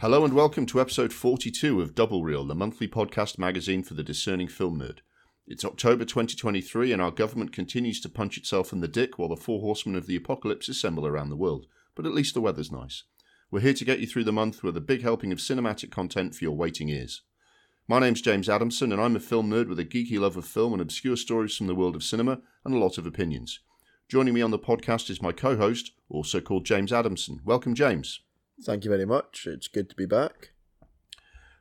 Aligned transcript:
Hello 0.00 0.24
and 0.24 0.32
welcome 0.32 0.64
to 0.64 0.80
episode 0.80 1.12
42 1.12 1.82
of 1.82 1.94
Double 1.94 2.24
Reel, 2.24 2.46
the 2.46 2.54
monthly 2.54 2.88
podcast 2.88 3.36
magazine 3.36 3.82
for 3.82 3.92
the 3.92 4.02
discerning 4.02 4.48
film 4.48 4.80
nerd. 4.80 5.00
It's 5.46 5.62
October 5.62 6.06
2023 6.06 6.90
and 6.90 7.02
our 7.02 7.10
government 7.10 7.52
continues 7.52 8.00
to 8.00 8.08
punch 8.08 8.38
itself 8.38 8.72
in 8.72 8.80
the 8.80 8.88
dick 8.88 9.18
while 9.18 9.28
the 9.28 9.36
four 9.36 9.60
horsemen 9.60 9.96
of 9.96 10.06
the 10.06 10.16
apocalypse 10.16 10.70
assemble 10.70 11.06
around 11.06 11.28
the 11.28 11.36
world. 11.36 11.66
But 11.94 12.06
at 12.06 12.14
least 12.14 12.32
the 12.32 12.40
weather's 12.40 12.72
nice. 12.72 13.02
We're 13.50 13.60
here 13.60 13.74
to 13.74 13.84
get 13.84 13.98
you 13.98 14.06
through 14.06 14.24
the 14.24 14.32
month 14.32 14.62
with 14.62 14.74
a 14.74 14.80
big 14.80 15.02
helping 15.02 15.32
of 15.32 15.38
cinematic 15.38 15.90
content 15.90 16.34
for 16.34 16.44
your 16.44 16.56
waiting 16.56 16.88
ears. 16.88 17.20
My 17.86 17.98
name's 17.98 18.22
James 18.22 18.48
Adamson 18.48 18.92
and 18.92 19.02
I'm 19.02 19.16
a 19.16 19.20
film 19.20 19.50
nerd 19.50 19.68
with 19.68 19.78
a 19.78 19.84
geeky 19.84 20.18
love 20.18 20.38
of 20.38 20.46
film 20.46 20.72
and 20.72 20.80
obscure 20.80 21.18
stories 21.18 21.58
from 21.58 21.66
the 21.66 21.74
world 21.74 21.94
of 21.94 22.02
cinema 22.02 22.40
and 22.64 22.74
a 22.74 22.78
lot 22.78 22.96
of 22.96 23.04
opinions. 23.04 23.60
Joining 24.08 24.32
me 24.32 24.40
on 24.40 24.50
the 24.50 24.58
podcast 24.58 25.10
is 25.10 25.20
my 25.20 25.32
co 25.32 25.58
host, 25.58 25.92
also 26.08 26.40
called 26.40 26.64
James 26.64 26.90
Adamson. 26.90 27.40
Welcome, 27.44 27.74
James. 27.74 28.20
Thank 28.62 28.84
you 28.84 28.90
very 28.90 29.06
much. 29.06 29.46
It's 29.46 29.68
good 29.68 29.88
to 29.88 29.96
be 29.96 30.06
back. 30.06 30.50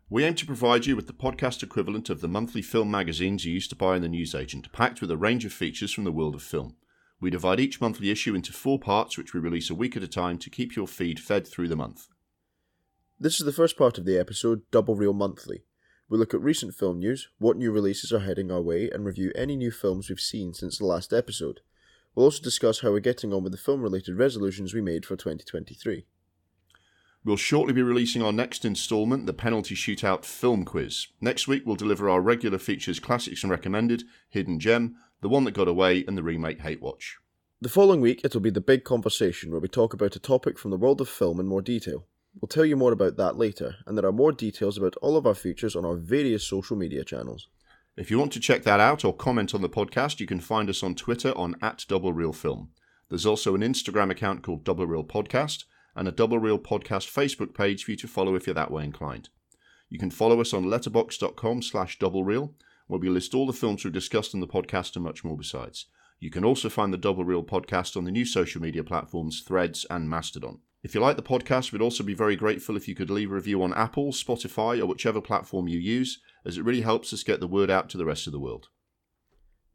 We 0.10 0.24
aim 0.24 0.34
to 0.36 0.46
provide 0.46 0.86
you 0.86 0.96
with 0.96 1.08
the 1.08 1.14
podcast 1.14 1.64
equivalent 1.64 2.10
of 2.10 2.20
the 2.20 2.28
monthly 2.28 2.62
film 2.62 2.92
magazines 2.92 3.46
you 3.46 3.54
used 3.54 3.70
to 3.70 3.76
buy 3.76 3.96
in 3.96 4.02
the 4.02 4.10
newsagent, 4.10 4.72
packed 4.74 5.02
with 5.02 5.12
a 5.12 5.18
range 5.18 5.46
of 5.46 5.54
features 5.54 5.94
from 5.94 6.04
the 6.04 6.12
world 6.12 6.36
of 6.36 6.42
film. 6.42 6.76
We 7.22 7.30
divide 7.30 7.60
each 7.60 7.80
monthly 7.80 8.10
issue 8.10 8.34
into 8.36 8.52
four 8.52 8.80
parts, 8.80 9.18
which 9.18 9.34
we 9.34 9.40
release 9.40 9.70
a 9.70 9.76
week 9.76 9.96
at 9.96 10.04
a 10.04 10.08
time 10.08 10.38
to 10.40 10.50
keep 10.50 10.76
your 10.76 10.88
feed 10.88 11.20
fed 11.20 11.48
through 11.48 11.68
the 11.68 11.76
month. 11.76 12.08
This 13.20 13.40
is 13.40 13.46
the 13.46 13.54
first 13.54 13.78
part 13.78 13.98
of 13.98 14.06
the 14.06 14.18
episode, 14.18 14.64
Double 14.72 14.96
Reel 14.96 15.14
Monthly. 15.14 15.64
We 16.10 16.18
look 16.18 16.34
at 16.34 16.42
recent 16.42 16.74
film 16.74 17.00
news, 17.00 17.30
what 17.38 17.56
new 17.56 17.72
releases 17.72 18.12
are 18.12 18.20
heading 18.20 18.52
our 18.52 18.62
way, 18.62 18.90
and 18.90 19.06
review 19.06 19.32
any 19.36 19.56
new 19.56 19.72
films 19.72 20.10
we've 20.10 20.20
seen 20.20 20.54
since 20.54 20.80
the 20.80 20.86
last 20.86 21.14
episode. 21.14 21.60
We'll 22.16 22.26
also 22.26 22.42
discuss 22.42 22.80
how 22.80 22.92
we're 22.92 23.00
getting 23.00 23.32
on 23.32 23.44
with 23.44 23.52
the 23.52 23.58
film 23.58 23.84
related 23.84 24.18
resolutions 24.18 24.74
we 24.74 24.82
made 24.82 25.06
for 25.06 25.16
2023. 25.16 26.06
We'll 27.26 27.36
shortly 27.36 27.74
be 27.74 27.82
releasing 27.82 28.22
our 28.22 28.32
next 28.32 28.64
instalment, 28.64 29.26
the 29.26 29.34
Penalty 29.34 29.76
Shootout 29.76 30.24
Film 30.24 30.64
Quiz. 30.64 31.08
Next 31.20 31.50
week, 31.50 31.64
we'll 31.66 31.76
deliver 31.76 32.10
our 32.10 32.22
regular 32.22 32.58
features 32.58 32.98
Classics 32.98 33.44
and 33.44 33.52
Recommended, 33.52 34.04
Hidden 34.30 34.60
Gem, 34.62 34.96
The 35.22 35.28
One 35.28 35.44
That 35.44 35.52
Got 35.54 35.68
Away, 35.68 36.06
and 36.08 36.18
the 36.18 36.24
remake 36.24 36.62
Hate 36.62 36.82
Watch. 36.82 37.18
The 37.60 37.68
following 37.68 38.00
week, 38.00 38.22
it'll 38.24 38.40
be 38.40 38.50
the 38.50 38.62
big 38.62 38.86
conversation 38.86 39.52
where 39.52 39.60
we 39.60 39.68
talk 39.68 39.94
about 39.94 40.16
a 40.16 40.20
topic 40.20 40.58
from 40.58 40.72
the 40.72 40.78
world 40.78 41.02
of 41.02 41.10
film 41.10 41.42
in 41.42 41.46
more 41.46 41.62
detail. 41.62 42.06
We'll 42.40 42.48
tell 42.48 42.64
you 42.64 42.78
more 42.78 42.94
about 42.94 43.18
that 43.18 43.36
later, 43.36 43.76
and 43.86 43.98
there 43.98 44.06
are 44.06 44.14
more 44.14 44.32
details 44.32 44.78
about 44.78 44.96
all 45.02 45.18
of 45.18 45.28
our 45.28 45.36
features 45.36 45.76
on 45.76 45.84
our 45.84 45.98
various 45.98 46.48
social 46.48 46.78
media 46.78 47.04
channels. 47.04 47.50
If 47.98 48.10
you 48.10 48.18
want 48.18 48.32
to 48.32 48.40
check 48.40 48.64
that 48.64 48.80
out 48.80 49.04
or 49.04 49.14
comment 49.14 49.54
on 49.54 49.62
the 49.62 49.68
podcast, 49.68 50.22
you 50.22 50.26
can 50.26 50.40
find 50.40 50.70
us 50.70 50.82
on 50.82 50.96
Twitter 50.96 51.38
on 51.38 51.58
at 51.62 51.84
Double 51.90 52.14
Reel 52.14 52.32
Film. 52.32 52.70
There's 53.10 53.26
also 53.26 53.56
an 53.56 53.62
Instagram 53.62 54.10
account 54.10 54.42
called 54.42 54.64
Double 54.64 54.88
Reel 54.88 55.04
Podcast 55.04 55.66
and 56.00 56.08
a 56.08 56.14
Double 56.14 56.40
Reel 56.40 56.58
Podcast 56.58 57.12
Facebook 57.12 57.54
page 57.54 57.84
for 57.84 57.92
you 57.92 57.98
to 57.98 58.08
follow 58.08 58.34
if 58.34 58.48
you're 58.48 58.54
that 58.54 58.72
way 58.72 58.86
inclined. 58.86 59.28
You 59.90 60.00
can 60.00 60.12
follow 60.12 60.40
us 60.40 60.54
on 60.54 60.64
letterboxd.com 60.64 61.62
slash 61.62 62.00
double 62.00 62.24
reel, 62.24 62.54
where 62.88 63.02
we 63.02 63.10
list 63.10 63.36
all 63.36 63.46
the 63.46 63.52
films 63.52 63.84
we've 63.84 63.92
discussed 63.92 64.34
in 64.34 64.40
the 64.40 64.48
podcast 64.48 64.96
and 64.96 65.04
much 65.04 65.26
more 65.26 65.36
besides. 65.36 65.88
You 66.18 66.32
can 66.32 66.46
also 66.46 66.70
find 66.70 66.94
the 66.94 66.98
Double 66.98 67.26
Reel 67.26 67.44
podcast 67.44 67.98
on 67.98 68.06
the 68.06 68.12
new 68.12 68.24
social 68.24 68.62
media 68.62 68.82
platforms 68.82 69.42
Threads 69.46 69.86
and 69.90 70.10
Mastodon. 70.10 70.60
If 70.84 70.96
you 70.96 71.02
like 71.02 71.18
the 71.18 71.22
podcast, 71.22 71.74
we'd 71.74 71.82
also 71.82 72.06
be 72.06 72.14
very 72.14 72.38
grateful 72.38 72.78
if 72.78 72.88
you 72.88 72.96
could 72.96 73.10
leave 73.10 73.30
a 73.30 73.36
review 73.36 73.62
on 73.62 73.74
Apple, 73.74 74.14
Spotify, 74.14 74.80
or 74.80 74.86
whichever 74.86 75.20
platform 75.20 75.68
you 75.68 75.80
use, 75.80 76.22
as 76.46 76.58
it 76.58 76.64
really 76.64 76.82
helps 76.82 77.12
us 77.12 77.24
get 77.24 77.42
the 77.42 77.48
word 77.48 77.70
out 77.70 77.90
to 77.90 77.98
the 77.98 78.06
rest 78.06 78.26
of 78.26 78.32
the 78.32 78.40
world. 78.40 78.70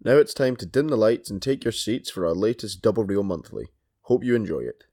Now 0.03 0.17
it's 0.17 0.33
time 0.33 0.57
to 0.57 0.65
dim 0.65 0.89
the 0.89 0.97
lights 0.97 1.31
and 1.31 1.43
take 1.43 1.65
your 1.65 1.73
seats 1.73 2.09
for 2.09 2.25
our 2.25 2.35
latest 2.35 2.81
Double 2.81 3.05
Reel 3.05 3.25
Monthly. 3.25 3.67
Hope 4.05 4.25
you 4.25 4.35
enjoy 4.35 4.61
it. 4.61 4.85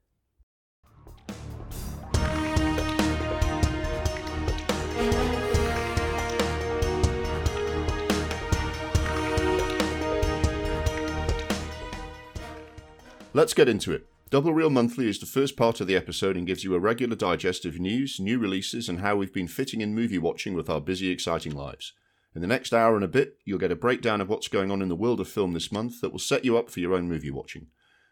Let's 13.34 13.54
get 13.54 13.66
into 13.66 13.92
it. 13.92 14.06
Double 14.28 14.52
Reel 14.52 14.68
Monthly 14.68 15.08
is 15.08 15.18
the 15.18 15.24
first 15.24 15.56
part 15.56 15.80
of 15.80 15.86
the 15.86 15.96
episode 15.96 16.36
and 16.36 16.46
gives 16.46 16.64
you 16.64 16.74
a 16.74 16.78
regular 16.78 17.16
digest 17.16 17.64
of 17.64 17.80
news, 17.80 18.20
new 18.20 18.38
releases, 18.38 18.90
and 18.90 19.00
how 19.00 19.16
we've 19.16 19.32
been 19.32 19.48
fitting 19.48 19.80
in 19.80 19.94
movie 19.94 20.18
watching 20.18 20.52
with 20.52 20.68
our 20.68 20.82
busy, 20.82 21.08
exciting 21.08 21.54
lives. 21.54 21.94
In 22.34 22.42
the 22.42 22.46
next 22.46 22.74
hour 22.74 22.94
and 22.94 23.04
a 23.04 23.08
bit, 23.08 23.38
you'll 23.46 23.58
get 23.58 23.72
a 23.72 23.76
breakdown 23.76 24.20
of 24.20 24.28
what's 24.28 24.48
going 24.48 24.70
on 24.70 24.82
in 24.82 24.90
the 24.90 24.96
world 24.96 25.18
of 25.18 25.28
film 25.28 25.54
this 25.54 25.72
month 25.72 26.02
that 26.02 26.12
will 26.12 26.18
set 26.18 26.44
you 26.44 26.58
up 26.58 26.68
for 26.68 26.80
your 26.80 26.92
own 26.92 27.08
movie 27.08 27.30
watching. 27.30 27.68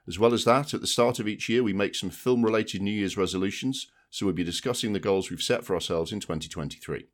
As 0.08 0.18
well 0.18 0.32
as 0.32 0.46
that, 0.46 0.72
at 0.72 0.80
the 0.80 0.86
start 0.86 1.18
of 1.18 1.28
each 1.28 1.50
year, 1.50 1.62
we 1.62 1.74
make 1.74 1.94
some 1.94 2.08
film 2.08 2.42
related 2.42 2.80
New 2.80 2.90
Year's 2.90 3.18
resolutions, 3.18 3.88
so 4.08 4.24
we'll 4.24 4.34
be 4.34 4.42
discussing 4.42 4.94
the 4.94 5.00
goals 5.00 5.28
we've 5.28 5.42
set 5.42 5.66
for 5.66 5.74
ourselves 5.74 6.12
in 6.12 6.20
2023. 6.20 7.04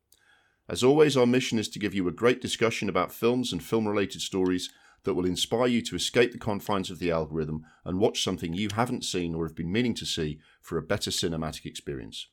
As 0.69 0.85
always, 0.85 1.17
our 1.17 1.27
mission 1.27 1.59
is 1.59 1.69
to 1.71 1.81
give 1.81 1.95
you 1.95 2.07
a 2.07 2.13
great 2.13 2.41
discussion 2.41 2.89
about 2.89 3.13
films 3.13 3.53
and 3.53 3.65
film 3.65 3.89
related 3.89 4.21
stories 4.21 4.71
that 5.07 5.15
will 5.15 5.25
inspire 5.25 5.69
you 5.69 5.81
to 5.81 5.97
escape 5.97 6.33
the 6.33 6.39
confines 6.39 6.91
of 6.91 6.99
the 6.99 7.11
algorithm 7.11 7.65
and 7.85 7.99
watch 7.99 8.23
something 8.23 8.53
you 8.53 8.69
haven't 8.75 9.05
seen 9.05 9.35
or 9.35 9.47
have 9.47 9.57
been 9.57 9.73
meaning 9.73 9.95
to 9.95 10.05
see 10.05 10.39
for 10.61 10.77
a 10.77 10.83
better 10.83 11.11
cinematic 11.11 11.65
experience. 11.65 12.27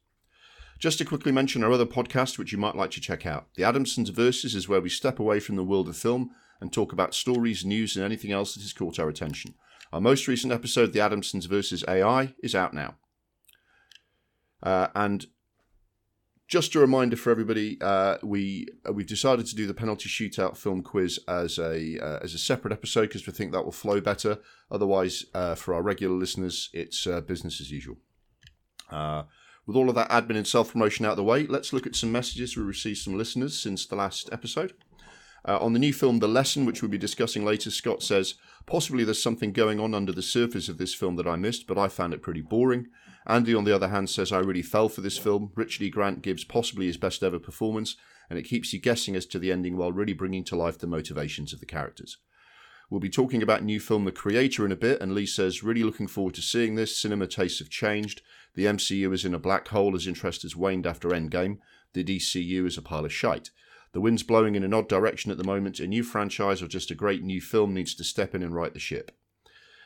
Just 0.80 0.98
to 0.98 1.06
quickly 1.06 1.32
mention 1.32 1.64
our 1.64 1.72
other 1.72 1.86
podcast, 1.86 2.38
which 2.38 2.52
you 2.52 2.58
might 2.58 2.76
like 2.76 2.92
to 2.92 3.00
check 3.00 3.26
out. 3.26 3.48
The 3.56 3.64
Adamsons 3.64 4.10
Versus 4.10 4.56
is 4.56 4.68
where 4.68 4.82
we 4.82 4.90
step 4.90 5.20
away 5.20 5.40
from 5.40 5.56
the 5.56 5.64
world 5.64 5.88
of 5.88 5.96
film 5.96 6.32
and 6.60 6.74
talk 6.74 6.92
about 6.92 7.14
stories, 7.14 7.64
news, 7.64 7.96
and 7.96 8.04
anything 8.04 8.32
else 8.32 8.54
that 8.54 8.62
has 8.62 8.74
caught 8.74 9.00
our 9.00 9.08
attention. 9.08 9.54
Our 9.94 10.02
most 10.02 10.28
recent 10.28 10.52
episode, 10.52 10.92
The 10.92 11.00
Adamsons 11.00 11.46
versus 11.46 11.86
AI, 11.88 12.34
is 12.42 12.56
out 12.56 12.74
now. 12.74 12.96
Uh, 14.64 14.88
and 14.96 15.28
just 16.54 16.76
a 16.76 16.80
reminder 16.80 17.16
for 17.16 17.32
everybody, 17.32 17.80
uh, 17.82 18.16
we 18.22 18.68
uh, 18.88 18.94
we've 18.94 19.08
decided 19.08 19.44
to 19.48 19.56
do 19.56 19.66
the 19.66 19.74
penalty 19.74 20.08
shootout 20.08 20.56
film 20.56 20.84
quiz 20.84 21.20
as 21.28 21.58
a 21.58 21.98
uh, 21.98 22.20
as 22.22 22.36
a 22.36 22.38
separate 22.38 22.72
episode 22.72 23.08
because 23.08 23.26
we 23.26 23.34
think 23.34 23.52
that 23.52 23.66
will 23.66 23.72
flow 23.72 24.00
better. 24.00 24.38
Otherwise, 24.70 25.26
uh, 25.34 25.56
for 25.56 25.74
our 25.74 25.82
regular 25.82 26.16
listeners, 26.16 26.70
it's 26.72 27.08
uh, 27.08 27.22
business 27.22 27.60
as 27.60 27.72
usual. 27.72 27.98
With 29.66 29.78
all 29.78 29.90
of 29.90 29.96
that 29.96 30.12
admin 30.12 30.38
and 30.38 30.46
self 30.46 30.74
promotion 30.74 31.08
out 31.08 31.14
of 31.14 31.18
the 31.18 31.24
way, 31.24 31.48
let's 31.48 31.74
look 31.74 31.88
at 31.88 31.96
some 31.96 32.12
messages 32.12 32.56
we 32.56 32.62
received 32.62 33.02
from 33.02 33.18
listeners 33.18 33.60
since 33.60 33.88
the 33.88 33.96
last 33.96 34.30
episode. 34.32 34.74
on 35.46 35.74
the 35.74 35.80
new 35.80 35.92
film 35.92 36.20
The 36.20 36.28
Lesson, 36.28 36.66
which 36.68 36.84
we'll 36.84 36.92
be 36.92 37.00
discussing 37.00 37.44
later, 37.44 37.72
Scott 37.72 38.04
says, 38.04 38.36
Possibly 38.68 39.04
there's 39.04 39.24
something 39.24 39.54
going 39.54 39.80
on 39.80 39.96
under 39.96 40.12
the 40.12 40.22
surface 40.22 40.70
of 40.70 40.78
this 40.78 40.94
film 40.94 41.16
that 41.16 41.26
I 41.26 41.36
missed, 41.36 41.66
but 41.66 41.80
I 41.80 41.88
found 41.88 42.14
it 42.14 42.22
pretty 42.22 42.42
boring. 42.42 42.90
Andy, 43.26 43.56
on 43.56 43.64
the 43.64 43.76
other 43.76 43.88
hand, 43.88 44.10
says, 44.10 44.32
I 44.32 44.40
really 44.40 44.62
fell 44.62 44.90
for 44.90 45.02
this 45.02 45.18
film. 45.18 45.52
Richard 45.56 45.84
E. 45.84 45.90
Grant 45.90 46.22
gives 46.22 46.44
possibly 46.44 46.88
his 46.88 46.98
best 46.98 47.24
ever 47.24 47.40
performance, 47.40 47.96
and 48.30 48.38
it 48.38 48.44
keeps 48.44 48.74
you 48.74 48.80
guessing 48.80 49.16
as 49.16 49.26
to 49.28 49.40
the 49.40 49.52
ending 49.52 49.78
while 49.78 49.92
really 49.92 50.14
bringing 50.14 50.44
to 50.46 50.56
life 50.56 50.78
the 50.78 50.88
motivations 50.88 51.54
of 51.54 51.60
the 51.60 51.66
characters. 51.66 52.18
We'll 52.90 53.00
be 53.00 53.10
talking 53.10 53.42
about 53.42 53.64
new 53.64 53.80
film 53.80 54.06
The 54.06 54.12
Creator 54.12 54.66
in 54.66 54.72
a 54.72 54.76
bit, 54.76 55.02
and 55.02 55.16
Lee 55.16 55.26
says, 55.26 55.64
really 55.64 55.84
looking 55.84 56.08
forward 56.08 56.36
to 56.36 56.42
seeing 56.42 56.76
this. 56.76 56.98
Cinema 56.98 57.28
tastes 57.28 57.60
have 57.60 57.70
changed. 57.70 58.22
The 58.56 58.66
MCU 58.66 59.14
is 59.14 59.26
in 59.26 59.34
a 59.34 59.40
black 59.40 59.70
hole 59.70 59.96
as 59.96 60.06
interest 60.06 60.44
has 60.44 60.56
waned 60.56 60.86
after 60.86 61.10
Endgame. 61.10 61.58
The 61.94 62.04
DCU 62.04 62.68
is 62.68 62.78
a 62.78 62.82
pile 62.82 63.06
of 63.06 63.14
shite. 63.14 63.52
The 63.94 64.02
wind's 64.02 64.24
blowing 64.24 64.56
in 64.56 64.64
an 64.64 64.74
odd 64.74 64.90
direction 64.90 65.32
at 65.32 65.38
the 65.38 65.44
moment. 65.44 65.80
A 65.80 65.88
new 65.88 66.04
franchise 66.04 66.62
or 66.62 66.68
just 66.68 66.92
a 66.92 66.96
great 66.96 67.24
new 67.24 67.40
film 67.40 67.74
needs 67.74 67.96
to 67.96 68.04
step 68.04 68.36
in 68.36 68.44
and 68.44 68.54
right 68.54 68.74
the 68.74 68.80
ship. 68.80 69.12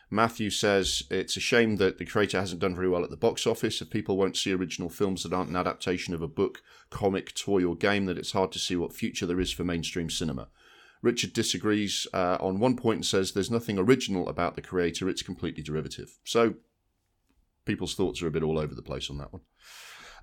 Matthew 0.09 0.49
says 0.49 1.03
it's 1.11 1.35
a 1.35 1.41
shame 1.41 1.75
that 1.77 1.97
the 1.97 2.05
creator 2.05 2.39
hasn't 2.39 2.61
done 2.61 2.75
very 2.75 2.87
well 2.87 3.03
at 3.03 3.09
the 3.09 3.17
box 3.17 3.45
office. 3.45 3.81
If 3.81 3.89
people 3.89 4.15
won't 4.15 4.37
see 4.37 4.53
original 4.53 4.89
films 4.89 5.23
that 5.23 5.33
aren't 5.33 5.49
an 5.49 5.57
adaptation 5.57 6.13
of 6.13 6.21
a 6.21 6.29
book, 6.29 6.61
comic, 6.89 7.35
toy, 7.35 7.65
or 7.65 7.75
game, 7.75 8.05
that 8.05 8.17
it's 8.17 8.31
hard 8.31 8.53
to 8.53 8.59
see 8.59 8.77
what 8.77 8.93
future 8.93 9.25
there 9.25 9.39
is 9.39 9.51
for 9.51 9.65
mainstream 9.65 10.09
cinema. 10.09 10.47
Richard 11.01 11.33
disagrees 11.33 12.07
uh, 12.13 12.37
on 12.39 12.59
one 12.59 12.77
point 12.77 12.97
and 12.97 13.05
says 13.05 13.31
there's 13.31 13.51
nothing 13.51 13.77
original 13.77 14.29
about 14.29 14.55
the 14.55 14.61
creator, 14.61 15.09
it's 15.09 15.21
completely 15.21 15.61
derivative. 15.61 16.17
So 16.23 16.55
people's 17.65 17.93
thoughts 17.93 18.21
are 18.21 18.27
a 18.27 18.31
bit 18.31 18.43
all 18.43 18.57
over 18.57 18.73
the 18.73 18.81
place 18.81 19.09
on 19.09 19.17
that 19.17 19.33
one. 19.33 19.41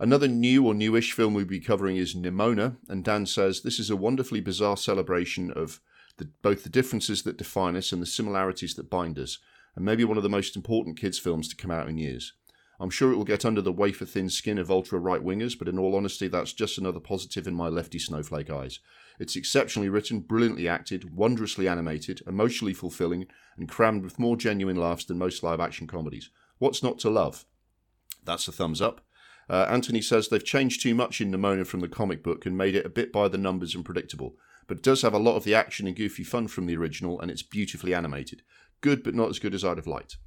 Another 0.01 0.27
new 0.27 0.67
or 0.67 0.75
newish 0.75 1.13
film 1.13 1.35
we'll 1.35 1.45
be 1.45 1.61
covering 1.61 1.97
is 1.97 2.17
Nimona, 2.17 2.77
and 2.89 3.05
Dan 3.05 3.27
says 3.27 3.61
this 3.61 3.79
is 3.79 3.91
a 3.91 3.97
wonderfully 3.97 4.41
bizarre 4.41 4.77
celebration 4.77 5.53
of 5.53 5.81
the, 6.17 6.29
both 6.43 6.65
the 6.65 6.69
differences 6.69 7.23
that 7.23 7.37
define 7.37 7.77
us 7.77 7.93
and 7.93 8.03
the 8.03 8.07
similarities 8.07 8.75
that 8.75 8.91
bind 8.91 9.19
us 9.19 9.39
and 9.77 9.85
maybe 9.85 10.05
one 10.05 10.17
of 10.17 10.23
the 10.23 10.29
most 10.29 10.57
important 10.57 10.99
kids' 10.99 11.19
films 11.19 11.49
to 11.49 11.57
come 11.57 11.71
out 11.71 11.89
in 11.89 11.99
years. 11.99 12.33
I'm 12.81 12.91
sure 12.91 13.13
it 13.13 13.17
will 13.17 13.25
get 13.25 13.45
under 13.45 13.61
the 13.61 13.73
wafer 13.73 14.05
thin 14.05 14.29
skin 14.29 14.59
of 14.59 14.71
ultra 14.71 14.99
right 14.99 15.23
wingers, 15.23 15.57
but 15.59 15.69
in 15.69 15.79
all 15.79 15.95
honesty, 15.95 16.29
that's 16.29 16.53
just 16.53 16.77
another 16.77 17.01
positive 17.01 17.47
in 17.47 17.55
my 17.55 17.69
lefty 17.69 17.99
snowflake 17.99 18.51
eyes. 18.51 18.81
It's 19.21 19.37
exceptionally 19.37 19.89
written, 19.89 20.21
brilliantly 20.21 20.69
acted, 20.69 21.15
wondrously 21.15 21.69
animated, 21.69 22.23
emotionally 22.27 22.75
fulfilling, 22.75 23.27
and 23.57 23.69
crammed 23.69 24.03
with 24.03 24.19
more 24.19 24.37
genuine 24.37 24.77
laughs 24.77 25.05
than 25.05 25.19
most 25.19 25.43
live 25.43 25.61
action 25.61 25.87
comedies. 25.87 26.31
What's 26.59 26.83
not 26.83 26.99
to 27.01 27.11
love? 27.11 27.45
That's 28.25 28.49
a 28.49 28.53
thumbs 28.53 28.83
up. 28.83 29.03
Uh, 29.49 29.67
Anthony 29.69 30.01
says 30.01 30.29
they've 30.29 30.45
changed 30.45 30.83
too 30.83 30.95
much 30.95 31.21
in 31.21 31.31
Nimona 31.31 31.67
from 31.67 31.81
the 31.81 31.89
comic 31.89 32.23
book 32.23 32.47
and 32.47 32.57
made 32.57 32.75
it 32.75 32.87
a 32.87 32.91
bit 32.91 33.13
by 33.13 33.29
the 33.29 33.39
numbers 33.39 33.75
and 33.75 33.85
predictable, 33.85 34.37
but 34.67 34.79
it 34.79 34.83
does 34.83 35.03
have 35.03 35.15
a 35.15 35.19
lot 35.19 35.37
of 35.37 35.45
the 35.45 35.55
action 35.55 35.87
and 35.87 35.95
goofy 35.95 36.25
fun 36.25 36.49
from 36.49 36.67
the 36.67 36.77
original, 36.77 37.21
and 37.21 37.31
it's 37.31 37.43
beautifully 37.43 37.95
animated. 37.95 38.43
Good, 38.81 39.03
but 39.03 39.15
not 39.15 39.31
as 39.31 39.39
good 39.39 39.55
as 39.55 39.65
I'd 39.65 39.79
have 39.79 39.87
liked. 39.87 40.19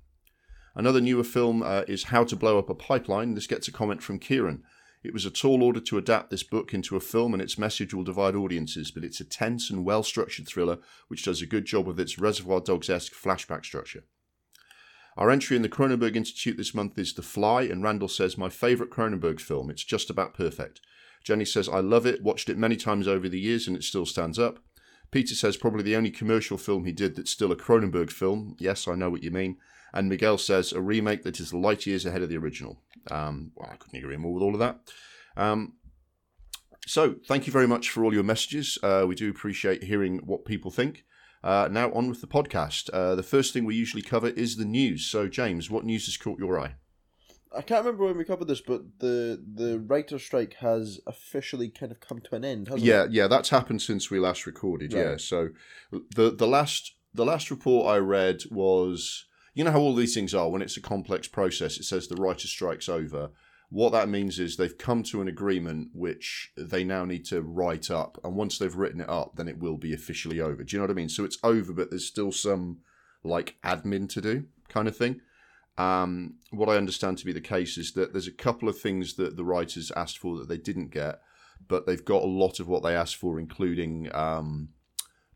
Another 0.75 1.01
newer 1.01 1.23
film 1.23 1.63
uh, 1.63 1.83
is 1.87 2.05
How 2.05 2.23
to 2.23 2.35
Blow 2.35 2.59
Up 2.59 2.69
a 2.69 2.75
Pipeline. 2.75 3.33
This 3.33 3.47
gets 3.47 3.67
a 3.67 3.71
comment 3.71 4.03
from 4.03 4.19
Kieran. 4.19 4.63
It 5.03 5.13
was 5.13 5.25
a 5.25 5.31
tall 5.31 5.63
order 5.63 5.79
to 5.79 5.97
adapt 5.97 6.29
this 6.29 6.43
book 6.43 6.73
into 6.73 6.95
a 6.95 6.99
film, 6.99 7.33
and 7.33 7.41
its 7.41 7.57
message 7.57 7.93
will 7.93 8.03
divide 8.03 8.35
audiences, 8.35 8.91
but 8.91 9.03
it's 9.03 9.19
a 9.19 9.25
tense 9.25 9.69
and 9.69 9.85
well 9.85 10.03
structured 10.03 10.47
thriller 10.47 10.79
which 11.07 11.23
does 11.23 11.41
a 11.41 11.47
good 11.47 11.65
job 11.65 11.87
of 11.87 11.99
its 11.99 12.19
Reservoir 12.19 12.59
Dogs 12.59 12.89
esque 12.89 13.13
flashback 13.13 13.65
structure. 13.65 14.03
Our 15.17 15.31
entry 15.31 15.55
in 15.55 15.63
the 15.63 15.69
Cronenberg 15.69 16.15
Institute 16.15 16.57
this 16.57 16.75
month 16.75 16.99
is 16.99 17.13
The 17.13 17.23
Fly, 17.23 17.63
and 17.63 17.81
Randall 17.81 18.07
says, 18.07 18.37
My 18.37 18.49
favourite 18.49 18.91
Cronenberg 18.91 19.39
film. 19.39 19.71
It's 19.71 19.83
just 19.83 20.11
about 20.11 20.35
perfect. 20.35 20.81
Jenny 21.23 21.45
says, 21.45 21.67
I 21.67 21.79
love 21.79 22.05
it, 22.05 22.21
watched 22.21 22.49
it 22.49 22.57
many 22.57 22.75
times 22.75 23.07
over 23.07 23.27
the 23.27 23.39
years, 23.39 23.67
and 23.67 23.75
it 23.75 23.83
still 23.83 24.05
stands 24.05 24.37
up. 24.37 24.59
Peter 25.11 25.35
says, 25.35 25.57
probably 25.57 25.83
the 25.83 25.95
only 25.95 26.11
commercial 26.11 26.57
film 26.57 26.85
he 26.85 26.91
did 26.91 27.15
that's 27.15 27.31
still 27.31 27.51
a 27.51 27.55
Cronenberg 27.55 28.11
film. 28.11 28.55
Yes, 28.59 28.87
I 28.87 28.95
know 28.95 29.09
what 29.09 29.23
you 29.23 29.31
mean. 29.31 29.57
And 29.93 30.09
Miguel 30.09 30.37
says, 30.37 30.73
a 30.73 30.81
remake 30.81 31.23
that 31.23 31.39
is 31.39 31.53
light 31.53 31.85
years 31.85 32.05
ahead 32.05 32.21
of 32.21 32.29
the 32.29 32.37
original. 32.37 32.81
Um, 33.09 33.51
well, 33.55 33.69
I 33.71 33.77
couldn't 33.77 33.99
agree 33.99 34.17
more 34.17 34.33
with 34.33 34.43
all 34.43 34.53
of 34.53 34.59
that. 34.59 34.79
Um, 35.37 35.73
so, 36.85 37.15
thank 37.27 37.47
you 37.47 37.53
very 37.53 37.67
much 37.67 37.89
for 37.89 38.03
all 38.03 38.13
your 38.13 38.23
messages. 38.23 38.77
Uh, 38.81 39.05
we 39.07 39.15
do 39.15 39.29
appreciate 39.29 39.83
hearing 39.83 40.19
what 40.19 40.45
people 40.45 40.71
think. 40.71 41.05
Uh, 41.43 41.67
now, 41.71 41.91
on 41.93 42.09
with 42.09 42.21
the 42.21 42.27
podcast. 42.27 42.89
Uh, 42.91 43.15
the 43.15 43.23
first 43.23 43.53
thing 43.53 43.65
we 43.65 43.75
usually 43.75 44.01
cover 44.01 44.29
is 44.29 44.55
the 44.55 44.65
news. 44.65 45.05
So, 45.05 45.27
James, 45.27 45.69
what 45.69 45.85
news 45.85 46.05
has 46.05 46.17
caught 46.17 46.39
your 46.39 46.59
eye? 46.59 46.75
I 47.55 47.61
can't 47.61 47.85
remember 47.85 48.05
when 48.05 48.17
we 48.17 48.23
covered 48.23 48.47
this, 48.47 48.61
but 48.61 48.99
the 48.99 49.41
the 49.55 49.79
writer 49.79 50.19
strike 50.19 50.55
has 50.55 50.99
officially 51.07 51.69
kind 51.69 51.91
of 51.91 51.99
come 51.99 52.19
to 52.21 52.35
an 52.35 52.45
end, 52.45 52.67
hasn't 52.67 52.83
yeah, 52.83 53.03
it? 53.03 53.11
yeah, 53.11 53.27
that's 53.27 53.49
happened 53.49 53.81
since 53.81 54.11
we 54.11 54.19
last 54.19 54.45
recorded. 54.45 54.93
Right. 54.93 55.01
Yeah, 55.01 55.17
so 55.17 55.49
the 55.91 56.31
the 56.31 56.47
last 56.47 56.95
the 57.13 57.25
last 57.25 57.49
report 57.49 57.87
I 57.87 57.97
read 57.97 58.43
was 58.51 59.25
you 59.53 59.63
know 59.63 59.71
how 59.71 59.79
all 59.79 59.95
these 59.95 60.13
things 60.13 60.33
are 60.33 60.49
when 60.49 60.61
it's 60.61 60.77
a 60.77 60.81
complex 60.81 61.27
process. 61.27 61.77
It 61.77 61.83
says 61.83 62.07
the 62.07 62.15
writer 62.15 62.47
strike's 62.47 62.89
over. 62.89 63.31
What 63.69 63.91
that 63.91 64.07
means 64.07 64.39
is 64.39 64.55
they've 64.55 64.77
come 64.77 65.03
to 65.03 65.21
an 65.21 65.27
agreement 65.27 65.89
which 65.93 66.53
they 66.55 66.85
now 66.85 67.03
need 67.03 67.25
to 67.25 67.41
write 67.41 67.91
up, 67.91 68.17
and 68.23 68.35
once 68.35 68.57
they've 68.57 68.75
written 68.75 69.01
it 69.01 69.09
up, 69.09 69.35
then 69.35 69.49
it 69.49 69.59
will 69.59 69.77
be 69.77 69.93
officially 69.93 70.39
over. 70.39 70.63
Do 70.63 70.75
you 70.75 70.79
know 70.79 70.85
what 70.85 70.91
I 70.91 70.95
mean? 70.95 71.09
So 71.09 71.25
it's 71.25 71.37
over, 71.43 71.73
but 71.73 71.89
there's 71.89 72.07
still 72.07 72.31
some 72.31 72.79
like 73.23 73.57
admin 73.63 74.07
to 74.09 74.21
do, 74.21 74.45
kind 74.69 74.87
of 74.87 74.95
thing. 74.95 75.21
Um, 75.77 76.35
what 76.51 76.69
I 76.69 76.77
understand 76.77 77.17
to 77.19 77.25
be 77.25 77.33
the 77.33 77.41
case 77.41 77.77
is 77.77 77.91
that 77.93 78.11
there's 78.11 78.27
a 78.27 78.31
couple 78.31 78.67
of 78.67 78.79
things 78.79 79.13
that 79.15 79.37
the 79.37 79.45
writers 79.45 79.91
asked 79.95 80.17
for 80.17 80.37
that 80.37 80.49
they 80.49 80.57
didn't 80.57 80.89
get, 80.91 81.19
but 81.67 81.85
they've 81.85 82.03
got 82.03 82.23
a 82.23 82.27
lot 82.27 82.59
of 82.59 82.67
what 82.67 82.83
they 82.83 82.95
asked 82.95 83.17
for, 83.17 83.39
including 83.39 84.09
um, 84.15 84.69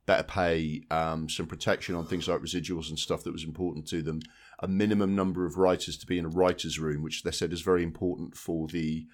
better 0.05 0.23
pay, 0.23 0.81
um, 0.89 1.29
some 1.29 1.45
protection 1.45 1.93
on 1.95 2.05
things 2.07 2.27
like 2.27 2.41
residuals 2.41 2.89
and 2.89 2.97
stuff 2.97 3.23
that 3.23 3.31
was 3.33 3.43
important 3.43 3.87
to 3.89 4.01
them, 4.01 4.19
a 4.59 4.67
minimum 4.67 5.15
number 5.15 5.45
of 5.45 5.57
writers 5.57 5.97
to 5.97 6.07
be 6.07 6.17
in 6.17 6.25
a 6.25 6.29
writer's 6.29 6.79
room, 6.79 7.03
which 7.03 7.23
they 7.23 7.31
said 7.31 7.53
is 7.53 7.61
very 7.61 7.83
important 7.83 8.35
for 8.35 8.67
the 8.67 9.05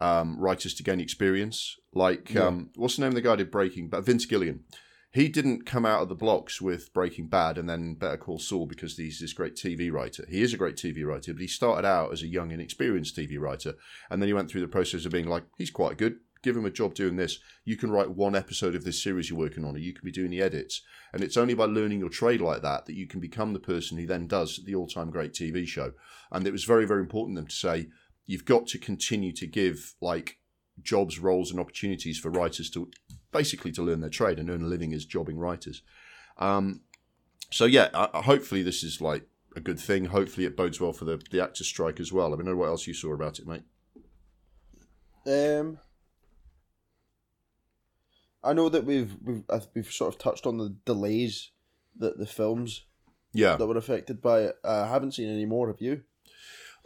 um, 0.00 0.38
writers 0.38 0.74
to 0.74 0.82
gain 0.82 0.98
experience. 1.00 1.76
Like, 1.94 2.32
Yeah. 2.32 2.46
um, 2.46 2.70
what's 2.74 2.96
the 2.96 3.02
name 3.02 3.10
of 3.10 3.14
the 3.14 3.20
guy 3.20 3.30
who 3.32 3.36
did 3.38 3.50
Breaking 3.50 3.88
Bad 3.88 4.04
Vince 4.04 4.24
Gilligan. 4.26 4.64
He 5.12 5.28
didn't 5.28 5.66
come 5.66 5.84
out 5.84 6.02
of 6.02 6.08
the 6.08 6.14
blocks 6.14 6.60
with 6.60 6.92
Breaking 6.92 7.26
Bad 7.26 7.58
and 7.58 7.68
then 7.68 7.94
Better 7.94 8.16
Call 8.16 8.38
Saul 8.38 8.66
because 8.66 8.96
he's 8.96 9.18
this 9.18 9.32
great 9.32 9.56
TV 9.56 9.90
writer. 9.90 10.24
He 10.28 10.40
is 10.40 10.54
a 10.54 10.56
great 10.56 10.76
TV 10.76 11.04
writer, 11.04 11.32
but 11.32 11.42
he 11.42 11.48
started 11.48 11.84
out 11.84 12.12
as 12.12 12.22
a 12.22 12.28
young, 12.28 12.52
inexperienced 12.52 13.16
TV 13.16 13.36
writer. 13.40 13.74
And 14.08 14.22
then 14.22 14.28
he 14.28 14.32
went 14.32 14.48
through 14.48 14.60
the 14.60 14.68
process 14.68 15.04
of 15.04 15.12
being 15.12 15.26
like, 15.26 15.42
he's 15.58 15.70
quite 15.70 15.96
good. 15.96 16.20
Give 16.42 16.56
him 16.56 16.64
a 16.64 16.70
job 16.70 16.94
doing 16.94 17.16
this. 17.16 17.40
You 17.64 17.76
can 17.76 17.90
write 17.90 18.12
one 18.12 18.36
episode 18.36 18.76
of 18.76 18.84
this 18.84 19.02
series 19.02 19.28
you're 19.28 19.38
working 19.38 19.64
on, 19.64 19.74
or 19.74 19.78
you 19.78 19.92
can 19.92 20.04
be 20.04 20.12
doing 20.12 20.30
the 20.30 20.40
edits. 20.40 20.80
And 21.12 21.24
it's 21.24 21.36
only 21.36 21.54
by 21.54 21.64
learning 21.64 21.98
your 21.98 22.08
trade 22.08 22.40
like 22.40 22.62
that 22.62 22.86
that 22.86 22.94
you 22.94 23.08
can 23.08 23.18
become 23.18 23.52
the 23.52 23.58
person 23.58 23.98
who 23.98 24.06
then 24.06 24.28
does 24.28 24.60
the 24.64 24.76
all 24.76 24.86
time 24.86 25.10
great 25.10 25.32
TV 25.32 25.66
show. 25.66 25.92
And 26.30 26.46
it 26.46 26.52
was 26.52 26.64
very, 26.64 26.86
very 26.86 27.00
important 27.00 27.36
them 27.36 27.48
to 27.48 27.54
say, 27.54 27.88
you've 28.26 28.44
got 28.44 28.68
to 28.68 28.78
continue 28.78 29.32
to 29.32 29.46
give 29.48 29.96
like 30.00 30.38
jobs, 30.80 31.18
roles, 31.18 31.50
and 31.50 31.58
opportunities 31.58 32.18
for 32.18 32.30
writers 32.30 32.70
to 32.70 32.90
basically 33.32 33.72
to 33.72 33.82
learn 33.82 34.00
their 34.00 34.10
trade 34.10 34.38
and 34.38 34.50
earn 34.50 34.62
a 34.62 34.66
living 34.66 34.92
as 34.94 35.04
jobbing 35.04 35.38
writers. 35.38 35.82
Um, 36.38 36.80
so 37.50 37.64
yeah, 37.64 37.88
I- 37.94 38.22
hopefully 38.22 38.62
this 38.62 38.82
is 38.82 39.00
like 39.00 39.26
a 39.56 39.60
good 39.60 39.78
thing. 39.80 40.06
Hopefully 40.06 40.46
it 40.46 40.56
bodes 40.56 40.80
well 40.80 40.92
for 40.92 41.04
the 41.04 41.20
the 41.30 41.42
actors 41.42 41.66
strike 41.66 42.00
as 42.00 42.12
well. 42.12 42.28
I 42.28 42.36
mean, 42.36 42.42
I 42.42 42.44
don't 42.50 42.54
know 42.54 42.60
what 42.60 42.68
else 42.68 42.86
you 42.86 42.94
saw 42.94 43.12
about 43.12 43.38
it, 43.38 43.46
mate. 43.46 43.62
Um, 45.26 45.78
I 48.42 48.52
know 48.52 48.68
that 48.68 48.84
we've 48.84 49.16
we've 49.22 49.44
we've 49.74 49.92
sort 49.92 50.14
of 50.14 50.20
touched 50.20 50.46
on 50.46 50.58
the 50.58 50.74
delays 50.84 51.50
that 51.98 52.18
the 52.18 52.26
films 52.26 52.86
Yeah, 53.32 53.56
that 53.56 53.66
were 53.66 53.76
affected 53.76 54.22
by 54.22 54.40
it. 54.42 54.56
I 54.64 54.86
haven't 54.86 55.12
seen 55.12 55.28
any 55.28 55.44
more. 55.46 55.68
Have 55.68 55.80
you? 55.80 56.02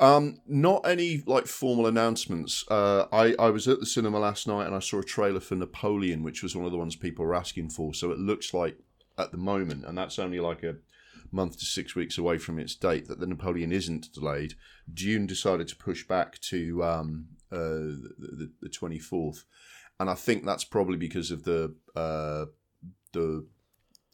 Um, 0.00 0.40
not 0.46 0.86
any 0.88 1.22
like 1.24 1.46
formal 1.46 1.86
announcements. 1.86 2.64
Uh, 2.68 3.06
I 3.12 3.34
I 3.38 3.50
was 3.50 3.68
at 3.68 3.80
the 3.80 3.86
cinema 3.86 4.18
last 4.18 4.48
night 4.48 4.66
and 4.66 4.74
I 4.74 4.80
saw 4.80 4.98
a 4.98 5.04
trailer 5.04 5.40
for 5.40 5.54
Napoleon, 5.54 6.22
which 6.22 6.42
was 6.42 6.56
one 6.56 6.64
of 6.64 6.72
the 6.72 6.78
ones 6.78 6.96
people 6.96 7.24
were 7.24 7.34
asking 7.34 7.70
for. 7.70 7.94
So 7.94 8.10
it 8.10 8.18
looks 8.18 8.52
like 8.52 8.76
at 9.16 9.30
the 9.30 9.38
moment, 9.38 9.84
and 9.84 9.96
that's 9.96 10.18
only 10.18 10.40
like 10.40 10.64
a 10.64 10.76
month 11.30 11.58
to 11.58 11.64
six 11.64 11.94
weeks 11.94 12.18
away 12.18 12.38
from 12.38 12.58
its 12.58 12.74
date, 12.74 13.06
that 13.06 13.20
the 13.20 13.26
Napoleon 13.26 13.72
isn't 13.72 14.12
delayed. 14.12 14.54
Dune 14.92 15.26
decided 15.26 15.68
to 15.68 15.76
push 15.76 16.06
back 16.06 16.40
to 16.40 16.82
um, 16.82 17.26
uh, 17.52 17.94
the 18.60 18.70
twenty 18.72 18.98
fourth, 18.98 19.44
and 20.00 20.10
I 20.10 20.14
think 20.14 20.44
that's 20.44 20.64
probably 20.64 20.96
because 20.96 21.30
of 21.30 21.44
the 21.44 21.74
uh, 21.94 22.46
the 23.12 23.46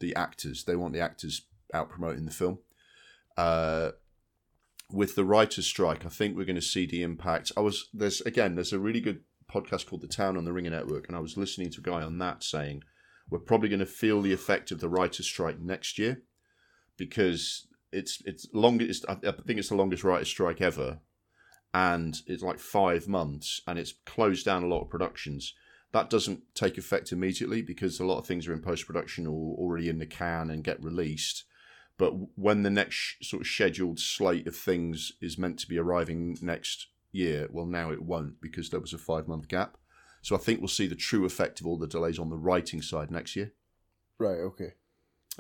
the 0.01 0.15
actors. 0.15 0.65
They 0.65 0.77
want 0.77 0.93
the 0.93 1.01
actors 1.01 1.47
out 1.73 1.89
promoting 1.89 2.27
the 2.27 2.33
film. 2.33 2.59
Uh, 3.37 3.93
with 4.93 5.15
the 5.15 5.25
writers' 5.25 5.67
strike, 5.67 6.05
I 6.05 6.09
think 6.09 6.37
we're 6.37 6.45
going 6.45 6.57
to 6.57 6.63
see 6.63 6.87
the 6.87 7.03
impact. 7.03 7.53
I 7.57 7.61
was 7.61 7.89
there's 7.93 8.21
again 8.23 8.55
there's 8.55 8.73
a 8.73 8.79
really 8.79 9.01
good 9.01 9.21
podcast 9.51 9.87
called 9.87 10.03
The 10.03 10.09
Town 10.09 10.37
on 10.37 10.45
the 10.45 10.53
Ringer 10.53 10.71
Network, 10.71 11.09
and 11.09 11.17
I 11.17 11.21
was 11.21 11.37
listening 11.37 11.71
to 11.71 11.81
a 11.81 11.83
guy 11.83 12.03
on 12.03 12.19
that 12.19 12.43
saying 12.43 12.83
we're 13.29 13.39
probably 13.39 13.69
going 13.69 13.81
to 13.81 13.87
feel 13.87 14.21
the 14.21 14.33
effect 14.33 14.71
of 14.71 14.81
the 14.81 14.89
writers' 14.89 15.27
strike 15.27 15.61
next 15.61 15.99
year 15.99 16.23
because 16.97 17.67
it's 17.93 18.23
it's 18.25 18.47
longest. 18.53 19.05
I 19.09 19.15
think 19.15 19.59
it's 19.59 19.69
the 19.69 19.77
longest 19.77 20.05
writers' 20.05 20.29
strike 20.29 20.61
ever, 20.61 21.01
and 21.73 22.21
it's 22.27 22.43
like 22.43 22.59
five 22.59 23.09
months, 23.09 23.61
and 23.67 23.79
it's 23.79 23.95
closed 24.07 24.45
down 24.45 24.63
a 24.63 24.69
lot 24.69 24.83
of 24.83 24.91
productions. 24.91 25.55
That 25.93 26.11
doesn't 26.11 26.43
take 26.55 26.79
effect 26.79 27.11
immediately 27.11 27.63
because 27.63 27.99
a 27.99 28.05
lot 28.05 28.19
of 28.19 28.27
things 28.27 28.47
are 28.47 28.53
in 28.53 28.63
post 28.63 28.87
production 28.87 29.27
or 29.27 29.57
already 29.57 29.89
in 29.89 29.99
the 29.99 30.07
can 30.07 30.51
and 30.51 30.63
get 30.63 30.83
released. 30.83 31.45
But 32.01 32.13
when 32.37 32.63
the 32.63 32.71
next 32.71 32.95
sh- 32.97 33.15
sort 33.29 33.43
of 33.43 33.47
scheduled 33.47 33.99
slate 34.01 34.47
of 34.47 34.57
things 34.57 35.13
is 35.21 35.39
meant 35.39 35.59
to 35.61 35.69
be 35.69 35.79
arriving 35.79 36.37
next 36.43 36.89
year, 37.13 37.47
well, 37.53 37.67
now 37.67 37.91
it 37.93 38.03
won't 38.03 38.41
because 38.41 38.71
there 38.71 38.81
was 38.81 38.93
a 38.95 38.99
five 38.99 39.29
month 39.29 39.49
gap. 39.49 39.77
So 40.23 40.35
I 40.35 40.39
think 40.39 40.61
we'll 40.61 40.69
see 40.69 40.87
the 40.87 40.95
true 40.97 41.25
effect 41.25 41.61
of 41.61 41.67
all 41.67 41.79
the 41.79 41.87
delays 41.87 42.19
on 42.19 42.31
the 42.31 42.37
writing 42.39 42.83
side 42.83 43.11
next 43.11 43.37
year. 43.37 43.53
Right. 44.19 44.41
Okay. 44.51 44.73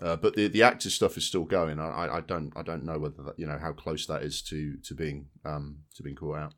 Uh, 0.00 0.16
but 0.16 0.34
the 0.36 0.46
the 0.48 0.62
actor 0.62 0.88
stuff 0.90 1.16
is 1.16 1.24
still 1.26 1.44
going. 1.44 1.78
I, 1.80 2.16
I- 2.16 2.20
don't 2.20 2.52
I 2.56 2.62
don't 2.62 2.84
know 2.84 2.98
whether 2.98 3.22
that, 3.24 3.38
you 3.38 3.46
know 3.46 3.58
how 3.58 3.72
close 3.72 4.06
that 4.06 4.22
is 4.22 4.40
to 4.42 4.76
to 4.84 4.94
being 4.94 5.28
um 5.44 5.78
to 5.96 6.02
being 6.02 6.16
caught 6.16 6.38
out. 6.38 6.54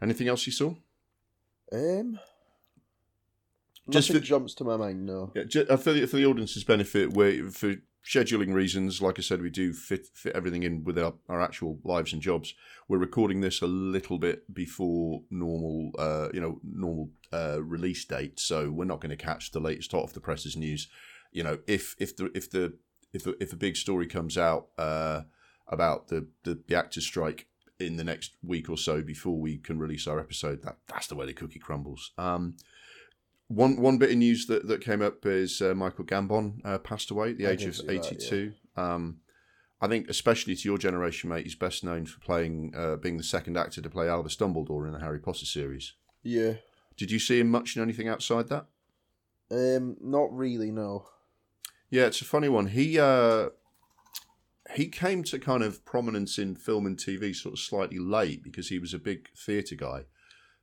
Anything 0.00 0.28
else 0.28 0.46
you 0.46 0.52
saw? 0.52 0.74
Um. 1.72 2.18
Just 3.90 4.08
nothing 4.10 4.20
for- 4.22 4.26
jumps 4.26 4.54
to 4.54 4.64
my 4.64 4.76
mind. 4.76 5.06
No. 5.06 5.32
Yeah, 5.34 5.44
ju- 5.44 5.66
uh, 5.68 5.76
for 5.76 5.92
the, 5.92 6.06
for 6.06 6.16
the 6.16 6.26
audience's 6.26 6.64
benefit, 6.64 7.12
we 7.14 7.42
for 7.50 7.74
scheduling 8.06 8.54
reasons, 8.54 9.02
like 9.02 9.18
I 9.18 9.22
said, 9.22 9.42
we 9.42 9.50
do 9.50 9.72
fit 9.72 10.06
fit 10.14 10.36
everything 10.36 10.62
in 10.62 10.84
with 10.84 10.98
our, 10.98 11.14
our 11.28 11.40
actual 11.40 11.78
lives 11.84 12.12
and 12.12 12.22
jobs. 12.22 12.54
We're 12.88 12.98
recording 12.98 13.40
this 13.40 13.60
a 13.62 13.66
little 13.66 14.18
bit 14.18 14.52
before 14.54 15.22
normal, 15.30 15.90
uh, 15.98 16.28
you 16.32 16.40
know, 16.40 16.60
normal 16.62 17.10
uh, 17.32 17.62
release 17.62 18.04
date, 18.04 18.38
so 18.38 18.70
we're 18.70 18.84
not 18.84 19.00
going 19.00 19.16
to 19.16 19.24
catch 19.24 19.50
the 19.50 19.60
latest 19.60 19.92
hot 19.92 20.04
off 20.04 20.12
the 20.12 20.20
presses 20.20 20.56
news. 20.56 20.88
You 21.32 21.42
know, 21.42 21.58
if 21.66 21.96
if 21.98 22.16
the 22.16 22.30
if 22.34 22.50
the 22.50 22.74
if 23.12 23.26
a, 23.26 23.34
if 23.42 23.52
a 23.52 23.56
big 23.56 23.76
story 23.76 24.06
comes 24.06 24.38
out 24.38 24.68
uh, 24.78 25.22
about 25.66 26.08
the, 26.08 26.28
the 26.44 26.62
the 26.68 26.76
actors 26.76 27.04
strike 27.04 27.48
in 27.78 27.96
the 27.96 28.04
next 28.04 28.36
week 28.42 28.70
or 28.70 28.78
so 28.78 29.02
before 29.02 29.38
we 29.38 29.58
can 29.58 29.78
release 29.78 30.06
our 30.06 30.20
episode, 30.20 30.62
that 30.62 30.76
that's 30.86 31.08
the 31.08 31.16
way 31.16 31.26
the 31.26 31.32
cookie 31.32 31.58
crumbles. 31.58 32.12
Um, 32.16 32.56
one 33.48 33.80
one 33.80 33.98
bit 33.98 34.10
of 34.10 34.16
news 34.16 34.46
that, 34.46 34.66
that 34.68 34.80
came 34.80 35.02
up 35.02 35.24
is 35.24 35.60
uh, 35.62 35.74
Michael 35.74 36.04
Gambon 36.04 36.60
uh, 36.64 36.78
passed 36.78 37.10
away 37.10 37.30
at 37.30 37.38
the 37.38 37.46
I 37.46 37.50
age 37.50 37.64
of 37.64 37.76
see 37.76 37.86
that, 37.86 37.92
yeah. 37.92 38.00
82. 38.00 38.52
Um, 38.76 39.18
I 39.80 39.88
think, 39.88 40.08
especially 40.08 40.56
to 40.56 40.68
your 40.68 40.78
generation, 40.78 41.28
mate, 41.28 41.44
he's 41.44 41.54
best 41.54 41.84
known 41.84 42.06
for 42.06 42.18
playing, 42.20 42.72
uh, 42.74 42.96
being 42.96 43.18
the 43.18 43.22
second 43.22 43.58
actor 43.58 43.82
to 43.82 43.90
play 43.90 44.08
Albus 44.08 44.36
Dumbledore 44.36 44.86
in 44.86 44.92
the 44.92 45.00
Harry 45.00 45.18
Potter 45.18 45.44
series. 45.44 45.92
Yeah. 46.22 46.54
Did 46.96 47.10
you 47.10 47.18
see 47.18 47.40
him 47.40 47.50
much 47.50 47.76
in 47.76 47.82
anything 47.82 48.08
outside 48.08 48.48
that? 48.48 48.66
Um. 49.50 49.96
Not 50.00 50.32
really. 50.32 50.72
No. 50.72 51.06
Yeah, 51.90 52.06
it's 52.06 52.20
a 52.20 52.24
funny 52.24 52.48
one. 52.48 52.68
He 52.68 52.98
uh, 52.98 53.50
he 54.74 54.88
came 54.88 55.22
to 55.24 55.38
kind 55.38 55.62
of 55.62 55.84
prominence 55.84 56.38
in 56.38 56.56
film 56.56 56.86
and 56.86 56.96
TV 56.96 57.34
sort 57.34 57.52
of 57.52 57.58
slightly 57.60 57.98
late 57.98 58.42
because 58.42 58.68
he 58.68 58.78
was 58.78 58.92
a 58.92 58.98
big 58.98 59.28
theatre 59.36 59.76
guy. 59.76 60.06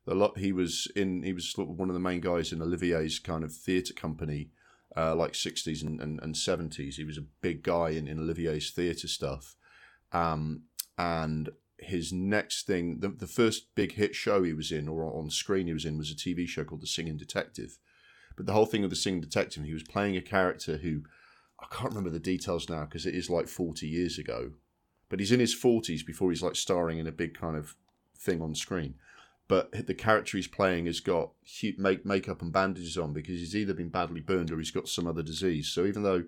The 0.06 0.14
lot 0.14 0.38
he 0.38 0.52
was 0.52 0.86
in. 0.94 1.22
He 1.22 1.32
was 1.32 1.50
sort 1.50 1.70
of 1.70 1.78
one 1.78 1.88
of 1.88 1.94
the 1.94 2.00
main 2.00 2.20
guys 2.20 2.52
in 2.52 2.60
Olivier's 2.60 3.18
kind 3.18 3.42
of 3.42 3.52
theatre 3.52 3.94
company, 3.94 4.50
uh, 4.96 5.14
like 5.14 5.34
sixties 5.34 5.82
and 5.82 6.00
and 6.00 6.36
seventies. 6.36 6.96
He 6.96 7.04
was 7.04 7.18
a 7.18 7.26
big 7.40 7.62
guy 7.62 7.90
in, 7.90 8.06
in 8.06 8.18
Olivier's 8.18 8.70
theatre 8.70 9.08
stuff, 9.08 9.56
um, 10.12 10.64
and 10.98 11.50
his 11.78 12.12
next 12.12 12.66
thing, 12.66 13.00
the, 13.00 13.08
the 13.08 13.26
first 13.26 13.74
big 13.74 13.92
hit 13.92 14.14
show 14.14 14.42
he 14.42 14.52
was 14.52 14.70
in, 14.70 14.88
or 14.88 15.04
on 15.04 15.30
screen 15.30 15.66
he 15.66 15.72
was 15.72 15.84
in, 15.84 15.98
was 15.98 16.10
a 16.10 16.14
TV 16.14 16.46
show 16.46 16.64
called 16.64 16.80
The 16.80 16.86
Singing 16.86 17.16
Detective. 17.16 17.78
But 18.36 18.46
the 18.46 18.52
whole 18.52 18.66
thing 18.66 18.84
of 18.84 18.90
The 18.90 18.96
Singing 18.96 19.20
Detective, 19.20 19.64
he 19.64 19.74
was 19.74 19.82
playing 19.82 20.16
a 20.16 20.22
character 20.22 20.78
who 20.78 21.02
I 21.60 21.66
can't 21.70 21.90
remember 21.90 22.10
the 22.10 22.18
details 22.18 22.68
now 22.68 22.84
because 22.84 23.06
it 23.06 23.14
is 23.14 23.30
like 23.30 23.48
40 23.48 23.86
years 23.86 24.18
ago. 24.18 24.52
But 25.08 25.20
he's 25.20 25.32
in 25.32 25.40
his 25.40 25.54
40s 25.54 26.04
before 26.04 26.30
he's 26.30 26.42
like 26.42 26.56
starring 26.56 26.98
in 26.98 27.06
a 27.06 27.12
big 27.12 27.38
kind 27.38 27.56
of 27.56 27.76
thing 28.18 28.40
on 28.42 28.54
screen. 28.54 28.94
But 29.46 29.86
the 29.86 29.94
character 29.94 30.38
he's 30.38 30.48
playing 30.48 30.86
has 30.86 31.00
got 31.00 31.32
make 31.76 32.06
makeup 32.06 32.40
and 32.40 32.52
bandages 32.52 32.96
on 32.96 33.12
because 33.12 33.38
he's 33.40 33.54
either 33.54 33.74
been 33.74 33.90
badly 33.90 34.20
burned 34.20 34.50
or 34.50 34.58
he's 34.58 34.70
got 34.70 34.88
some 34.88 35.06
other 35.06 35.22
disease. 35.22 35.68
So 35.68 35.84
even 35.84 36.02
though 36.02 36.24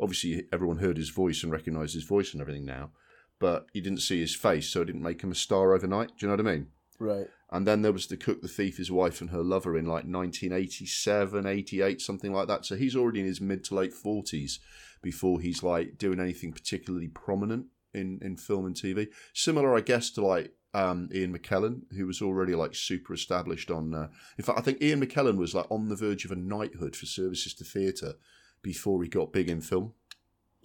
obviously 0.00 0.46
everyone 0.52 0.78
heard 0.78 0.96
his 0.96 1.10
voice 1.10 1.42
and 1.42 1.50
recognised 1.50 1.94
his 1.94 2.04
voice 2.04 2.32
and 2.32 2.40
everything 2.40 2.64
now, 2.64 2.90
but 3.40 3.66
you 3.72 3.80
didn't 3.80 4.02
see 4.02 4.20
his 4.20 4.36
face, 4.36 4.68
so 4.68 4.82
it 4.82 4.86
didn't 4.86 5.02
make 5.02 5.22
him 5.22 5.32
a 5.32 5.34
star 5.34 5.74
overnight. 5.74 6.08
Do 6.08 6.26
you 6.26 6.28
know 6.28 6.42
what 6.42 6.46
I 6.46 6.52
mean? 6.52 6.66
Right. 6.98 7.26
And 7.50 7.66
then 7.66 7.82
there 7.82 7.92
was 7.92 8.06
the 8.06 8.16
cook, 8.16 8.42
the 8.42 8.48
thief, 8.48 8.76
his 8.76 8.92
wife, 8.92 9.20
and 9.20 9.30
her 9.30 9.42
lover 9.42 9.76
in 9.76 9.86
like 9.86 10.04
1987, 10.04 11.46
88, 11.46 12.00
something 12.00 12.32
like 12.32 12.46
that. 12.46 12.66
So 12.66 12.76
he's 12.76 12.94
already 12.94 13.20
in 13.20 13.26
his 13.26 13.40
mid 13.40 13.64
to 13.64 13.74
late 13.74 13.94
40s 13.94 14.58
before 15.02 15.40
he's 15.40 15.62
like 15.62 15.98
doing 15.98 16.20
anything 16.20 16.52
particularly 16.52 17.08
prominent 17.08 17.66
in, 17.94 18.20
in 18.22 18.36
film 18.36 18.66
and 18.66 18.76
TV. 18.76 19.08
Similar, 19.34 19.74
I 19.74 19.80
guess, 19.80 20.10
to 20.10 20.24
like 20.24 20.52
um, 20.74 21.08
Ian 21.12 21.36
McKellen, 21.36 21.82
who 21.96 22.06
was 22.06 22.22
already 22.22 22.54
like 22.54 22.74
super 22.74 23.14
established 23.14 23.70
on. 23.70 23.94
Uh, 23.94 24.08
in 24.38 24.44
fact, 24.44 24.58
I 24.58 24.62
think 24.62 24.82
Ian 24.82 25.04
McKellen 25.04 25.36
was 25.36 25.54
like 25.54 25.70
on 25.70 25.88
the 25.88 25.96
verge 25.96 26.24
of 26.24 26.30
a 26.30 26.36
knighthood 26.36 26.94
for 26.96 27.06
services 27.06 27.54
to 27.54 27.64
theatre 27.64 28.14
before 28.62 29.02
he 29.02 29.08
got 29.08 29.32
big 29.32 29.48
in 29.48 29.60
film. 29.60 29.94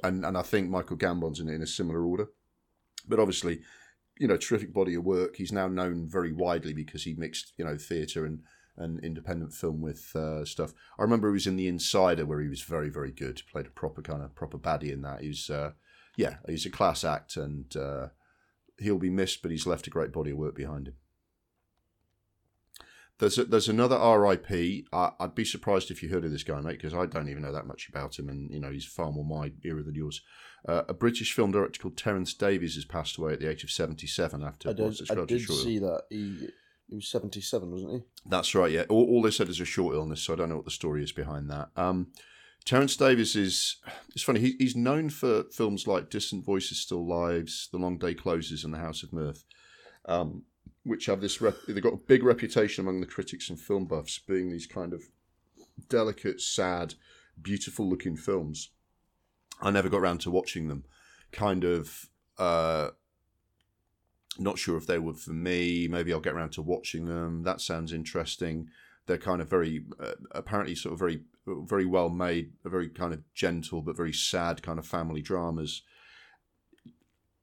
And 0.04 0.26
and 0.26 0.38
I 0.38 0.42
think 0.42 0.70
Michael 0.70 0.98
Gambon's 0.98 1.40
in, 1.40 1.50
in 1.50 1.62
a 1.62 1.68
similar 1.68 2.06
order. 2.06 2.28
But 3.08 3.20
obviously, 3.20 3.62
you 4.18 4.28
know, 4.28 4.38
terrific 4.38 4.74
body 4.74 4.96
of 4.96 5.04
work. 5.04 5.36
He's 5.36 5.52
now 5.52 5.68
known 5.68 6.08
very 6.08 6.32
widely 6.32 6.74
because 6.74 7.04
he 7.04 7.14
mixed, 7.14 7.54
you 7.58 7.66
know, 7.66 7.78
theatre 7.78 8.26
and, 8.26 8.42
and 8.78 9.04
independent 9.04 9.54
film 9.54 9.82
with 9.82 10.16
uh, 10.16 10.46
stuff. 10.46 10.74
I 10.98 11.04
remember 11.04 11.30
he 11.30 11.34
was 11.34 11.48
in 11.48 11.56
The 11.56 11.68
Insider 11.68 12.26
where 12.26 12.42
he 12.42 12.48
was 12.48 12.62
very, 12.62 12.90
very 12.90 13.12
good. 13.12 13.42
Played 13.52 13.68
a 13.68 13.72
proper 13.72 14.02
kind 14.02 14.24
of 14.24 14.36
proper 14.36 14.58
baddie 14.58 14.92
in 14.92 15.02
that. 15.02 15.22
He's, 15.22 15.50
uh, 15.50 15.72
yeah, 16.16 16.36
he's 16.48 16.66
a 16.66 16.70
class 16.70 17.04
act 17.04 17.38
and 17.38 17.76
uh, 17.76 18.08
he'll 18.80 18.98
be 18.98 19.10
missed, 19.10 19.42
but 19.42 19.52
he's 19.52 19.68
left 19.68 19.88
a 19.88 19.92
great 19.92 20.12
body 20.12 20.32
of 20.32 20.38
work 20.38 20.56
behind 20.56 20.88
him. 20.88 20.96
There's 23.18 23.38
a, 23.38 23.46
there's 23.46 23.70
another 23.70 23.96
RIP. 23.96 24.88
I, 24.92 25.12
would 25.22 25.36
be 25.36 25.46
surprised 25.46 25.90
if 25.90 26.04
you 26.04 26.10
heard 26.10 26.26
of 26.26 26.32
this 26.32 26.44
guy, 26.44 26.60
mate, 26.60 26.82
because 26.82 26.94
I 26.94 27.06
don't 27.06 27.30
even 27.30 27.44
know 27.44 27.54
that 27.54 27.68
much 27.68 27.88
about 27.88 28.20
him, 28.20 28.28
and 28.28 28.52
you 28.52 28.60
know 28.60 28.72
he's 28.72 28.86
far 28.86 29.12
more 29.12 29.24
my 29.24 29.54
era 29.64 29.84
than 29.84 29.96
yours. 29.96 30.22
Uh, 30.68 30.84
a 30.90 30.94
British 30.94 31.32
film 31.34 31.52
director 31.52 31.82
called 31.82 31.96
Terence 31.96 32.34
Davies 32.34 32.76
has 32.76 32.84
passed 32.84 33.18
away 33.18 33.34
at 33.34 33.40
the 33.40 33.50
age 33.50 33.64
of 33.64 33.72
77 33.72 34.44
after. 34.44 34.70
I 34.70 34.74
did, 34.74 35.00
I 35.10 35.26
did 35.26 35.48
see 35.48 35.80
that 35.80 36.04
he 36.10 36.50
he 36.90 36.96
was 36.96 37.08
77, 37.08 37.72
wasn't 37.72 37.92
he? 37.94 38.00
That's 38.26 38.54
right. 38.54 38.72
Yeah. 38.72 38.84
All, 38.90 39.06
all, 39.06 39.22
they 39.22 39.32
said 39.32 39.50
is 39.50 39.60
a 39.60 39.66
short 39.66 39.96
illness, 39.96 40.22
so 40.22 40.34
I 40.34 40.36
don't 40.36 40.50
know 40.50 40.58
what 40.58 40.66
the 40.66 40.72
story 40.72 41.04
is 41.04 41.12
behind 41.12 41.50
that. 41.50 41.70
Um, 41.76 42.08
Terence 42.66 42.98
Davies 42.98 43.36
is 43.36 43.78
it's 44.10 44.24
funny. 44.24 44.40
He, 44.40 44.56
he's 44.58 44.76
known 44.76 45.10
for 45.10 45.44
films 45.52 45.88
like 45.88 46.10
Distant 46.10 46.44
Voices, 46.44 46.80
Still 46.80 47.06
Lives, 47.06 47.70
The 47.72 47.78
Long 47.78 47.98
Day 47.98 48.16
Closes, 48.16 48.64
and 48.64 48.74
The 48.74 48.80
House 48.80 49.04
of 49.04 49.14
Mirth. 49.14 49.44
Um, 50.06 50.44
which 50.84 51.08
have 51.08 51.20
this 51.20 51.42
rep- 51.42 51.58
they've 51.68 51.82
got 51.82 51.94
a 51.94 51.98
big 51.98 52.24
reputation 52.24 52.84
among 52.84 53.02
the 53.02 53.08
critics 53.08 53.50
and 53.50 53.60
film 53.60 53.86
buffs 53.86 54.20
being 54.20 54.52
these 54.52 54.68
kind 54.68 54.94
of 54.94 55.04
delicate, 55.90 56.40
sad, 56.40 56.94
beautiful 57.42 57.90
looking 57.90 58.16
films. 58.16 58.70
I 59.62 59.72
never 59.72 59.90
got 59.90 59.98
around 59.98 60.20
to 60.22 60.32
watching 60.32 60.68
them. 60.68 60.84
Kind 61.32 61.64
of 61.64 62.10
uh, 62.38 62.90
not 64.38 64.60
sure 64.60 64.78
if 64.78 64.86
they 64.86 65.00
were 65.00 65.14
for 65.14 65.34
me. 65.34 65.88
Maybe 65.88 66.14
I'll 66.14 66.20
get 66.20 66.34
around 66.34 66.52
to 66.54 66.62
watching 66.62 67.06
them. 67.06 67.44
That 67.44 67.62
sounds 67.62 67.94
interesting. 67.94 68.70
They're 69.08 69.18
kind 69.18 69.42
of 69.42 69.50
very, 69.50 69.86
uh, 70.00 70.14
apparently, 70.32 70.76
sort 70.76 70.94
of 70.94 71.00
very, 71.00 71.22
very 71.48 71.86
well 71.86 72.10
made, 72.10 72.54
a 72.66 72.70
very 72.70 72.90
kind 72.90 73.14
of 73.14 73.22
gentle 73.34 73.82
but 73.82 73.98
very 73.98 74.14
sad 74.14 74.62
kind 74.62 74.80
of 74.80 74.88
family 74.88 75.22
dramas 75.22 75.84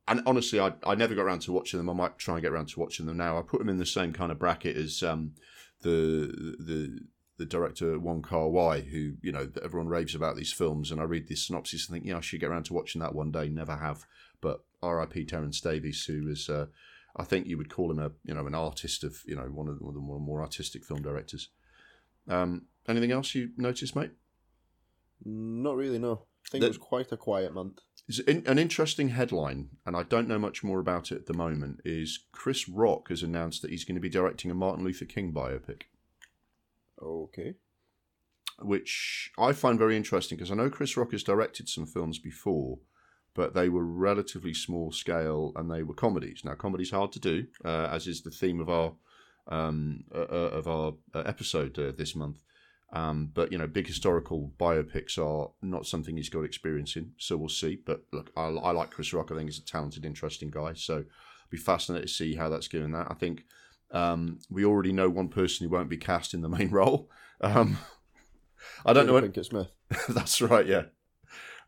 and 0.09 0.21
honestly, 0.27 0.59
I, 0.59 0.73
I 0.85 0.95
never 0.95 1.15
got 1.15 1.23
around 1.23 1.43
to 1.43 1.53
watching 1.53 1.79
them. 1.79 1.89
I 1.89 1.93
might 1.93 2.19
try 2.19 2.35
and 2.35 2.43
get 2.43 2.53
around 2.53 2.69
to 2.69 2.81
watching 2.81 3.07
them 3.07 3.17
now. 3.17 3.39
I 3.39 3.43
put 3.43 3.59
them 3.59 3.69
in 3.69 3.79
the 3.79 3.87
same 3.87 4.13
kind 4.13 4.33
of 4.33 4.39
bracket 4.39 4.77
as 4.77 5.03
um, 5.03 5.35
the 5.83 6.57
the 6.59 7.01
the 7.39 7.47
director 7.47 7.99
Wong 7.99 8.23
Kar 8.23 8.49
Wai, 8.49 8.81
who 8.81 9.15
you 9.23 9.33
know 9.33 9.49
everyone 9.63 9.89
raves 9.89 10.15
about 10.15 10.37
these 10.37 10.53
films, 10.53 10.91
and 10.91 11.01
I 11.01 11.05
read 11.05 11.29
this 11.29 11.47
synopsis 11.47 11.89
and 11.89 11.95
think, 11.95 12.07
yeah, 12.07 12.19
I 12.19 12.21
should 12.21 12.41
get 12.41 12.51
around 12.51 12.65
to 12.65 12.75
watching 12.75 13.01
that 13.01 13.15
one 13.15 13.31
day. 13.31 13.49
Never 13.49 13.77
have, 13.77 14.05
but 14.41 14.65
R.I.P. 14.83 15.25
Terence 15.27 15.61
Davies, 15.61 16.05
who 16.05 16.29
is, 16.29 16.49
uh, 16.49 16.67
I 17.17 17.23
think 17.23 17.47
you 17.47 17.57
would 17.57 17.71
call 17.71 17.91
him 17.91 18.01
a 18.01 18.11
you 18.25 18.35
know 18.35 18.47
an 18.47 18.55
artist 18.55 19.05
of 19.05 19.19
you 19.25 19.37
know 19.37 19.45
one 19.45 19.69
of 19.69 19.79
the, 19.79 19.85
one 19.85 19.91
of 19.91 19.95
the 19.95 20.01
more, 20.01 20.19
more 20.19 20.43
artistic 20.43 20.85
film 20.85 21.03
directors. 21.03 21.49
Um, 22.29 22.67
anything 22.89 23.13
else 23.13 23.35
you 23.35 23.51
noticed, 23.57 23.97
mate? 23.97 24.13
Not 25.25 25.77
really. 25.77 25.99
No, 25.99 26.25
I 26.47 26.49
think 26.51 26.63
the, 26.63 26.67
it 26.67 26.71
was 26.71 26.79
quite 26.79 27.13
a 27.13 27.17
quiet 27.17 27.55
month 27.55 27.81
an 28.27 28.59
interesting 28.59 29.11
headline, 29.11 29.71
and 29.87 29.97
I 29.97 30.03
don't 30.03 30.29
know 30.29 30.39
much 30.39 30.65
more 30.65 30.81
about 30.81 31.13
it 31.13 31.17
at 31.17 31.27
the 31.27 31.35
moment, 31.35 31.81
is 31.85 32.27
Chris 32.33 32.69
Rock 32.69 33.09
has 33.09 33.23
announced 33.23 33.63
that 33.63 33.71
he's 33.71 33.85
going 33.85 33.95
to 33.95 34.01
be 34.01 34.09
directing 34.09 34.51
a 34.51 34.55
Martin 34.55 34.85
Luther 34.85 35.05
King 35.05 35.33
biopic. 35.33 35.83
Okay. 37.01 37.55
Which 38.59 39.33
I 39.39 39.53
find 39.53 39.79
very 39.79 39.97
interesting 39.97 40.37
because 40.37 40.51
I 40.51 40.55
know 40.55 40.71
Chris 40.71 40.97
Rock 40.97 41.13
has 41.13 41.23
directed 41.23 41.69
some 41.69 41.87
films 41.87 42.19
before, 42.19 42.79
but 43.35 43.55
they 43.55 43.69
were 43.69 43.85
relatively 43.85 44.53
small 44.53 44.93
scale 44.93 45.53
and 45.57 45.71
they 45.71 45.83
were 45.83 45.95
comedies. 45.95 46.43
Now, 46.45 46.55
comedy's 46.55 46.91
hard 46.91 47.13
to 47.13 47.21
do, 47.21 47.47
uh, 47.65 47.89
as 47.91 48.07
is 48.07 48.23
the 48.23 48.31
theme 48.31 48.61
of 48.61 48.69
our 48.69 48.95
um, 49.49 50.05
uh, 50.15 50.19
uh 50.21 50.51
of 50.53 50.69
our 50.69 50.95
uh, 51.15 51.23
episode 51.27 51.77
uh, 51.79 51.93
this 51.97 52.15
month. 52.15 52.39
Um, 52.93 53.31
but 53.33 53.51
you 53.51 53.59
know, 53.59 53.67
big 53.67 53.87
historical 53.87 54.53
biopics 54.59 55.17
are 55.17 55.51
not 55.63 55.87
something 55.87 56.17
he's 56.17 56.29
got 56.29 56.45
experience 56.45 56.95
in, 56.97 57.13
so 57.17 57.37
we'll 57.37 57.49
see. 57.49 57.79
But 57.85 58.03
look, 58.13 58.31
I, 58.37 58.43
I 58.43 58.73
like 58.73 58.91
Chris 58.91 59.15
Rock. 59.15 59.31
I 59.31 59.37
think 59.37 59.49
he's 59.49 59.59
a 59.59 59.65
talented, 59.65 60.05
interesting 60.05 60.51
guy. 60.51 60.75
So, 60.75 60.97
I'll 60.97 61.05
be 61.51 61.57
fascinated 61.57 62.09
to 62.09 62.15
see 62.15 62.35
how 62.35 62.51
that's 62.51 62.69
going. 62.69 62.93
That 62.93 63.07
I 63.11 63.15
think 63.15 63.45
um, 63.93 64.41
we 64.51 64.65
already 64.65 64.93
know 64.93 65.09
one 65.09 65.29
person 65.29 65.67
who 65.67 65.75
won't 65.75 65.89
be 65.89 65.97
cast 65.97 66.35
in 66.35 66.43
the 66.43 66.49
main 66.51 66.71
role. 66.71 67.09
Um, 67.41 67.79
I 68.85 68.93
don't 68.93 69.07
know. 69.07 69.21
Pinkett 69.21 69.47
Smith. 69.47 69.73
that's 70.09 70.43
right. 70.43 70.67
Yeah. 70.67 70.85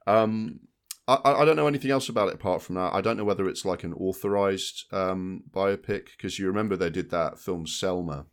Um, 0.07 0.61
I, 1.07 1.19
I 1.25 1.45
don't 1.45 1.57
know 1.57 1.67
anything 1.67 1.91
else 1.91 2.09
about 2.09 2.29
it 2.29 2.35
apart 2.35 2.63
from 2.63 2.77
that. 2.77 2.95
I 2.95 3.01
don't 3.01 3.17
know 3.17 3.25
whether 3.25 3.49
it's 3.49 3.65
like 3.65 3.85
an 3.85 3.93
authorized 3.95 4.85
um, 4.93 5.45
biopic 5.51 6.09
because 6.17 6.39
you 6.39 6.47
remember 6.47 6.77
they 6.77 6.91
did 6.91 7.11
that 7.11 7.39
film 7.39 7.67
Selma 7.67 8.27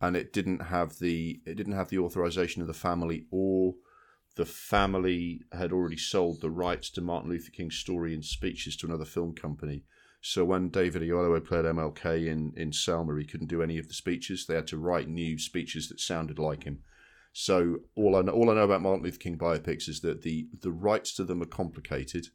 and 0.00 0.16
it 0.16 0.32
didn't 0.32 0.60
have 0.60 0.98
the 0.98 1.40
it 1.46 1.54
didn't 1.54 1.74
have 1.74 1.88
the 1.88 1.98
authorization 1.98 2.62
of 2.62 2.68
the 2.68 2.74
family 2.74 3.26
or 3.30 3.74
the 4.36 4.44
family 4.44 5.42
had 5.52 5.72
already 5.72 5.96
sold 5.96 6.40
the 6.40 6.50
rights 6.50 6.90
to 6.90 7.00
Martin 7.00 7.30
Luther 7.30 7.52
King's 7.52 7.76
story 7.76 8.14
and 8.14 8.24
speeches 8.24 8.76
to 8.76 8.86
another 8.86 9.04
film 9.04 9.32
company. 9.34 9.84
So 10.20 10.44
when 10.44 10.70
David 10.70 11.02
Oyelowo 11.02 11.44
played 11.44 11.66
MLK 11.66 12.26
in, 12.26 12.52
in 12.56 12.72
Selma, 12.72 13.16
he 13.18 13.26
couldn't 13.26 13.48
do 13.48 13.62
any 13.62 13.78
of 13.78 13.88
the 13.88 13.94
speeches. 13.94 14.46
They 14.46 14.54
had 14.54 14.66
to 14.68 14.78
write 14.78 15.06
new 15.06 15.38
speeches 15.38 15.88
that 15.88 16.00
sounded 16.00 16.38
like 16.38 16.64
him. 16.64 16.80
So 17.32 17.80
all 17.94 18.16
I 18.16 18.22
know, 18.22 18.32
all 18.32 18.50
I 18.50 18.54
know 18.54 18.64
about 18.64 18.82
Martin 18.82 19.04
Luther 19.04 19.18
King 19.18 19.36
biopics 19.36 19.88
is 19.88 20.00
that 20.00 20.22
the 20.22 20.48
the 20.60 20.72
rights 20.72 21.14
to 21.16 21.24
them 21.24 21.42
are 21.42 21.46
complicated. 21.46 22.28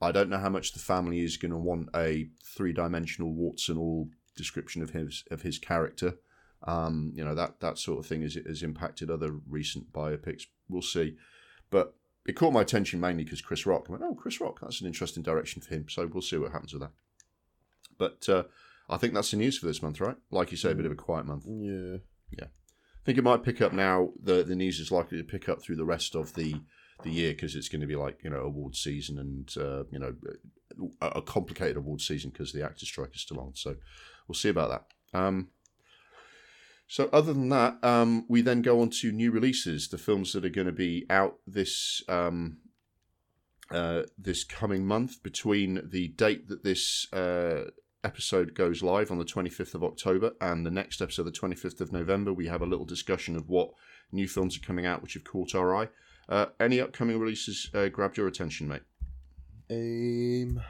I 0.00 0.10
don't 0.10 0.30
know 0.30 0.38
how 0.38 0.48
much 0.48 0.72
the 0.72 0.80
family 0.80 1.20
is 1.20 1.36
going 1.36 1.52
to 1.52 1.58
want 1.58 1.90
a 1.94 2.28
three 2.44 2.72
dimensional 2.72 3.32
warts 3.32 3.68
and 3.68 3.78
all 3.78 4.08
description 4.36 4.82
of 4.82 4.90
his 4.90 5.24
of 5.30 5.42
his 5.42 5.58
character. 5.58 6.14
Um, 6.64 7.12
you 7.14 7.24
know 7.24 7.34
that 7.34 7.60
that 7.60 7.78
sort 7.78 7.98
of 7.98 8.06
thing 8.06 8.22
has, 8.22 8.34
has 8.34 8.62
impacted 8.62 9.10
other 9.10 9.32
recent 9.48 9.92
biopics. 9.92 10.42
We'll 10.68 10.82
see, 10.82 11.16
but 11.70 11.94
it 12.26 12.34
caught 12.34 12.52
my 12.52 12.62
attention 12.62 13.00
mainly 13.00 13.24
because 13.24 13.40
Chris 13.40 13.66
Rock. 13.66 13.86
I 13.88 13.92
went, 13.92 14.04
oh, 14.04 14.14
Chris 14.14 14.40
Rock, 14.40 14.60
that's 14.60 14.80
an 14.80 14.86
interesting 14.86 15.22
direction 15.22 15.60
for 15.60 15.74
him. 15.74 15.86
So 15.88 16.08
we'll 16.12 16.22
see 16.22 16.36
what 16.36 16.52
happens 16.52 16.72
with 16.72 16.82
that. 16.82 16.92
But 17.98 18.28
uh, 18.28 18.44
I 18.88 18.96
think 18.96 19.14
that's 19.14 19.30
the 19.30 19.36
news 19.36 19.58
for 19.58 19.66
this 19.66 19.82
month, 19.82 20.00
right? 20.00 20.16
Like 20.30 20.50
you 20.50 20.56
say, 20.56 20.70
a 20.70 20.74
bit 20.74 20.86
of 20.86 20.92
a 20.92 20.96
quiet 20.96 21.26
month. 21.26 21.44
Yeah, 21.48 21.98
yeah. 22.30 22.46
I 22.46 23.04
think 23.04 23.18
it 23.18 23.24
might 23.24 23.42
pick 23.42 23.60
up 23.60 23.72
now. 23.72 24.10
the 24.22 24.44
The 24.44 24.54
news 24.54 24.78
is 24.78 24.92
likely 24.92 25.18
to 25.18 25.24
pick 25.24 25.48
up 25.48 25.62
through 25.62 25.76
the 25.76 25.84
rest 25.84 26.14
of 26.14 26.34
the 26.34 26.54
the 27.02 27.10
year 27.10 27.32
because 27.32 27.56
it's 27.56 27.68
going 27.68 27.80
to 27.80 27.86
be 27.86 27.96
like 27.96 28.22
you 28.22 28.30
know 28.30 28.42
award 28.42 28.76
season 28.76 29.18
and 29.18 29.52
uh, 29.56 29.82
you 29.90 29.98
know 29.98 30.14
a, 31.00 31.06
a 31.06 31.22
complicated 31.22 31.76
award 31.76 32.00
season 32.00 32.30
because 32.30 32.52
the 32.52 32.64
actor 32.64 32.86
strike 32.86 33.14
is 33.14 33.22
still 33.22 33.40
on. 33.40 33.52
So 33.54 33.76
we'll 34.28 34.36
see 34.36 34.48
about 34.48 34.70
that. 34.70 35.18
Um, 35.18 35.48
so, 36.86 37.08
other 37.12 37.32
than 37.32 37.48
that, 37.48 37.82
um, 37.82 38.26
we 38.28 38.42
then 38.42 38.62
go 38.62 38.80
on 38.80 38.90
to 39.00 39.12
new 39.12 39.30
releases, 39.30 39.88
the 39.88 39.98
films 39.98 40.32
that 40.32 40.44
are 40.44 40.50
going 40.50 40.66
to 40.66 40.72
be 40.72 41.06
out 41.08 41.38
this 41.46 42.02
um, 42.08 42.58
uh, 43.70 44.02
this 44.18 44.44
coming 44.44 44.86
month 44.86 45.22
between 45.22 45.80
the 45.90 46.08
date 46.08 46.48
that 46.48 46.62
this 46.62 47.10
uh, 47.12 47.70
episode 48.04 48.54
goes 48.54 48.82
live 48.82 49.10
on 49.10 49.18
the 49.18 49.24
25th 49.24 49.74
of 49.74 49.84
October 49.84 50.32
and 50.40 50.66
the 50.66 50.70
next 50.70 51.00
episode, 51.00 51.22
the 51.22 51.32
25th 51.32 51.80
of 51.80 51.92
November. 51.92 52.32
We 52.32 52.48
have 52.48 52.60
a 52.60 52.66
little 52.66 52.84
discussion 52.84 53.36
of 53.36 53.48
what 53.48 53.70
new 54.10 54.28
films 54.28 54.56
are 54.56 54.66
coming 54.66 54.84
out 54.84 55.02
which 55.02 55.14
have 55.14 55.24
caught 55.24 55.54
our 55.54 55.74
eye. 55.74 55.88
Uh, 56.28 56.46
any 56.60 56.80
upcoming 56.80 57.18
releases 57.18 57.70
uh, 57.74 57.88
grabbed 57.88 58.16
your 58.16 58.28
attention, 58.28 58.68
mate? 58.68 58.82
Um, 59.70 60.60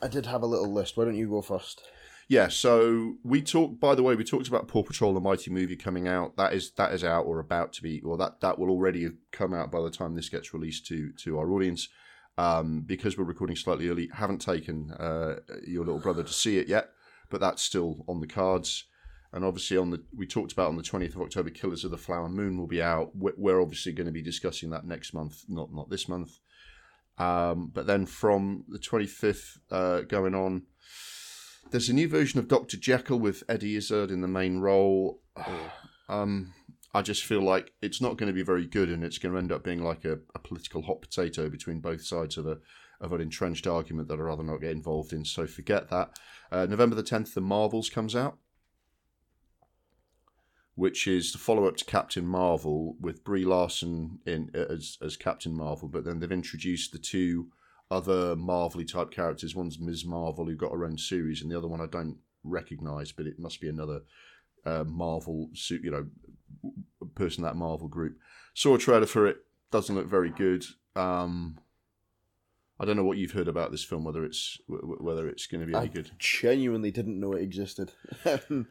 I 0.00 0.08
did 0.08 0.26
have 0.26 0.42
a 0.42 0.46
little 0.46 0.72
list. 0.72 0.96
Why 0.96 1.04
don't 1.04 1.16
you 1.16 1.28
go 1.28 1.42
first? 1.42 1.82
Yeah, 2.28 2.48
so 2.48 3.14
we 3.24 3.40
talked. 3.40 3.80
By 3.80 3.94
the 3.94 4.02
way, 4.02 4.14
we 4.14 4.22
talked 4.22 4.48
about 4.48 4.68
Paw 4.68 4.82
Patrol: 4.82 5.14
The 5.14 5.20
Mighty 5.20 5.50
Movie 5.50 5.76
coming 5.76 6.06
out. 6.06 6.36
That 6.36 6.52
is 6.52 6.72
that 6.72 6.92
is 6.92 7.02
out 7.02 7.24
or 7.24 7.38
about 7.40 7.72
to 7.74 7.82
be, 7.82 8.02
or 8.02 8.18
that 8.18 8.40
that 8.42 8.58
will 8.58 8.68
already 8.68 9.04
have 9.04 9.14
come 9.32 9.54
out 9.54 9.72
by 9.72 9.80
the 9.80 9.90
time 9.90 10.14
this 10.14 10.28
gets 10.28 10.52
released 10.52 10.86
to 10.86 11.10
to 11.24 11.38
our 11.38 11.50
audience. 11.50 11.88
Um, 12.36 12.82
because 12.82 13.18
we're 13.18 13.24
recording 13.24 13.56
slightly 13.56 13.88
early, 13.88 14.10
haven't 14.12 14.40
taken 14.40 14.92
uh, 14.92 15.36
your 15.66 15.84
little 15.84 16.00
brother 16.00 16.22
to 16.22 16.32
see 16.32 16.58
it 16.58 16.68
yet, 16.68 16.90
but 17.30 17.40
that's 17.40 17.62
still 17.62 18.04
on 18.06 18.20
the 18.20 18.28
cards. 18.28 18.84
And 19.32 19.44
obviously, 19.44 19.78
on 19.78 19.90
the 19.90 20.04
we 20.14 20.26
talked 20.26 20.52
about 20.52 20.68
on 20.68 20.76
the 20.76 20.82
twentieth 20.82 21.16
of 21.16 21.22
October, 21.22 21.48
Killers 21.48 21.84
of 21.84 21.90
the 21.90 21.96
Flower 21.96 22.28
Moon 22.28 22.58
will 22.58 22.66
be 22.66 22.82
out. 22.82 23.12
We're, 23.14 23.60
obviously 23.60 23.92
going 23.92 24.06
to 24.06 24.12
be 24.12 24.22
discussing 24.22 24.68
that 24.70 24.84
next 24.84 25.14
month, 25.14 25.44
not 25.48 25.72
not 25.72 25.88
this 25.88 26.08
month. 26.08 26.38
Um, 27.16 27.70
but 27.72 27.86
then 27.86 28.04
from 28.04 28.64
the 28.68 28.78
twenty 28.78 29.06
fifth 29.06 29.58
uh, 29.70 30.02
going 30.02 30.34
on, 30.34 30.64
there's 31.70 31.88
a 31.88 31.94
new 31.94 32.08
version 32.08 32.38
of 32.38 32.48
Doctor 32.48 32.76
Jekyll 32.76 33.18
with 33.18 33.42
Eddie 33.48 33.76
Izzard 33.76 34.10
in 34.10 34.20
the 34.20 34.28
main 34.28 34.60
role. 34.60 35.20
Um, 36.08 36.54
I 36.94 37.02
just 37.02 37.24
feel 37.24 37.42
like 37.42 37.72
it's 37.82 38.00
not 38.00 38.16
going 38.16 38.28
to 38.28 38.34
be 38.34 38.42
very 38.42 38.66
good, 38.66 38.88
and 38.88 39.04
it's 39.04 39.18
going 39.18 39.32
to 39.32 39.38
end 39.38 39.52
up 39.52 39.62
being 39.62 39.82
like 39.82 40.04
a, 40.04 40.18
a 40.34 40.38
political 40.38 40.82
hot 40.82 41.00
potato 41.00 41.48
between 41.48 41.80
both 41.80 42.02
sides 42.02 42.36
of 42.38 42.46
a 42.46 42.58
of 43.00 43.12
an 43.12 43.20
entrenched 43.20 43.66
argument 43.66 44.08
that 44.08 44.14
I'd 44.14 44.20
rather 44.20 44.42
not 44.42 44.60
get 44.60 44.72
involved 44.72 45.12
in. 45.12 45.24
So 45.24 45.46
forget 45.46 45.88
that. 45.90 46.18
Uh, 46.50 46.66
November 46.66 46.96
the 46.96 47.02
tenth, 47.04 47.32
The 47.32 47.40
Marvels 47.40 47.88
comes 47.88 48.16
out, 48.16 48.38
which 50.74 51.06
is 51.06 51.30
the 51.30 51.38
follow 51.38 51.68
up 51.68 51.76
to 51.76 51.84
Captain 51.84 52.26
Marvel 52.26 52.96
with 53.00 53.22
Brie 53.22 53.44
Larson 53.44 54.18
in 54.26 54.50
as 54.54 54.98
as 55.02 55.16
Captain 55.16 55.56
Marvel, 55.56 55.88
but 55.88 56.04
then 56.04 56.18
they've 56.18 56.32
introduced 56.32 56.92
the 56.92 56.98
two 56.98 57.48
other 57.90 58.36
Marvelly 58.36 58.84
type 58.84 59.10
characters. 59.10 59.54
One's 59.54 59.78
Ms. 59.78 60.04
Marvel, 60.04 60.46
who 60.46 60.56
got 60.56 60.72
her 60.72 60.84
own 60.84 60.98
series, 60.98 61.42
and 61.42 61.50
the 61.50 61.56
other 61.58 61.68
one 61.68 61.80
I 61.80 61.86
don't 61.86 62.18
recognize, 62.44 63.12
but 63.12 63.26
it 63.26 63.38
must 63.38 63.60
be 63.60 63.68
another 63.68 64.02
uh, 64.64 64.84
Marvel, 64.84 65.50
you 65.70 65.90
know, 65.90 66.06
person 67.14 67.44
that 67.44 67.56
Marvel 67.56 67.88
group. 67.88 68.16
Saw 68.54 68.74
a 68.74 68.78
trailer 68.78 69.06
for 69.06 69.26
it. 69.26 69.38
Doesn't 69.70 69.94
look 69.94 70.06
very 70.08 70.30
good. 70.30 70.64
Um, 70.96 71.58
I 72.80 72.84
don't 72.84 72.96
know 72.96 73.04
what 73.04 73.18
you've 73.18 73.32
heard 73.32 73.48
about 73.48 73.70
this 73.70 73.84
film. 73.84 74.04
Whether 74.04 74.24
it's 74.24 74.58
whether 74.68 75.28
it's 75.28 75.46
going 75.46 75.60
to 75.60 75.66
be 75.66 75.74
any 75.74 75.84
I 75.84 75.88
good. 75.88 76.10
genuinely 76.18 76.90
didn't 76.90 77.20
know 77.20 77.32
it 77.32 77.42
existed. 77.42 77.92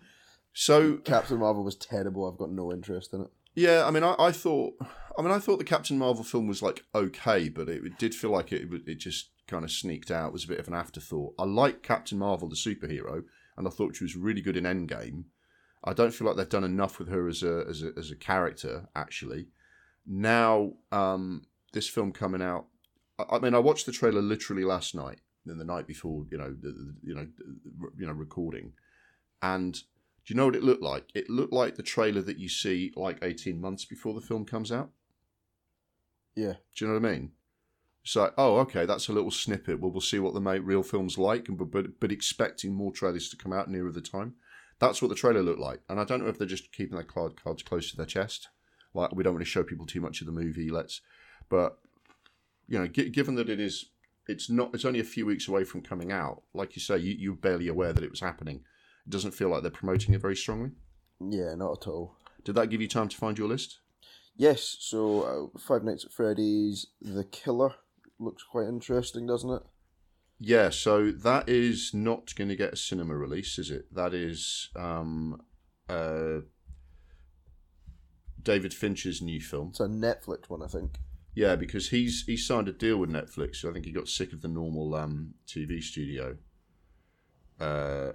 So 0.60 0.98
Captain 0.98 1.38
Marvel 1.38 1.64
was 1.64 1.76
terrible. 1.76 2.28
I've 2.28 2.40
got 2.40 2.50
no 2.50 2.74
interest 2.74 3.14
in 3.14 3.22
it. 3.22 3.28
Yeah, 3.58 3.88
I 3.88 3.90
mean, 3.92 4.04
I, 4.04 4.14
I 4.20 4.32
thought, 4.32 4.76
I 5.18 5.24
mean, 5.24 5.32
I 5.32 5.40
thought 5.40 5.58
the 5.58 5.64
Captain 5.66 5.98
Marvel 5.98 6.24
film 6.24 6.48
was 6.48 6.62
like 6.62 6.86
okay, 6.94 7.50
but 7.50 7.68
it, 7.68 7.84
it 7.84 7.98
did 7.98 8.14
feel 8.14 8.30
like 8.30 8.52
it 8.52 8.70
it 8.86 9.00
just 9.00 9.32
kind 9.48 9.64
of 9.66 9.72
sneaked 9.72 10.12
out. 10.12 10.28
It 10.28 10.34
was 10.34 10.44
a 10.44 10.50
bit 10.50 10.60
of 10.60 10.68
an 10.68 10.76
afterthought. 10.76 11.34
I 11.40 11.46
like 11.46 11.82
Captain 11.82 12.20
Marvel, 12.20 12.50
the 12.50 12.56
superhero, 12.56 13.24
and 13.58 13.68
I 13.68 13.72
thought 13.72 13.96
she 13.96 14.04
was 14.04 14.16
really 14.16 14.42
good 14.42 14.58
in 14.58 14.66
Endgame. 14.66 15.24
I 15.84 15.94
don't 15.94 16.14
feel 16.14 16.28
like 16.28 16.38
they've 16.38 16.48
done 16.48 16.64
enough 16.66 17.00
with 17.00 17.08
her 17.08 17.28
as 17.28 17.42
a 17.42 17.66
as 17.68 17.82
a, 17.82 17.94
as 17.98 18.12
a 18.12 18.16
character. 18.16 18.90
Actually, 18.96 19.48
now 20.06 20.74
um, 20.92 21.42
this 21.74 21.90
film 21.90 22.12
coming 22.12 22.44
out, 22.44 22.68
I, 23.18 23.38
I 23.38 23.40
mean, 23.40 23.56
I 23.56 23.60
watched 23.60 23.88
the 23.88 23.92
trailer 23.92 24.22
literally 24.22 24.66
last 24.66 24.94
night, 24.94 25.22
then 25.48 25.58
the 25.58 25.66
night 25.66 25.88
before, 25.88 26.28
you 26.30 26.38
know, 26.38 26.52
the, 26.52 26.70
the- 26.70 26.96
you 27.02 27.16
know, 27.16 27.28
you 27.98 28.06
know, 28.06 28.14
recording, 28.14 28.74
and 29.42 29.82
do 30.28 30.34
you 30.34 30.38
know 30.38 30.46
what 30.46 30.58
it 30.58 30.64
looked 30.64 30.84
like? 30.84 31.06
It 31.16 31.30
looked 31.30 31.54
like 31.54 31.76
the 31.76 31.84
trailer 31.84 32.22
that 32.22 32.38
you 32.38 32.50
see 32.50 32.92
like 32.98 33.20
18 33.22 33.62
months 33.62 33.86
before 33.86 34.14
the 34.14 34.20
film 34.20 34.44
comes 34.44 34.74
out. 34.74 34.90
Yeah. 36.36 36.56
Do 36.76 36.86
you 36.86 36.88
know 36.88 37.00
what 37.00 37.08
I 37.08 37.14
mean? 37.14 37.32
It's 38.04 38.16
like, 38.16 38.34
oh, 38.38 38.58
okay, 38.58 38.86
that's 38.86 39.08
a 39.08 39.14
little 39.14 39.32
snippet. 39.32 39.80
Well, 39.80 39.90
we'll 39.90 40.02
see 40.02 40.20
what 40.20 40.34
the 40.34 40.42
real 40.42 40.84
film's 40.84 41.18
like, 41.18 41.48
and 41.48 41.58
but, 41.58 41.72
but 41.72 42.00
but 42.02 42.12
expecting 42.12 42.74
more 42.74 42.92
trailers 42.92 43.30
to 43.30 43.38
come 43.38 43.54
out 43.54 43.70
nearer 43.70 43.92
the 43.92 44.02
time. 44.02 44.36
That's 44.80 45.02
what 45.02 45.08
the 45.08 45.16
trailer 45.16 45.42
looked 45.42 45.60
like, 45.60 45.80
and 45.90 46.00
I 46.00 46.04
don't 46.04 46.22
know 46.22 46.30
if 46.30 46.38
they're 46.38 46.48
just 46.48 46.72
keeping 46.72 46.96
their 46.96 47.04
card 47.04 47.42
cards 47.42 47.64
close 47.64 47.90
to 47.92 47.98
their 47.98 48.06
chest. 48.06 48.50
Like 48.94 49.14
we 49.14 49.24
don't 49.24 49.34
want 49.34 49.46
to 49.46 49.50
show 49.50 49.64
people 49.64 49.86
too 49.86 50.02
much 50.02 50.22
of 50.22 50.28
the 50.28 50.34
movie. 50.34 50.70
Let's, 50.70 51.02
but 51.50 51.80
you 52.68 52.80
know, 52.80 52.88
gi- 52.88 53.10
given 53.10 53.36
that 53.36 53.50
it 53.50 53.60
is, 53.60 53.86
it's 54.28 54.50
not. 54.50 54.74
It's 54.74 54.86
only 54.86 55.00
a 55.00 55.06
few 55.06 55.26
weeks 55.26 55.48
away 55.48 55.64
from 55.64 55.82
coming 55.82 56.12
out. 56.12 56.44
Like 56.54 56.76
you 56.76 56.82
say, 56.82 56.98
you, 56.98 57.16
you're 57.18 57.36
barely 57.36 57.68
aware 57.68 57.94
that 57.94 58.04
it 58.04 58.12
was 58.12 58.22
happening. 58.22 58.64
It 59.08 59.12
doesn't 59.12 59.32
feel 59.32 59.50
like 59.50 59.62
they're 59.62 59.72
promoting 59.72 60.14
it 60.14 60.22
very 60.22 60.36
strongly. 60.36 60.72
Yeah, 61.20 61.56
not 61.56 61.82
at 61.82 61.88
all. 61.88 62.16
Did 62.44 62.56
that 62.56 62.70
give 62.70 62.82
you 62.82 62.88
time 62.88 63.08
to 63.08 63.18
find 63.18 63.38
your 63.38 63.48
list? 63.48 63.80
Yes, 64.36 64.78
so 64.80 65.52
uh, 65.56 65.60
Five 65.60 65.84
Nights 65.84 66.06
at 66.06 66.12
Freddy's, 66.12 66.88
The 67.02 67.24
Killer 67.24 67.74
looks 68.20 68.44
quite 68.44 68.68
interesting, 68.68 69.26
doesn't 69.26 69.50
it? 69.50 69.64
Yeah, 70.40 70.70
so 70.70 71.12
that 71.12 71.50
is 71.50 71.94
not 71.94 72.36
going 72.36 72.50
to 72.50 72.56
get 72.56 72.74
a 72.74 72.78
cinema 72.78 73.16
release, 73.16 73.58
is 73.58 73.72
it? 73.72 73.94
That 73.96 74.14
is 74.14 74.70
um, 74.76 75.42
uh, 75.90 76.42
David 78.44 78.74
Fincher's 78.74 79.22
new 79.22 79.42
film. 79.42 79.70
It's 79.70 79.80
a 79.80 79.88
Netflix 79.88 80.50
one, 80.50 80.62
I 80.62 80.68
think. 80.68 81.00
Yeah, 81.34 81.56
because 81.56 81.90
he's 81.90 82.24
he 82.26 82.38
signed 82.38 82.68
a 82.68 82.72
deal 82.72 82.98
with 82.98 83.10
Netflix. 83.10 83.58
So 83.58 83.70
I 83.70 83.74
think 83.74 83.86
he 83.86 83.92
got 83.92 84.08
sick 84.08 84.34
of 84.34 84.42
the 84.42 84.48
normal 84.48 84.94
um, 84.96 85.34
TV 85.48 85.82
studio. 85.82 86.38
Uh, 87.60 88.12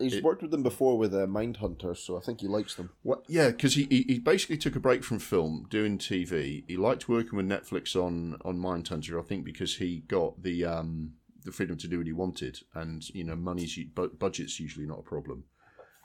He's 0.00 0.14
It- 0.14 0.24
worked 0.24 0.42
with 0.42 0.50
them 0.50 0.62
before 0.62 0.96
with 0.98 1.14
uh, 1.14 1.26
Mindhunter, 1.26 1.96
so 1.96 2.16
I 2.16 2.20
think 2.20 2.40
he 2.40 2.48
likes 2.48 2.74
them. 2.74 2.90
What? 3.02 3.24
Yeah, 3.28 3.50
because 3.50 3.74
he, 3.74 3.84
he 3.90 4.02
he 4.08 4.18
basically 4.18 4.56
took 4.58 4.74
a 4.74 4.80
break 4.80 5.04
from 5.04 5.18
film, 5.18 5.66
doing 5.70 5.98
TV. 5.98 6.64
He 6.66 6.76
liked 6.76 7.08
working 7.08 7.36
with 7.36 7.46
Netflix 7.46 7.94
on 7.94 8.38
on 8.44 8.58
Mindhunter. 8.58 9.18
I 9.18 9.22
think 9.22 9.44
because 9.44 9.76
he 9.76 10.00
got 10.08 10.42
the 10.42 10.64
um 10.64 11.12
the 11.44 11.52
freedom 11.52 11.76
to 11.78 11.88
do 11.88 11.98
what 11.98 12.06
he 12.06 12.12
wanted, 12.12 12.60
and 12.74 13.08
you 13.10 13.24
know, 13.24 13.36
money's 13.36 13.78
budget's 14.18 14.58
usually 14.58 14.86
not 14.86 14.98
a 15.00 15.02
problem. 15.02 15.44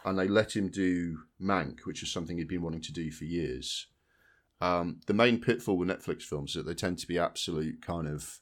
And 0.04 0.20
they 0.20 0.28
let 0.28 0.56
him 0.56 0.70
do 0.70 1.20
Mank, 1.42 1.80
which 1.86 2.04
is 2.04 2.12
something 2.12 2.38
he'd 2.38 2.48
been 2.48 2.62
wanting 2.62 2.82
to 2.82 2.94
do 2.94 3.10
for 3.12 3.26
years. 3.26 3.88
Um, 4.62 5.02
the 5.08 5.14
main 5.14 5.42
pitfall 5.42 5.78
with 5.78 5.90
Netflix 5.90 6.22
films 6.24 6.52
is 6.52 6.56
that 6.58 6.64
they 6.68 6.76
tend 6.76 7.00
to 7.00 7.08
be 7.08 7.18
absolute 7.18 7.82
kind 7.82 8.08
of 8.08 8.40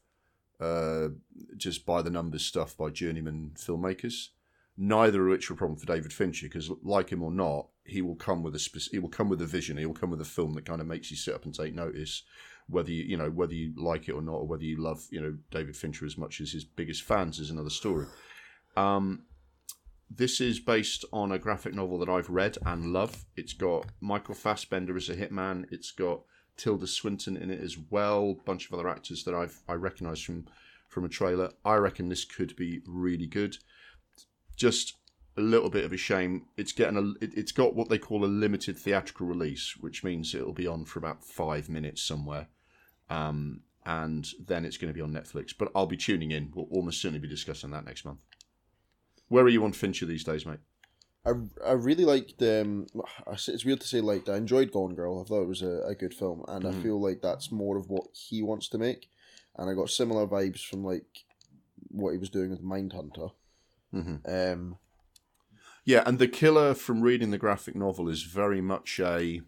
uh, 0.60 1.08
just 1.58 1.86
by 1.86 2.02
the 2.02 2.10
numbers 2.10 2.46
stuff 2.46 2.78
by 2.78 2.90
journeyman 2.90 3.52
filmmakers 3.56 4.30
neither 4.78 5.24
of 5.24 5.32
which 5.32 5.50
are 5.50 5.54
a 5.54 5.58
problem 5.58 5.78
for 5.78 5.86
David 5.86 6.14
Fincher 6.14 6.48
because, 6.48 6.72
like 6.82 7.10
him 7.10 7.24
or 7.24 7.32
not, 7.32 7.68
he 7.86 8.02
will 8.02 8.16
come 8.16 8.44
with 8.44 8.56
a 8.56 8.60
spec- 8.60 8.92
he 8.92 9.00
will 9.00 9.10
come 9.10 9.30
with 9.30 9.42
a 9.42 9.46
vision. 9.46 9.78
He 9.78 9.86
will 9.86 9.94
come 9.94 10.10
with 10.10 10.22
a 10.22 10.26
film 10.26 10.54
that 10.54 10.66
kind 10.66 10.82
of 10.82 10.88
makes 10.88 11.12
you 11.12 11.18
sit 11.18 11.34
up 11.34 11.46
and 11.46 11.54
take 11.54 11.76
notice, 11.76 12.24
whether 12.68 12.92
you 12.92 13.04
you 13.04 13.18
know 13.18 13.30
whether 13.30 13.54
you 13.54 13.74
like 13.78 14.08
it 14.08 14.14
or 14.14 14.22
not, 14.22 14.36
or 14.36 14.48
whether 14.48 14.64
you 14.64 14.82
love 14.82 15.06
you 15.12 15.22
know 15.22 15.38
David 15.52 15.76
Fincher 15.76 16.06
as 16.06 16.18
much 16.18 16.42
as 16.42 16.52
his 16.52 16.64
biggest 16.64 17.04
fans 17.04 17.40
is 17.40 17.50
another 17.50 17.70
story. 17.70 18.08
Um, 18.76 19.24
this 20.10 20.42
is 20.42 20.60
based 20.60 21.06
on 21.12 21.32
a 21.32 21.40
graphic 21.40 21.74
novel 21.74 22.00
that 22.00 22.10
I've 22.10 22.30
read 22.30 22.58
and 22.66 22.94
love. 22.94 23.26
It's 23.36 23.54
got 23.54 23.86
Michael 24.00 24.36
Fassbender 24.36 24.96
as 24.96 25.10
a 25.10 25.16
hitman. 25.16 25.66
It's 25.72 25.92
got 25.92 26.22
Tilda 26.56 26.88
Swinton 26.88 27.36
in 27.36 27.50
it 27.50 27.62
as 27.62 27.78
well. 27.90 28.38
A 28.40 28.44
bunch 28.44 28.68
of 28.68 28.74
other 28.74 28.88
actors 28.90 29.24
that 29.24 29.34
I've 29.34 29.62
I 29.68 29.74
recognise 29.74 30.22
from 30.22 30.46
from 30.88 31.06
a 31.06 31.10
trailer. 31.10 31.52
I 31.66 31.76
reckon 31.76 32.10
this 32.10 32.26
could 32.26 32.56
be 32.56 32.82
really 32.88 33.28
good 33.28 33.58
just 34.56 34.96
a 35.38 35.42
little 35.42 35.70
bit 35.70 35.84
of 35.84 35.92
a 35.94 35.98
shame. 35.98 36.46
It's 36.58 36.72
getting 36.72 36.98
a. 36.98 37.24
It, 37.24 37.34
it's 37.38 37.52
got 37.52 37.76
what 37.76 37.90
they 37.90 37.98
call 37.98 38.24
a 38.24 38.28
limited 38.28 38.78
theatrical 38.78 39.28
release, 39.28 39.76
which 39.80 40.04
means 40.04 40.34
it'll 40.36 40.54
be 40.54 40.68
on 40.68 40.86
for 40.86 41.00
about 41.00 41.24
five 41.24 41.70
minutes 41.70 42.02
somewhere, 42.04 42.48
um, 43.10 43.62
and 43.86 44.30
then 44.46 44.66
it's 44.66 44.78
going 44.78 44.94
to 44.94 44.98
be 44.98 45.02
on 45.02 45.12
Netflix. 45.12 45.54
But 45.58 45.72
I'll 45.76 45.88
be 45.88 45.98
tuning 45.98 46.32
in. 46.32 46.52
We'll 46.54 46.68
almost 46.72 47.02
certainly 47.02 47.20
be 47.20 47.28
discussing 47.28 47.72
that 47.72 47.86
next 47.86 48.06
month. 48.06 48.20
Where 49.30 49.44
are 49.44 49.50
you 49.50 49.64
on 49.64 49.74
Fincher 49.74 50.06
these 50.06 50.24
days, 50.24 50.46
mate? 50.46 50.60
I, 51.26 51.32
I 51.66 51.72
really 51.72 52.04
liked 52.04 52.42
um 52.44 52.86
it's 53.48 53.64
weird 53.64 53.80
to 53.80 53.88
say 53.88 54.02
liked 54.02 54.28
I 54.28 54.36
enjoyed 54.36 54.74
Gone 54.74 54.94
Girl 54.94 55.22
I 55.22 55.24
thought 55.24 55.44
it 55.44 55.48
was 55.48 55.62
a, 55.62 55.82
a 55.88 55.96
good 55.96 56.14
film 56.14 56.44
and 56.50 56.68
I 56.68 56.72
Mhm. 56.72 56.84
feel 56.84 57.02
like 57.02 57.22
that's 57.22 57.50
more 57.50 57.78
of 57.78 57.90
what 57.90 58.08
he 58.12 58.44
wants 58.44 58.68
to 58.70 58.78
make 58.78 59.10
and 59.56 59.70
I 59.70 59.74
got 59.74 59.90
similar 59.90 60.28
vibes 60.28 60.60
from 60.66 60.84
like 60.84 61.24
what 61.88 62.12
he 62.12 62.18
was 62.18 62.30
doing 62.30 62.50
with 62.50 62.62
Mindhunter 62.62 63.32
Mm-hmm. 63.94 64.16
um 64.28 64.78
Yeah, 65.86 66.04
and 66.06 66.18
the 66.20 66.28
killer 66.28 66.74
from 66.74 67.02
reading 67.02 67.32
the 67.32 67.38
graphic 67.38 67.76
novel 67.76 68.10
is 68.10 68.24
very 68.24 68.62
much 68.62 69.00
a. 69.00 69.42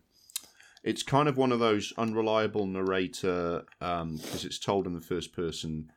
It's 0.83 1.01
kind 1.01 1.27
of 1.27 1.35
one 1.37 1.51
of 1.51 1.59
those 1.59 1.93
unreliable 1.97 2.67
narrator 2.67 3.63
because 3.79 4.45
it's 4.45 4.59
told 4.59 4.85
in 4.85 4.93
the 4.93 5.01
first 5.01 5.33
person. 5.33 5.91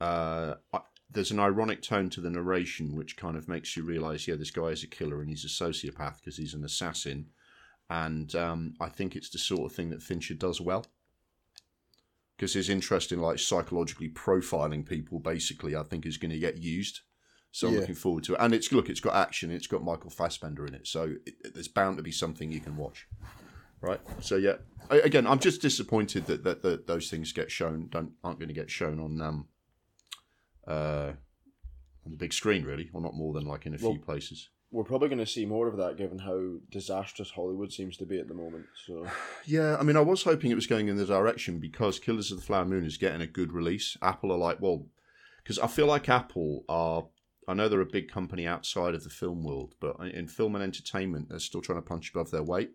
Uh, 0.00 0.54
I- 0.72 0.80
there's 1.10 1.30
an 1.30 1.38
ironic 1.38 1.80
tone 1.80 2.10
to 2.10 2.20
the 2.20 2.30
narration 2.30 2.96
which 2.96 3.16
kind 3.16 3.36
of 3.36 3.46
makes 3.46 3.76
you 3.76 3.84
realize, 3.84 4.26
yeah, 4.26 4.34
this 4.34 4.50
guy 4.50 4.66
is 4.66 4.82
a 4.82 4.88
killer 4.88 5.20
and 5.20 5.30
he's 5.30 5.44
a 5.44 5.48
sociopath 5.64 6.16
because 6.18 6.36
he's 6.36 6.54
an 6.54 6.64
assassin, 6.64 7.26
and 7.88 8.34
um, 8.34 8.74
I 8.80 8.88
think 8.88 9.14
it's 9.14 9.30
the 9.30 9.38
sort 9.38 9.70
of 9.70 9.76
thing 9.76 9.90
that 9.90 10.02
Fincher 10.02 10.34
does 10.34 10.60
well. 10.60 10.84
Because 12.36 12.54
his 12.54 12.68
interest 12.68 13.12
in 13.12 13.20
like 13.20 13.38
psychologically 13.38 14.08
profiling 14.08 14.84
people, 14.84 15.20
basically, 15.20 15.76
I 15.76 15.84
think 15.84 16.04
is 16.04 16.18
going 16.18 16.32
to 16.32 16.38
get 16.38 16.58
used. 16.58 17.00
So 17.54 17.68
I'm 17.68 17.74
Yeah. 17.74 17.80
looking 17.80 17.94
forward 17.94 18.24
to 18.24 18.34
it. 18.34 18.40
And 18.40 18.52
it's 18.52 18.72
look, 18.72 18.90
it's 18.90 18.98
got 18.98 19.14
action. 19.14 19.52
It's 19.52 19.68
got 19.68 19.84
Michael 19.84 20.10
Fassbender 20.10 20.66
in 20.66 20.74
it, 20.74 20.88
so 20.88 21.14
it, 21.24 21.34
it- 21.44 21.54
there's 21.54 21.68
bound 21.68 21.98
to 21.98 22.02
be 22.02 22.10
something 22.10 22.50
you 22.50 22.58
can 22.58 22.76
watch, 22.76 23.06
right? 23.80 24.00
So 24.20 24.34
yeah, 24.34 24.56
I, 24.90 24.96
again, 24.96 25.24
I'm 25.24 25.38
just 25.38 25.62
disappointed 25.62 26.26
that, 26.26 26.42
that 26.42 26.62
that 26.62 26.88
those 26.88 27.08
things 27.10 27.30
get 27.32 27.52
shown 27.52 27.86
don't 27.92 28.10
aren't 28.24 28.40
going 28.40 28.48
to 28.48 28.54
get 28.54 28.70
shown 28.72 28.98
on 28.98 29.20
um 29.20 29.46
uh 30.66 31.12
on 32.04 32.10
the 32.10 32.16
big 32.16 32.32
screen, 32.32 32.64
really, 32.64 32.90
or 32.92 33.00
not 33.00 33.14
more 33.14 33.32
than 33.32 33.44
like 33.46 33.66
in 33.66 33.74
a 33.74 33.78
Well- 33.80 33.92
few 33.92 34.00
places. 34.00 34.48
We're 34.72 34.82
probably 34.82 35.06
going 35.08 35.20
to 35.20 35.26
see 35.26 35.46
more 35.46 35.68
of 35.68 35.76
that 35.76 35.96
given 35.96 36.18
how 36.18 36.56
disastrous 36.68 37.30
Hollywood 37.30 37.72
seems 37.72 37.96
to 37.98 38.04
be 38.04 38.18
at 38.18 38.26
the 38.26 38.34
moment. 38.34 38.66
So 38.84 39.06
Yeah, 39.46 39.76
I 39.76 39.84
mean, 39.84 39.96
I 39.96 40.00
was 40.00 40.24
hoping 40.24 40.50
it 40.50 40.56
was 40.56 40.66
going 40.66 40.88
in 40.88 40.96
the 40.96 41.06
direction 41.06 41.60
because 41.60 42.00
Killers 42.00 42.32
of 42.32 42.38
the 42.40 42.44
Flower 42.44 42.64
Moon 42.64 42.84
is 42.84 42.96
getting 42.96 43.20
a 43.20 43.26
good 43.28 43.52
release. 43.52 43.96
Apple 44.02 44.32
are 44.32 44.38
like, 44.38 44.60
well, 44.60 44.86
because 45.44 45.60
I 45.60 45.68
feel 45.68 45.86
like 45.86 46.08
Apple 46.08 46.64
are. 46.68 47.06
I 47.46 47.54
know 47.54 47.68
they're 47.68 47.80
a 47.80 47.86
big 47.86 48.10
company 48.10 48.46
outside 48.46 48.94
of 48.94 49.04
the 49.04 49.10
film 49.10 49.44
world, 49.44 49.74
but 49.80 49.96
in 50.00 50.28
film 50.28 50.54
and 50.54 50.64
entertainment, 50.64 51.28
they're 51.28 51.38
still 51.38 51.60
trying 51.60 51.78
to 51.78 51.88
punch 51.88 52.10
above 52.10 52.30
their 52.30 52.42
weight. 52.42 52.70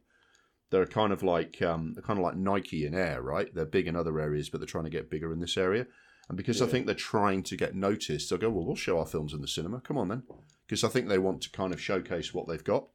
They're 0.70 0.86
kind 0.86 1.12
of 1.12 1.24
like 1.24 1.62
um, 1.62 1.94
they're 1.94 2.04
kind 2.04 2.20
of 2.20 2.24
like 2.24 2.38
Nike 2.38 2.86
in 2.86 2.94
air, 2.94 3.22
right? 3.22 3.54
They're 3.54 3.66
big 3.66 3.88
in 3.88 3.96
other 3.96 4.20
areas, 4.20 4.50
but 4.50 4.60
they're 4.60 4.68
trying 4.68 4.84
to 4.84 4.90
get 4.90 5.10
bigger 5.10 5.34
in 5.34 5.40
this 5.40 5.58
area. 5.58 5.88
And 6.28 6.38
because 6.38 6.62
I 6.62 6.68
think 6.68 6.86
they're 6.86 6.94
trying 6.94 7.42
to 7.44 7.58
get 7.58 7.74
noticed, 7.74 8.30
they'll 8.30 8.38
go, 8.38 8.52
well, 8.52 8.64
we'll 8.64 8.76
show 8.76 9.00
our 9.00 9.08
films 9.08 9.34
in 9.34 9.42
the 9.42 9.48
cinema. 9.48 9.82
Come 9.82 9.98
on 9.98 10.10
then, 10.10 10.24
because 10.68 10.84
I 10.84 10.88
think 10.88 11.08
they 11.08 11.18
want 11.18 11.42
to 11.42 11.50
kind 11.50 11.74
of 11.74 11.82
showcase 11.82 12.36
what 12.36 12.48
they've 12.48 12.64
got. 12.64 12.86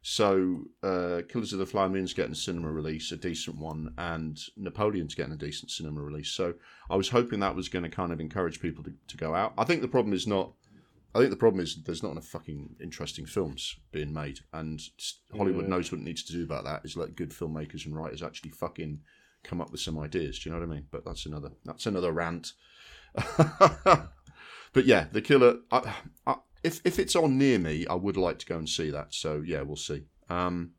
So, 0.00 0.66
uh, 0.84 1.22
Killers 1.28 1.52
of 1.52 1.58
the 1.58 1.66
Flower 1.66 1.88
Moon's 1.88 2.14
getting 2.14 2.32
a 2.32 2.36
cinema 2.36 2.70
release, 2.70 3.10
a 3.10 3.16
decent 3.16 3.58
one, 3.58 3.94
and 3.98 4.38
Napoleon's 4.56 5.16
getting 5.16 5.32
a 5.32 5.36
decent 5.36 5.72
cinema 5.72 6.00
release. 6.00 6.30
So, 6.30 6.54
I 6.88 6.94
was 6.94 7.08
hoping 7.08 7.40
that 7.40 7.56
was 7.56 7.68
going 7.68 7.82
to 7.82 7.88
kind 7.88 8.12
of 8.12 8.20
encourage 8.20 8.60
people 8.60 8.84
to, 8.84 8.92
to 9.08 9.16
go 9.16 9.34
out. 9.34 9.54
I 9.58 9.64
think 9.64 9.82
the 9.82 9.88
problem 9.88 10.14
is 10.14 10.26
not. 10.26 10.52
I 11.14 11.18
think 11.18 11.30
the 11.30 11.36
problem 11.36 11.62
is 11.62 11.82
there's 11.84 12.02
not 12.02 12.12
enough 12.12 12.26
fucking 12.26 12.76
interesting 12.82 13.24
films 13.26 13.76
being 13.92 14.12
made, 14.12 14.40
and 14.52 14.80
Hollywood 15.34 15.64
Yeah. 15.64 15.70
knows 15.70 15.90
what 15.90 16.00
it 16.00 16.04
needs 16.04 16.22
to 16.24 16.32
do 16.32 16.44
about 16.44 16.64
that. 16.64 16.84
Is 16.84 16.96
let 16.96 17.16
good 17.16 17.30
filmmakers 17.30 17.86
and 17.86 17.96
writers 17.96 18.22
actually 18.22 18.50
fucking 18.50 19.00
come 19.42 19.60
up 19.60 19.70
with 19.72 19.80
some 19.80 19.98
ideas. 19.98 20.38
Do 20.38 20.48
you 20.48 20.54
know 20.54 20.60
what 20.60 20.68
I 20.70 20.74
mean? 20.74 20.86
But 20.90 21.04
that's 21.04 21.24
another 21.26 21.52
that's 21.64 21.86
another 21.86 22.12
rant. 22.12 22.52
but 23.36 24.84
yeah, 24.84 25.06
the 25.12 25.22
killer. 25.22 25.56
I, 25.70 25.94
I, 26.26 26.36
if 26.62 26.80
if 26.84 26.98
it's 26.98 27.16
on 27.16 27.38
near 27.38 27.58
me, 27.58 27.86
I 27.86 27.94
would 27.94 28.16
like 28.16 28.38
to 28.40 28.46
go 28.46 28.58
and 28.58 28.68
see 28.68 28.90
that. 28.90 29.14
So 29.14 29.42
yeah, 29.44 29.62
we'll 29.62 29.76
see. 29.76 30.04
Um, 30.28 30.72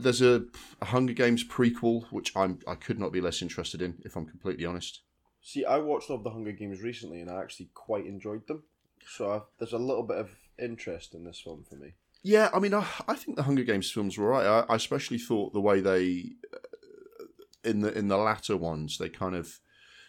there's 0.00 0.20
a, 0.20 0.44
a 0.82 0.86
Hunger 0.86 1.14
Games 1.14 1.44
prequel, 1.44 2.04
which 2.10 2.36
I'm 2.36 2.58
I 2.68 2.74
could 2.74 2.98
not 3.00 3.12
be 3.12 3.20
less 3.20 3.40
interested 3.40 3.80
in, 3.80 3.98
if 4.04 4.16
I'm 4.16 4.26
completely 4.26 4.66
honest. 4.66 5.00
see, 5.40 5.64
I 5.64 5.78
watched 5.78 6.10
all 6.10 6.18
of 6.18 6.24
the 6.24 6.30
Hunger 6.30 6.52
Games 6.52 6.82
recently, 6.82 7.20
and 7.20 7.30
I 7.30 7.40
actually 7.40 7.70
quite 7.72 8.04
enjoyed 8.06 8.46
them. 8.48 8.64
So 9.08 9.30
I, 9.30 9.40
there's 9.58 9.72
a 9.72 9.78
little 9.78 10.02
bit 10.02 10.18
of 10.18 10.30
interest 10.58 11.14
in 11.14 11.24
this 11.24 11.40
film 11.40 11.64
for 11.68 11.76
me. 11.76 11.94
Yeah, 12.22 12.50
I 12.54 12.60
mean, 12.60 12.72
I, 12.72 12.86
I 13.08 13.14
think 13.14 13.36
the 13.36 13.42
Hunger 13.42 13.64
Games 13.64 13.90
films 13.90 14.16
were 14.16 14.28
right. 14.28 14.46
I, 14.46 14.72
I 14.72 14.76
especially 14.76 15.18
thought 15.18 15.52
the 15.52 15.60
way 15.60 15.80
they, 15.80 16.32
uh, 16.54 17.24
in 17.64 17.80
the 17.80 17.96
in 17.96 18.08
the 18.08 18.16
latter 18.16 18.56
ones, 18.56 18.98
they 18.98 19.08
kind 19.08 19.34
of 19.34 19.58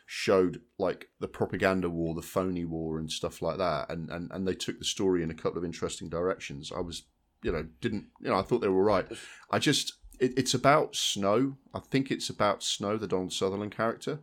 showed 0.05 0.61
like 0.77 1.09
the 1.19 1.27
propaganda 1.27 1.89
war, 1.89 2.13
the 2.13 2.21
phony 2.21 2.65
war, 2.65 2.99
and 2.99 3.11
stuff 3.11 3.41
like 3.41 3.57
that, 3.57 3.89
and 3.89 4.11
and 4.11 4.31
and 4.31 4.47
they 4.47 4.53
took 4.53 4.77
the 4.77 4.85
story 4.85 5.23
in 5.23 5.31
a 5.31 5.35
couple 5.35 5.57
of 5.57 5.65
interesting 5.65 6.07
directions. 6.07 6.71
I 6.75 6.81
was, 6.81 7.03
you 7.41 7.51
know, 7.51 7.67
didn't 7.81 8.05
you 8.21 8.29
know, 8.29 8.37
I 8.37 8.43
thought 8.43 8.61
they 8.61 8.67
were 8.67 8.83
right. 8.83 9.07
I 9.49 9.57
just, 9.57 9.93
it, 10.19 10.37
it's 10.37 10.53
about 10.53 10.95
Snow. 10.95 11.57
I 11.73 11.79
think 11.79 12.11
it's 12.11 12.29
about 12.29 12.61
Snow, 12.61 12.97
the 12.97 13.07
Donald 13.07 13.33
Sutherland 13.33 13.75
character. 13.75 14.19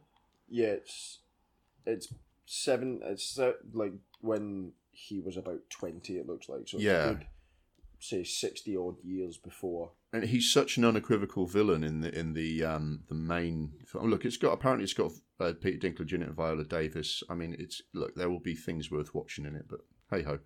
Yeah, 0.48 0.68
it's 0.68 1.18
it's 1.85 2.14
seven. 2.46 3.00
It's 3.02 3.37
uh, 3.37 3.52
like 3.72 3.94
when 4.20 4.72
he 4.90 5.20
was 5.20 5.37
about 5.37 5.68
twenty. 5.70 6.16
It 6.18 6.26
looks 6.26 6.48
like 6.48 6.68
so. 6.68 6.78
Yeah. 6.78 7.09
good, 7.09 7.26
say 7.98 8.24
sixty 8.24 8.76
odd 8.76 8.96
years 9.04 9.37
before. 9.37 9.92
and 10.12 10.24
he's 10.24 10.52
such 10.52 10.76
an 10.76 10.85
unequivocal 10.85 11.46
villain 11.46 11.85
in 11.85 12.00
the 12.00 12.18
in 12.18 12.33
the 12.35 12.64
um 12.64 13.00
the 13.09 13.14
main 13.14 13.72
film. 13.87 14.11
Look, 14.11 14.24
it's 14.24 14.37
got 14.37 14.52
apparently 14.52 14.85
it's 14.85 14.94
got 14.94 15.12
uh, 15.38 15.52
Peter 15.61 15.88
Dinklage 15.88 16.12
in 16.12 16.22
it 16.22 16.28
and 16.28 16.37
Viola 16.37 16.64
Davis. 16.64 17.22
I 17.30 17.35
mean, 17.35 17.56
it's 17.59 17.83
look 17.94 18.14
there 18.14 18.30
will 18.30 18.40
be 18.40 18.54
things 18.54 18.90
worth 18.90 19.14
watching 19.14 19.46
in 19.46 19.54
it, 19.56 19.66
but 19.68 19.80
hey 20.11 20.22
ho. 20.22 20.38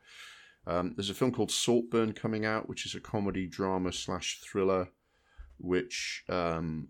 Um, 0.66 0.94
there's 0.96 1.10
a 1.10 1.14
film 1.14 1.32
called 1.32 1.50
Saltburn 1.50 2.12
coming 2.12 2.46
out, 2.46 2.68
which 2.70 2.86
is 2.86 2.94
a 2.94 3.00
comedy 3.00 3.46
drama 3.46 3.92
slash 3.92 4.40
thriller, 4.40 4.88
which 5.58 6.24
um, 6.30 6.88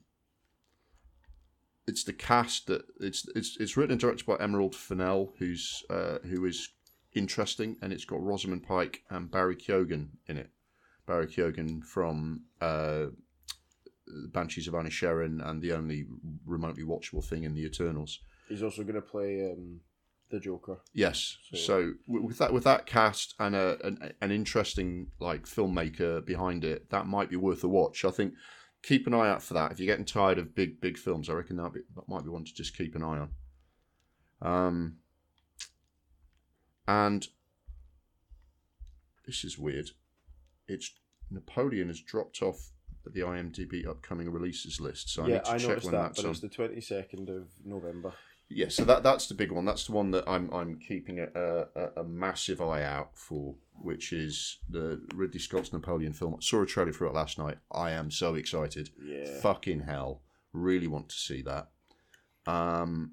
it's 1.87 2.05
the 2.05 2.13
cast 2.13 2.67
that 2.69 2.83
it's 3.01 3.27
it's 3.35 3.57
it's 3.59 3.77
written 3.77 3.93
and 3.93 4.01
directed 4.01 4.27
by 4.27 4.37
Emerald 4.37 4.75
Fennell, 4.77 5.35
who's 5.39 5.83
uh, 5.91 6.19
who 6.25 6.45
is 6.45 6.69
interesting, 7.15 7.77
and 7.81 7.93
it's 7.93 8.05
got 8.05 8.21
Rosamund 8.23 8.65
Pike 8.65 9.03
and 9.11 9.31
Barry 9.31 9.57
Keoghan 9.57 10.09
in 10.27 10.37
it. 10.37 10.51
Barry 11.07 11.27
Keoghan 11.27 11.85
from 11.85 12.43
uh, 12.61 13.07
Banshees 14.33 14.69
of 14.69 14.75
Inisherin 14.75 15.47
and 15.47 15.61
the 15.63 15.73
only 15.73 16.07
remotely 16.47 16.83
watchable 16.85 17.25
thing 17.25 17.45
in 17.45 17.55
the 17.55 17.65
Eternals. 17.65 18.21
He's 18.49 18.63
also 18.63 18.83
going 18.83 18.95
to 18.95 19.01
play 19.03 19.51
um, 19.53 19.81
the 20.31 20.41
Joker. 20.41 20.79
Yes. 20.93 21.37
So- 21.51 21.57
So 21.57 21.93
with 22.07 22.39
that 22.39 22.53
with 22.53 22.65
that 22.65 22.87
cast 22.87 23.35
and 23.39 23.55
a 23.55 23.79
an, 23.87 24.13
an 24.21 24.31
interesting 24.31 25.09
like 25.21 25.45
filmmaker 25.47 26.25
behind 26.25 26.65
it, 26.65 26.91
that 26.91 27.07
might 27.07 27.31
be 27.31 27.37
worth 27.37 27.65
a 27.65 27.69
watch. 27.69 28.05
I 28.05 28.11
think 28.11 28.35
keep 28.83 29.07
an 29.07 29.15
eye 29.15 29.29
out 29.29 29.43
for 29.43 29.55
that. 29.55 29.73
If 29.73 29.81
you're 29.81 29.87
getting 29.87 30.05
tired 30.05 30.39
of 30.39 30.55
big 30.55 30.81
big 30.81 30.97
films, 30.99 31.29
I 31.31 31.35
reckon 31.35 31.57
that 31.57 31.73
be, 31.73 31.81
that 31.97 32.09
might 32.09 32.25
be 32.25 32.31
one 32.31 32.45
to 32.45 32.55
just 32.55 32.77
keep 32.77 32.95
an 32.95 33.03
eye 33.03 33.27
on. 33.27 33.31
Um. 34.43 34.97
And 36.87 37.27
this 39.27 39.45
is 39.45 39.59
weird. 39.59 39.91
It's 40.69 40.93
Napoleon 41.31 41.89
has 41.89 42.01
dropped 42.01 42.43
off 42.43 42.71
the 43.07 43.21
IMDb 43.21 43.87
upcoming 43.87 44.31
releases 44.31 44.81
list, 44.81 45.11
so 45.11 45.25
I 45.25 45.27
yeah, 45.27 45.35
need 45.35 45.45
to 45.45 45.51
I 45.51 45.59
check 45.59 45.69
noticed 45.69 45.87
when 45.87 45.93
that, 45.95 46.03
that's 46.03 46.17
but 46.19 46.25
on. 46.27 46.31
it's 46.33 46.41
the 46.41 46.49
twenty 46.49 46.81
second 46.81 47.29
of 47.29 47.49
November. 47.65 48.13
Yeah, 48.49 48.69
so 48.69 48.85
that 48.85 49.03
that's 49.03 49.27
the 49.27 49.35
big 49.35 49.51
one. 49.51 49.65
That's 49.65 49.87
the 49.87 49.93
one 49.93 50.11
that 50.13 50.25
I'm 50.27 50.51
I'm 50.53 50.79
keeping 50.79 51.19
a, 51.19 51.29
a, 51.35 52.01
a 52.01 52.05
massive 52.05 52.61
eye 52.61 52.83
out 52.83 53.17
for, 53.17 53.55
which 53.81 54.13
is 54.13 54.59
the 54.69 55.01
Ridley 55.15 55.41
Scott's 55.41 55.73
Napoleon 55.73 56.13
film. 56.13 56.35
I 56.35 56.39
saw 56.41 56.63
a 56.63 56.67
trailer 56.67 56.93
for 56.93 57.07
it 57.07 57.15
last 57.15 57.39
night. 57.39 57.59
I 57.73 57.93
am 57.93 58.11
so 58.11 58.35
excited. 58.35 58.91
Yeah. 59.03 59.41
Fucking 59.41 59.81
hell, 59.81 60.23
really 60.53 60.87
want 60.87 61.09
to 61.09 61.17
see 61.17 61.43
that. 61.43 61.71
Um, 62.47 63.13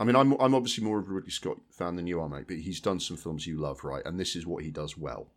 I 0.00 0.04
mean, 0.04 0.16
I'm 0.16 0.32
I'm 0.40 0.54
obviously 0.54 0.82
more 0.82 0.98
of 0.98 1.08
a 1.08 1.12
Ridley 1.12 1.30
Scott 1.30 1.58
fan 1.70 1.94
than 1.94 2.06
you 2.06 2.20
are, 2.20 2.28
mate. 2.28 2.48
But 2.48 2.56
he's 2.56 2.80
done 2.80 2.98
some 2.98 3.18
films 3.18 3.46
you 3.46 3.60
love, 3.60 3.84
right? 3.84 4.02
And 4.06 4.18
this 4.18 4.34
is 4.34 4.46
what 4.46 4.64
he 4.64 4.70
does 4.70 4.96
well. 4.96 5.28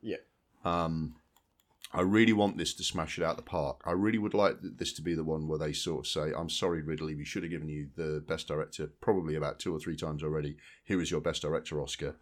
Yeah. 0.00 0.18
Um, 0.64 1.16
I 1.92 2.02
really 2.02 2.32
want 2.32 2.56
this 2.56 2.72
to 2.74 2.84
smash 2.84 3.18
it 3.18 3.24
out 3.24 3.34
the 3.36 3.42
park. 3.42 3.80
I 3.84 3.90
really 3.92 4.18
would 4.18 4.32
like 4.32 4.58
this 4.62 4.92
to 4.92 5.02
be 5.02 5.14
the 5.14 5.24
one 5.24 5.48
where 5.48 5.58
they 5.58 5.72
sort 5.72 6.06
of 6.06 6.06
say, 6.06 6.32
"I'm 6.32 6.48
sorry, 6.48 6.82
Ridley, 6.82 7.16
we 7.16 7.24
should 7.24 7.42
have 7.42 7.50
given 7.50 7.68
you 7.68 7.88
the 7.96 8.22
best 8.28 8.46
director 8.46 8.86
probably 9.00 9.34
about 9.34 9.58
two 9.58 9.74
or 9.74 9.80
three 9.80 9.96
times 9.96 10.22
already. 10.22 10.56
Here 10.84 11.00
is 11.00 11.10
your 11.10 11.20
best 11.20 11.42
director 11.42 11.82
Oscar." 11.82 12.14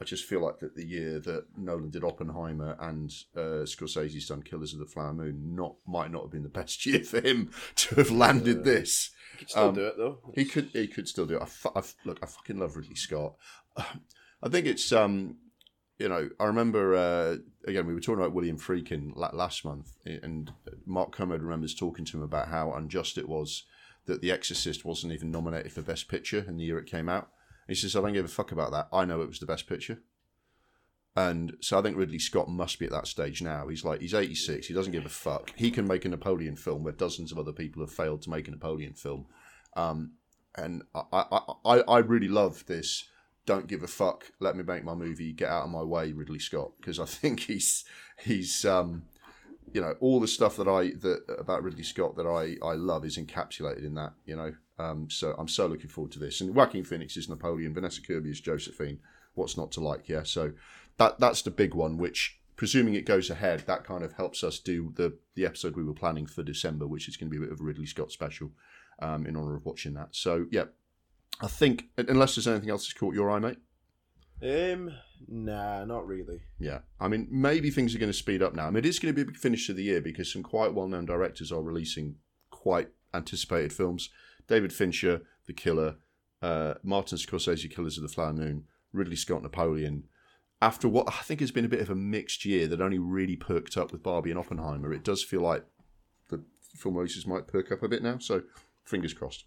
I 0.00 0.04
just 0.04 0.24
feel 0.24 0.40
like 0.40 0.60
that 0.60 0.76
the 0.76 0.86
year 0.86 1.18
that 1.18 1.46
Nolan 1.58 1.90
did 1.90 2.04
Oppenheimer 2.04 2.76
and 2.78 3.12
uh, 3.36 3.66
Scorsese's 3.66 4.28
done 4.28 4.44
Killers 4.44 4.72
of 4.72 4.78
the 4.78 4.86
Flower 4.86 5.12
Moon 5.12 5.56
not 5.56 5.74
might 5.84 6.12
not 6.12 6.22
have 6.22 6.30
been 6.30 6.44
the 6.44 6.48
best 6.48 6.86
year 6.86 7.02
for 7.02 7.20
him 7.20 7.50
to 7.74 7.96
have 7.96 8.12
landed 8.12 8.58
Yeah. 8.58 8.62
this. 8.62 9.10
He 9.38 9.44
could 9.44 9.50
still 9.50 9.68
Um, 9.68 9.74
do 9.74 9.86
it 9.86 9.96
though. 9.96 10.18
He 10.34 10.44
could 10.44 10.70
he 10.72 10.86
could 10.88 11.08
still 11.08 11.26
do 11.26 11.36
it. 11.36 11.42
I, 11.42 11.46
fu- 11.46 11.70
I 11.74 11.82
look, 12.04 12.18
I 12.22 12.26
fucking 12.26 12.58
love 12.58 12.76
Ridley 12.76 12.94
Scott. 12.96 13.34
I 13.76 14.48
think 14.48 14.66
it's 14.66 14.92
um, 14.92 15.36
you 15.98 16.08
know, 16.08 16.28
I 16.38 16.44
remember 16.44 16.94
uh, 16.94 17.36
again 17.66 17.86
we 17.86 17.94
were 17.94 18.00
talking 18.00 18.20
about 18.20 18.32
William 18.34 18.58
Friedkin 18.58 19.12
la- 19.16 19.30
last 19.34 19.64
month, 19.64 19.96
and 20.04 20.52
Mark 20.86 21.12
Kermode 21.12 21.42
remembers 21.42 21.74
talking 21.74 22.04
to 22.04 22.16
him 22.18 22.22
about 22.22 22.48
how 22.48 22.72
unjust 22.72 23.18
it 23.18 23.28
was 23.28 23.64
that 24.06 24.20
The 24.22 24.30
Exorcist 24.32 24.84
wasn't 24.84 25.12
even 25.12 25.30
nominated 25.30 25.72
for 25.72 25.82
Best 25.82 26.08
Picture 26.08 26.44
in 26.48 26.56
the 26.56 26.64
year 26.64 26.78
it 26.78 26.86
came 26.86 27.08
out. 27.08 27.30
He 27.68 27.74
says, 27.74 27.94
"I 27.94 28.00
don't 28.00 28.12
give 28.14 28.24
a 28.24 28.28
fuck 28.28 28.52
about 28.52 28.70
that. 28.72 28.88
I 28.92 29.04
know 29.04 29.20
it 29.22 29.28
was 29.28 29.40
the 29.40 29.46
Best 29.46 29.66
Picture." 29.68 30.00
And 31.18 31.56
so 31.60 31.76
I 31.76 31.82
think 31.82 31.96
Ridley 31.96 32.20
Scott 32.20 32.48
must 32.48 32.78
be 32.78 32.84
at 32.84 32.92
that 32.92 33.08
stage 33.08 33.42
now. 33.42 33.66
He's 33.66 33.84
like 33.84 34.00
he's 34.00 34.14
86. 34.14 34.68
He 34.68 34.72
doesn't 34.72 34.92
give 34.92 35.04
a 35.04 35.08
fuck. 35.08 35.52
He 35.56 35.72
can 35.72 35.84
make 35.84 36.04
a 36.04 36.08
Napoleon 36.08 36.54
film 36.54 36.84
where 36.84 36.92
dozens 36.92 37.32
of 37.32 37.38
other 37.40 37.50
people 37.50 37.82
have 37.82 37.90
failed 37.90 38.22
to 38.22 38.30
make 38.30 38.46
a 38.46 38.52
Napoleon 38.52 38.92
film. 38.92 39.26
Um, 39.74 40.12
and 40.54 40.84
I, 40.94 41.02
I, 41.12 41.40
I, 41.64 41.78
I 41.88 41.98
really 41.98 42.28
love 42.28 42.64
this. 42.66 43.04
Don't 43.46 43.66
give 43.66 43.82
a 43.82 43.88
fuck. 43.88 44.30
Let 44.38 44.54
me 44.54 44.62
make 44.62 44.84
my 44.84 44.94
movie. 44.94 45.32
Get 45.32 45.48
out 45.48 45.64
of 45.64 45.70
my 45.70 45.82
way, 45.82 46.12
Ridley 46.12 46.38
Scott, 46.38 46.70
because 46.76 47.00
I 47.00 47.04
think 47.04 47.40
he's 47.48 47.84
he's 48.22 48.64
um, 48.64 49.02
you 49.72 49.80
know 49.80 49.96
all 49.98 50.20
the 50.20 50.28
stuff 50.28 50.56
that 50.56 50.68
I 50.68 50.92
that 51.00 51.24
about 51.36 51.64
Ridley 51.64 51.82
Scott 51.82 52.14
that 52.14 52.28
I 52.28 52.64
I 52.64 52.74
love 52.74 53.04
is 53.04 53.18
encapsulated 53.18 53.84
in 53.84 53.96
that. 53.96 54.12
You 54.24 54.36
know, 54.36 54.54
um, 54.78 55.10
so 55.10 55.34
I'm 55.36 55.48
so 55.48 55.66
looking 55.66 55.90
forward 55.90 56.12
to 56.12 56.20
this. 56.20 56.40
And 56.40 56.54
Joaquin 56.54 56.84
Phoenix 56.84 57.16
is 57.16 57.28
Napoleon. 57.28 57.74
Vanessa 57.74 58.02
Kirby 58.02 58.30
is 58.30 58.40
Josephine. 58.40 59.00
What's 59.34 59.56
not 59.56 59.72
to 59.72 59.80
like? 59.80 60.08
Yeah, 60.08 60.22
so 60.22 60.52
that 60.98 61.18
that's 61.18 61.42
the 61.42 61.50
big 61.50 61.74
one. 61.74 61.96
Which 61.96 62.38
presuming 62.56 62.94
it 62.94 63.06
goes 63.06 63.30
ahead, 63.30 63.60
that 63.66 63.84
kind 63.84 64.04
of 64.04 64.12
helps 64.12 64.44
us 64.44 64.58
do 64.58 64.92
the 64.96 65.16
the 65.34 65.46
episode 65.46 65.76
we 65.76 65.84
were 65.84 65.94
planning 65.94 66.26
for 66.26 66.42
December, 66.42 66.86
which 66.86 67.08
is 67.08 67.16
going 67.16 67.30
to 67.30 67.38
be 67.38 67.42
a 67.42 67.46
bit 67.46 67.52
of 67.52 67.60
a 67.60 67.64
Ridley 67.64 67.86
Scott 67.86 68.12
special 68.12 68.50
um, 69.00 69.26
in 69.26 69.36
honor 69.36 69.56
of 69.56 69.64
watching 69.64 69.94
that. 69.94 70.08
So 70.12 70.46
yeah, 70.50 70.64
I 71.40 71.46
think 71.46 71.86
unless 71.96 72.34
there's 72.34 72.48
anything 72.48 72.70
else 72.70 72.84
that's 72.84 72.98
caught 72.98 73.14
your 73.14 73.30
eye, 73.30 73.38
mate. 73.38 73.58
Um, 74.40 74.92
nah, 75.26 75.84
not 75.84 76.06
really. 76.06 76.42
Yeah, 76.58 76.80
I 77.00 77.08
mean 77.08 77.28
maybe 77.30 77.70
things 77.70 77.94
are 77.94 77.98
going 77.98 78.12
to 78.12 78.18
speed 78.18 78.42
up 78.42 78.54
now. 78.54 78.66
I 78.66 78.70
mean 78.70 78.84
it 78.84 78.86
is 78.86 78.98
going 78.98 79.14
to 79.14 79.16
be 79.16 79.22
a 79.22 79.32
big 79.32 79.36
finish 79.36 79.68
of 79.68 79.76
the 79.76 79.84
year 79.84 80.00
because 80.00 80.32
some 80.32 80.42
quite 80.42 80.74
well-known 80.74 81.06
directors 81.06 81.50
are 81.50 81.62
releasing 81.62 82.16
quite 82.50 82.88
anticipated 83.14 83.72
films. 83.72 84.10
David 84.46 84.72
Fincher, 84.72 85.22
The 85.46 85.52
Killer, 85.52 85.96
uh, 86.42 86.74
Martin 86.82 87.18
Scorsese, 87.18 87.70
Killers 87.70 87.96
of 87.96 88.02
the 88.02 88.08
Flower 88.08 88.32
Moon, 88.32 88.64
Ridley 88.92 89.16
Scott, 89.16 89.42
Napoleon. 89.42 90.04
After 90.60 90.88
what 90.88 91.08
I 91.08 91.22
think 91.22 91.40
has 91.40 91.52
been 91.52 91.64
a 91.64 91.68
bit 91.68 91.80
of 91.80 91.90
a 91.90 91.94
mixed 91.94 92.44
year 92.44 92.66
that 92.66 92.80
only 92.80 92.98
really 92.98 93.36
perked 93.36 93.76
up 93.76 93.92
with 93.92 94.02
Barbie 94.02 94.30
and 94.30 94.38
Oppenheimer, 94.38 94.92
it 94.92 95.04
does 95.04 95.22
feel 95.22 95.40
like 95.40 95.64
the 96.30 96.42
film 96.76 96.96
releases 96.96 97.26
might 97.26 97.46
perk 97.46 97.70
up 97.70 97.82
a 97.82 97.88
bit 97.88 98.02
now. 98.02 98.18
So 98.18 98.42
fingers 98.84 99.14
crossed. 99.14 99.44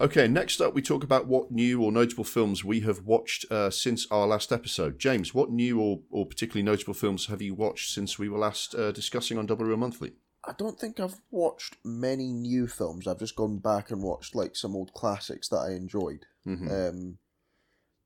Okay, 0.00 0.28
next 0.28 0.60
up, 0.60 0.74
we 0.74 0.82
talk 0.82 1.02
about 1.02 1.26
what 1.26 1.50
new 1.50 1.82
or 1.82 1.90
notable 1.90 2.22
films 2.22 2.64
we 2.64 2.80
have 2.80 3.04
watched 3.04 3.50
uh, 3.50 3.68
since 3.68 4.06
our 4.12 4.28
last 4.28 4.52
episode. 4.52 4.96
James, 5.00 5.34
what 5.34 5.50
new 5.50 5.80
or, 5.80 5.98
or 6.08 6.24
particularly 6.24 6.62
notable 6.62 6.94
films 6.94 7.26
have 7.26 7.42
you 7.42 7.52
watched 7.52 7.92
since 7.92 8.16
we 8.16 8.28
were 8.28 8.38
last 8.38 8.76
uh, 8.76 8.92
discussing 8.92 9.38
on 9.38 9.46
Double 9.46 9.64
Reel 9.64 9.76
Monthly? 9.76 10.12
I 10.44 10.52
don't 10.56 10.78
think 10.78 11.00
I've 11.00 11.16
watched 11.32 11.78
many 11.84 12.32
new 12.32 12.68
films. 12.68 13.08
I've 13.08 13.18
just 13.18 13.34
gone 13.34 13.58
back 13.58 13.90
and 13.90 14.00
watched 14.00 14.36
like 14.36 14.54
some 14.54 14.76
old 14.76 14.94
classics 14.94 15.48
that 15.48 15.58
I 15.58 15.72
enjoyed. 15.72 16.26
Mm-hmm. 16.46 16.70
Um, 16.70 17.18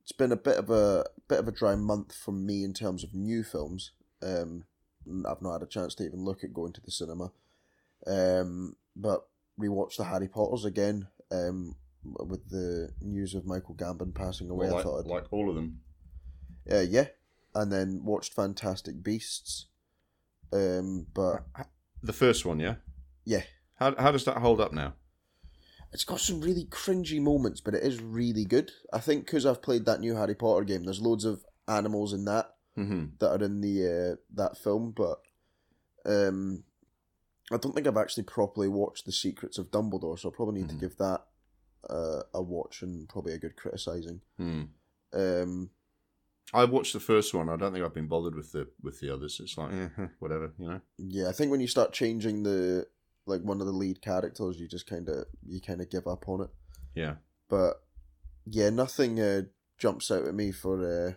it's 0.01 0.13
been 0.13 0.33
a 0.33 0.37
bit 0.37 0.57
of 0.57 0.71
a 0.71 1.05
bit 1.29 1.41
of 1.41 1.47
a 1.47 1.53
dry 1.53 1.77
month 1.77 2.15
for 2.15 2.33
me 2.33 2.65
in 2.65 2.73
terms 2.73 3.05
of 3.05 3.13
new 3.13 3.45
films. 3.45 3.93
Um, 4.23 4.65
I've 5.29 5.43
not 5.43 5.53
had 5.53 5.63
a 5.63 5.67
chance 5.67 5.95
to 5.97 6.05
even 6.05 6.25
look 6.25 6.43
at 6.43 6.55
going 6.55 6.73
to 6.73 6.81
the 6.81 6.91
cinema. 6.91 7.33
Um, 8.07 8.77
but 8.97 9.27
rewatched 9.61 9.99
the 9.99 10.05
Harry 10.05 10.29
Potters 10.29 10.65
again. 10.65 11.09
Um, 11.31 11.77
with 12.05 12.49
the 12.51 12.91
news 13.01 13.35
of 13.35 13.47
Michael 13.47 13.75
Gambon 13.75 14.15
passing 14.15 14.51
away, 14.51 14.69
Well, 14.69 14.79
I 14.79 14.83
thought, 14.83 14.99
I'd, 15.01 15.07
like 15.07 15.33
all 15.33 15.49
of 15.49 15.55
them. 15.55 15.81
uh, 16.71 16.81
yeah, 16.81 17.09
and 17.55 17.71
then 17.73 18.05
watched 18.05 18.35
Fantastic 18.35 19.03
Beasts. 19.03 19.67
Um, 20.53 21.07
but 21.15 21.45
The 22.03 22.13
first 22.13 22.45
one, 22.45 22.59
yeah? 22.61 22.77
yeah, 23.25 23.43
How, 23.77 23.95
how 23.97 24.11
does 24.13 24.25
that 24.25 24.39
hold 24.39 24.61
up 24.61 24.73
now? 24.73 24.95
it's 25.93 26.05
got 26.05 26.21
some 26.21 26.41
really 26.41 26.65
cringy 26.65 27.21
moments, 27.21 27.61
but 27.61 27.75
it 27.75 27.83
is 27.83 28.01
really 28.01 28.47
good. 28.47 28.71
I 28.95 28.99
think 28.99 29.27
because 29.27 29.45
I've 29.45 29.61
played 29.61 29.85
that 29.85 30.01
new 30.01 30.15
Harry 30.17 30.35
Potter 30.35 30.65
game, 30.65 30.85
there's 30.85 31.03
loads 31.03 31.25
of 31.27 31.45
animals 31.69 32.13
in 32.13 32.25
that 32.27 32.55
Mm-hmm. 32.79 33.05
that 33.19 33.29
are 33.31 33.45
in 33.45 33.61
the 33.61 34.15
uh, 34.15 34.17
that 34.35 34.57
film, 34.57 34.93
but 34.97 35.19
um, 36.07 36.65
I 37.53 37.59
don't 37.59 37.75
think 37.75 37.87
I've 37.87 37.99
actually 37.99 38.23
properly 38.23 38.67
watched 38.69 39.05
The 39.05 39.13
Secrets 39.13 39.59
of 39.59 39.71
Dumbledore, 39.71 40.19
so 40.19 40.31
I 40.31 40.33
probably 40.35 40.63
need 40.63 40.69
Mhm. 40.71 40.81
to 40.81 40.87
give 40.89 40.97
that 40.97 41.27
uh, 41.93 42.23
a 42.35 42.43
watch 42.43 42.83
and 42.83 43.09
probably 43.09 43.35
a 43.35 43.39
good 43.39 43.57
criticizing. 43.57 44.21
Hmm. 44.39 44.63
Um, 45.13 45.71
I 46.55 46.65
watched 46.65 46.93
the 46.93 47.01
first 47.01 47.35
one. 47.35 47.49
I 47.49 47.57
don't 47.57 47.73
think 47.73 47.85
I've 47.85 47.95
been 47.95 48.09
bothered 48.09 48.35
with 48.35 48.53
the 48.53 48.69
with 48.83 49.01
the 49.01 49.13
others. 49.13 49.41
It's 49.43 49.57
like 49.57 49.73
eh, 49.73 50.07
whatever, 50.19 50.53
you 50.59 50.69
know. 50.69 50.81
yeah, 50.99 51.29
I 51.29 51.33
think 51.33 51.51
when 51.51 51.61
you 51.61 51.69
start 51.69 51.93
changing 51.93 52.43
the 52.43 52.87
like 53.27 53.43
one 53.43 53.61
of 53.61 53.67
the 53.67 53.73
lead 53.73 54.03
characters, 54.03 54.59
you 54.59 54.69
just 54.69 54.87
kind 54.87 55.09
of 55.09 55.27
you 55.47 55.61
kind 55.61 55.81
of 55.81 55.91
give 55.91 56.07
up 56.07 56.29
on 56.29 56.43
it. 56.43 56.51
Yeah. 56.95 57.15
But 57.49 57.83
yeah, 58.47 58.71
nothing 58.71 59.21
uh, 59.21 59.43
jumps 59.79 60.11
out 60.11 60.27
at 60.27 60.35
me 60.35 60.53
for 60.53 60.85
uh, 60.85 61.13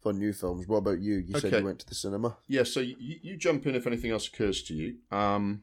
for 0.00 0.12
new 0.12 0.32
films. 0.32 0.66
What 0.66 0.78
about 0.78 1.00
you? 1.00 1.16
You 1.16 1.38
said 1.38 1.52
you 1.52 1.64
went 1.64 1.78
to 1.80 1.86
the 1.86 1.94
cinema. 1.94 2.38
Yeah, 2.48 2.64
so 2.64 2.80
you, 2.80 2.96
you 2.98 3.36
jump 3.36 3.66
in 3.66 3.74
if 3.74 3.86
anything 3.86 4.10
else 4.10 4.26
occurs 4.26 4.62
to 4.64 4.74
you. 4.74 4.96
Um, 5.10 5.62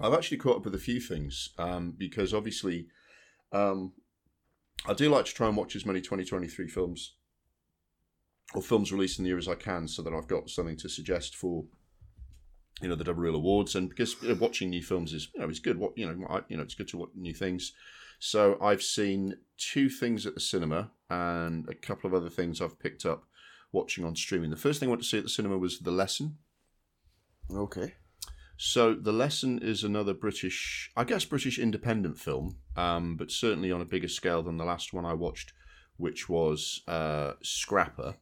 I've 0.00 0.14
actually 0.14 0.38
caught 0.38 0.56
up 0.56 0.64
with 0.64 0.74
a 0.74 0.78
few 0.78 1.00
things 1.00 1.50
um, 1.58 1.94
because 1.96 2.34
obviously 2.34 2.88
um, 3.52 3.92
I 4.86 4.94
do 4.94 5.08
like 5.08 5.26
to 5.26 5.34
try 5.34 5.48
and 5.48 5.56
watch 5.56 5.76
as 5.76 5.86
many 5.86 6.00
2023 6.00 6.68
films 6.68 7.14
or 8.54 8.62
films 8.62 8.92
released 8.92 9.18
in 9.18 9.24
the 9.24 9.28
year 9.28 9.38
as 9.38 9.48
I 9.48 9.54
can 9.54 9.88
so 9.88 10.02
that 10.02 10.12
I've 10.12 10.28
got 10.28 10.50
something 10.50 10.76
to 10.78 10.88
suggest 10.88 11.36
for 11.36 11.64
you 12.82 12.88
know 12.88 12.96
the 12.96 13.04
Double 13.04 13.22
Reel 13.22 13.36
Awards 13.36 13.76
and 13.76 13.88
because 13.88 14.20
you 14.20 14.28
know, 14.28 14.34
watching 14.34 14.70
new 14.70 14.82
films 14.82 15.12
is 15.12 15.28
you 15.32 15.40
know 15.40 15.48
it's 15.48 15.60
good 15.60 15.78
what 15.78 15.96
you 15.96 16.06
know 16.06 16.26
I, 16.28 16.40
you 16.48 16.56
know 16.56 16.62
it's 16.64 16.74
good 16.74 16.88
to 16.88 16.98
watch 16.98 17.10
new 17.14 17.32
things 17.32 17.72
so 18.18 18.58
I've 18.60 18.82
seen 18.82 19.36
two 19.58 19.88
things 19.88 20.26
at 20.26 20.34
the 20.34 20.40
cinema 20.40 20.90
and 21.10 21.68
a 21.68 21.74
couple 21.74 22.08
of 22.08 22.14
other 22.14 22.30
things 22.30 22.60
I've 22.60 22.78
picked 22.78 23.04
up 23.04 23.24
watching 23.72 24.04
on 24.04 24.16
streaming. 24.16 24.50
The 24.50 24.56
first 24.56 24.80
thing 24.80 24.88
I 24.88 24.90
went 24.90 25.02
to 25.02 25.08
see 25.08 25.18
at 25.18 25.24
the 25.24 25.30
cinema 25.30 25.58
was 25.58 25.80
The 25.80 25.90
Lesson. 25.90 26.38
Okay. 27.52 27.94
So 28.56 28.94
The 28.94 29.12
Lesson 29.12 29.58
is 29.60 29.82
another 29.82 30.14
British, 30.14 30.90
I 30.96 31.04
guess 31.04 31.24
British 31.24 31.58
independent 31.58 32.18
film, 32.18 32.56
um, 32.76 33.16
but 33.16 33.30
certainly 33.30 33.72
on 33.72 33.80
a 33.80 33.86
bigger 33.86 34.08
scale 34.08 34.42
than 34.42 34.58
the 34.58 34.64
last 34.64 34.92
one 34.92 35.04
I 35.04 35.14
watched, 35.14 35.52
which 35.96 36.28
was 36.28 36.82
uh, 36.86 37.32
Scrapper. 37.42 38.16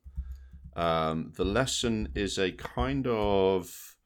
Um, 0.75 1.33
the 1.37 1.45
Lesson 1.45 2.09
is 2.15 2.39
a 2.39 2.51
kind 2.53 3.07
of, 3.07 3.97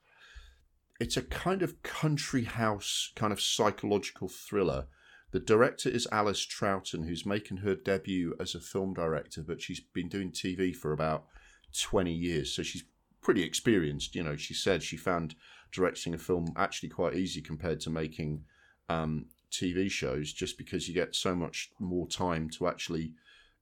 it's 0.99 1.17
a 1.17 1.23
kind 1.23 1.63
of 1.63 1.83
country 1.83 2.45
house 2.45 3.13
kind 3.15 3.33
of 3.33 3.41
psychological 3.41 4.29
thriller. 4.29 4.87
The 5.31 5.41
director 5.41 5.89
is 5.89 6.09
Alice 6.11 6.45
Troughton, 6.45 7.07
who's 7.07 7.27
making 7.27 7.59
her 7.59 7.77
debut 7.77 8.35
as 8.41 8.55
a 8.55 8.61
film 8.61 8.95
director, 8.95 9.45
but 9.47 9.63
she's 9.63 9.81
been 9.81 10.09
doing 10.09 10.33
TV 10.33 10.75
for 10.75 10.93
about 10.93 11.27
20 11.81 12.13
years, 12.13 12.55
so 12.55 12.63
she's 12.63 12.85
pretty 13.23 13.43
experienced. 13.43 14.15
You 14.15 14.23
know, 14.23 14.37
she 14.37 14.55
said 14.55 14.83
she 14.83 14.97
found 14.97 15.37
directing 15.77 16.15
a 16.15 16.19
film 16.19 16.53
actually 16.57 16.89
quite 16.89 17.15
easy 17.15 17.43
compared 17.43 17.79
to 17.81 17.91
making 17.91 18.43
um, 18.89 19.27
TV 19.53 19.91
shows, 19.91 20.33
just 20.33 20.57
because 20.57 20.89
you 20.89 20.95
get 20.95 21.15
so 21.15 21.35
much 21.35 21.71
more 21.79 22.09
time 22.09 22.49
to 22.51 22.67
actually, 22.67 23.13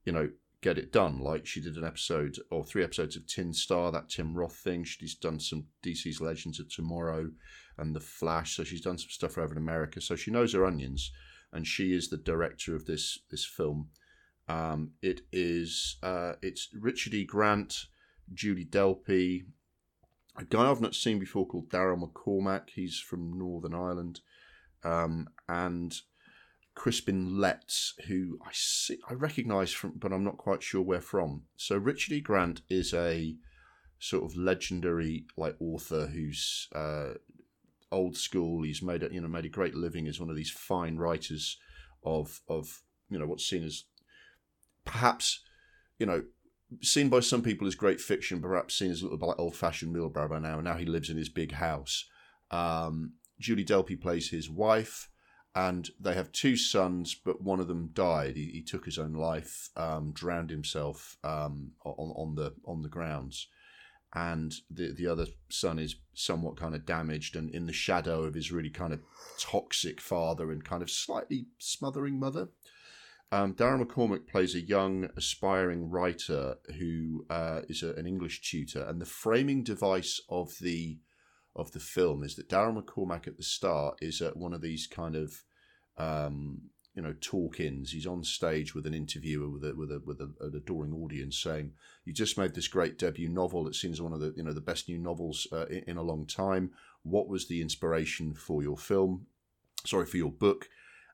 you 0.05 0.13
know, 0.13 0.29
get 0.61 0.77
it 0.77 0.93
done. 0.93 1.19
Like 1.19 1.45
she 1.45 1.61
did 1.61 1.75
an 1.75 1.83
episode 1.83 2.37
or 2.49 2.63
three 2.63 2.83
episodes 2.83 3.17
of 3.17 3.27
Tin 3.27 3.51
Star, 3.53 3.91
that 3.91 4.09
Tim 4.09 4.33
Roth 4.33 4.55
thing. 4.55 4.85
She's 4.85 5.15
done 5.15 5.39
some 5.39 5.65
DC's 5.83 6.21
Legends 6.21 6.59
of 6.59 6.73
Tomorrow 6.73 7.31
and 7.77 7.93
The 7.93 7.99
Flash, 7.99 8.55
so 8.55 8.63
she's 8.63 8.81
done 8.81 8.97
some 8.97 9.09
stuff 9.09 9.37
over 9.37 9.51
in 9.51 9.57
America. 9.57 9.99
So 9.99 10.15
she 10.15 10.31
knows 10.31 10.53
her 10.53 10.65
onions, 10.65 11.11
and 11.51 11.67
she 11.67 11.93
is 11.93 12.09
the 12.09 12.17
director 12.17 12.75
of 12.75 12.85
this 12.85 13.19
this 13.29 13.45
film. 13.45 13.89
Um, 14.47 14.91
it 15.01 15.21
is 15.33 15.97
uh, 16.01 16.33
it's 16.41 16.69
Richard 16.79 17.13
E. 17.13 17.25
Grant, 17.25 17.87
Julie 18.33 18.65
Delpy, 18.65 19.45
a 20.37 20.43
guy 20.43 20.69
I've 20.69 20.81
not 20.81 20.95
seen 20.95 21.19
before 21.19 21.47
called 21.47 21.69
Daryl 21.69 22.01
McCormack. 22.01 22.69
He's 22.73 22.99
from 22.99 23.37
Northern 23.37 23.73
Ireland, 23.73 24.21
um, 24.83 25.29
and 25.47 25.95
Crispin 26.75 27.39
Letts, 27.39 27.93
who 28.07 28.37
I 28.45 28.49
see 28.51 28.99
I 29.09 29.13
recognise 29.13 29.71
from, 29.71 29.93
but 29.95 30.11
I'm 30.11 30.23
not 30.23 30.37
quite 30.37 30.61
sure 30.61 30.81
where 30.81 31.01
from. 31.01 31.43
So 31.55 31.77
Richard 31.77 32.13
E. 32.13 32.21
Grant 32.21 32.61
is 32.69 32.93
a 32.93 33.35
sort 33.99 34.23
of 34.23 34.37
legendary 34.37 35.25
like 35.37 35.55
author 35.59 36.07
who's 36.07 36.67
uh, 36.75 37.13
old 37.91 38.17
school. 38.17 38.63
He's 38.63 38.81
made 38.81 39.03
a, 39.03 39.11
you 39.11 39.21
know 39.21 39.27
made 39.27 39.45
a 39.45 39.49
great 39.49 39.73
living 39.73 40.07
as 40.07 40.19
one 40.19 40.29
of 40.29 40.35
these 40.35 40.51
fine 40.51 40.97
writers 40.97 41.57
of 42.03 42.41
of 42.49 42.81
you 43.09 43.17
know 43.17 43.25
what's 43.25 43.47
seen 43.47 43.63
as 43.63 43.85
perhaps 44.83 45.41
you 45.97 46.05
know 46.05 46.23
seen 46.81 47.09
by 47.09 47.19
some 47.19 47.41
people 47.41 47.67
as 47.67 47.75
great 47.75 48.01
fiction, 48.01 48.41
perhaps 48.41 48.77
seen 48.77 48.91
as 48.91 49.01
a 49.01 49.03
little 49.03 49.17
bit 49.17 49.27
like 49.27 49.39
old 49.39 49.55
fashioned 49.55 49.95
middlebrow 49.95 50.29
by 50.29 50.39
now. 50.39 50.55
And 50.55 50.63
now 50.63 50.77
he 50.77 50.85
lives 50.85 51.09
in 51.09 51.17
his 51.17 51.29
big 51.29 51.53
house. 51.53 52.05
Um, 52.51 53.13
Julie 53.39 53.65
Delpy 53.65 53.99
plays 53.99 54.29
his 54.29 54.49
wife, 54.49 55.09
and 55.53 55.89
they 55.99 56.13
have 56.13 56.31
two 56.31 56.57
sons, 56.57 57.15
but 57.15 57.41
one 57.41 57.59
of 57.59 57.67
them 57.67 57.89
died. 57.93 58.35
He, 58.35 58.45
he 58.45 58.61
took 58.61 58.85
his 58.85 58.97
own 58.97 59.13
life, 59.13 59.69
um, 59.75 60.11
drowned 60.13 60.49
himself 60.49 61.17
um, 61.23 61.71
on 61.83 62.11
on 62.15 62.35
the 62.35 62.53
on 62.65 62.81
the 62.81 62.89
grounds, 62.89 63.47
and 64.13 64.53
the 64.69 64.93
the 64.93 65.07
other 65.07 65.27
son 65.49 65.79
is 65.79 65.95
somewhat 66.13 66.57
kind 66.57 66.75
of 66.75 66.85
damaged 66.85 67.35
and 67.35 67.49
in 67.53 67.67
the 67.67 67.73
shadow 67.73 68.23
of 68.23 68.33
his 68.33 68.51
really 68.51 68.69
kind 68.69 68.93
of 68.93 69.01
toxic 69.39 69.99
father 69.99 70.51
and 70.51 70.63
kind 70.63 70.81
of 70.81 70.89
slightly 70.89 71.47
smothering 71.57 72.19
mother. 72.19 72.49
Um, 73.31 73.53
Darren 73.53 73.83
McCormack 73.83 74.27
plays 74.27 74.55
a 74.55 74.61
young, 74.61 75.09
aspiring 75.17 75.89
writer 75.89 76.55
who 76.77 77.25
uh, 77.29 77.61
is 77.67 77.83
a, 77.83 77.93
an 77.93 78.05
English 78.05 78.41
tutor, 78.49 78.83
and 78.83 79.01
the 79.01 79.05
framing 79.05 79.63
device 79.63 80.21
of 80.29 80.57
the 80.61 80.99
of 81.55 81.71
the 81.71 81.79
film 81.79 82.23
is 82.23 82.35
that 82.35 82.49
Darren 82.49 82.81
McCormack 82.81 83.27
at 83.27 83.37
the 83.37 83.43
start 83.43 83.97
is 84.01 84.21
at 84.21 84.35
one 84.35 84.53
of 84.53 84.61
these 84.61 84.87
kind 84.87 85.15
of 85.15 85.43
um, 85.97 86.63
you 86.93 87.01
know 87.01 87.13
talk-ins. 87.19 87.91
He's 87.91 88.07
on 88.07 88.23
stage 88.23 88.75
with 88.75 88.85
an 88.85 88.93
interviewer 88.93 89.49
with 89.49 89.63
a 89.63 89.73
with 89.75 89.91
a 89.91 90.01
with 90.05 90.21
a, 90.21 90.31
an 90.41 90.55
adoring 90.55 90.93
audience, 90.93 91.37
saying, 91.37 91.73
"You 92.05 92.13
just 92.13 92.37
made 92.37 92.53
this 92.53 92.67
great 92.67 92.97
debut 92.97 93.29
novel. 93.29 93.67
It 93.67 93.75
seems 93.75 94.01
one 94.01 94.13
of 94.13 94.19
the 94.19 94.33
you 94.35 94.43
know 94.43 94.53
the 94.53 94.61
best 94.61 94.87
new 94.87 94.97
novels 94.97 95.47
uh, 95.51 95.65
in, 95.65 95.83
in 95.87 95.97
a 95.97 96.03
long 96.03 96.25
time. 96.25 96.71
What 97.03 97.27
was 97.27 97.47
the 97.47 97.61
inspiration 97.61 98.33
for 98.33 98.61
your 98.61 98.77
film? 98.77 99.27
Sorry 99.85 100.05
for 100.05 100.17
your 100.17 100.31
book." 100.31 100.69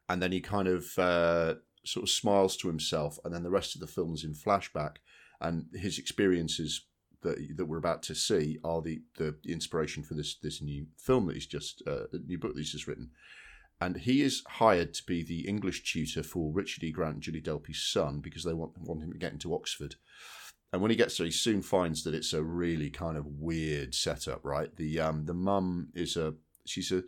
And 0.09 0.21
then 0.21 0.33
he 0.33 0.41
kind 0.41 0.67
of 0.67 0.99
uh, 0.99 1.55
sort 1.85 2.03
of 2.03 2.09
smiles 2.09 2.55
to 2.57 2.67
himself, 2.67 3.19
and 3.23 3.33
then 3.33 3.43
the 3.43 3.49
rest 3.49 3.75
of 3.75 3.81
the 3.81 3.87
film 3.87 4.13
is 4.13 4.23
in 4.23 4.33
flashback, 4.33 4.97
and 5.39 5.65
his 5.73 5.97
experiences 5.99 6.85
that 7.21 7.37
that 7.57 7.65
we're 7.65 7.77
about 7.77 8.01
to 8.03 8.15
see 8.15 8.57
are 8.63 8.81
the 8.81 9.01
the 9.17 9.35
inspiration 9.45 10.03
for 10.03 10.15
this 10.15 10.35
this 10.41 10.61
new 10.61 10.87
film 10.97 11.27
that 11.27 11.35
he's 11.35 11.47
just 11.47 11.83
uh, 11.87 12.05
new 12.25 12.37
book 12.37 12.53
that 12.53 12.59
he's 12.59 12.71
just 12.71 12.87
written. 12.87 13.11
and 13.81 13.97
he 13.97 14.21
is 14.21 14.43
hired 14.47 14.93
to 14.93 15.03
be 15.05 15.23
the 15.23 15.47
English 15.47 15.91
tutor 15.91 16.21
for 16.21 16.53
Richard 16.53 16.83
E. 16.83 16.91
Grant 16.91 17.15
and 17.15 17.23
Julie 17.23 17.41
Delpy's 17.41 17.81
son 17.81 18.19
because 18.19 18.43
they 18.43 18.53
want 18.53 18.77
want 18.77 19.01
him 19.01 19.11
to 19.11 19.17
get 19.17 19.33
into 19.33 19.55
Oxford. 19.55 19.95
And 20.71 20.81
when 20.81 20.91
he 20.91 20.95
gets 20.97 21.17
there, 21.17 21.25
he 21.25 21.31
soon 21.31 21.61
finds 21.61 22.03
that 22.03 22.13
it's 22.13 22.31
a 22.31 22.43
really 22.43 22.89
kind 22.89 23.17
of 23.17 23.25
weird 23.25 23.93
setup. 23.93 24.45
Right, 24.45 24.73
the 24.77 24.99
um, 24.99 25.25
the 25.25 25.33
mum 25.33 25.89
is 25.95 26.15
a 26.15 26.35
she's 26.65 26.91
a 26.91 27.03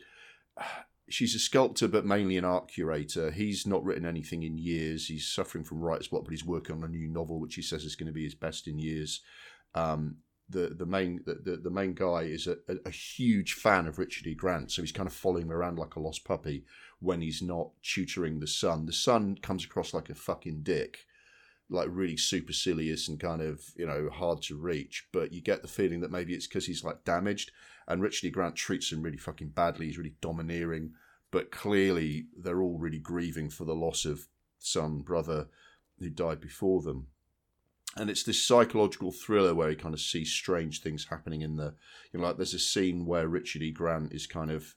she's 1.10 1.36
a 1.36 1.40
sculptor, 1.40 1.88
but 1.88 2.06
mainly 2.06 2.38
an 2.38 2.46
art 2.46 2.68
curator. 2.68 3.32
He's 3.32 3.68
not 3.68 3.84
written 3.84 4.06
anything 4.06 4.44
in 4.44 4.58
years. 4.58 5.08
He's 5.08 5.28
suffering 5.28 5.64
from 5.64 5.80
writer's 5.80 6.08
block, 6.08 6.24
but 6.24 6.32
he's 6.32 6.46
working 6.46 6.76
on 6.76 6.84
a 6.84 6.88
new 6.88 7.08
novel, 7.08 7.40
which 7.40 7.56
he 7.56 7.62
says 7.62 7.84
is 7.84 7.96
going 7.96 8.08
to 8.08 8.14
be 8.14 8.24
his 8.24 8.36
best 8.36 8.68
in 8.68 8.80
years. 8.80 9.22
Um, 9.76 10.18
the 10.50 10.76
the 10.78 10.86
main 10.86 11.22
the, 11.26 11.58
the 11.62 11.70
main 11.70 11.94
guy 11.94 12.24
is 12.24 12.48
a, 12.48 12.58
a, 12.86 12.90
huge 12.90 13.54
fan 13.54 13.88
of 13.88 13.98
Richard 13.98 14.28
E. 14.28 14.36
Grant, 14.36 14.72
so 14.72 14.82
he's 14.82 14.92
kind 14.92 15.08
of 15.08 15.14
following 15.14 15.44
him 15.44 15.52
around 15.52 15.80
like 15.80 15.96
a 15.96 16.02
lost 16.02 16.26
puppy 16.26 16.66
when 17.00 17.22
he's 17.22 17.42
not 17.42 17.70
tutoring 17.82 18.40
the 18.40 18.48
son. 18.48 18.86
The 18.86 18.94
son 18.94 19.38
comes 19.42 19.64
across 19.64 19.94
like 19.94 20.10
a 20.10 20.16
fucking 20.16 20.64
dick, 20.64 21.00
like 21.70 21.88
really 21.90 22.18
supercilious 22.18 23.08
and 23.08 23.20
kind 23.20 23.42
of 23.42 23.62
you 23.76 23.86
know 23.86 24.10
hard 24.12 24.42
to 24.44 24.58
reach. 24.58 25.08
But 25.12 25.34
you 25.34 25.42
get 25.42 25.62
the 25.62 25.68
feeling 25.68 26.02
that 26.02 26.12
maybe 26.12 26.34
it's 26.34 26.48
because 26.48 26.66
he's 26.66 26.84
like 26.84 27.04
damaged, 27.04 27.52
and 27.88 28.02
Richard 28.02 28.28
E. 28.28 28.32
Grant 28.32 28.56
treats 28.56 28.92
him 28.92 29.02
really 29.02 29.18
fucking 29.18 29.50
badly. 29.50 29.88
He's 29.88 29.98
really 29.98 30.16
domineering, 30.22 30.94
but 31.32 31.52
clearly 31.52 32.28
they're 32.38 32.62
all 32.62 32.78
really 32.78 33.00
grieving 33.00 33.50
for 33.50 33.66
the 33.66 33.76
loss 33.76 34.06
of 34.06 34.28
son 34.60 35.02
brother 35.02 35.48
who 36.00 36.10
died 36.10 36.40
before 36.40 36.82
them 36.82 37.08
and 37.96 38.10
it's 38.10 38.24
this 38.24 38.42
psychological 38.42 39.12
thriller 39.12 39.54
where 39.54 39.70
he 39.70 39.76
kind 39.76 39.94
of 39.94 40.02
sees 40.02 40.32
strange 40.32 40.82
things 40.82 41.08
happening 41.10 41.42
in 41.42 41.56
the 41.58 41.74
you 42.12 42.20
know 42.20 42.26
like 42.26 42.38
there's 42.38 42.54
a 42.54 42.60
scene 42.60 43.06
where 43.06 43.28
Richard 43.28 43.62
E. 43.62 43.72
Grant 43.72 44.14
is 44.14 44.28
kind 44.28 44.52
of 44.52 44.76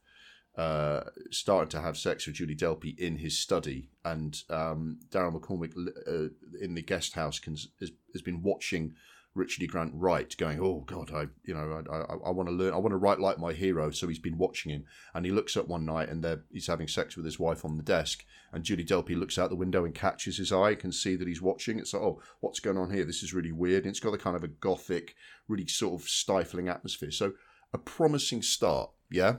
uh, 0.56 1.00
starting 1.30 1.68
to 1.68 1.80
have 1.80 1.98
sex 1.98 2.26
with 2.26 2.36
Julie 2.36 2.56
Delpy 2.56 2.98
in 2.98 3.18
his 3.18 3.38
study, 3.38 3.90
and 4.04 4.42
um, 4.48 4.98
Daryl 5.10 5.38
McCormack 5.38 5.76
uh, 6.06 6.30
in 6.60 6.74
the 6.74 6.82
guest 6.82 7.14
house 7.14 7.38
can, 7.38 7.56
has, 7.80 7.92
has 8.12 8.22
been 8.22 8.42
watching 8.42 8.94
Richard 9.34 9.62
E. 9.64 9.66
Grant 9.66 9.92
write, 9.94 10.34
going, 10.38 10.58
"Oh 10.58 10.80
God, 10.86 11.12
I 11.12 11.26
you 11.44 11.52
know 11.52 11.82
I, 11.90 11.96
I, 11.96 12.28
I 12.28 12.30
want 12.30 12.48
to 12.48 12.54
learn, 12.54 12.72
I 12.72 12.78
want 12.78 12.92
to 12.92 12.96
write 12.96 13.20
like 13.20 13.38
my 13.38 13.52
hero." 13.52 13.90
So 13.90 14.08
he's 14.08 14.18
been 14.18 14.38
watching 14.38 14.72
him, 14.72 14.84
and 15.14 15.26
he 15.26 15.30
looks 15.30 15.58
up 15.58 15.68
one 15.68 15.84
night, 15.84 16.08
and 16.08 16.26
he's 16.50 16.68
having 16.68 16.88
sex 16.88 17.16
with 17.16 17.26
his 17.26 17.38
wife 17.38 17.62
on 17.62 17.76
the 17.76 17.82
desk, 17.82 18.24
and 18.50 18.64
Julie 18.64 18.84
Delpy 18.84 19.14
looks 19.14 19.38
out 19.38 19.50
the 19.50 19.56
window 19.56 19.84
and 19.84 19.94
catches 19.94 20.38
his 20.38 20.52
eye, 20.52 20.74
can 20.74 20.90
see 20.90 21.16
that 21.16 21.28
he's 21.28 21.42
watching. 21.42 21.78
It's 21.78 21.92
like, 21.92 22.02
"Oh, 22.02 22.22
what's 22.40 22.60
going 22.60 22.78
on 22.78 22.90
here? 22.90 23.04
This 23.04 23.22
is 23.22 23.34
really 23.34 23.52
weird." 23.52 23.84
And 23.84 23.90
it's 23.90 24.00
got 24.00 24.14
a 24.14 24.18
kind 24.18 24.36
of 24.36 24.44
a 24.44 24.48
gothic, 24.48 25.14
really 25.48 25.66
sort 25.66 26.00
of 26.00 26.08
stifling 26.08 26.68
atmosphere. 26.70 27.10
So 27.10 27.34
a 27.74 27.78
promising 27.78 28.40
start, 28.40 28.90
yeah. 29.10 29.36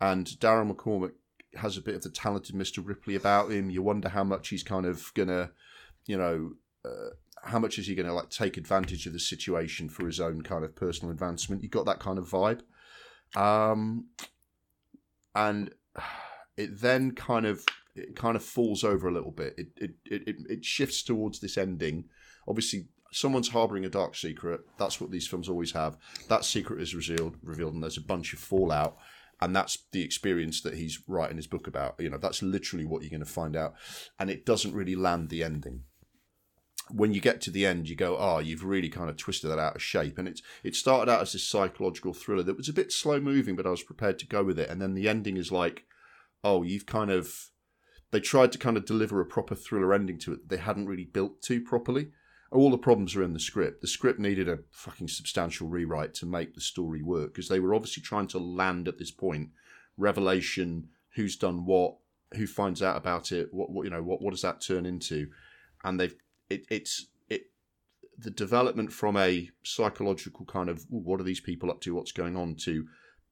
And 0.00 0.26
Darren 0.26 0.72
McCormack 0.72 1.12
has 1.56 1.76
a 1.76 1.82
bit 1.82 1.94
of 1.94 2.02
the 2.02 2.10
talented 2.10 2.54
Mr. 2.54 2.86
Ripley 2.86 3.14
about 3.14 3.50
him. 3.50 3.70
You 3.70 3.82
wonder 3.82 4.08
how 4.08 4.24
much 4.24 4.48
he's 4.48 4.62
kind 4.62 4.86
of 4.86 5.12
gonna, 5.14 5.50
you 6.06 6.16
know. 6.16 6.52
Uh, 6.84 7.14
how 7.42 7.58
much 7.58 7.78
is 7.78 7.86
he 7.86 7.94
to 7.94 8.12
like 8.12 8.30
take 8.30 8.56
advantage 8.56 9.06
of 9.06 9.12
the 9.12 9.20
situation 9.20 9.88
for 9.88 10.06
his 10.06 10.20
own 10.20 10.42
kind 10.42 10.64
of 10.64 10.74
personal 10.74 11.12
advancement? 11.12 11.62
You 11.62 11.68
got 11.68 11.86
that 11.86 12.00
kind 12.00 12.18
of 12.18 12.28
vibe, 12.28 12.62
um, 13.36 14.06
and 15.34 15.70
it 16.56 16.80
then 16.80 17.12
kind 17.12 17.46
of 17.46 17.64
it 17.94 18.16
kind 18.16 18.36
of 18.36 18.42
falls 18.42 18.84
over 18.84 19.08
a 19.08 19.12
little 19.12 19.30
bit. 19.30 19.54
It 19.56 19.68
it 19.76 19.90
it, 20.04 20.36
it 20.48 20.64
shifts 20.64 21.02
towards 21.02 21.40
this 21.40 21.56
ending. 21.56 22.04
Obviously, 22.48 22.88
someone's 23.12 23.48
harboring 23.48 23.84
a 23.84 23.88
dark 23.88 24.14
secret. 24.14 24.60
That's 24.78 25.00
what 25.00 25.10
these 25.10 25.26
films 25.26 25.48
always 25.48 25.72
have. 25.72 25.96
That 26.28 26.44
secret 26.44 26.80
is 26.80 26.94
revealed, 26.94 27.36
revealed, 27.42 27.74
and 27.74 27.82
there's 27.82 27.96
a 27.96 28.02
bunch 28.02 28.32
of 28.32 28.38
fallout. 28.38 28.96
And 29.40 29.54
that's 29.54 29.78
the 29.92 30.02
experience 30.02 30.62
that 30.62 30.74
he's 30.74 31.00
writing 31.06 31.36
his 31.36 31.46
book 31.46 31.66
about. 31.66 31.96
You 31.98 32.08
know, 32.08 32.18
that's 32.18 32.42
literally 32.42 32.86
what 32.86 33.02
you're 33.02 33.10
going 33.10 33.20
to 33.20 33.26
find 33.26 33.54
out. 33.54 33.74
And 34.18 34.30
it 34.30 34.46
doesn't 34.46 34.74
really 34.74 34.96
land 34.96 35.28
the 35.28 35.44
ending 35.44 35.82
when 36.90 37.12
you 37.12 37.20
get 37.20 37.40
to 37.42 37.50
the 37.50 37.66
end, 37.66 37.88
you 37.88 37.96
go, 37.96 38.16
"Oh, 38.16 38.38
you've 38.38 38.64
really 38.64 38.88
kind 38.88 39.10
of 39.10 39.16
twisted 39.16 39.50
that 39.50 39.58
out 39.58 39.76
of 39.76 39.82
shape." 39.82 40.18
And 40.18 40.28
it's 40.28 40.42
it 40.62 40.74
started 40.74 41.10
out 41.10 41.22
as 41.22 41.32
this 41.32 41.46
psychological 41.46 42.12
thriller 42.12 42.42
that 42.44 42.56
was 42.56 42.68
a 42.68 42.74
bit 42.74 42.92
slow 42.92 43.20
moving, 43.20 43.56
but 43.56 43.66
I 43.66 43.70
was 43.70 43.82
prepared 43.82 44.18
to 44.20 44.26
go 44.26 44.44
with 44.44 44.58
it. 44.58 44.70
And 44.70 44.80
then 44.80 44.94
the 44.94 45.08
ending 45.08 45.36
is 45.36 45.50
like, 45.50 45.84
"Oh, 46.44 46.62
you've 46.62 46.86
kind 46.86 47.10
of." 47.10 47.50
They 48.12 48.20
tried 48.20 48.52
to 48.52 48.58
kind 48.58 48.76
of 48.76 48.86
deliver 48.86 49.20
a 49.20 49.26
proper 49.26 49.56
thriller 49.56 49.92
ending 49.92 50.18
to 50.20 50.34
it. 50.34 50.48
They 50.48 50.58
hadn't 50.58 50.86
really 50.86 51.04
built 51.04 51.42
to 51.42 51.60
properly. 51.60 52.12
All 52.52 52.70
the 52.70 52.78
problems 52.78 53.16
are 53.16 53.22
in 53.22 53.32
the 53.32 53.40
script. 53.40 53.80
The 53.80 53.88
script 53.88 54.20
needed 54.20 54.48
a 54.48 54.60
fucking 54.70 55.08
substantial 55.08 55.68
rewrite 55.68 56.14
to 56.14 56.26
make 56.26 56.54
the 56.54 56.60
story 56.60 57.02
work 57.02 57.34
because 57.34 57.48
they 57.48 57.60
were 57.60 57.74
obviously 57.74 58.02
trying 58.02 58.28
to 58.28 58.38
land 58.38 58.88
at 58.88 58.98
this 58.98 59.10
point 59.10 59.50
revelation, 59.96 60.88
who's 61.14 61.36
done 61.36 61.64
what, 61.64 61.96
who 62.34 62.46
finds 62.46 62.82
out 62.82 62.96
about 62.96 63.32
it, 63.32 63.52
what, 63.52 63.70
what 63.70 63.84
you 63.84 63.90
know, 63.90 64.02
what 64.02 64.20
what 64.22 64.30
does 64.30 64.42
that 64.42 64.60
turn 64.60 64.86
into, 64.86 65.28
and 65.84 65.98
they've 65.98 66.14
it, 66.50 66.66
it's 66.70 67.06
it 67.28 67.50
the 68.18 68.30
development 68.30 68.92
from 68.92 69.16
a 69.16 69.50
psychological 69.62 70.44
kind 70.46 70.68
of 70.68 70.84
what 70.88 71.20
are 71.20 71.24
these 71.24 71.40
people 71.40 71.70
up 71.70 71.80
to, 71.80 71.94
what's 71.94 72.12
going 72.12 72.36
on, 72.36 72.54
to 72.54 72.86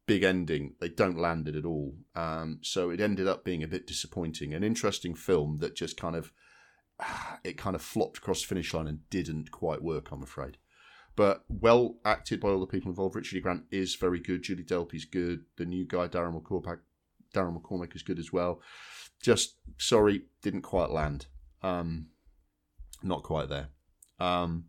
big 0.06 0.22
ending. 0.22 0.74
They 0.80 0.88
don't 0.88 1.18
land 1.18 1.48
it 1.48 1.56
at 1.56 1.64
all. 1.64 1.94
Um, 2.14 2.58
so 2.62 2.90
it 2.90 3.00
ended 3.00 3.26
up 3.26 3.44
being 3.44 3.62
a 3.62 3.68
bit 3.68 3.86
disappointing. 3.86 4.52
An 4.54 4.64
interesting 4.64 5.14
film 5.14 5.58
that 5.58 5.76
just 5.76 5.96
kind 5.96 6.16
of 6.16 6.32
it 7.44 7.56
kind 7.56 7.76
of 7.76 7.82
flopped 7.82 8.18
across 8.18 8.40
the 8.40 8.48
finish 8.48 8.72
line 8.74 8.86
and 8.86 9.08
didn't 9.10 9.50
quite 9.50 9.82
work. 9.82 10.10
I'm 10.10 10.22
afraid. 10.22 10.58
But 11.16 11.44
well 11.48 11.96
acted 12.04 12.40
by 12.40 12.48
all 12.48 12.60
the 12.60 12.66
people 12.66 12.90
involved. 12.90 13.14
Richard 13.14 13.38
E. 13.38 13.40
Grant 13.40 13.64
is 13.70 13.94
very 13.94 14.18
good. 14.18 14.42
Julie 14.42 14.64
Delpy's 14.64 15.04
good. 15.04 15.44
The 15.56 15.64
new 15.64 15.86
guy, 15.86 16.08
Darren 16.08 16.40
McCormack, 16.40 16.80
Darren 17.34 17.60
McCormack 17.60 17.94
is 17.94 18.02
good 18.02 18.18
as 18.18 18.32
well. 18.32 18.60
Just 19.22 19.56
sorry, 19.78 20.24
didn't 20.42 20.62
quite 20.62 20.90
land. 20.90 21.26
Um, 21.62 22.08
not 23.02 23.22
quite 23.22 23.48
there. 23.48 23.68
Um, 24.18 24.66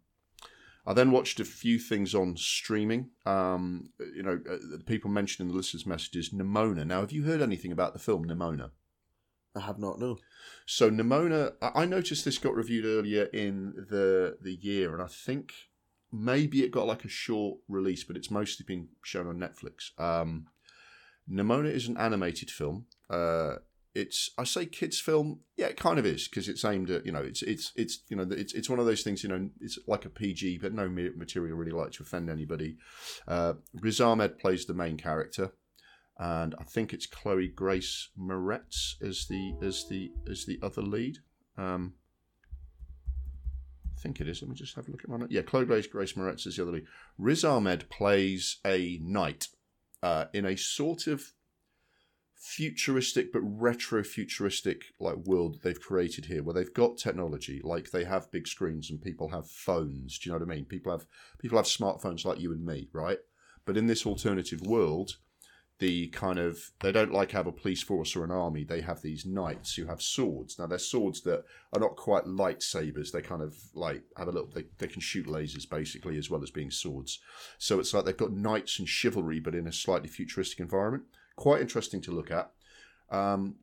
I 0.85 0.93
then 0.93 1.11
watched 1.11 1.39
a 1.39 1.45
few 1.45 1.79
things 1.79 2.13
on 2.13 2.37
streaming. 2.37 3.09
Um, 3.25 3.89
you 4.15 4.21
know, 4.21 4.39
uh, 4.49 4.77
people 4.85 5.09
mentioned 5.09 5.47
in 5.47 5.51
the 5.51 5.57
listeners' 5.57 5.85
messages 5.85 6.29
Nimona. 6.29 6.85
Now, 6.85 7.01
have 7.01 7.11
you 7.11 7.23
heard 7.23 7.41
anything 7.41 7.71
about 7.71 7.93
the 7.93 7.99
film 7.99 8.25
Nimona? 8.25 8.69
I 9.55 9.61
have 9.61 9.79
not. 9.79 9.99
No. 9.99 10.17
So 10.65 10.89
Nimona, 10.89 11.53
I 11.61 11.85
noticed 11.85 12.25
this 12.25 12.37
got 12.37 12.55
reviewed 12.55 12.85
earlier 12.85 13.23
in 13.25 13.73
the 13.89 14.37
the 14.41 14.53
year, 14.53 14.93
and 14.93 15.01
I 15.01 15.07
think 15.07 15.53
maybe 16.11 16.63
it 16.63 16.71
got 16.71 16.87
like 16.87 17.05
a 17.05 17.09
short 17.09 17.59
release, 17.67 18.03
but 18.03 18.17
it's 18.17 18.31
mostly 18.31 18.65
been 18.67 18.89
shown 19.03 19.27
on 19.27 19.37
Netflix. 19.37 19.97
Um, 19.99 20.47
Nimona 21.29 21.71
is 21.71 21.87
an 21.87 21.97
animated 21.97 22.51
film. 22.51 22.85
Uh, 23.09 23.55
it's 23.95 24.29
I 24.37 24.43
say 24.43 24.65
kids 24.65 24.99
film, 24.99 25.39
yeah, 25.55 25.67
it 25.67 25.77
kind 25.77 25.97
of 25.97 26.05
is 26.05 26.27
because 26.27 26.49
it's 26.49 26.65
aimed 26.65 26.89
at 26.89 27.05
you 27.05 27.13
know 27.13 27.21
it's 27.21 27.41
it's 27.41 27.71
it's 27.75 27.99
you 28.09 28.17
know 28.17 28.27
it's 28.29 28.53
it's 28.53 28.69
one 28.69 28.79
of 28.79 28.85
those 28.85 29.03
things 29.03 29.23
you 29.23 29.29
know 29.29 29.49
it's 29.61 29.79
like 29.87 30.03
a 30.03 30.09
PG 30.09 30.57
but 30.57 30.73
no 30.73 30.89
material 30.89 31.55
really 31.55 31.71
like 31.71 31.91
to 31.93 32.03
offend 32.03 32.29
anybody. 32.29 32.77
Uh, 33.27 33.53
Riz 33.73 34.01
Ahmed 34.01 34.37
plays 34.37 34.65
the 34.65 34.73
main 34.73 34.97
character, 34.97 35.53
and 36.17 36.55
I 36.57 36.63
think 36.63 36.93
it's 36.93 37.05
Chloe 37.05 37.47
Grace 37.47 38.09
Moretz 38.19 39.01
as 39.01 39.25
the 39.27 39.55
as 39.61 39.87
the 39.89 40.11
as 40.29 40.45
the 40.45 40.59
other 40.61 40.81
lead. 40.81 41.17
Um, 41.57 41.93
I 43.97 44.01
think 44.01 44.21
it 44.21 44.27
is. 44.27 44.41
Let 44.41 44.49
me 44.49 44.55
just 44.55 44.75
have 44.75 44.87
a 44.87 44.91
look 44.91 45.03
at 45.03 45.09
my 45.09 45.17
note. 45.17 45.31
Yeah, 45.31 45.41
Chloe 45.41 45.65
Grace 45.65 45.87
Grace 45.87 46.13
Moretz 46.13 46.47
is 46.47 46.55
the 46.55 46.63
other 46.63 46.71
lead. 46.71 46.85
Riz 47.17 47.43
Ahmed 47.43 47.89
plays 47.89 48.59
a 48.65 48.99
knight 49.01 49.47
uh, 50.03 50.25
in 50.33 50.45
a 50.45 50.55
sort 50.55 51.07
of 51.07 51.33
futuristic 52.37 53.33
but 53.33 53.41
retro 53.41 54.03
futuristic 54.03 54.83
like 54.99 55.15
world 55.25 55.57
they've 55.63 55.81
created 55.81 56.25
here 56.25 56.43
where 56.43 56.53
they've 56.53 56.75
got 56.75 56.95
technology 56.95 57.59
like 57.63 57.89
they 57.89 58.03
have 58.03 58.31
big 58.31 58.47
screens 58.47 58.91
and 58.91 59.01
people 59.01 59.29
have 59.29 59.49
phones 59.49 60.19
do 60.19 60.29
you 60.29 60.31
know 60.31 60.37
what 60.37 60.47
i 60.47 60.55
mean 60.55 60.63
people 60.63 60.91
have 60.91 61.07
people 61.39 61.57
have 61.57 61.65
smartphones 61.65 62.23
like 62.23 62.39
you 62.39 62.51
and 62.51 62.63
me 62.63 62.87
right 62.93 63.17
but 63.65 63.77
in 63.77 63.87
this 63.87 64.05
alternative 64.05 64.61
world 64.61 65.17
the 65.79 66.07
kind 66.07 66.39
of 66.39 66.71
they 66.79 66.91
don't 66.91 67.11
like 67.11 67.31
have 67.31 67.47
a 67.47 67.51
police 67.51 67.83
force 67.83 68.15
or 68.15 68.23
an 68.23 68.31
army. 68.31 68.63
They 68.63 68.81
have 68.81 69.01
these 69.01 69.25
knights 69.25 69.75
who 69.75 69.85
have 69.85 70.01
swords. 70.01 70.57
Now 70.57 70.67
they're 70.67 70.77
swords 70.77 71.21
that 71.21 71.43
are 71.73 71.79
not 71.79 71.97
quite 71.97 72.25
lightsabers. 72.25 73.11
They 73.11 73.21
kind 73.21 73.41
of 73.41 73.55
like 73.73 74.03
have 74.17 74.27
a 74.27 74.31
little 74.31 74.49
they, 74.53 74.65
they 74.77 74.87
can 74.87 75.01
shoot 75.01 75.27
lasers 75.27 75.69
basically 75.69 76.17
as 76.17 76.29
well 76.29 76.43
as 76.43 76.51
being 76.51 76.71
swords. 76.71 77.19
So 77.57 77.79
it's 77.79 77.93
like 77.93 78.05
they've 78.05 78.15
got 78.15 78.31
knights 78.31 78.79
and 78.79 78.87
chivalry 78.87 79.39
but 79.39 79.55
in 79.55 79.67
a 79.67 79.73
slightly 79.73 80.07
futuristic 80.07 80.59
environment. 80.59 81.03
Quite 81.35 81.61
interesting 81.61 82.01
to 82.01 82.11
look 82.11 82.31
at. 82.31 82.51
Um, 83.11 83.55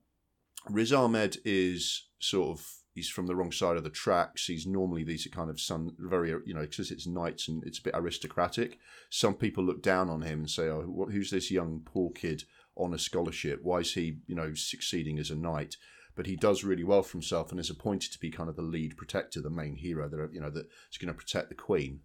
Riz 0.68 0.92
Ahmed 0.92 1.38
is 1.44 2.08
sort 2.18 2.58
of 2.58 2.66
he's 2.94 3.08
from 3.08 3.26
the 3.26 3.34
wrong 3.34 3.52
side 3.52 3.76
of 3.76 3.84
the 3.84 3.90
tracks. 3.90 4.46
He's 4.46 4.66
normally 4.66 5.04
these 5.04 5.26
are 5.26 5.30
kind 5.30 5.50
of 5.50 5.60
some 5.60 5.96
very 5.98 6.30
you 6.44 6.54
know 6.54 6.62
because 6.62 6.90
it's 6.90 7.06
knights 7.06 7.48
and 7.48 7.62
it's 7.64 7.78
a 7.78 7.82
bit 7.82 7.94
aristocratic. 7.96 8.78
Some 9.10 9.34
people 9.34 9.64
look 9.64 9.82
down 9.82 10.10
on 10.10 10.22
him 10.22 10.40
and 10.40 10.50
say, 10.50 10.68
"Oh, 10.68 11.08
who's 11.10 11.30
this 11.30 11.50
young 11.50 11.82
poor 11.84 12.10
kid 12.10 12.44
on 12.76 12.94
a 12.94 12.98
scholarship? 12.98 13.60
Why 13.62 13.78
is 13.78 13.94
he 13.94 14.18
you 14.26 14.34
know 14.34 14.54
succeeding 14.54 15.18
as 15.18 15.30
a 15.30 15.36
knight?" 15.36 15.76
But 16.14 16.26
he 16.26 16.36
does 16.36 16.62
really 16.62 16.84
well 16.84 17.02
for 17.02 17.12
himself 17.12 17.50
and 17.50 17.58
is 17.58 17.70
appointed 17.70 18.12
to 18.12 18.18
be 18.18 18.30
kind 18.30 18.50
of 18.50 18.56
the 18.56 18.62
lead 18.62 18.98
protector, 18.98 19.40
the 19.40 19.48
main 19.48 19.76
hero 19.76 20.08
that 20.08 20.30
you 20.32 20.40
know 20.40 20.50
that's 20.50 20.98
going 20.98 21.12
to 21.12 21.18
protect 21.18 21.48
the 21.48 21.54
queen. 21.54 22.00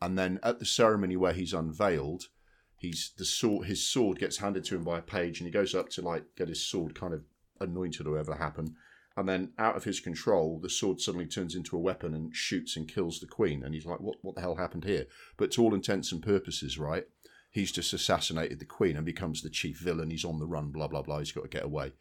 And 0.00 0.18
then 0.18 0.38
at 0.42 0.60
the 0.60 0.64
ceremony 0.64 1.16
where 1.16 1.32
he's 1.32 1.52
unveiled, 1.52 2.28
he's 2.76 3.12
the 3.18 3.24
sword 3.24 3.66
his 3.66 3.86
sword 3.86 4.18
gets 4.18 4.38
handed 4.38 4.64
to 4.64 4.76
him 4.76 4.84
by 4.84 4.98
a 4.98 5.02
page 5.02 5.40
and 5.40 5.46
he 5.46 5.52
goes 5.52 5.74
up 5.74 5.88
to 5.90 6.02
like 6.02 6.24
get 6.36 6.48
his 6.48 6.64
sword 6.64 6.94
kind 6.94 7.12
of 7.12 7.22
anointed 7.60 8.06
or 8.06 8.12
whatever 8.12 8.36
happened. 8.36 8.74
And 9.16 9.28
then 9.28 9.52
out 9.58 9.76
of 9.76 9.84
his 9.84 10.00
control, 10.00 10.60
the 10.62 10.70
sword 10.70 11.00
suddenly 11.00 11.26
turns 11.26 11.54
into 11.54 11.76
a 11.76 11.80
weapon 11.80 12.14
and 12.14 12.34
shoots 12.34 12.76
and 12.76 12.88
kills 12.88 13.18
the 13.18 13.26
queen. 13.26 13.62
And 13.64 13.74
he's 13.74 13.84
like, 13.84 14.00
what, 14.00 14.16
what 14.22 14.34
the 14.34 14.40
hell 14.40 14.56
happened 14.56 14.84
here? 14.84 15.06
But 15.36 15.50
to 15.52 15.62
all 15.62 15.74
intents 15.74 16.12
and 16.12 16.22
purposes, 16.22 16.78
right? 16.78 17.04
He's 17.50 17.72
just 17.72 17.92
assassinated 17.92 18.60
the 18.60 18.64
queen 18.64 18.96
and 18.96 19.04
becomes 19.04 19.42
the 19.42 19.50
chief 19.50 19.78
villain. 19.78 20.10
He's 20.10 20.24
on 20.24 20.38
the 20.38 20.46
run, 20.46 20.70
blah, 20.70 20.86
blah, 20.86 21.02
blah. 21.02 21.18
He's 21.18 21.32
got 21.32 21.42
to 21.42 21.48
get 21.48 21.64
away. 21.64 21.92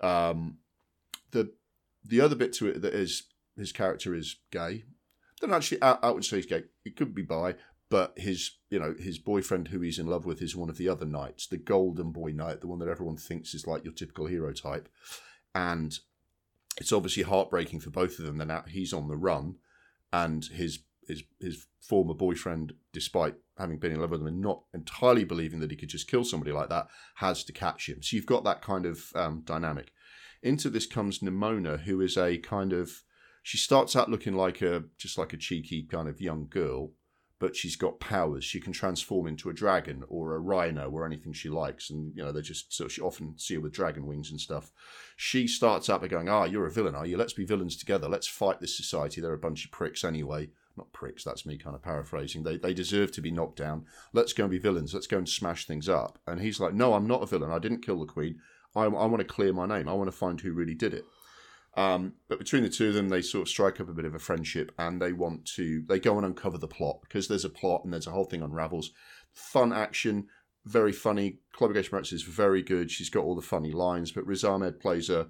Um, 0.00 0.58
the 1.30 1.52
the 2.04 2.20
other 2.20 2.34
bit 2.34 2.52
to 2.54 2.66
it 2.68 2.82
that 2.82 2.94
is 2.94 3.24
his 3.56 3.72
character 3.72 4.14
is 4.14 4.36
gay. 4.50 4.84
Don't 5.40 5.52
actually 5.52 5.82
I, 5.82 5.98
out 6.02 6.14
would 6.14 6.24
say 6.24 6.36
he's 6.36 6.46
gay. 6.46 6.64
He 6.84 6.90
could 6.90 7.14
be 7.14 7.22
bi, 7.22 7.54
but 7.88 8.18
his 8.18 8.58
you 8.70 8.80
know 8.80 8.94
his 8.98 9.18
boyfriend 9.18 9.68
who 9.68 9.80
he's 9.80 9.98
in 9.98 10.06
love 10.06 10.26
with 10.26 10.42
is 10.42 10.56
one 10.56 10.68
of 10.68 10.78
the 10.78 10.88
other 10.88 11.06
knights, 11.06 11.46
the 11.46 11.56
golden 11.56 12.10
boy 12.10 12.32
knight, 12.32 12.60
the 12.60 12.66
one 12.66 12.80
that 12.80 12.88
everyone 12.88 13.16
thinks 13.16 13.54
is 13.54 13.66
like 13.66 13.84
your 13.84 13.92
typical 13.92 14.26
hero 14.26 14.52
type, 14.52 14.88
and 15.54 16.00
it's 16.78 16.92
obviously 16.92 17.22
heartbreaking 17.22 17.80
for 17.80 17.90
both 17.90 18.18
of 18.18 18.24
them. 18.24 18.38
Then 18.38 18.48
now 18.48 18.64
he's 18.66 18.92
on 18.92 19.08
the 19.08 19.16
run, 19.16 19.56
and 20.12 20.44
his 20.44 20.80
his 21.06 21.22
his 21.40 21.66
former 21.80 22.14
boyfriend, 22.14 22.74
despite 22.92 23.34
having 23.58 23.78
been 23.78 23.92
in 23.92 24.00
love 24.00 24.10
with 24.10 24.20
him 24.20 24.26
and 24.26 24.40
not 24.40 24.62
entirely 24.72 25.24
believing 25.24 25.60
that 25.60 25.70
he 25.70 25.76
could 25.76 25.88
just 25.88 26.08
kill 26.08 26.24
somebody 26.24 26.52
like 26.52 26.68
that, 26.68 26.88
has 27.16 27.44
to 27.44 27.52
catch 27.52 27.88
him. 27.88 28.02
So 28.02 28.16
you've 28.16 28.26
got 28.26 28.44
that 28.44 28.62
kind 28.62 28.86
of 28.86 29.12
um, 29.14 29.42
dynamic. 29.44 29.92
Into 30.42 30.70
this 30.70 30.86
comes 30.86 31.20
Nimona, 31.20 31.80
who 31.80 32.00
is 32.00 32.16
a 32.16 32.38
kind 32.38 32.72
of 32.72 33.02
she 33.42 33.58
starts 33.58 33.96
out 33.96 34.10
looking 34.10 34.34
like 34.34 34.62
a 34.62 34.84
just 34.98 35.18
like 35.18 35.32
a 35.32 35.36
cheeky 35.36 35.82
kind 35.84 36.08
of 36.08 36.20
young 36.20 36.46
girl, 36.48 36.92
but 37.42 37.56
she's 37.56 37.74
got 37.74 37.98
powers. 37.98 38.44
She 38.44 38.60
can 38.60 38.72
transform 38.72 39.26
into 39.26 39.50
a 39.50 39.52
dragon 39.52 40.04
or 40.08 40.36
a 40.36 40.38
rhino 40.38 40.88
or 40.88 41.04
anything 41.04 41.32
she 41.32 41.48
likes, 41.48 41.90
and 41.90 42.12
you 42.14 42.22
know 42.22 42.30
they 42.30 42.40
just 42.40 42.72
so 42.72 42.86
she 42.86 43.00
often 43.00 43.36
see 43.36 43.54
her 43.54 43.60
with 43.60 43.72
dragon 43.72 44.06
wings 44.06 44.30
and 44.30 44.40
stuff. 44.40 44.70
She 45.16 45.48
starts 45.48 45.90
out 45.90 46.02
by 46.02 46.06
going, 46.06 46.28
"Ah, 46.28 46.44
you're 46.44 46.68
a 46.68 46.70
villain, 46.70 46.94
are 46.94 47.04
you? 47.04 47.16
Let's 47.16 47.32
be 47.32 47.44
villains 47.44 47.76
together. 47.76 48.08
Let's 48.08 48.28
fight 48.28 48.60
this 48.60 48.76
society. 48.76 49.20
They're 49.20 49.32
a 49.32 49.38
bunch 49.38 49.64
of 49.64 49.72
pricks 49.72 50.04
anyway." 50.04 50.50
Not 50.76 50.92
pricks, 50.92 51.22
that's 51.22 51.44
me 51.44 51.58
kind 51.58 51.76
of 51.76 51.82
paraphrasing. 51.82 52.44
They, 52.44 52.56
they 52.56 52.72
deserve 52.72 53.12
to 53.12 53.20
be 53.20 53.30
knocked 53.30 53.58
down. 53.58 53.84
Let's 54.14 54.32
go 54.32 54.44
and 54.44 54.50
be 54.50 54.56
villains. 54.56 54.94
Let's 54.94 55.06
go 55.06 55.18
and 55.18 55.28
smash 55.28 55.66
things 55.66 55.86
up. 55.86 56.18
And 56.26 56.40
he's 56.40 56.60
like, 56.60 56.72
No, 56.72 56.94
I'm 56.94 57.06
not 57.06 57.22
a 57.22 57.26
villain. 57.26 57.52
I 57.52 57.58
didn't 57.58 57.84
kill 57.84 58.00
the 58.00 58.06
queen. 58.06 58.40
I, 58.74 58.84
I 58.84 59.04
want 59.04 59.18
to 59.18 59.24
clear 59.24 59.52
my 59.52 59.66
name. 59.66 59.86
I 59.86 59.92
want 59.92 60.08
to 60.08 60.16
find 60.16 60.40
who 60.40 60.54
really 60.54 60.74
did 60.74 60.94
it. 60.94 61.04
Um, 61.74 62.14
but 62.28 62.38
between 62.38 62.62
the 62.62 62.68
two 62.68 62.88
of 62.88 62.94
them, 62.94 63.08
they 63.08 63.22
sort 63.22 63.42
of 63.42 63.48
strike 63.48 63.80
up 63.80 63.88
a 63.88 63.94
bit 63.94 64.04
of 64.04 64.14
a 64.14 64.18
friendship, 64.18 64.72
and 64.78 65.00
they 65.00 65.12
want 65.12 65.46
to 65.56 65.82
they 65.88 65.98
go 65.98 66.16
and 66.16 66.26
uncover 66.26 66.58
the 66.58 66.68
plot 66.68 67.00
because 67.02 67.28
there's 67.28 67.44
a 67.44 67.50
plot 67.50 67.82
and 67.84 67.92
there's 67.92 68.06
a 68.06 68.12
whole 68.12 68.24
thing 68.24 68.42
unravels. 68.42 68.90
Fun 69.32 69.72
action, 69.72 70.26
very 70.66 70.92
funny. 70.92 71.38
Chloe 71.52 71.72
Grace 71.72 71.88
Moretz 71.88 72.12
is 72.12 72.22
very 72.22 72.62
good. 72.62 72.90
She's 72.90 73.10
got 73.10 73.24
all 73.24 73.34
the 73.34 73.42
funny 73.42 73.72
lines, 73.72 74.12
but 74.12 74.26
Riz 74.26 74.44
Ahmed 74.44 74.80
plays 74.80 75.08
a 75.08 75.28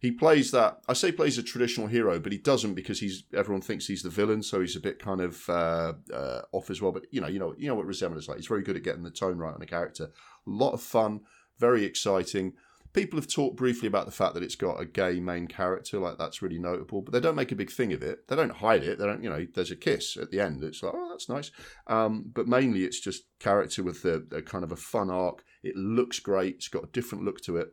he 0.00 0.10
plays 0.10 0.50
that 0.50 0.80
I 0.88 0.92
say 0.92 1.12
plays 1.12 1.38
a 1.38 1.42
traditional 1.42 1.86
hero, 1.86 2.18
but 2.18 2.32
he 2.32 2.38
doesn't 2.38 2.74
because 2.74 3.00
he's 3.00 3.24
everyone 3.34 3.62
thinks 3.62 3.86
he's 3.86 4.02
the 4.02 4.10
villain, 4.10 4.42
so 4.42 4.60
he's 4.60 4.76
a 4.76 4.80
bit 4.80 4.98
kind 4.98 5.20
of 5.20 5.48
uh, 5.48 5.92
uh, 6.12 6.42
off 6.52 6.70
as 6.70 6.82
well. 6.82 6.92
But 6.92 7.04
you 7.10 7.20
know, 7.20 7.28
you 7.28 7.38
know, 7.38 7.54
you 7.56 7.68
know 7.68 7.74
what 7.74 7.86
Riz 7.86 8.02
Ahmed 8.02 8.18
is 8.18 8.28
like. 8.28 8.38
He's 8.38 8.46
very 8.46 8.62
good 8.62 8.76
at 8.76 8.82
getting 8.82 9.04
the 9.04 9.10
tone 9.10 9.38
right 9.38 9.54
on 9.54 9.62
a 9.62 9.66
character. 9.66 10.04
A 10.04 10.10
lot 10.50 10.72
of 10.72 10.80
fun, 10.80 11.20
very 11.58 11.84
exciting 11.84 12.54
people 12.98 13.18
have 13.18 13.28
talked 13.28 13.56
briefly 13.56 13.86
about 13.86 14.06
the 14.06 14.12
fact 14.12 14.34
that 14.34 14.42
it's 14.42 14.56
got 14.56 14.80
a 14.80 14.84
gay 14.84 15.20
main 15.20 15.46
character, 15.46 16.00
like 16.00 16.18
that's 16.18 16.42
really 16.42 16.58
notable, 16.58 17.00
but 17.00 17.12
they 17.12 17.20
don't 17.20 17.36
make 17.36 17.52
a 17.52 17.56
big 17.56 17.70
thing 17.70 17.92
of 17.92 18.02
it. 18.02 18.26
They 18.26 18.34
don't 18.34 18.50
hide 18.50 18.82
it. 18.82 18.98
They 18.98 19.06
don't, 19.06 19.22
you 19.22 19.30
know, 19.30 19.46
there's 19.54 19.70
a 19.70 19.76
kiss 19.76 20.16
at 20.16 20.32
the 20.32 20.40
end. 20.40 20.64
It's 20.64 20.82
like, 20.82 20.94
oh, 20.96 21.08
that's 21.10 21.28
nice. 21.28 21.52
Um, 21.86 22.24
but 22.34 22.48
mainly 22.48 22.82
it's 22.82 22.98
just 22.98 23.22
character 23.38 23.84
with 23.84 24.04
a, 24.04 24.24
a 24.32 24.42
kind 24.42 24.64
of 24.64 24.72
a 24.72 24.76
fun 24.76 25.10
arc. 25.10 25.44
It 25.62 25.76
looks 25.76 26.18
great. 26.18 26.56
It's 26.56 26.66
got 26.66 26.84
a 26.84 26.88
different 26.88 27.24
look 27.24 27.40
to 27.42 27.56
it. 27.56 27.68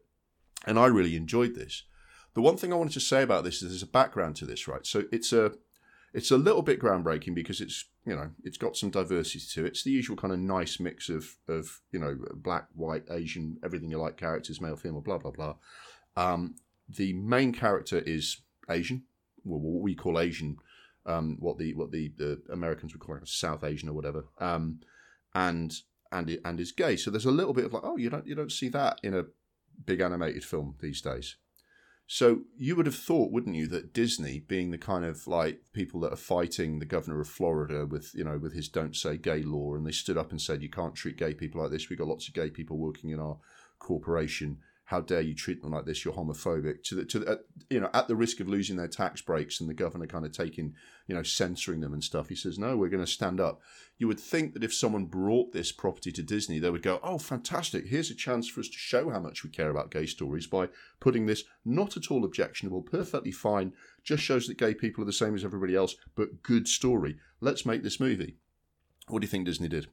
And 0.67 0.77
I 0.77 0.85
really 0.85 1.15
enjoyed 1.15 1.55
this. 1.55 1.83
The 2.35 2.41
one 2.41 2.57
thing 2.57 2.71
I 2.71 2.75
wanted 2.75 2.93
to 2.93 2.99
say 2.99 3.23
about 3.23 3.43
this 3.43 3.63
is 3.63 3.69
there's 3.69 3.81
a 3.81 3.87
background 3.87 4.35
to 4.37 4.45
this, 4.45 4.67
right? 4.67 4.85
So 4.85 5.05
it's 5.11 5.33
a 5.33 5.53
it's 6.15 6.31
a 6.31 6.37
little 6.37 6.61
bit 6.61 6.79
groundbreaking 6.79 7.35
because 7.35 7.59
it's 7.59 7.85
you 8.05 8.15
know 8.15 8.31
it's 8.43 8.57
got 8.57 8.77
some 8.77 8.89
diversity 8.89 9.45
to 9.53 9.65
it. 9.65 9.69
It's 9.69 9.83
the 9.83 9.91
usual 9.91 10.15
kind 10.15 10.33
of 10.33 10.39
nice 10.39 10.79
mix 10.79 11.09
of 11.09 11.35
of 11.49 11.81
you 11.91 11.99
know 11.99 12.17
black, 12.35 12.67
white, 12.73 13.03
Asian, 13.11 13.57
everything 13.63 13.91
you 13.91 13.99
like 13.99 14.15
characters, 14.15 14.61
male, 14.61 14.77
female, 14.77 15.01
blah 15.01 15.17
blah 15.17 15.31
blah. 15.31 15.55
Um, 16.15 16.55
the 16.87 17.11
main 17.13 17.51
character 17.51 17.99
is 17.99 18.41
Asian, 18.69 19.03
well, 19.43 19.59
what 19.59 19.83
we 19.83 19.93
call 19.93 20.17
Asian, 20.17 20.57
um, 21.05 21.35
what 21.39 21.57
the 21.57 21.73
what 21.73 21.91
the, 21.91 22.13
the 22.17 22.41
Americans 22.49 22.93
would 22.93 23.01
call 23.01 23.15
like 23.15 23.27
South 23.27 23.65
Asian 23.65 23.89
or 23.89 23.93
whatever, 23.93 24.25
um, 24.39 24.79
and 25.33 25.73
and 26.13 26.39
and 26.45 26.59
is 26.61 26.71
gay. 26.71 26.95
So 26.95 27.11
there's 27.11 27.25
a 27.25 27.31
little 27.31 27.53
bit 27.53 27.65
of 27.65 27.73
like, 27.73 27.83
oh, 27.83 27.97
you 27.97 28.09
don't 28.09 28.25
you 28.25 28.35
don't 28.35 28.53
see 28.53 28.69
that 28.69 29.01
in 29.03 29.13
a 29.13 29.25
big 29.85 29.99
animated 29.99 30.45
film 30.45 30.75
these 30.79 31.01
days. 31.01 31.35
So 32.07 32.41
you 32.55 32.75
would 32.75 32.85
have 32.85 32.95
thought, 32.95 33.31
wouldn't 33.31 33.55
you, 33.55 33.67
that 33.67 33.93
Disney, 33.93 34.39
being 34.39 34.69
the 34.69 34.77
kind 34.77 35.03
of 35.03 35.25
like 35.25 35.61
people 35.73 35.99
that 36.01 36.13
are 36.13 36.17
fighting 36.17 36.77
the 36.77 36.85
governor 36.85 37.19
of 37.19 37.27
Florida 37.27 37.85
with 37.85 38.11
you 38.13 38.23
know 38.23 38.37
with 38.37 38.53
his 38.53 38.69
"Don't 38.69 38.95
Say 38.95 39.17
Gay" 39.17 39.41
law, 39.41 39.75
and 39.75 39.85
they 39.85 39.91
stood 39.91 40.17
up 40.17 40.31
and 40.31 40.39
said 40.39 40.61
you 40.61 40.69
can't 40.69 40.93
treat 40.93 41.17
gay 41.17 41.33
people 41.33 41.61
like 41.61 41.71
this. 41.71 41.89
We've 41.89 41.97
got 41.97 42.07
lots 42.07 42.27
of 42.27 42.35
gay 42.35 42.51
people 42.51 42.77
working 42.77 43.09
in 43.09 43.19
our 43.19 43.39
corporation 43.79 44.59
how 44.85 45.01
dare 45.01 45.21
you 45.21 45.33
treat 45.33 45.61
them 45.61 45.71
like 45.71 45.85
this? 45.85 46.05
You're 46.05 46.13
homophobic. 46.13 46.83
To 46.83 46.95
the, 46.95 47.05
to 47.05 47.19
the, 47.19 47.31
uh, 47.31 47.35
you 47.71 47.79
know, 47.79 47.89
at 47.93 48.07
the 48.07 48.15
risk 48.15 48.39
of 48.39 48.47
losing 48.47 48.75
their 48.75 48.87
tax 48.87 49.19
breaks 49.19 49.59
and 49.59 49.67
the 49.67 49.73
governor 49.73 50.05
kind 50.05 50.25
of 50.25 50.31
taking, 50.31 50.75
you 51.07 51.15
know, 51.15 51.23
censoring 51.23 51.81
them 51.81 51.91
and 51.91 52.03
stuff. 52.03 52.29
He 52.29 52.35
says, 52.35 52.59
no, 52.59 52.77
we're 52.77 52.89
going 52.89 53.03
to 53.03 53.11
stand 53.11 53.39
up. 53.39 53.61
You 53.97 54.07
would 54.07 54.19
think 54.19 54.53
that 54.53 54.63
if 54.63 54.75
someone 54.75 55.05
brought 55.05 55.53
this 55.53 55.71
property 55.71 56.11
to 56.11 56.21
Disney, 56.21 56.59
they 56.59 56.69
would 56.69 56.83
go, 56.83 56.99
oh, 57.01 57.17
fantastic. 57.17 57.87
Here's 57.87 58.11
a 58.11 58.15
chance 58.15 58.47
for 58.47 58.59
us 58.59 58.67
to 58.67 58.77
show 58.77 59.09
how 59.09 59.19
much 59.19 59.43
we 59.43 59.49
care 59.49 59.71
about 59.71 59.89
gay 59.89 60.05
stories 60.05 60.45
by 60.45 60.69
putting 60.99 61.25
this 61.25 61.45
not 61.65 61.97
at 61.97 62.11
all 62.11 62.23
objectionable, 62.23 62.83
perfectly 62.83 63.31
fine, 63.31 63.73
just 64.03 64.21
shows 64.21 64.45
that 64.45 64.59
gay 64.59 64.75
people 64.75 65.01
are 65.03 65.07
the 65.07 65.13
same 65.13 65.33
as 65.33 65.43
everybody 65.43 65.75
else, 65.75 65.95
but 66.13 66.43
good 66.43 66.67
story. 66.67 67.17
Let's 67.41 67.65
make 67.65 67.81
this 67.81 67.99
movie. 67.99 68.37
What 69.07 69.21
do 69.21 69.25
you 69.25 69.31
think 69.31 69.45
Disney 69.45 69.67
did? 69.67 69.87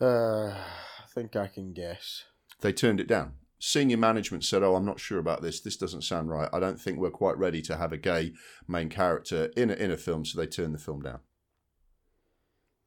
Uh, 0.00 0.50
I 0.50 1.06
think 1.12 1.34
I 1.34 1.48
can 1.48 1.72
guess. 1.72 2.24
They 2.64 2.72
turned 2.72 2.98
it 2.98 3.06
down. 3.06 3.34
Senior 3.58 3.98
management 3.98 4.42
said, 4.42 4.62
"Oh, 4.62 4.74
I'm 4.74 4.86
not 4.86 4.98
sure 4.98 5.18
about 5.18 5.42
this. 5.42 5.60
This 5.60 5.76
doesn't 5.76 6.00
sound 6.00 6.30
right. 6.30 6.48
I 6.50 6.60
don't 6.60 6.80
think 6.80 6.98
we're 6.98 7.10
quite 7.10 7.36
ready 7.36 7.60
to 7.60 7.76
have 7.76 7.92
a 7.92 7.98
gay 7.98 8.32
main 8.66 8.88
character 8.88 9.50
in 9.54 9.68
a, 9.68 9.74
in 9.74 9.90
a 9.90 9.98
film." 9.98 10.24
So 10.24 10.40
they 10.40 10.46
turned 10.46 10.72
the 10.74 10.78
film 10.78 11.02
down. 11.02 11.20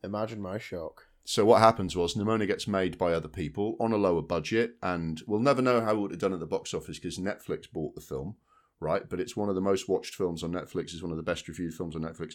Imagine 0.04 0.42
my 0.42 0.58
shock. 0.58 1.04
So 1.26 1.46
what 1.46 1.60
happens 1.60 1.96
was 1.96 2.16
Nimona 2.16 2.48
gets 2.48 2.68
made 2.68 2.98
by 2.98 3.14
other 3.14 3.28
people 3.28 3.78
on 3.80 3.92
a 3.92 3.98
lower 3.98 4.24
budget, 4.24 4.78
and 4.82 5.22
we'll 5.28 5.42
never 5.42 5.62
know 5.62 5.80
how 5.80 5.92
it 5.92 6.00
would 6.00 6.12
have 6.12 6.22
done 6.22 6.34
at 6.34 6.40
the 6.40 6.48
box 6.48 6.74
office 6.74 6.98
because 6.98 7.20
Netflix 7.20 7.72
bought 7.72 7.94
the 7.94 8.02
film, 8.02 8.38
right? 8.80 9.08
But 9.08 9.20
it's 9.20 9.38
one 9.38 9.50
of 9.50 9.54
the 9.54 9.62
most 9.62 9.88
watched 9.88 10.16
films 10.16 10.42
on 10.42 10.54
Netflix. 10.54 10.86
It's 10.86 11.04
one 11.04 11.12
of 11.12 11.18
the 11.18 11.24
best 11.24 11.48
reviewed 11.48 11.76
films 11.76 11.96
on 11.96 12.02
Netflix 12.02 12.34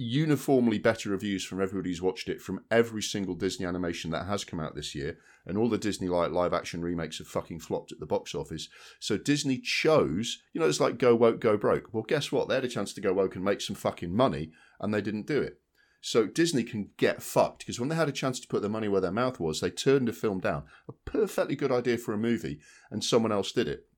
uniformly 0.00 0.78
better 0.78 1.10
reviews 1.10 1.44
from 1.44 1.60
everybody 1.60 1.90
who's 1.90 2.00
watched 2.00 2.28
it 2.28 2.40
from 2.40 2.64
every 2.70 3.02
single 3.02 3.34
Disney 3.34 3.66
animation 3.66 4.12
that 4.12 4.26
has 4.26 4.44
come 4.44 4.60
out 4.60 4.76
this 4.76 4.94
year, 4.94 5.18
and 5.44 5.58
all 5.58 5.68
the 5.68 5.76
Disney 5.76 6.06
like 6.06 6.30
live 6.30 6.54
action 6.54 6.82
remakes 6.82 7.18
have 7.18 7.26
fucking 7.26 7.58
flopped 7.58 7.90
at 7.90 7.98
the 7.98 8.06
box 8.06 8.32
office. 8.32 8.68
So 9.00 9.18
Disney 9.18 9.58
chose, 9.58 10.40
you 10.52 10.60
know, 10.60 10.68
it's 10.68 10.78
like 10.78 10.98
go 10.98 11.16
woke, 11.16 11.40
go 11.40 11.56
broke. 11.56 11.92
Well, 11.92 12.04
guess 12.04 12.30
what? 12.30 12.48
They 12.48 12.54
had 12.54 12.64
a 12.64 12.68
chance 12.68 12.92
to 12.92 13.00
go 13.00 13.12
woke 13.12 13.34
and 13.34 13.44
make 13.44 13.60
some 13.60 13.74
fucking 13.74 14.14
money, 14.14 14.52
and 14.80 14.94
they 14.94 15.02
didn't 15.02 15.26
do 15.26 15.42
it. 15.42 15.60
So 16.00 16.26
Disney 16.26 16.62
can 16.62 16.90
get 16.96 17.20
fucked 17.20 17.58
because 17.60 17.80
when 17.80 17.88
they 17.88 17.96
had 17.96 18.08
a 18.08 18.12
chance 18.12 18.38
to 18.38 18.46
put 18.46 18.60
their 18.62 18.70
money 18.70 18.86
where 18.86 19.00
their 19.00 19.10
mouth 19.10 19.40
was, 19.40 19.60
they 19.60 19.70
turned 19.70 20.08
a 20.08 20.12
film 20.12 20.38
down. 20.38 20.62
A 20.88 20.92
perfectly 20.92 21.56
good 21.56 21.72
idea 21.72 21.98
for 21.98 22.14
a 22.14 22.18
movie, 22.18 22.60
and 22.88 23.02
someone 23.02 23.32
else 23.32 23.50
did 23.50 23.66
it. 23.66 23.88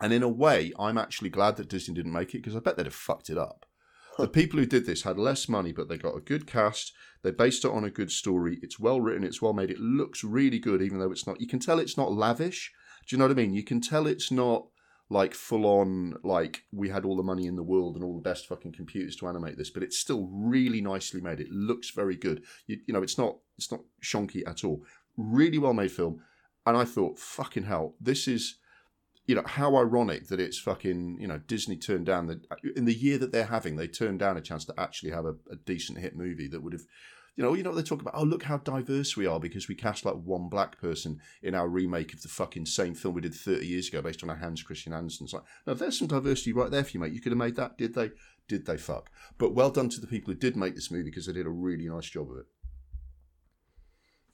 And 0.00 0.12
in 0.12 0.22
a 0.22 0.28
way, 0.28 0.72
I'm 0.78 0.98
actually 0.98 1.30
glad 1.30 1.56
that 1.56 1.68
Disney 1.68 1.94
didn't 1.94 2.12
make 2.12 2.32
it 2.32 2.38
because 2.38 2.54
I 2.54 2.60
bet 2.60 2.76
they'd 2.76 2.86
have 2.86 2.94
fucked 2.94 3.28
it 3.28 3.38
up 3.38 3.66
the 4.18 4.28
people 4.28 4.58
who 4.58 4.66
did 4.66 4.86
this 4.86 5.02
had 5.02 5.18
less 5.18 5.48
money, 5.48 5.72
but 5.72 5.88
they 5.88 5.96
got 5.96 6.16
a 6.16 6.20
good 6.20 6.46
cast. 6.46 6.92
They 7.22 7.30
based 7.30 7.64
it 7.64 7.70
on 7.70 7.84
a 7.84 7.90
good 7.90 8.10
story. 8.10 8.58
It's 8.62 8.78
well 8.78 9.00
written. 9.00 9.24
It's 9.24 9.40
well 9.40 9.52
made. 9.52 9.70
It 9.70 9.80
looks 9.80 10.22
really 10.22 10.58
good, 10.58 10.82
even 10.82 10.98
though 10.98 11.12
it's 11.12 11.26
not. 11.26 11.40
You 11.40 11.46
can 11.46 11.58
tell 11.58 11.78
it's 11.78 11.96
not 11.96 12.12
lavish. 12.12 12.72
Do 13.06 13.14
you 13.14 13.18
know 13.18 13.26
what 13.26 13.32
I 13.32 13.40
mean? 13.40 13.54
You 13.54 13.64
can 13.64 13.80
tell 13.80 14.06
it's 14.06 14.30
not 14.30 14.66
like 15.08 15.34
full 15.34 15.66
on 15.66 16.14
like 16.24 16.62
we 16.72 16.88
had 16.88 17.04
all 17.04 17.16
the 17.16 17.22
money 17.22 17.46
in 17.46 17.56
the 17.56 17.62
world 17.62 17.96
and 17.96 18.04
all 18.04 18.14
the 18.14 18.22
best 18.22 18.46
fucking 18.46 18.72
computers 18.72 19.14
to 19.16 19.28
animate 19.28 19.58
this, 19.58 19.70
but 19.70 19.82
it's 19.82 19.98
still 19.98 20.28
really 20.32 20.80
nicely 20.80 21.20
made. 21.20 21.40
It 21.40 21.50
looks 21.50 21.90
very 21.90 22.16
good. 22.16 22.42
You, 22.66 22.78
you 22.86 22.94
know, 22.94 23.02
it's 23.02 23.18
not 23.18 23.36
it's 23.58 23.70
not 23.70 23.80
shonky 24.02 24.42
at 24.46 24.64
all. 24.64 24.82
Really 25.16 25.58
well 25.58 25.74
made 25.74 25.92
film. 25.92 26.22
And 26.64 26.76
I 26.76 26.84
thought, 26.84 27.18
fucking 27.18 27.64
hell, 27.64 27.96
this 28.00 28.28
is 28.28 28.56
you 29.26 29.34
know 29.34 29.42
how 29.46 29.76
ironic 29.76 30.28
that 30.28 30.40
it's 30.40 30.58
fucking 30.58 31.18
you 31.20 31.26
know 31.26 31.38
Disney 31.38 31.76
turned 31.76 32.06
down 32.06 32.26
the 32.26 32.40
in 32.76 32.84
the 32.84 32.94
year 32.94 33.18
that 33.18 33.32
they're 33.32 33.46
having 33.46 33.76
they 33.76 33.86
turned 33.86 34.18
down 34.18 34.36
a 34.36 34.40
chance 34.40 34.64
to 34.64 34.74
actually 34.78 35.10
have 35.10 35.24
a, 35.24 35.34
a 35.50 35.56
decent 35.64 35.98
hit 35.98 36.16
movie 36.16 36.48
that 36.48 36.62
would 36.62 36.72
have 36.72 36.82
you 37.36 37.44
know 37.44 37.54
you 37.54 37.62
know 37.62 37.72
they 37.72 37.82
talk 37.82 38.00
about? 38.00 38.14
Oh 38.16 38.24
look 38.24 38.42
how 38.42 38.58
diverse 38.58 39.16
we 39.16 39.26
are 39.26 39.40
because 39.40 39.68
we 39.68 39.74
cast 39.74 40.04
like 40.04 40.16
one 40.16 40.48
black 40.48 40.80
person 40.80 41.20
in 41.42 41.54
our 41.54 41.68
remake 41.68 42.12
of 42.12 42.22
the 42.22 42.28
fucking 42.28 42.66
same 42.66 42.94
film 42.94 43.14
we 43.14 43.20
did 43.20 43.34
30 43.34 43.66
years 43.66 43.88
ago 43.88 44.02
based 44.02 44.22
on 44.22 44.30
a 44.30 44.34
Hans 44.34 44.62
Christian 44.62 44.92
Andersen 44.92 45.28
like 45.32 45.44
now 45.66 45.74
there's 45.74 45.98
some 45.98 46.08
diversity 46.08 46.52
right 46.52 46.70
there 46.70 46.84
for 46.84 46.90
you 46.90 47.00
mate. 47.00 47.12
You 47.12 47.20
could 47.20 47.32
have 47.32 47.38
made 47.38 47.56
that 47.56 47.78
did 47.78 47.94
they? 47.94 48.10
Did 48.48 48.66
they 48.66 48.76
fuck? 48.76 49.08
But 49.38 49.54
well 49.54 49.70
done 49.70 49.88
to 49.90 50.00
the 50.00 50.06
people 50.06 50.34
who 50.34 50.38
did 50.38 50.56
make 50.56 50.74
this 50.74 50.90
movie 50.90 51.04
because 51.04 51.26
they 51.26 51.32
did 51.32 51.46
a 51.46 51.50
really 51.50 51.88
nice 51.88 52.10
job 52.10 52.30
of 52.30 52.38
it 52.38 52.46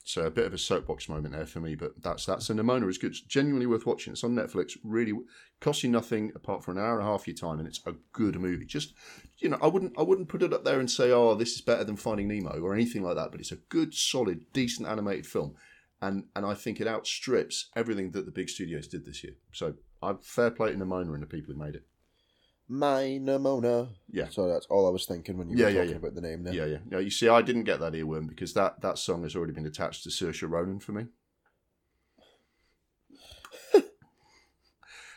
So 0.09 0.23
a 0.23 0.31
bit 0.31 0.47
of 0.47 0.55
a 0.55 0.57
soapbox 0.57 1.07
moment 1.07 1.35
there 1.35 1.45
for 1.45 1.59
me, 1.59 1.75
but 1.75 2.01
that's 2.01 2.25
that's 2.25 2.49
a 2.49 2.53
Nimona 2.55 2.89
is 2.89 2.97
good. 2.97 3.11
It's 3.11 3.21
genuinely 3.21 3.67
worth 3.67 3.85
watching. 3.85 4.11
It's 4.11 4.23
on 4.23 4.33
Netflix. 4.33 4.75
Really 4.83 5.13
costs 5.59 5.83
you 5.83 5.91
nothing 5.91 6.31
apart 6.33 6.63
from 6.63 6.77
an 6.77 6.83
hour 6.83 6.97
and 6.97 7.07
a 7.07 7.11
half 7.11 7.21
of 7.21 7.27
your 7.27 7.35
time, 7.35 7.59
and 7.59 7.67
it's 7.67 7.81
a 7.85 7.93
good 8.11 8.35
movie. 8.39 8.65
Just 8.65 8.95
you 9.37 9.49
know, 9.49 9.59
I 9.61 9.67
wouldn't 9.67 9.93
I 9.99 10.01
wouldn't 10.01 10.27
put 10.27 10.41
it 10.41 10.51
up 10.51 10.65
there 10.65 10.79
and 10.79 10.89
say, 10.89 11.11
oh, 11.11 11.35
this 11.35 11.53
is 11.53 11.61
better 11.61 11.83
than 11.83 11.95
Finding 11.95 12.27
Nemo 12.27 12.59
or 12.59 12.73
anything 12.73 13.03
like 13.03 13.17
that. 13.17 13.29
But 13.29 13.39
it's 13.39 13.51
a 13.51 13.57
good, 13.57 13.93
solid, 13.93 14.51
decent 14.51 14.87
animated 14.87 15.27
film, 15.27 15.53
and 16.01 16.23
and 16.35 16.43
I 16.43 16.55
think 16.55 16.81
it 16.81 16.87
outstrips 16.87 17.69
everything 17.75 18.09
that 18.13 18.25
the 18.25 18.31
big 18.31 18.49
studios 18.49 18.87
did 18.87 19.05
this 19.05 19.23
year. 19.23 19.33
So 19.51 19.75
I 20.01 20.15
fair 20.23 20.49
play 20.49 20.71
to 20.71 20.77
Nimona 20.79 21.13
and 21.13 21.21
the 21.21 21.27
people 21.27 21.53
who 21.53 21.59
made 21.59 21.75
it. 21.75 21.85
My 22.71 23.17
Nimona. 23.19 23.89
Yeah. 24.11 24.27
So 24.29 24.47
that's 24.47 24.67
all 24.67 24.87
I 24.87 24.91
was 24.91 25.07
thinking 25.07 25.37
when 25.39 25.49
you 25.49 25.57
Yeah, 25.57 25.65
were 25.65 25.71
yeah, 25.71 25.77
talking 25.79 25.89
yeah. 25.91 25.97
about 25.97 26.13
the 26.13 26.21
name 26.21 26.43
there. 26.43 26.53
Yeah, 26.53 26.65
yeah. 26.65 26.77
No, 26.85 26.99
you 26.99 27.09
see, 27.09 27.27
I 27.27 27.41
didn't 27.41 27.63
get 27.63 27.79
that 27.79 27.93
earworm 27.93 28.29
because 28.29 28.53
that, 28.53 28.81
that 28.81 28.99
song 28.99 29.23
has 29.23 29.35
already 29.35 29.53
been 29.53 29.65
attached 29.65 30.03
to 30.03 30.09
Saoirse 30.09 30.47
Ronan 30.47 30.79
for 30.79 30.91
me. 30.91 31.07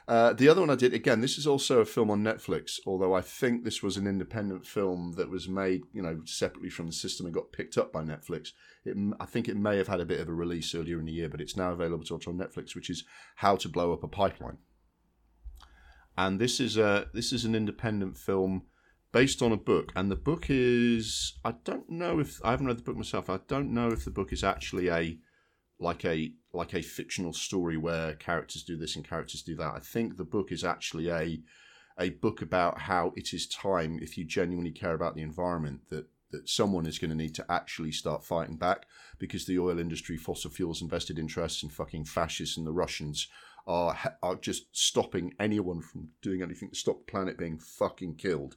uh, 0.09 0.33
the 0.33 0.49
other 0.49 0.63
one 0.63 0.71
I 0.71 0.77
did, 0.77 0.95
again, 0.95 1.21
this 1.21 1.37
is 1.37 1.47
also 1.47 1.81
a 1.81 1.85
film 1.85 2.11
on 2.11 2.25
Netflix, 2.25 2.81
although 2.87 3.13
I 3.15 3.21
think 3.21 3.65
this 3.65 3.83
was 3.83 3.99
an 3.99 4.07
independent 4.07 4.67
film 4.67 5.13
that 5.19 5.29
was 5.29 5.47
made, 5.47 5.83
you 5.93 6.01
know, 6.01 6.23
separately 6.25 6.71
from 6.71 6.87
the 6.87 6.93
system 6.93 7.27
and 7.27 7.35
got 7.35 7.53
picked 7.53 7.77
up 7.77 7.93
by 7.93 8.03
Netflix. 8.03 8.53
It, 8.87 8.97
I 9.21 9.27
think 9.27 9.47
it 9.47 9.59
may 9.59 9.77
have 9.77 9.89
had 9.89 10.01
a 10.01 10.07
bit 10.07 10.21
of 10.21 10.29
a 10.31 10.33
release 10.33 10.75
earlier 10.75 10.99
in 10.99 11.05
the 11.05 11.13
year, 11.13 11.29
but 11.29 11.43
it's 11.43 11.57
now 11.57 11.73
available 11.73 12.05
to 12.05 12.15
watch 12.15 12.27
on 12.27 12.39
Netflix, 12.39 12.75
which 12.75 12.89
is 12.89 13.05
How 13.37 13.57
to 13.57 13.69
Blow 13.69 13.93
Up 13.93 14.03
a 14.03 14.09
Pipeline. 14.09 14.57
And 16.17 16.41
this 16.41 16.61
is 16.61 16.77
a 16.77 17.09
this 17.15 17.33
is 17.33 17.45
an 17.45 17.55
independent 17.55 18.17
film 18.17 18.63
based 19.13 19.43
on 19.43 19.53
a 19.53 19.57
book, 19.57 19.93
and 19.95 20.11
the 20.11 20.17
book 20.17 20.47
is 20.49 21.35
I 21.45 21.53
don't 21.65 21.89
know 21.91 22.19
if 22.19 22.41
I 22.45 22.51
haven't 22.51 22.67
read 22.67 22.79
the 22.79 22.83
book 22.83 22.97
myself. 22.97 23.31
I 23.31 23.41
don't 23.49 23.73
know 23.73 23.89
if 23.89 24.05
the 24.05 24.11
book 24.11 24.33
is 24.33 24.45
actually 24.45 24.89
a 24.89 25.19
like 25.79 26.05
a 26.05 26.33
like 26.53 26.75
a 26.75 26.83
fictional 26.83 27.33
story 27.33 27.77
where 27.77 28.15
characters 28.15 28.63
do 28.63 28.77
this 28.77 28.97
and 28.97 29.09
characters 29.09 29.43
do 29.43 29.57
that. 29.57 29.75
I 29.75 29.81
think 29.81 30.17
the 30.17 30.25
book 30.25 30.53
is 30.53 30.65
actually 30.65 31.11
a 31.11 31.41
a 31.99 32.11
book 32.11 32.41
about 32.41 32.81
how 32.81 33.13
it 33.17 33.35
is 33.35 33.47
time 33.47 33.99
if 34.01 34.17
you 34.17 34.25
genuinely 34.25 34.73
care 34.73 34.95
about 34.95 35.15
the 35.15 35.23
environment 35.23 35.83
that 35.91 36.07
that 36.33 36.49
someone 36.49 36.87
is 36.87 36.99
going 36.99 37.11
to 37.11 37.17
need 37.17 37.35
to 37.35 37.45
actually 37.53 37.93
start 37.93 38.25
fighting 38.25 38.57
back 38.57 38.87
because 39.19 39.45
the 39.45 39.59
oil 39.59 39.79
industry, 39.79 40.17
fossil 40.17 40.51
fuels, 40.51 40.83
invested 40.83 41.19
interests, 41.19 41.63
and 41.63 41.71
fucking 41.71 42.07
fascists 42.07 42.57
and 42.57 42.67
the 42.67 42.73
Russians 42.73 43.29
are 43.67 44.17
are 44.23 44.37
just 44.37 44.65
stopping 44.77 45.35
anyone 45.39 45.81
from 45.81 46.09
doing 46.21 46.43
anything 46.43 46.71
to 46.71 46.77
stop 46.77 46.99
the 46.99 47.11
planet 47.11 47.39
being 47.39 47.59
fucking 47.59 48.17
killed, 48.17 48.57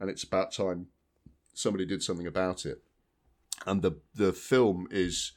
and 0.00 0.10
it's 0.10 0.24
about 0.24 0.52
time 0.52 0.88
somebody 1.54 1.86
did 1.86 2.02
something 2.02 2.26
about 2.26 2.66
it. 2.66 2.82
And 3.66 3.82
the 3.82 4.00
the 4.14 4.32
film 4.32 4.86
is 4.90 5.32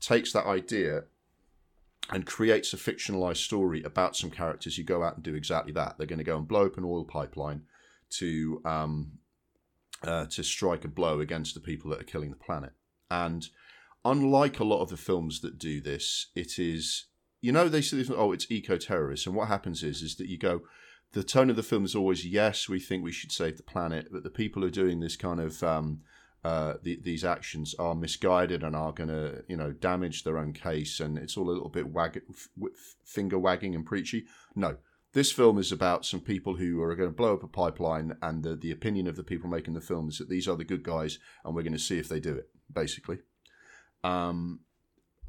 takes 0.00 0.32
that 0.32 0.46
idea 0.46 1.04
and 2.10 2.26
creates 2.26 2.72
a 2.72 2.76
fictionalized 2.76 3.44
story 3.44 3.82
about 3.82 4.16
some 4.16 4.30
characters 4.30 4.76
who 4.76 4.82
go 4.82 5.02
out 5.02 5.14
and 5.14 5.22
do 5.22 5.34
exactly 5.34 5.72
that. 5.72 5.96
They're 5.96 6.06
going 6.06 6.18
to 6.18 6.24
go 6.24 6.36
and 6.36 6.48
blow 6.48 6.66
up 6.66 6.76
an 6.76 6.84
oil 6.84 7.04
pipeline 7.04 7.62
to 8.10 8.60
um, 8.64 9.12
uh, 10.02 10.26
to 10.26 10.42
strike 10.42 10.84
a 10.84 10.88
blow 10.88 11.20
against 11.20 11.54
the 11.54 11.60
people 11.60 11.90
that 11.90 12.00
are 12.00 12.04
killing 12.04 12.30
the 12.30 12.36
planet. 12.36 12.72
And 13.10 13.46
unlike 14.04 14.58
a 14.58 14.64
lot 14.64 14.80
of 14.80 14.88
the 14.88 14.96
films 14.96 15.40
that 15.40 15.58
do 15.58 15.80
this, 15.80 16.28
it 16.34 16.58
is 16.58 17.06
you 17.40 17.52
know 17.52 17.68
they 17.68 17.82
say 17.82 18.04
oh 18.14 18.32
it's 18.32 18.50
eco 18.50 18.76
terrorists, 18.76 19.26
and 19.26 19.34
what 19.34 19.48
happens 19.48 19.82
is 19.82 20.02
is 20.02 20.16
that 20.16 20.28
you 20.28 20.38
go. 20.38 20.62
The 21.12 21.24
tone 21.24 21.50
of 21.50 21.56
the 21.56 21.64
film 21.64 21.84
is 21.84 21.96
always 21.96 22.24
yes, 22.24 22.68
we 22.68 22.78
think 22.78 23.02
we 23.02 23.10
should 23.10 23.32
save 23.32 23.56
the 23.56 23.64
planet, 23.64 24.08
but 24.12 24.22
the 24.22 24.30
people 24.30 24.62
who 24.62 24.68
are 24.68 24.72
doing 24.72 25.00
this 25.00 25.16
kind 25.16 25.40
of 25.40 25.60
um, 25.64 26.02
uh, 26.42 26.74
the, 26.82 26.98
these 27.02 27.24
actions 27.24 27.74
are 27.78 27.94
misguided 27.94 28.62
and 28.62 28.74
are 28.74 28.92
going 28.92 29.08
to, 29.08 29.44
you 29.46 29.56
know, 29.56 29.72
damage 29.72 30.24
their 30.24 30.38
own 30.38 30.52
case, 30.52 30.98
and 31.00 31.18
it's 31.18 31.36
all 31.36 31.50
a 31.50 31.52
little 31.52 31.68
bit 31.68 31.92
wag- 31.92 32.22
f- 32.30 32.48
finger 33.04 33.38
wagging 33.38 33.74
and 33.74 33.84
preachy. 33.84 34.24
No, 34.54 34.76
this 35.12 35.30
film 35.30 35.58
is 35.58 35.70
about 35.70 36.06
some 36.06 36.20
people 36.20 36.56
who 36.56 36.80
are 36.80 36.94
going 36.94 37.10
to 37.10 37.14
blow 37.14 37.34
up 37.34 37.42
a 37.42 37.48
pipeline, 37.48 38.16
and 38.22 38.42
the, 38.42 38.56
the 38.56 38.70
opinion 38.70 39.06
of 39.06 39.16
the 39.16 39.22
people 39.22 39.50
making 39.50 39.74
the 39.74 39.82
film 39.82 40.08
is 40.08 40.16
that 40.16 40.30
these 40.30 40.48
are 40.48 40.56
the 40.56 40.64
good 40.64 40.82
guys, 40.82 41.18
and 41.44 41.54
we're 41.54 41.62
going 41.62 41.74
to 41.74 41.78
see 41.78 41.98
if 41.98 42.08
they 42.08 42.20
do 42.20 42.34
it. 42.34 42.48
Basically, 42.72 43.18
um, 44.02 44.60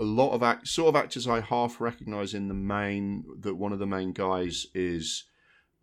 a 0.01 0.03
lot 0.03 0.31
of 0.31 0.41
act- 0.41 0.67
sort 0.67 0.89
of 0.89 0.95
actors 0.95 1.27
I 1.27 1.41
half 1.41 1.79
recognize 1.79 2.33
in 2.33 2.47
the 2.47 2.55
main. 2.55 3.23
That 3.39 3.55
one 3.55 3.71
of 3.71 3.79
the 3.79 3.85
main 3.85 4.13
guys 4.13 4.65
is 4.73 5.25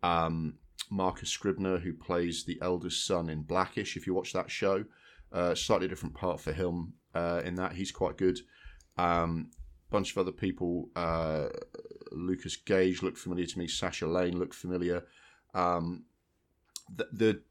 um, 0.03 0.55
Marcus 0.91 1.29
Scribner, 1.29 1.79
who 1.79 1.93
plays 1.93 2.43
the 2.43 2.59
eldest 2.61 3.05
son 3.05 3.29
in 3.29 3.43
Blackish. 3.43 3.95
If 3.95 4.05
you 4.05 4.13
watch 4.13 4.33
that 4.33 4.51
show, 4.51 4.83
uh, 5.31 5.55
slightly 5.55 5.87
different 5.87 6.15
part 6.15 6.41
for 6.41 6.51
him 6.51 6.93
uh, 7.15 7.41
in 7.45 7.55
that. 7.55 7.71
He's 7.71 7.91
quite 7.91 8.17
good. 8.17 8.39
Um, 8.97 9.51
bunch 9.89 10.11
of 10.11 10.17
other 10.17 10.33
people. 10.33 10.89
Uh, 10.97 11.47
Lukas 12.11 12.57
Gage 12.57 13.01
looked 13.01 13.17
familiar 13.17 13.45
to 13.45 13.57
me. 13.57 13.67
Sasha 13.67 14.05
Lane 14.05 14.37
looked 14.37 14.55
familiar. 14.55 15.05
Um, 15.53 16.03
the, 16.93 17.07
the 17.13 17.41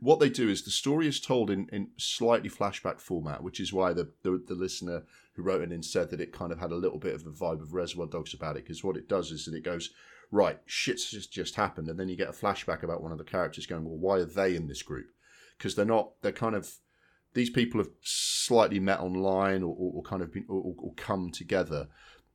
what 0.00 0.20
they 0.20 0.28
do 0.28 0.48
is 0.48 0.62
the 0.62 0.70
story 0.70 1.06
is 1.06 1.20
told 1.20 1.50
in, 1.50 1.68
in 1.72 1.88
slightly 1.96 2.48
flashback 2.48 3.00
format, 3.00 3.42
which 3.42 3.60
is 3.60 3.72
why 3.72 3.92
the, 3.92 4.10
the 4.22 4.42
the 4.46 4.54
listener 4.54 5.02
who 5.34 5.42
wrote 5.42 5.62
it 5.62 5.72
in 5.72 5.82
said 5.82 6.10
that 6.10 6.20
it 6.20 6.32
kind 6.32 6.52
of 6.52 6.58
had 6.58 6.70
a 6.70 6.76
little 6.76 6.98
bit 6.98 7.14
of 7.14 7.26
a 7.26 7.30
vibe 7.30 7.62
of 7.62 7.74
Reservoir 7.74 8.06
Dogs 8.06 8.34
about 8.34 8.56
it. 8.56 8.64
Because 8.64 8.84
what 8.84 8.96
it 8.96 9.08
does 9.08 9.30
is 9.30 9.44
that 9.44 9.54
it 9.54 9.64
goes 9.64 9.90
right, 10.30 10.58
shit's 10.66 11.10
just 11.10 11.32
just 11.32 11.54
happened, 11.54 11.88
and 11.88 11.98
then 11.98 12.08
you 12.08 12.16
get 12.16 12.28
a 12.28 12.32
flashback 12.32 12.82
about 12.82 13.02
one 13.02 13.12
of 13.12 13.18
the 13.18 13.24
characters 13.24 13.66
going, 13.66 13.84
well, 13.84 13.98
why 13.98 14.16
are 14.18 14.24
they 14.24 14.54
in 14.54 14.66
this 14.66 14.82
group? 14.82 15.06
Because 15.56 15.74
they're 15.74 15.84
not. 15.84 16.12
They're 16.22 16.32
kind 16.32 16.54
of 16.54 16.70
these 17.34 17.50
people 17.50 17.80
have 17.80 17.90
slightly 18.02 18.80
met 18.80 19.00
online 19.00 19.62
or, 19.62 19.74
or, 19.78 19.92
or 19.96 20.02
kind 20.02 20.22
of 20.22 20.32
been 20.32 20.46
or, 20.48 20.74
or 20.78 20.92
come 20.94 21.30
together 21.30 21.88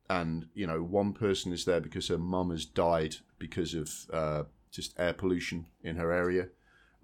and 0.08 0.46
you 0.54 0.66
know 0.66 0.82
one 0.82 1.12
person 1.12 1.52
is 1.52 1.64
there 1.64 1.80
because 1.80 2.08
her 2.08 2.18
mum 2.18 2.50
has 2.50 2.64
died 2.64 3.16
because 3.38 3.74
of 3.74 3.90
uh, 4.12 4.42
just 4.70 4.98
air 4.98 5.12
pollution 5.12 5.66
in 5.82 5.96
her 5.96 6.12
area 6.12 6.48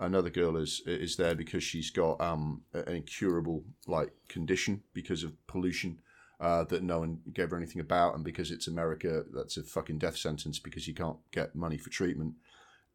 another 0.01 0.31
girl 0.31 0.57
is 0.57 0.83
is 0.87 1.17
there 1.17 1.35
because 1.35 1.63
she's 1.63 1.91
got 1.91 2.21
um, 2.21 2.63
an 2.73 2.97
incurable 2.97 3.65
like 3.87 4.11
condition 4.29 4.83
because 4.93 5.23
of 5.23 5.35
pollution 5.47 6.01
uh, 6.41 6.65
that 6.65 6.83
no 6.83 7.01
one 7.01 7.21
gave 7.33 7.51
her 7.51 7.57
anything 7.57 7.81
about 7.81 8.15
and 8.15 8.25
because 8.25 8.51
it's 8.51 8.67
america 8.67 9.25
that's 9.35 9.59
a 9.59 9.63
fucking 9.63 9.99
death 9.99 10.17
sentence 10.17 10.59
because 10.59 10.89
you 10.89 10.95
can't 10.95 11.19
get 11.31 11.55
money 11.55 11.77
for 11.77 11.91
treatment. 11.91 12.35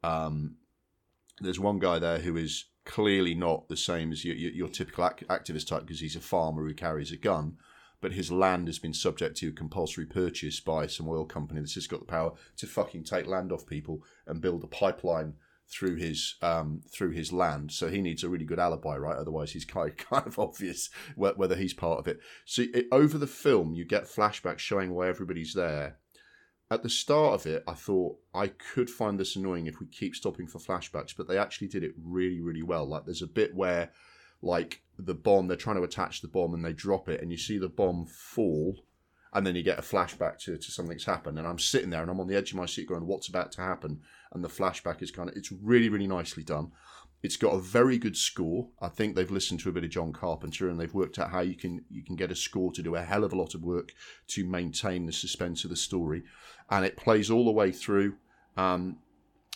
Um, 0.04 0.56
there's 1.40 1.60
one 1.60 1.80
guy 1.80 2.00
there 2.00 2.20
who 2.20 2.38
is 2.38 2.66
clearly 2.86 3.34
not 3.34 3.68
the 3.68 3.78
same 3.78 4.12
as 4.12 4.24
your, 4.24 4.36
your, 4.36 4.52
your 4.52 4.68
typical 4.68 5.06
ac- 5.06 5.26
activist 5.26 5.68
type 5.68 5.82
because 5.82 6.00
he's 6.00 6.16
a 6.16 6.22
farmer 6.22 6.66
who 6.66 6.74
carries 6.74 7.12
a 7.12 7.18
gun, 7.18 7.58
but 8.00 8.14
his 8.14 8.32
land 8.32 8.68
has 8.68 8.80
been 8.80 8.94
subject 8.94 9.36
to 9.38 9.52
compulsory 9.52 10.06
purchase 10.06 10.60
by 10.60 10.88
some 10.88 11.10
oil 11.10 11.26
company 11.26 11.60
that's 11.60 11.74
just 11.74 11.90
got 11.90 12.00
the 12.00 12.06
power 12.06 12.34
to 12.58 12.68
fucking 12.68 13.04
take 13.04 13.26
land 13.26 13.52
off 13.52 13.66
people 13.66 14.04
and 14.28 14.42
build 14.42 14.64
a 14.64 14.68
pipeline 14.68 15.34
through 15.68 15.96
his 15.96 16.36
um, 16.42 16.82
through 16.92 17.12
his 17.12 17.34
land. 17.34 17.72
So 17.72 17.90
he 17.90 18.02
needs 18.02 18.24
a 18.24 18.30
really 18.30 18.46
good 18.46 18.60
alibi, 18.60 18.98
right? 18.98 19.18
Otherwise, 19.18 19.52
he's 19.52 19.66
kind 19.66 19.90
of, 19.90 19.98
kind 20.10 20.28
of 20.28 20.40
obvious 20.40 20.90
whether 21.16 21.56
he's 21.56 21.74
part 21.74 22.00
of 22.00 22.08
it. 22.08 22.20
So 22.46 22.64
it, 22.74 22.88
over 22.92 23.18
the 23.18 23.28
film, 23.28 23.74
you 23.74 23.86
get 23.86 24.06
flashbacks 24.06 24.60
showing 24.60 24.94
why 24.94 25.08
everybody's 25.08 25.54
there 25.54 25.98
at 26.72 26.84
the 26.84 26.90
start 26.90 27.36
of 27.36 27.46
it, 27.46 27.64
I 27.68 27.74
thought 27.74 28.18
I 28.34 28.48
could 28.48 28.90
find 28.90 29.20
this 29.20 29.36
annoying 29.36 29.68
if 29.68 29.80
we 29.80 29.86
keep 29.86 30.16
stopping 30.16 30.48
for 30.48 30.60
flashbacks, 30.60 31.16
but 31.16 31.28
they 31.28 31.38
actually 31.38 31.68
did 31.68 31.84
it 31.84 31.94
really, 32.04 32.42
really 32.42 32.64
well. 32.64 32.88
Like 32.88 33.06
there's 33.06 33.22
a 33.22 33.28
bit 33.28 33.54
where, 33.56 33.92
like 34.42 34.82
the 34.98 35.14
bomb, 35.14 35.48
they're 35.48 35.58
trying 35.58 35.76
to 35.76 35.84
attach 35.84 36.22
the 36.22 36.28
bomb 36.28 36.54
and 36.54 36.66
they 36.66 36.74
drop 36.74 37.08
it, 37.08 37.22
and 37.22 37.32
you 37.32 37.38
see 37.38 37.60
the 37.60 37.70
bomb 37.70 38.06
fall, 38.08 38.84
and 39.34 39.46
then 39.46 39.56
you 39.56 39.62
get 39.62 39.78
a 39.78 39.84
flashback 39.84 40.40
to, 40.40 40.58
to 40.58 40.72
something's 40.72 41.06
happened. 41.06 41.38
And 41.38 41.48
I'm 41.48 41.60
sitting 41.60 41.92
there 41.92 42.02
and 42.02 42.10
I'm 42.10 42.20
on 42.20 42.28
the 42.28 42.36
edge 42.36 42.52
of 42.52 42.58
my 42.58 42.66
seat 42.66 42.88
going, 42.88 43.06
"What's 43.06 43.28
about 43.28 43.52
to 43.54 43.62
happen?" 43.62 44.02
And 44.36 44.44
the 44.44 44.50
flashback 44.50 45.02
is 45.02 45.12
kind 45.12 45.30
of 45.30 45.36
it's 45.36 45.52
really, 45.52 45.90
really 45.90 46.08
nicely 46.08 46.44
done. 46.44 46.72
It's 47.24 47.38
got 47.38 47.56
a 47.56 47.60
very 47.60 47.98
good 47.98 48.18
score. 48.18 48.68
I 48.82 48.90
think 48.90 49.16
they've 49.16 49.32
listened 49.32 49.62
to 49.62 49.70
a 49.70 49.72
bit 49.72 49.86
of 49.86 49.90
John 49.90 50.14
Carpenter 50.14 50.70
and 50.70 50.80
they've 50.80 50.94
worked 50.94 51.18
out 51.18 51.32
how 51.32 51.40
you 51.40 51.56
can 51.56 51.86
you 51.90 52.04
can 52.04 52.16
get 52.16 52.32
a 52.32 52.36
score 52.36 52.72
to 52.74 52.84
do 52.84 52.96
a 52.96 53.02
hell 53.02 53.24
of 53.24 53.34
a 53.34 53.38
lot 53.38 53.56
of 53.56 53.64
work 53.64 53.94
to 54.28 54.46
maintain 54.46 55.06
the 55.06 55.14
suspense 55.14 55.64
of 55.64 55.70
the 55.72 55.76
story, 55.76 56.24
and 56.70 56.86
it 56.86 56.98
plays 56.98 57.32
all 57.32 57.46
the 57.46 57.52
way 57.52 57.72
through. 57.72 58.18
Um, 58.58 58.98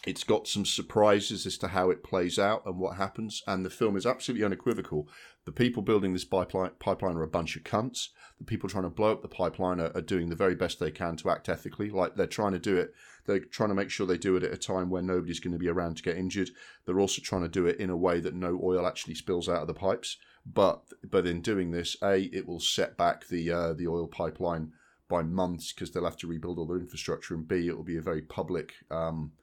it's 0.07 0.23
got 0.23 0.47
some 0.47 0.65
surprises 0.65 1.45
as 1.45 1.57
to 1.57 1.67
how 1.67 1.89
it 1.89 2.03
plays 2.03 2.39
out 2.39 2.65
and 2.65 2.79
what 2.79 2.95
happens, 2.95 3.43
and 3.45 3.65
the 3.65 3.69
film 3.69 3.97
is 3.97 4.05
absolutely 4.05 4.45
unequivocal. 4.45 5.09
The 5.45 5.51
people 5.51 5.83
building 5.83 6.13
this 6.13 6.23
pipeline, 6.23 6.71
are 6.87 7.23
a 7.23 7.27
bunch 7.27 7.57
of 7.57 7.63
cunts. 7.63 8.07
The 8.37 8.45
people 8.45 8.69
trying 8.69 8.85
to 8.85 8.89
blow 8.89 9.11
up 9.11 9.21
the 9.21 9.27
pipeline 9.27 9.81
are, 9.81 9.91
are 9.93 10.01
doing 10.01 10.29
the 10.29 10.35
very 10.35 10.55
best 10.55 10.79
they 10.79 10.91
can 10.91 11.17
to 11.17 11.29
act 11.29 11.49
ethically. 11.49 11.89
Like 11.89 12.15
they're 12.15 12.27
trying 12.27 12.53
to 12.53 12.59
do 12.59 12.77
it, 12.77 12.93
they're 13.25 13.39
trying 13.39 13.69
to 13.69 13.75
make 13.75 13.89
sure 13.89 14.05
they 14.05 14.17
do 14.17 14.35
it 14.35 14.43
at 14.43 14.53
a 14.53 14.57
time 14.57 14.89
where 14.89 15.01
nobody's 15.01 15.39
going 15.39 15.53
to 15.53 15.59
be 15.59 15.69
around 15.69 15.97
to 15.97 16.03
get 16.03 16.17
injured. 16.17 16.51
They're 16.85 16.99
also 16.99 17.21
trying 17.21 17.43
to 17.43 17.49
do 17.49 17.65
it 17.65 17.79
in 17.79 17.89
a 17.89 17.97
way 17.97 18.19
that 18.19 18.33
no 18.33 18.59
oil 18.63 18.85
actually 18.85 19.15
spills 19.15 19.49
out 19.49 19.61
of 19.61 19.67
the 19.67 19.73
pipes. 19.73 20.17
But 20.45 20.81
but 21.03 21.27
in 21.27 21.41
doing 21.41 21.71
this, 21.71 21.97
a 22.01 22.23
it 22.33 22.47
will 22.47 22.59
set 22.59 22.97
back 22.97 23.27
the 23.27 23.51
uh, 23.51 23.73
the 23.73 23.87
oil 23.87 24.07
pipeline 24.07 24.73
by 25.07 25.23
months 25.23 25.73
because 25.73 25.91
they'll 25.91 26.05
have 26.05 26.17
to 26.17 26.27
rebuild 26.27 26.59
all 26.59 26.65
their 26.65 26.77
infrastructure, 26.77 27.33
and 27.33 27.47
b 27.47 27.67
it 27.67 27.75
will 27.75 27.83
be 27.83 27.97
a 27.97 28.01
very 28.01 28.21
public. 28.21 28.73
Um, 28.89 29.33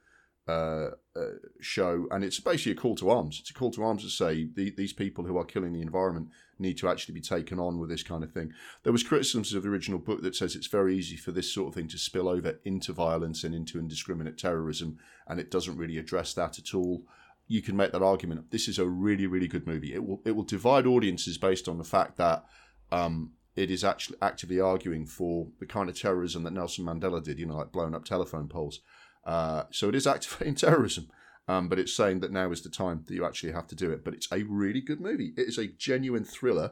uh, 0.47 0.91
uh, 1.15 1.25
show, 1.59 2.07
and 2.11 2.23
it's 2.23 2.39
basically 2.39 2.71
a 2.71 2.75
call 2.75 2.95
to 2.95 3.09
arms. 3.09 3.39
It's 3.41 3.49
a 3.49 3.53
call 3.53 3.71
to 3.71 3.83
arms 3.83 4.03
to 4.03 4.09
say 4.09 4.45
the, 4.45 4.69
these 4.71 4.93
people 4.93 5.25
who 5.25 5.37
are 5.37 5.43
killing 5.43 5.73
the 5.73 5.81
environment 5.81 6.29
need 6.59 6.77
to 6.77 6.87
actually 6.89 7.13
be 7.13 7.21
taken 7.21 7.59
on 7.59 7.79
with 7.79 7.89
this 7.89 8.03
kind 8.03 8.23
of 8.23 8.31
thing. 8.31 8.53
There 8.83 8.93
was 8.93 9.03
criticisms 9.03 9.53
of 9.53 9.63
the 9.63 9.69
original 9.69 9.99
book 9.99 10.21
that 10.21 10.35
says 10.35 10.55
it's 10.55 10.67
very 10.67 10.95
easy 10.95 11.17
for 11.17 11.31
this 11.31 11.51
sort 11.51 11.69
of 11.69 11.75
thing 11.75 11.87
to 11.89 11.97
spill 11.97 12.29
over 12.29 12.59
into 12.63 12.93
violence 12.93 13.43
and 13.43 13.53
into 13.53 13.77
indiscriminate 13.77 14.37
terrorism, 14.37 14.97
and 15.27 15.39
it 15.39 15.51
doesn't 15.51 15.77
really 15.77 15.97
address 15.97 16.33
that 16.33 16.57
at 16.57 16.73
all. 16.73 17.03
You 17.49 17.61
can 17.61 17.75
make 17.75 17.91
that 17.91 18.03
argument. 18.03 18.51
This 18.51 18.67
is 18.67 18.79
a 18.79 18.85
really, 18.85 19.27
really 19.27 19.47
good 19.47 19.67
movie. 19.67 19.93
It 19.93 20.05
will 20.05 20.21
it 20.25 20.31
will 20.31 20.43
divide 20.43 20.85
audiences 20.85 21.37
based 21.37 21.67
on 21.67 21.77
the 21.77 21.83
fact 21.83 22.17
that 22.17 22.45
um, 22.91 23.31
it 23.55 23.71
is 23.71 23.83
actually 23.83 24.17
actively 24.21 24.59
arguing 24.59 25.05
for 25.05 25.47
the 25.59 25.65
kind 25.65 25.89
of 25.89 25.99
terrorism 25.99 26.43
that 26.43 26.53
Nelson 26.53 26.85
Mandela 26.85 27.23
did. 27.23 27.39
You 27.39 27.47
know, 27.47 27.57
like 27.57 27.71
blowing 27.71 27.95
up 27.95 28.05
telephone 28.05 28.47
poles. 28.47 28.81
Uh, 29.27 29.63
so 29.71 29.89
it 29.89 29.95
is 29.95 30.07
activating 30.07 30.55
terrorism. 30.55 31.09
Um, 31.49 31.69
but 31.69 31.79
it's 31.79 31.93
saying 31.93 32.21
that 32.21 32.31
now 32.31 32.51
is 32.51 32.61
the 32.61 32.69
time 32.69 33.03
that 33.05 33.13
you 33.13 33.25
actually 33.25 33.53
have 33.53 33.67
to 33.67 33.75
do 33.75 33.91
it. 33.91 34.03
But 34.03 34.15
it's 34.15 34.31
a 34.31 34.43
really 34.43 34.81
good 34.81 34.99
movie. 34.99 35.33
It 35.37 35.47
is 35.47 35.57
a 35.57 35.67
genuine 35.67 36.23
thriller. 36.23 36.71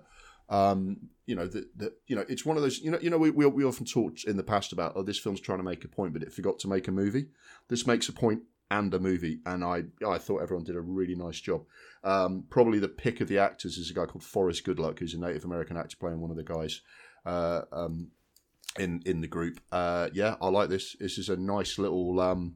Um, 0.50 1.10
you 1.26 1.36
know 1.36 1.48
that 1.48 1.78
that 1.78 1.94
you 2.08 2.16
know 2.16 2.26
it's 2.30 2.46
one 2.46 2.58
of 2.58 2.64
those. 2.64 2.80
You 2.80 2.92
know, 2.92 3.00
you 3.02 3.10
know 3.10 3.18
we, 3.18 3.30
we 3.32 3.46
we 3.46 3.64
often 3.64 3.86
talked 3.86 4.26
in 4.26 4.38
the 4.38 4.44
past 4.44 4.74
about 4.74 4.94
oh 4.96 5.04
this 5.04 5.18
film's 5.18 5.40
trying 5.40 5.60
to 5.60 5.64
make 5.64 5.84
a 5.84 5.88
point, 5.88 6.14
but 6.14 6.24
it 6.24 6.34
forgot 6.34 6.60
to 6.60 6.68
make 6.68 6.88
a 6.88 6.92
movie. 6.92 7.28
This 7.68 7.88
makes 7.88 8.10
a 8.10 8.14
point 8.14 8.44
and 8.70 8.94
a 8.94 9.00
movie, 9.00 9.40
and 9.46 9.64
I 9.64 9.84
I 10.08 10.18
thought 10.18 10.42
everyone 10.42 10.66
did 10.66 10.76
a 10.76 10.82
really 10.82 11.16
nice 11.16 11.40
job. 11.40 11.64
Um, 12.04 12.44
probably 12.50 12.80
the 12.80 12.88
pick 12.88 13.22
of 13.22 13.28
the 13.28 13.40
actors 13.40 13.78
is 13.78 13.90
a 13.90 13.94
guy 13.94 14.06
called 14.06 14.24
Forrest 14.24 14.66
Goodluck, 14.66 15.00
who's 15.00 15.14
a 15.14 15.20
Native 15.20 15.46
American 15.46 15.78
actor 15.78 15.98
playing 16.00 16.20
one 16.20 16.32
of 16.32 16.38
the 16.38 16.44
guys. 16.44 16.82
Uh, 17.26 17.62
um, 17.72 18.10
in 18.78 19.02
in 19.06 19.22
the 19.22 19.28
group, 19.28 19.60
uh, 19.72 20.10
yeah, 20.14 20.36
I 20.42 20.50
like 20.50 20.70
this. 20.70 20.96
This 21.00 21.18
is 21.18 21.30
a 21.30 21.38
nice 21.38 21.78
little 21.78 22.20
um, 22.20 22.56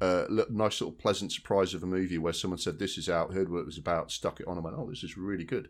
uh, 0.00 0.24
nice 0.50 0.80
little 0.80 0.92
pleasant 0.92 1.32
surprise 1.32 1.74
of 1.74 1.82
a 1.82 1.86
movie 1.86 2.18
where 2.18 2.32
someone 2.32 2.58
said 2.58 2.78
this 2.78 2.98
is 2.98 3.08
out, 3.08 3.32
heard 3.32 3.48
what 3.48 3.60
it 3.60 3.66
was 3.66 3.78
about, 3.78 4.10
stuck 4.10 4.40
it 4.40 4.48
on, 4.48 4.56
and 4.56 4.64
went, 4.64 4.76
oh, 4.76 4.90
this 4.90 5.04
is 5.04 5.16
really 5.16 5.44
good. 5.44 5.68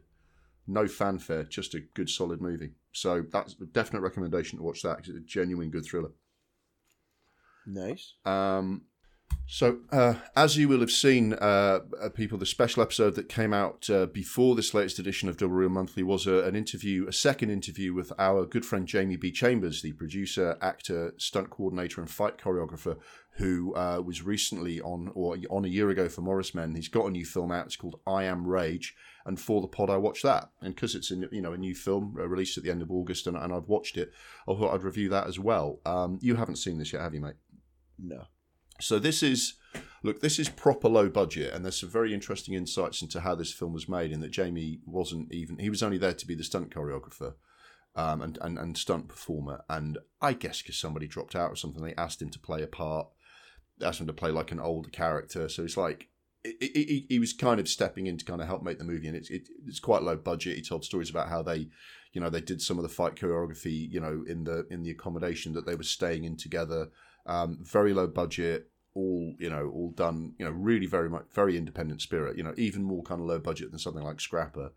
No 0.66 0.86
fanfare, 0.86 1.44
just 1.44 1.74
a 1.74 1.80
good 1.80 2.08
solid 2.08 2.40
movie. 2.40 2.70
So 2.92 3.24
that's 3.30 3.56
a 3.60 3.66
definite 3.66 4.00
recommendation 4.00 4.58
to 4.58 4.64
watch 4.64 4.82
that 4.82 4.96
because 4.96 5.10
it's 5.10 5.24
a 5.24 5.26
genuine 5.26 5.70
good 5.70 5.84
thriller. 5.84 6.12
Nice. 7.66 8.14
Um, 8.24 8.82
so, 9.46 9.80
uh, 9.90 10.14
as 10.34 10.56
you 10.56 10.66
will 10.66 10.80
have 10.80 10.90
seen, 10.90 11.34
uh, 11.34 11.80
uh, 12.00 12.08
people, 12.08 12.38
the 12.38 12.46
special 12.46 12.82
episode 12.82 13.16
that 13.16 13.28
came 13.28 13.52
out 13.52 13.88
uh, 13.90 14.06
before 14.06 14.54
this 14.54 14.72
latest 14.72 14.98
edition 14.98 15.28
of 15.28 15.36
Double 15.36 15.54
Reel 15.54 15.68
Monthly 15.68 16.02
was 16.02 16.26
a, 16.26 16.44
an 16.44 16.56
interview, 16.56 17.06
a 17.06 17.12
second 17.12 17.50
interview 17.50 17.92
with 17.92 18.12
our 18.18 18.46
good 18.46 18.64
friend 18.64 18.88
Jamie 18.88 19.16
B. 19.16 19.30
Chambers, 19.30 19.82
the 19.82 19.92
producer, 19.92 20.56
actor, 20.62 21.12
stunt 21.18 21.50
coordinator, 21.50 22.00
and 22.00 22.10
fight 22.10 22.38
choreographer, 22.38 22.96
who 23.36 23.74
uh, 23.74 24.00
was 24.02 24.22
recently 24.22 24.80
on, 24.80 25.12
or 25.14 25.36
on 25.50 25.66
a 25.66 25.68
year 25.68 25.90
ago 25.90 26.08
for 26.08 26.22
Morris 26.22 26.54
Men. 26.54 26.74
He's 26.74 26.88
got 26.88 27.06
a 27.06 27.10
new 27.10 27.26
film 27.26 27.52
out. 27.52 27.66
It's 27.66 27.76
called 27.76 28.00
I 28.06 28.24
Am 28.24 28.46
Rage, 28.46 28.94
and 29.26 29.38
for 29.38 29.60
the 29.60 29.68
pod, 29.68 29.90
I 29.90 29.98
watched 29.98 30.22
that. 30.22 30.50
And 30.62 30.74
because 30.74 30.94
it's 30.94 31.10
a 31.10 31.16
you 31.30 31.42
know 31.42 31.52
a 31.52 31.58
new 31.58 31.74
film 31.74 32.16
uh, 32.18 32.26
released 32.26 32.56
at 32.56 32.64
the 32.64 32.70
end 32.70 32.80
of 32.80 32.90
August, 32.90 33.26
and, 33.26 33.36
and 33.36 33.52
I've 33.52 33.68
watched 33.68 33.98
it, 33.98 34.12
I 34.48 34.54
thought 34.54 34.74
I'd 34.74 34.82
review 34.82 35.10
that 35.10 35.26
as 35.26 35.38
well. 35.38 35.80
Um, 35.84 36.18
you 36.22 36.36
haven't 36.36 36.56
seen 36.56 36.78
this 36.78 36.94
yet, 36.94 37.02
have 37.02 37.12
you, 37.12 37.20
mate? 37.20 37.36
No. 37.98 38.24
So 38.82 38.98
this 38.98 39.22
is 39.22 39.54
look, 40.02 40.20
this 40.20 40.38
is 40.38 40.48
proper 40.48 40.88
low 40.88 41.08
budget, 41.08 41.54
and 41.54 41.64
there's 41.64 41.80
some 41.80 41.90
very 41.90 42.12
interesting 42.12 42.54
insights 42.54 43.02
into 43.02 43.20
how 43.20 43.34
this 43.34 43.52
film 43.52 43.72
was 43.72 43.88
made. 43.88 44.12
In 44.12 44.20
that 44.20 44.30
Jamie 44.30 44.80
wasn't 44.86 45.32
even 45.32 45.58
he 45.58 45.70
was 45.70 45.82
only 45.82 45.98
there 45.98 46.14
to 46.14 46.26
be 46.26 46.34
the 46.34 46.44
stunt 46.44 46.70
choreographer. 46.70 47.34
Um, 47.94 48.22
and, 48.22 48.38
and, 48.40 48.58
and 48.58 48.78
stunt 48.78 49.08
performer, 49.08 49.64
and 49.68 49.98
I 50.22 50.32
guess 50.32 50.62
because 50.62 50.80
somebody 50.80 51.06
dropped 51.06 51.36
out 51.36 51.50
or 51.50 51.56
something, 51.56 51.84
they 51.84 51.94
asked 51.96 52.22
him 52.22 52.30
to 52.30 52.38
play 52.38 52.62
a 52.62 52.66
part, 52.66 53.08
asked 53.82 54.00
him 54.00 54.06
to 54.06 54.14
play 54.14 54.30
like 54.30 54.50
an 54.50 54.60
older 54.60 54.88
character. 54.88 55.46
So 55.50 55.62
it's 55.62 55.76
like 55.76 56.08
he, 56.42 57.06
he 57.08 57.18
was 57.18 57.32
kind 57.32 57.60
of 57.60 57.68
stepping 57.68 58.06
in 58.06 58.16
to 58.16 58.24
kind 58.24 58.40
of 58.40 58.46
help 58.46 58.62
make 58.62 58.78
the 58.78 58.84
movie, 58.84 59.08
and 59.08 59.16
it's 59.16 59.28
it, 59.28 59.46
it's 59.66 59.78
quite 59.78 60.02
low 60.02 60.16
budget. 60.16 60.56
He 60.56 60.62
told 60.62 60.86
stories 60.86 61.10
about 61.10 61.28
how 61.28 61.42
they, 61.42 61.68
you 62.14 62.20
know, 62.22 62.30
they 62.30 62.40
did 62.40 62.62
some 62.62 62.78
of 62.78 62.82
the 62.82 62.88
fight 62.88 63.14
choreography, 63.14 63.90
you 63.90 64.00
know, 64.00 64.24
in 64.26 64.44
the 64.44 64.66
in 64.70 64.82
the 64.82 64.90
accommodation 64.90 65.52
that 65.52 65.66
they 65.66 65.74
were 65.74 65.82
staying 65.82 66.24
in 66.24 66.38
together. 66.38 66.88
Um, 67.26 67.58
very 67.60 67.92
low 67.92 68.06
budget, 68.06 68.70
all 68.94 69.34
you 69.38 69.50
know, 69.50 69.70
all 69.74 69.90
done, 69.90 70.34
you 70.38 70.44
know, 70.44 70.50
really 70.50 70.86
very 70.86 71.08
much 71.08 71.24
very 71.32 71.56
independent 71.56 72.02
spirit. 72.02 72.36
You 72.36 72.42
know, 72.42 72.54
even 72.56 72.82
more 72.82 73.02
kind 73.02 73.20
of 73.20 73.26
low 73.26 73.38
budget 73.38 73.70
than 73.70 73.78
something 73.78 74.02
like 74.02 74.20
Scrapper. 74.20 74.72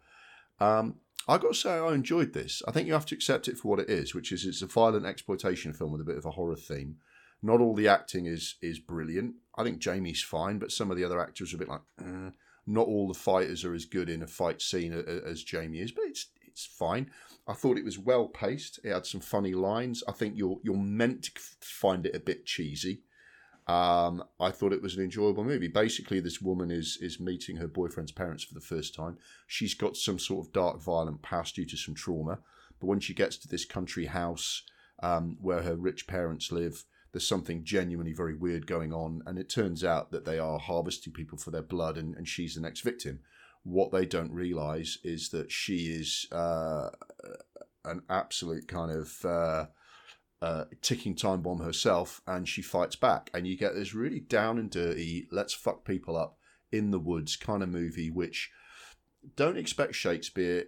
Um, 0.60 0.96
I 1.28 1.38
got 1.38 1.54
to 1.54 1.60
say, 1.60 1.72
I 1.72 1.94
enjoyed 1.94 2.34
this. 2.34 2.62
I 2.68 2.72
think 2.72 2.88
you 2.88 2.94
have 2.94 3.08
to 3.08 3.16
accept 3.16 3.48
it 3.48 3.58
for 3.58 3.68
what 3.68 3.80
it 3.80 3.90
is, 3.90 4.14
which 4.14 4.32
is 4.32 4.46
it's 4.46 4.62
a 4.62 4.68
violent 4.68 5.06
exploitation 5.06 5.74
film 5.74 5.92
with 5.92 6.02
a 6.02 6.06
bit 6.06 6.18
of 6.18 6.26
a 6.26 6.32
horror 6.32 6.56
theme. 6.56 6.98
Not 7.42 7.62
all 7.62 7.76
the 7.76 7.88
acting 7.88 8.26
is 8.26 8.56
is 8.62 8.80
brilliant. 8.80 9.36
I 9.58 9.64
think 9.64 9.80
Jamie's 9.80 10.24
fine, 10.24 10.60
but 10.60 10.72
some 10.72 10.92
of 10.92 10.98
the 10.98 11.04
other 11.04 11.20
actors 11.20 11.54
are 11.54 11.58
a 11.58 11.60
bit 11.60 11.70
like. 11.70 11.82
Eh. 12.00 12.30
Not 12.68 12.88
all 12.88 13.08
the 13.08 13.14
fighters 13.14 13.64
are 13.64 13.76
as 13.76 13.86
good 13.86 14.10
in 14.10 14.24
a 14.24 14.28
fight 14.28 14.60
scene 14.60 14.92
as 14.92 15.44
Jamie 15.44 15.80
is, 15.80 15.92
but 15.92 16.06
it's 16.06 16.28
it's 16.48 16.66
fine. 16.66 17.12
I 17.48 17.54
thought 17.54 17.78
it 17.78 17.86
was 17.86 18.00
well 18.00 18.28
paced. 18.28 18.80
It 18.84 18.92
had 18.92 19.06
some 19.06 19.22
funny 19.22 19.54
lines. 19.54 20.04
I 20.08 20.14
think 20.14 20.36
you're 20.38 20.58
you're 20.64 20.78
meant 20.78 21.24
to 21.24 21.32
find 21.60 22.06
it 22.06 22.16
a 22.16 22.20
bit 22.20 22.46
cheesy. 22.46 23.02
Um, 23.68 24.24
I 24.40 24.52
thought 24.52 24.74
it 24.74 24.82
was 24.82 24.96
an 24.96 25.04
enjoyable 25.04 25.44
movie. 25.44 25.68
Basically, 25.68 26.20
this 26.20 26.40
woman 26.42 26.70
is 26.70 27.00
is 27.02 27.20
meeting 27.20 27.58
her 27.58 27.68
boyfriend's 27.68 28.12
parents 28.12 28.44
for 28.44 28.54
the 28.54 28.60
first 28.60 28.94
time. 28.94 29.18
She's 29.48 29.74
got 29.74 29.98
some 29.98 30.20
sort 30.20 30.46
of 30.46 30.54
dark, 30.54 30.82
violent 30.82 31.22
past 31.24 31.56
due 31.56 31.66
to 31.66 31.78
some 31.78 31.96
trauma. 31.96 32.40
But 32.80 32.88
when 32.88 33.00
she 33.00 33.14
gets 33.14 33.38
to 33.38 33.48
this 33.48 33.66
country 33.66 34.06
house 34.06 34.64
um, 35.02 35.38
where 35.42 35.64
her 35.64 35.76
rich 35.76 36.06
parents 36.08 36.52
live, 36.52 36.84
there's 37.12 37.28
something 37.28 37.64
genuinely 37.64 38.14
very 38.14 38.36
weird 38.36 38.68
going 38.68 38.94
on. 38.94 39.24
And 39.26 39.40
it 39.40 39.50
turns 39.50 39.84
out 39.84 40.12
that 40.12 40.26
they 40.26 40.38
are 40.38 40.60
harvesting 40.60 41.14
people 41.14 41.40
for 41.40 41.50
their 41.50 41.64
blood, 41.64 41.98
and, 41.98 42.16
and 42.16 42.28
she's 42.28 42.54
the 42.54 42.62
next 42.62 42.82
victim. 42.82 43.22
What 43.64 43.92
they 43.92 44.06
don't 44.06 44.32
realize 44.32 45.00
is 45.04 45.30
that 45.30 45.52
she 45.52 45.88
is 45.88 46.28
uh, 46.32 46.90
an 47.84 48.04
absolute 48.12 48.68
kind 48.68 48.92
of. 48.92 49.26
Uh, 49.26 49.66
uh, 50.46 50.66
ticking 50.84 51.16
time 51.16 51.42
bomb 51.42 51.60
herself, 51.62 52.22
and 52.28 52.48
she 52.48 52.62
fights 52.62 52.96
back, 52.96 53.32
and 53.34 53.48
you 53.48 53.58
get 53.58 53.74
this 53.74 53.96
really 53.96 54.20
down 54.20 54.60
and 54.60 54.70
dirty, 54.70 55.28
let's 55.32 55.56
fuck 55.56 55.84
people 55.84 56.16
up 56.16 56.38
in 56.72 56.92
the 56.92 57.00
woods 57.00 57.36
kind 57.36 57.64
of 57.64 57.70
movie, 57.70 58.12
which 58.12 58.52
don't 59.36 59.58
expect 59.58 59.96
Shakespeare. 59.96 60.66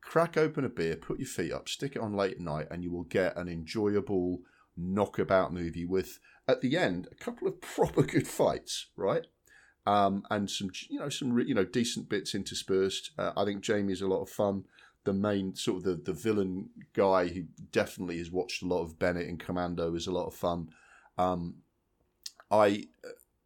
Crack 0.00 0.38
open 0.38 0.64
a 0.64 0.70
beer, 0.70 0.96
put 0.96 1.18
your 1.18 1.28
feet 1.28 1.52
up, 1.52 1.68
stick 1.68 1.94
it 1.94 2.00
on 2.00 2.14
late 2.14 2.36
at 2.36 2.40
night, 2.40 2.68
and 2.70 2.82
you 2.82 2.90
will 2.90 3.04
get 3.04 3.36
an 3.36 3.48
enjoyable 3.48 4.38
knockabout 4.78 5.52
movie 5.52 5.84
with, 5.84 6.20
at 6.48 6.62
the 6.62 6.78
end, 6.78 7.06
a 7.12 7.14
couple 7.14 7.46
of 7.46 7.60
proper 7.60 8.04
good 8.04 8.26
fights, 8.26 8.86
right? 8.96 9.26
Um, 9.86 10.22
and 10.30 10.48
some, 10.48 10.70
you 10.88 11.00
know, 11.00 11.10
some 11.10 11.38
you 11.40 11.54
know 11.54 11.64
decent 11.64 12.08
bits 12.08 12.34
interspersed. 12.34 13.10
Uh, 13.18 13.32
I 13.36 13.44
think 13.44 13.62
Jamie's 13.62 14.00
a 14.00 14.08
lot 14.08 14.22
of 14.22 14.30
fun 14.30 14.64
the 15.08 15.14
main 15.14 15.54
sort 15.54 15.78
of 15.78 15.84
the, 15.84 15.94
the 15.94 16.12
villain 16.12 16.68
guy 16.92 17.28
who 17.28 17.44
definitely 17.72 18.18
has 18.18 18.30
watched 18.30 18.62
a 18.62 18.66
lot 18.66 18.82
of 18.82 18.98
Bennett 18.98 19.26
and 19.26 19.40
Commando 19.40 19.94
is 19.94 20.06
a 20.06 20.12
lot 20.12 20.26
of 20.26 20.34
fun. 20.34 20.68
Um, 21.16 21.62
I 22.50 22.84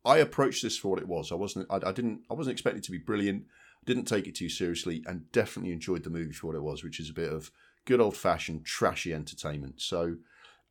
I 0.05 0.19
approached 0.19 0.65
this 0.65 0.77
for 0.77 0.89
what 0.89 0.99
it 0.99 1.07
was. 1.07 1.31
I 1.31 1.37
wasn't 1.37 1.69
I, 1.71 1.77
I 1.77 1.93
didn't 1.93 2.23
I 2.29 2.35
wasn't 2.35 2.55
expecting 2.55 2.81
it 2.81 2.85
to 2.87 2.91
be 2.91 2.99
brilliant. 2.99 3.45
Didn't 3.85 4.07
take 4.07 4.27
it 4.27 4.35
too 4.35 4.49
seriously, 4.49 5.05
and 5.07 5.31
definitely 5.31 5.73
enjoyed 5.73 6.03
the 6.03 6.11
movie 6.11 6.33
for 6.33 6.49
what 6.49 6.57
it 6.57 6.65
was, 6.65 6.83
which 6.83 6.99
is 6.99 7.11
a 7.11 7.15
bit 7.15 7.33
of 7.33 7.53
good 7.85 8.01
old 8.01 8.17
fashioned 8.17 8.67
trashy 8.67 9.15
entertainment. 9.15 9.81
So. 9.81 10.17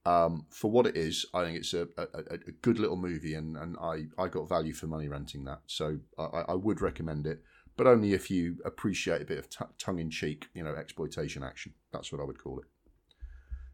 Um, 0.03 0.47
for 0.49 0.71
what 0.71 0.87
it 0.87 0.97
is, 0.97 1.27
I 1.31 1.43
think 1.43 1.59
it's 1.59 1.75
a, 1.75 1.87
a, 1.95 2.07
a, 2.31 2.37
good 2.63 2.79
little 2.79 2.95
movie, 2.95 3.35
and, 3.35 3.55
and 3.55 3.77
I, 3.79 4.05
I 4.17 4.29
got 4.29 4.49
value 4.49 4.73
for 4.73 4.87
money 4.87 5.07
renting 5.07 5.43
that. 5.43 5.59
So 5.67 5.99
I, 6.17 6.45
I 6.47 6.53
would 6.55 6.81
recommend 6.81 7.27
it 7.27 7.43
but 7.77 7.87
only 7.87 8.13
if 8.13 8.29
you 8.29 8.57
appreciate 8.65 9.21
a 9.21 9.25
bit 9.25 9.37
of 9.37 9.49
t- 9.49 9.65
tongue 9.77 9.99
in 9.99 10.09
cheek, 10.09 10.47
you 10.53 10.63
know, 10.63 10.75
exploitation 10.75 11.43
action. 11.43 11.73
That's 11.91 12.11
what 12.11 12.21
I 12.21 12.23
would 12.25 12.41
call 12.41 12.59
it. 12.59 12.65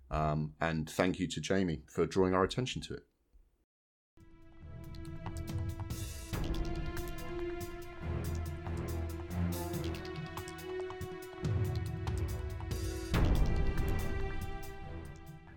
Um, 0.09 0.53
and 0.61 0.89
thank 0.89 1.19
you 1.19 1.27
to 1.27 1.41
Jamie 1.41 1.83
for 1.87 2.05
drawing 2.05 2.33
our 2.33 2.43
attention 2.43 2.81
to 2.83 2.93
it. 2.93 3.03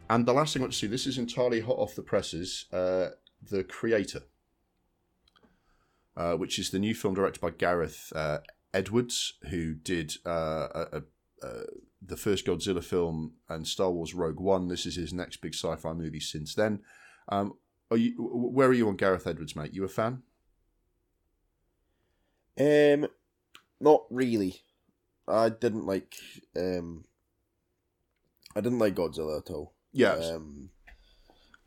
And 0.08 0.26
the 0.26 0.32
last 0.32 0.54
thing 0.54 0.62
I 0.62 0.64
want 0.64 0.72
to 0.72 0.78
see, 0.78 0.88
this 0.88 1.06
is 1.06 1.18
entirely 1.18 1.60
hot 1.60 1.78
off 1.78 1.94
the 1.94 2.02
presses. 2.02 2.64
Uh, 2.72 3.10
the 3.48 3.62
creator 3.62 4.22
uh, 6.16 6.34
which 6.34 6.58
is 6.58 6.70
the 6.70 6.78
new 6.78 6.94
film 6.94 7.14
directed 7.14 7.40
by 7.40 7.50
Gareth 7.50 8.12
uh, 8.14 8.38
Edwards, 8.72 9.34
who 9.50 9.74
did 9.74 10.14
uh, 10.26 10.68
a, 10.74 11.02
a, 11.42 11.62
the 12.02 12.16
first 12.16 12.46
Godzilla 12.46 12.82
film 12.82 13.34
and 13.48 13.66
Star 13.66 13.90
Wars 13.90 14.14
Rogue 14.14 14.40
One. 14.40 14.68
This 14.68 14.86
is 14.86 14.96
his 14.96 15.12
next 15.12 15.38
big 15.38 15.54
sci-fi 15.54 15.92
movie 15.92 16.20
since 16.20 16.54
then. 16.54 16.80
Um, 17.28 17.54
are 17.90 17.96
you? 17.96 18.14
Where 18.18 18.68
are 18.68 18.72
you 18.72 18.88
on 18.88 18.96
Gareth 18.96 19.26
Edwards, 19.26 19.56
mate? 19.56 19.74
You 19.74 19.84
a 19.84 19.88
fan? 19.88 20.22
Um, 22.58 23.08
not 23.80 24.04
really. 24.10 24.62
I 25.26 25.48
didn't 25.48 25.86
like. 25.86 26.14
Um, 26.56 27.04
I 28.54 28.60
didn't 28.60 28.78
like 28.78 28.94
Godzilla 28.94 29.38
at 29.38 29.50
all. 29.50 29.74
Yeah. 29.92 30.14
Um, 30.14 30.70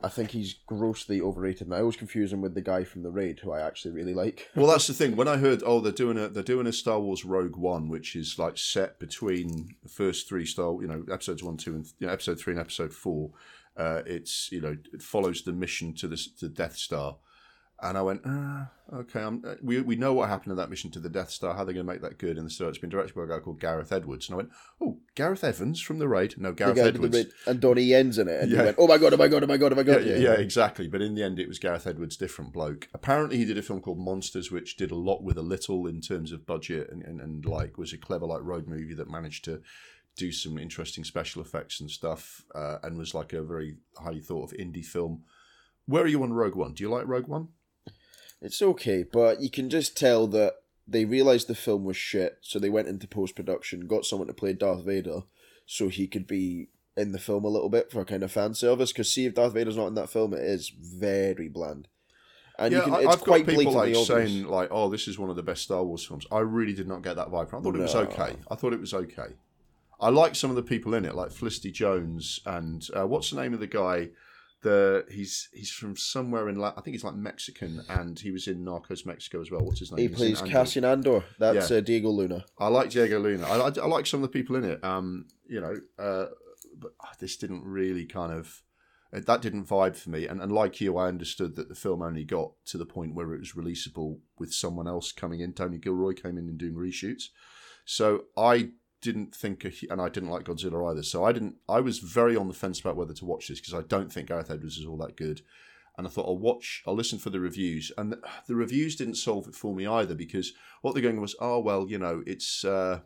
I 0.03 0.09
think 0.09 0.31
he's 0.31 0.55
grossly 0.67 1.21
overrated, 1.21 1.67
and 1.67 1.73
I 1.73 1.79
always 1.79 1.95
confuse 1.95 2.33
him 2.33 2.41
with 2.41 2.55
the 2.55 2.61
guy 2.61 2.83
from 2.83 3.03
the 3.03 3.09
Raid, 3.09 3.39
who 3.39 3.51
I 3.51 3.61
actually 3.61 3.91
really 3.91 4.13
like. 4.13 4.49
Well, 4.55 4.67
that's 4.67 4.87
the 4.87 4.93
thing. 4.93 5.15
When 5.15 5.29
I 5.29 5.37
heard, 5.37 5.63
oh, 5.65 5.79
they're 5.79 5.91
doing 5.91 6.17
a 6.17 6.27
they're 6.27 6.43
doing 6.43 6.67
a 6.67 6.73
Star 6.73 6.99
Wars 6.99 7.23
Rogue 7.23 7.55
One, 7.55 7.87
which 7.87 8.15
is 8.15 8.37
like 8.37 8.57
set 8.57 8.99
between 8.99 9.75
the 9.81 9.89
first 9.89 10.27
three 10.27 10.45
Star, 10.45 10.73
you 10.81 10.87
know, 10.87 11.05
episodes 11.11 11.41
one, 11.41 11.57
two, 11.57 11.75
and 11.75 11.85
you 11.99 12.07
know, 12.07 12.13
episode 12.13 12.39
three 12.39 12.53
and 12.53 12.59
episode 12.59 12.93
four. 12.93 13.31
Uh, 13.77 14.01
it's 14.05 14.51
you 14.51 14.61
know 14.61 14.75
it 14.93 15.01
follows 15.01 15.43
the 15.43 15.53
mission 15.53 15.93
to 15.93 16.07
the 16.07 16.17
to 16.39 16.49
Death 16.49 16.75
Star, 16.75 17.17
and 17.83 17.97
I 17.97 18.01
went, 18.01 18.21
ah, 18.25 18.69
okay, 18.93 19.21
I'm, 19.21 19.43
uh, 19.45 19.55
we, 19.61 19.81
we 19.81 19.95
know 19.95 20.13
what 20.13 20.29
happened 20.29 20.51
in 20.51 20.57
that 20.57 20.69
mission 20.69 20.89
to 20.91 20.99
the 20.99 21.09
Death 21.09 21.29
Star. 21.29 21.53
How 21.53 21.61
are 21.61 21.65
they 21.65 21.73
going 21.73 21.85
to 21.85 21.91
make 21.91 22.01
that 22.01 22.17
good? 22.17 22.37
And 22.37 22.51
so 22.51 22.67
it's 22.69 22.77
been 22.77 22.89
directed 22.89 23.15
by 23.15 23.23
a 23.23 23.27
guy 23.27 23.39
called 23.39 23.59
Gareth 23.59 23.91
Edwards. 23.91 24.27
And 24.27 24.35
I 24.35 24.37
went, 24.37 24.49
oh, 24.81 24.99
Gareth 25.15 25.43
Evans 25.43 25.81
from 25.81 25.99
The 25.99 26.07
Raid? 26.07 26.35
No, 26.37 26.53
Gareth 26.53 26.77
Edwards. 26.77 27.15
Raid, 27.15 27.31
and 27.45 27.59
Donnie 27.59 27.83
Yen's 27.83 28.17
in 28.17 28.29
it. 28.29 28.41
And 28.41 28.51
yeah. 28.51 28.57
you 28.57 28.63
went, 28.65 28.77
oh 28.79 28.87
my 28.87 28.97
God, 28.97 29.13
oh 29.13 29.17
my 29.17 29.27
God, 29.27 29.43
oh 29.43 29.47
my 29.47 29.57
God, 29.57 29.73
oh 29.73 29.75
my 29.75 29.83
God. 29.83 30.05
Yeah, 30.05 30.15
yeah, 30.15 30.31
yeah, 30.31 30.33
exactly. 30.33 30.87
But 30.87 31.01
in 31.01 31.13
the 31.13 31.23
end, 31.23 31.39
it 31.39 31.47
was 31.47 31.59
Gareth 31.59 31.85
Edwards, 31.85 32.15
different 32.15 32.53
bloke. 32.53 32.87
Apparently, 32.93 33.37
he 33.37 33.45
did 33.45 33.57
a 33.57 33.61
film 33.61 33.81
called 33.81 33.99
Monsters, 33.99 34.51
which 34.51 34.77
did 34.77 34.91
a 34.91 34.95
lot 34.95 35.23
with 35.23 35.37
a 35.37 35.43
little 35.43 35.85
in 35.85 35.99
terms 35.99 36.31
of 36.31 36.45
budget 36.45 36.89
and, 36.89 37.03
and, 37.03 37.19
and 37.19 37.45
like 37.45 37.77
was 37.77 37.91
a 37.91 37.97
clever 37.97 38.25
like 38.25 38.41
road 38.43 38.67
movie 38.67 38.93
that 38.93 39.09
managed 39.09 39.43
to 39.45 39.61
do 40.15 40.31
some 40.31 40.57
interesting 40.57 41.03
special 41.03 41.41
effects 41.41 41.79
and 41.79 41.89
stuff 41.89 42.43
uh, 42.53 42.77
and 42.83 42.97
was 42.97 43.13
like 43.13 43.33
a 43.33 43.41
very 43.41 43.77
highly 43.97 44.21
thought 44.21 44.51
of 44.51 44.57
indie 44.57 44.85
film. 44.85 45.23
Where 45.85 46.03
are 46.03 46.07
you 46.07 46.23
on 46.23 46.33
Rogue 46.33 46.55
One? 46.55 46.73
Do 46.73 46.83
you 46.83 46.89
like 46.89 47.07
Rogue 47.07 47.27
One? 47.27 47.49
It's 48.43 48.61
okay, 48.61 49.03
but 49.03 49.41
you 49.41 49.49
can 49.49 49.69
just 49.69 49.97
tell 49.97 50.27
that 50.27 50.55
they 50.85 51.05
realized 51.05 51.47
the 51.47 51.55
film 51.55 51.85
was 51.85 51.95
shit, 51.95 52.39
so 52.41 52.59
they 52.59 52.69
went 52.69 52.89
into 52.89 53.07
post 53.07 53.35
production, 53.35 53.87
got 53.87 54.05
someone 54.05 54.27
to 54.27 54.33
play 54.33 54.51
Darth 54.51 54.83
Vader, 54.83 55.21
so 55.65 55.87
he 55.87 56.07
could 56.07 56.27
be 56.27 56.67
in 56.97 57.13
the 57.13 57.19
film 57.19 57.45
a 57.45 57.49
little 57.49 57.69
bit 57.69 57.89
for 57.89 58.01
a 58.01 58.05
kind 58.05 58.21
of 58.21 58.33
fan 58.33 58.53
service. 58.53 58.91
Because 58.91 59.11
see, 59.11 59.25
if 59.25 59.35
Darth 59.35 59.53
Vader's 59.53 59.77
not 59.77 59.87
in 59.87 59.95
that 59.95 60.09
film, 60.09 60.33
it 60.33 60.41
is 60.41 60.69
very 60.69 61.47
bland. 61.47 61.87
And 62.59 62.73
yeah, 62.73 62.81
can, 62.81 62.93
it's 62.95 63.07
I've 63.07 63.21
quite 63.21 63.45
got 63.45 63.55
people 63.55 63.73
like 63.73 63.95
saying 63.95 64.45
like, 64.45 64.67
"Oh, 64.71 64.89
this 64.89 65.07
is 65.07 65.17
one 65.17 65.29
of 65.29 65.37
the 65.37 65.41
best 65.41 65.63
Star 65.63 65.83
Wars 65.83 66.05
films." 66.05 66.25
I 66.29 66.39
really 66.39 66.73
did 66.73 66.87
not 66.87 67.01
get 67.01 67.15
that 67.15 67.29
vibe. 67.29 67.47
I 67.47 67.61
thought 67.61 67.63
no. 67.63 67.79
it 67.79 67.83
was 67.83 67.95
okay. 67.95 68.35
I 68.51 68.55
thought 68.55 68.73
it 68.73 68.79
was 68.79 68.93
okay. 68.93 69.35
I 69.99 70.09
like 70.09 70.35
some 70.35 70.49
of 70.49 70.57
the 70.57 70.63
people 70.63 70.93
in 70.95 71.05
it, 71.05 71.15
like 71.15 71.31
Felicity 71.31 71.71
Jones 71.71 72.41
and 72.45 72.85
uh, 72.93 73.07
what's 73.07 73.29
the 73.29 73.41
name 73.41 73.53
of 73.53 73.61
the 73.61 73.67
guy 73.67 74.09
the 74.63 75.05
he's 75.09 75.49
he's 75.53 75.69
from 75.69 75.95
somewhere 75.95 76.49
in 76.49 76.55
La- 76.55 76.73
I 76.75 76.81
think 76.81 76.95
he's 76.95 77.03
like 77.03 77.15
Mexican, 77.15 77.83
and 77.89 78.17
he 78.17 78.31
was 78.31 78.47
in 78.47 78.65
Narcos 78.65 79.05
Mexico 79.05 79.41
as 79.41 79.51
well. 79.51 79.61
What's 79.61 79.79
his 79.79 79.91
name? 79.91 80.09
He 80.09 80.13
plays 80.13 80.41
Cassian 80.41 80.83
Andor. 80.85 81.23
That's 81.37 81.69
yeah. 81.69 81.77
uh, 81.77 81.81
Diego 81.81 82.09
Luna. 82.09 82.45
I 82.57 82.67
like 82.67 82.89
Diego 82.89 83.19
Luna. 83.19 83.45
I, 83.45 83.57
I, 83.57 83.67
I, 83.67 83.85
like 83.85 84.07
some 84.07 84.23
of 84.23 84.31
the 84.31 84.39
people 84.39 84.55
in 84.55 84.63
it. 84.63 84.83
Um, 84.83 85.27
you 85.45 85.61
know, 85.61 85.75
uh, 85.99 86.25
but 86.77 86.91
this 87.19 87.37
didn't 87.37 87.63
really 87.63 88.05
kind 88.05 88.33
of 88.33 88.63
uh, 89.13 89.19
that 89.25 89.41
didn't 89.41 89.67
vibe 89.67 89.95
for 89.95 90.09
me. 90.09 90.27
And, 90.27 90.41
and 90.41 90.51
like 90.51 90.81
you, 90.81 90.97
I 90.97 91.07
understood 91.07 91.55
that 91.55 91.69
the 91.69 91.75
film 91.75 92.01
only 92.01 92.23
got 92.23 92.51
to 92.65 92.77
the 92.77 92.85
point 92.85 93.15
where 93.15 93.33
it 93.33 93.39
was 93.39 93.53
releasable 93.53 94.19
with 94.39 94.53
someone 94.53 94.87
else 94.87 95.11
coming 95.11 95.39
in. 95.39 95.53
Tony 95.53 95.77
Gilroy 95.77 96.13
came 96.13 96.37
in 96.37 96.47
and 96.47 96.57
doing 96.57 96.75
reshoots. 96.75 97.25
So 97.85 98.25
I 98.37 98.69
didn't 99.03 99.35
think, 99.35 99.65
and 99.89 100.01
I 100.01 100.09
didn't 100.09 100.29
like 100.29 100.45
Godzilla 100.45 100.89
either. 100.89 101.03
So 101.03 101.23
I 101.23 101.33
didn't. 101.33 101.57
I 101.67 101.81
was 101.81 101.99
very 101.99 102.35
on 102.35 102.47
the 102.47 102.53
fence 102.53 102.79
about 102.79 102.95
whether 102.95 103.13
to 103.13 103.25
watch 103.25 103.47
this 103.47 103.59
because 103.59 103.73
I 103.73 103.81
don't 103.81 104.11
think 104.11 104.29
Gareth 104.29 104.49
Edwards 104.49 104.77
is 104.77 104.85
all 104.85 104.97
that 104.97 105.17
good. 105.17 105.41
And 105.95 106.07
I 106.07 106.09
thought 106.09 106.25
I'll 106.25 106.39
watch, 106.39 106.81
I'll 106.87 106.95
listen 106.95 107.19
for 107.19 107.29
the 107.29 107.39
reviews, 107.39 107.91
and 107.99 108.13
the, 108.13 108.19
the 108.47 108.55
reviews 108.55 108.95
didn't 108.95 109.15
solve 109.15 109.47
it 109.47 109.53
for 109.53 109.75
me 109.75 109.85
either 109.85 110.15
because 110.15 110.53
what 110.81 110.93
they're 110.93 111.03
going 111.03 111.21
was, 111.21 111.35
oh 111.39 111.59
well, 111.59 111.87
you 111.87 111.99
know, 111.99 112.23
it's 112.25 112.65
uh, 112.65 113.01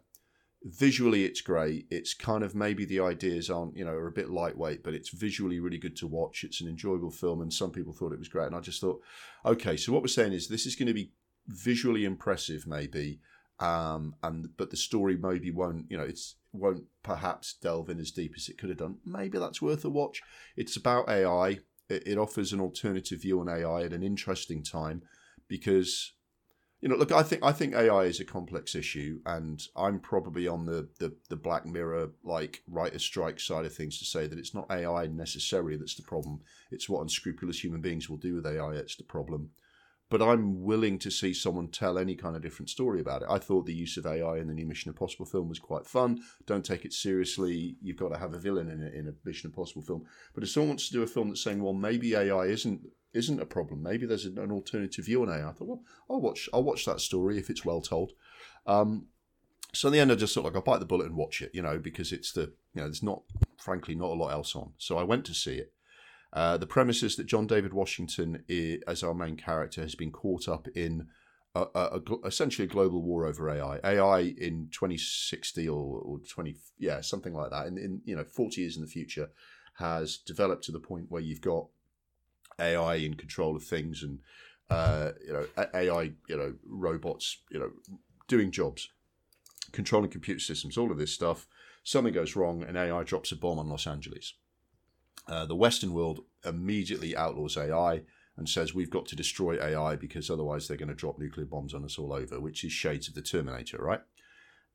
visually 0.63 1.25
it's 1.25 1.41
great. 1.41 1.87
It's 1.91 2.13
kind 2.13 2.43
of 2.43 2.55
maybe 2.55 2.85
the 2.85 3.01
ideas 3.01 3.49
aren't, 3.49 3.75
you 3.75 3.83
know, 3.83 3.91
are 3.91 4.07
a 4.07 4.13
bit 4.13 4.29
lightweight, 4.29 4.83
but 4.83 4.93
it's 4.93 5.09
visually 5.09 5.59
really 5.59 5.79
good 5.79 5.97
to 5.97 6.07
watch. 6.07 6.45
It's 6.45 6.61
an 6.61 6.69
enjoyable 6.69 7.11
film, 7.11 7.41
and 7.41 7.51
some 7.51 7.71
people 7.71 7.91
thought 7.91 8.13
it 8.13 8.19
was 8.19 8.29
great. 8.29 8.47
And 8.47 8.55
I 8.55 8.61
just 8.61 8.79
thought, 8.79 9.01
okay, 9.45 9.75
so 9.75 9.91
what 9.91 10.01
we're 10.01 10.07
saying 10.07 10.31
is 10.31 10.47
this 10.47 10.65
is 10.65 10.77
going 10.77 10.87
to 10.87 10.93
be 10.93 11.11
visually 11.47 12.05
impressive, 12.05 12.65
maybe 12.67 13.19
um, 13.59 14.15
and 14.21 14.49
but 14.57 14.69
the 14.69 14.77
story 14.77 15.17
maybe 15.17 15.51
won't 15.51 15.85
you 15.89 15.97
know 15.97 16.03
it's 16.03 16.35
won't 16.53 16.85
perhaps 17.03 17.55
delve 17.61 17.89
in 17.89 17.99
as 17.99 18.11
deep 18.11 18.33
as 18.35 18.49
it 18.49 18.57
could 18.57 18.69
have 18.69 18.77
done. 18.77 18.97
Maybe 19.05 19.37
that's 19.37 19.61
worth 19.61 19.85
a 19.85 19.89
watch. 19.89 20.21
It's 20.55 20.75
about 20.75 21.09
AI. 21.09 21.59
It, 21.89 22.03
it 22.05 22.17
offers 22.17 22.53
an 22.53 22.59
alternative 22.59 23.21
view 23.21 23.39
on 23.39 23.49
AI 23.49 23.83
at 23.83 23.93
an 23.93 24.03
interesting 24.03 24.63
time 24.63 25.03
because 25.47 26.13
you 26.81 26.89
know 26.89 26.95
look 26.95 27.11
I 27.11 27.23
think 27.23 27.43
I 27.43 27.51
think 27.51 27.73
AI 27.73 28.03
is 28.03 28.19
a 28.19 28.25
complex 28.25 28.75
issue 28.75 29.21
and 29.25 29.61
I'm 29.75 29.99
probably 29.99 30.47
on 30.47 30.65
the 30.65 30.89
the, 30.99 31.15
the 31.29 31.35
Black 31.35 31.65
Mirror 31.65 32.11
like 32.23 32.61
writer 32.67 32.99
strike 32.99 33.39
side 33.39 33.65
of 33.65 33.73
things 33.73 33.97
to 33.99 34.05
say 34.05 34.27
that 34.27 34.37
it's 34.37 34.53
not 34.53 34.71
AI 34.71 35.07
necessarily 35.07 35.77
that's 35.77 35.95
the 35.95 36.03
problem. 36.03 36.41
It's 36.69 36.89
what 36.89 37.01
unscrupulous 37.01 37.63
human 37.63 37.81
beings 37.81 38.09
will 38.09 38.17
do 38.17 38.35
with 38.35 38.45
AI 38.45 38.75
that's 38.75 38.97
the 38.97 39.03
problem 39.03 39.49
but 40.09 40.21
I'm 40.21 40.63
willing 40.63 40.99
to 40.99 41.11
see 41.11 41.33
someone 41.33 41.67
tell 41.67 41.97
any 41.97 42.15
kind 42.15 42.35
of 42.35 42.41
different 42.41 42.69
story 42.69 43.01
about 43.01 43.23
it. 43.23 43.27
I 43.29 43.39
thought 43.39 43.65
the 43.65 43.73
use 43.73 43.97
of 43.97 44.05
AI 44.05 44.37
in 44.37 44.47
the 44.47 44.53
new 44.53 44.65
Mission 44.65 44.89
Impossible 44.89 45.25
film 45.25 45.49
was 45.49 45.59
quite 45.59 45.85
fun. 45.85 46.21
Don't 46.45 46.65
take 46.65 46.85
it 46.85 46.93
seriously. 46.93 47.75
You've 47.81 47.97
got 47.97 48.09
to 48.09 48.17
have 48.17 48.33
a 48.33 48.39
villain 48.39 48.69
in 48.69 48.83
a, 48.83 48.97
in 48.97 49.07
a 49.07 49.13
Mission 49.25 49.49
Impossible 49.49 49.81
film. 49.81 50.05
But 50.33 50.43
if 50.43 50.49
someone 50.49 50.69
wants 50.69 50.87
to 50.87 50.93
do 50.93 51.03
a 51.03 51.07
film 51.07 51.29
that's 51.29 51.43
saying, 51.43 51.61
well, 51.61 51.73
maybe 51.73 52.15
AI 52.15 52.45
isn't 52.45 52.81
isn't 53.13 53.41
a 53.41 53.45
problem. 53.45 53.81
Maybe 53.81 54.05
there's 54.05 54.25
an 54.25 54.51
alternative 54.51 55.05
view 55.05 55.23
on 55.23 55.29
AI. 55.29 55.49
I 55.49 55.51
thought, 55.51 55.67
well, 55.67 55.83
I'll 56.09 56.21
watch 56.21 56.49
I'll 56.53 56.63
watch 56.63 56.85
that 56.85 57.01
story 57.01 57.37
if 57.37 57.49
it's 57.49 57.65
well 57.65 57.81
told. 57.81 58.13
Um, 58.65 59.07
so 59.73 59.89
in 59.89 59.93
the 59.93 59.99
end, 59.99 60.11
I 60.11 60.15
just 60.15 60.33
thought 60.33 60.45
like 60.45 60.55
I'll 60.55 60.61
bite 60.61 60.79
the 60.79 60.85
bullet 60.85 61.07
and 61.07 61.17
watch 61.17 61.41
it, 61.41 61.51
you 61.53 61.61
know, 61.61 61.79
because 61.79 62.11
it's 62.11 62.31
the 62.31 62.53
you 62.73 62.81
know 62.81 62.83
there's 62.83 63.03
not 63.03 63.23
frankly 63.57 63.95
not 63.95 64.11
a 64.11 64.13
lot 64.13 64.31
else 64.31 64.55
on. 64.55 64.73
So 64.77 64.97
I 64.97 65.03
went 65.03 65.25
to 65.25 65.33
see 65.33 65.55
it. 65.55 65.73
Uh, 66.34 66.57
the 66.57 66.67
premise 66.67 67.03
is 67.03 67.15
that 67.15 67.25
John 67.25 67.47
David 67.47 67.73
Washington, 67.73 68.43
is, 68.47 68.82
as 68.88 69.03
our 69.03 69.13
main 69.13 69.38
character, 69.38 69.82
has 69.82 69.95
been 69.95 70.11
caught 70.11 70.47
up 70.47 70.67
in 70.75 71.07
a, 71.55 71.65
a, 71.73 71.99
a, 71.99 72.28
essentially 72.28 72.65
a 72.67 72.71
global 72.71 73.01
war 73.01 73.25
over 73.25 73.49
AI. 73.49 73.80
AI 73.84 74.19
in 74.38 74.69
2060 74.71 75.67
or, 75.69 75.99
or 75.99 76.19
20, 76.19 76.55
yeah, 76.78 77.01
something 77.01 77.34
like 77.34 77.51
that. 77.51 77.67
In, 77.67 77.78
in 77.78 78.01
you 78.05 78.15
know 78.15 78.23
40 78.23 78.61
years 78.61 78.75
in 78.75 78.82
the 78.82 78.89
future, 78.89 79.30
has 79.75 80.17
developed 80.17 80.63
to 80.65 80.71
the 80.71 80.80
point 80.80 81.05
where 81.09 81.21
you've 81.21 81.41
got 81.41 81.67
AI 82.59 82.95
in 82.95 83.13
control 83.13 83.55
of 83.55 83.63
things 83.63 84.03
and 84.03 84.19
uh, 84.69 85.11
you 85.25 85.34
know 85.34 85.45
AI, 85.73 86.11
you 86.28 86.38
know 86.38 86.53
robots, 86.65 87.38
you 87.49 87.59
know 87.59 87.71
doing 88.28 88.51
jobs, 88.51 88.89
controlling 89.71 90.09
computer 90.09 90.39
systems, 90.39 90.78
all 90.78 90.91
of 90.91 90.97
this 90.97 91.13
stuff. 91.13 91.47
Something 91.84 92.13
goes 92.13 92.36
wrong, 92.36 92.63
and 92.63 92.75
AI 92.75 93.03
drops 93.03 93.32
a 93.32 93.38
bomb 93.38 93.59
on 93.59 93.69
Los 93.69 93.88
Angeles 93.88 94.34
uh, 95.30 95.45
the 95.45 95.55
Western 95.55 95.93
world 95.93 96.21
immediately 96.45 97.15
outlaws 97.15 97.57
AI 97.57 98.01
and 98.38 98.47
says 98.47 98.73
we've 98.73 98.89
got 98.89 99.05
to 99.07 99.15
destroy 99.15 99.59
AI 99.61 99.95
because 99.95 100.30
otherwise 100.30 100.67
they're 100.67 100.78
going 100.78 100.88
to 100.89 100.95
drop 100.95 101.17
nuclear 101.17 101.45
bombs 101.45 101.73
on 101.73 101.84
us 101.84 101.97
all 101.97 102.13
over, 102.13 102.39
which 102.39 102.63
is 102.63 102.71
shades 102.71 103.07
of 103.07 103.15
the 103.15 103.21
Terminator, 103.21 103.78
right? 103.80 104.01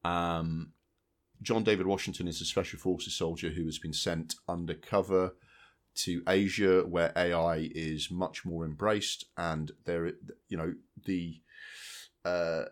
Um, 0.04 0.72
John 1.40 1.64
David 1.64 1.86
Washington 1.86 2.28
is 2.28 2.40
a 2.40 2.44
special 2.44 2.78
forces 2.78 3.14
soldier 3.14 3.50
who 3.50 3.64
has 3.64 3.78
been 3.78 3.92
sent 3.92 4.34
undercover 4.48 5.34
to 5.94 6.22
Asia, 6.28 6.82
where 6.82 7.12
AI 7.16 7.70
is 7.74 8.10
much 8.10 8.44
more 8.44 8.64
embraced, 8.64 9.26
and 9.36 9.70
there, 9.84 10.12
you 10.48 10.56
know, 10.56 10.74
the 11.04 11.40
uh, 12.24 12.64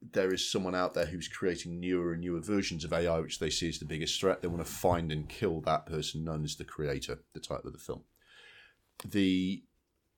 there 0.00 0.32
is 0.32 0.50
someone 0.50 0.74
out 0.74 0.94
there 0.94 1.06
who's 1.06 1.28
creating 1.28 1.80
newer 1.80 2.12
and 2.12 2.20
newer 2.20 2.40
versions 2.40 2.84
of 2.84 2.92
AI, 2.92 3.18
which 3.20 3.38
they 3.38 3.50
see 3.50 3.68
as 3.68 3.78
the 3.78 3.84
biggest 3.84 4.20
threat. 4.20 4.42
They 4.42 4.48
want 4.48 4.64
to 4.64 4.72
find 4.72 5.10
and 5.10 5.28
kill 5.28 5.60
that 5.62 5.86
person 5.86 6.24
known 6.24 6.44
as 6.44 6.56
the 6.56 6.64
creator, 6.64 7.20
the 7.34 7.40
title 7.40 7.66
of 7.66 7.72
the 7.72 7.78
film. 7.78 8.02
The 9.04 9.62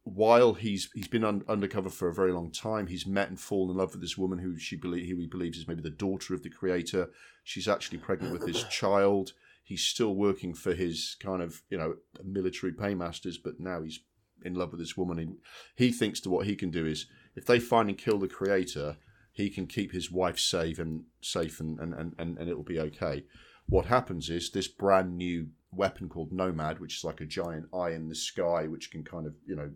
while 0.05 0.55
he's 0.55 0.91
he's 0.95 1.09
been 1.09 1.25
un- 1.25 1.45
undercover 1.49 1.91
for 1.91 2.09
a 2.09 2.15
very 2.15 2.33
long 2.33 2.51
time, 2.51 2.87
he's 2.87 3.07
met 3.07 3.29
and 3.29 3.41
fallen 3.41 3.71
in 3.71 3.77
love 3.77 3.93
with 3.93 4.01
this 4.01 4.19
woman 4.19 4.39
who 4.39 4.59
she 4.59 4.77
believe 4.77 5.09
who 5.09 5.19
he 5.19 5.27
believes 5.27 5.59
is 5.59 5.69
maybe 5.69 5.83
the 5.83 5.91
daughter 5.91 6.35
of 6.35 6.43
the 6.43 6.51
creator. 6.51 7.11
She's 7.45 7.69
actually 7.69 7.99
pregnant 7.99 8.33
with 8.33 8.47
his 8.47 8.65
child. 8.65 9.33
He's 9.63 9.83
still 9.83 10.15
working 10.15 10.55
for 10.55 10.75
his 10.75 11.17
kind 11.21 11.43
of 11.43 11.63
you 11.71 11.79
know 11.79 11.97
military 12.23 12.73
paymasters, 12.73 13.39
but 13.39 13.61
now 13.61 13.83
he's 13.83 14.01
in 14.43 14.55
love 14.55 14.73
with 14.73 14.81
this 14.81 14.97
woman. 14.97 15.19
And 15.19 15.37
he 15.77 15.91
thinks 15.91 16.21
that 16.21 16.31
what 16.31 16.47
he 16.47 16.57
can 16.57 16.71
do 16.71 16.87
is 16.87 17.07
if 17.35 17.47
they 17.47 17.61
find 17.61 17.89
and 17.89 17.99
kill 17.99 18.19
the 18.19 18.29
creator, 18.29 18.97
he 19.41 19.51
can 19.51 19.67
keep 19.67 19.93
his 19.93 20.11
wife 20.11 20.39
safe 20.39 20.79
and 20.79 21.05
safe 21.21 21.61
and, 21.61 21.79
and, 21.81 21.95
and, 21.95 22.39
and 22.39 22.49
it'll 22.49 22.63
be 22.63 22.79
okay. 22.79 23.25
What 23.67 23.87
happens 23.87 24.29
is 24.29 24.51
this 24.51 24.69
brand 24.69 25.17
new 25.17 25.49
weapon 25.73 26.09
called 26.09 26.33
Nomad, 26.33 26.79
which 26.79 26.99
is 26.99 27.05
like 27.05 27.21
a 27.21 27.27
giant 27.27 27.67
eye 27.73 27.91
in 27.91 28.09
the 28.09 28.15
sky, 28.15 28.67
which 28.67 28.91
can 28.91 29.05
kind 29.05 29.27
of, 29.27 29.35
you 29.47 29.57
know, 29.57 29.71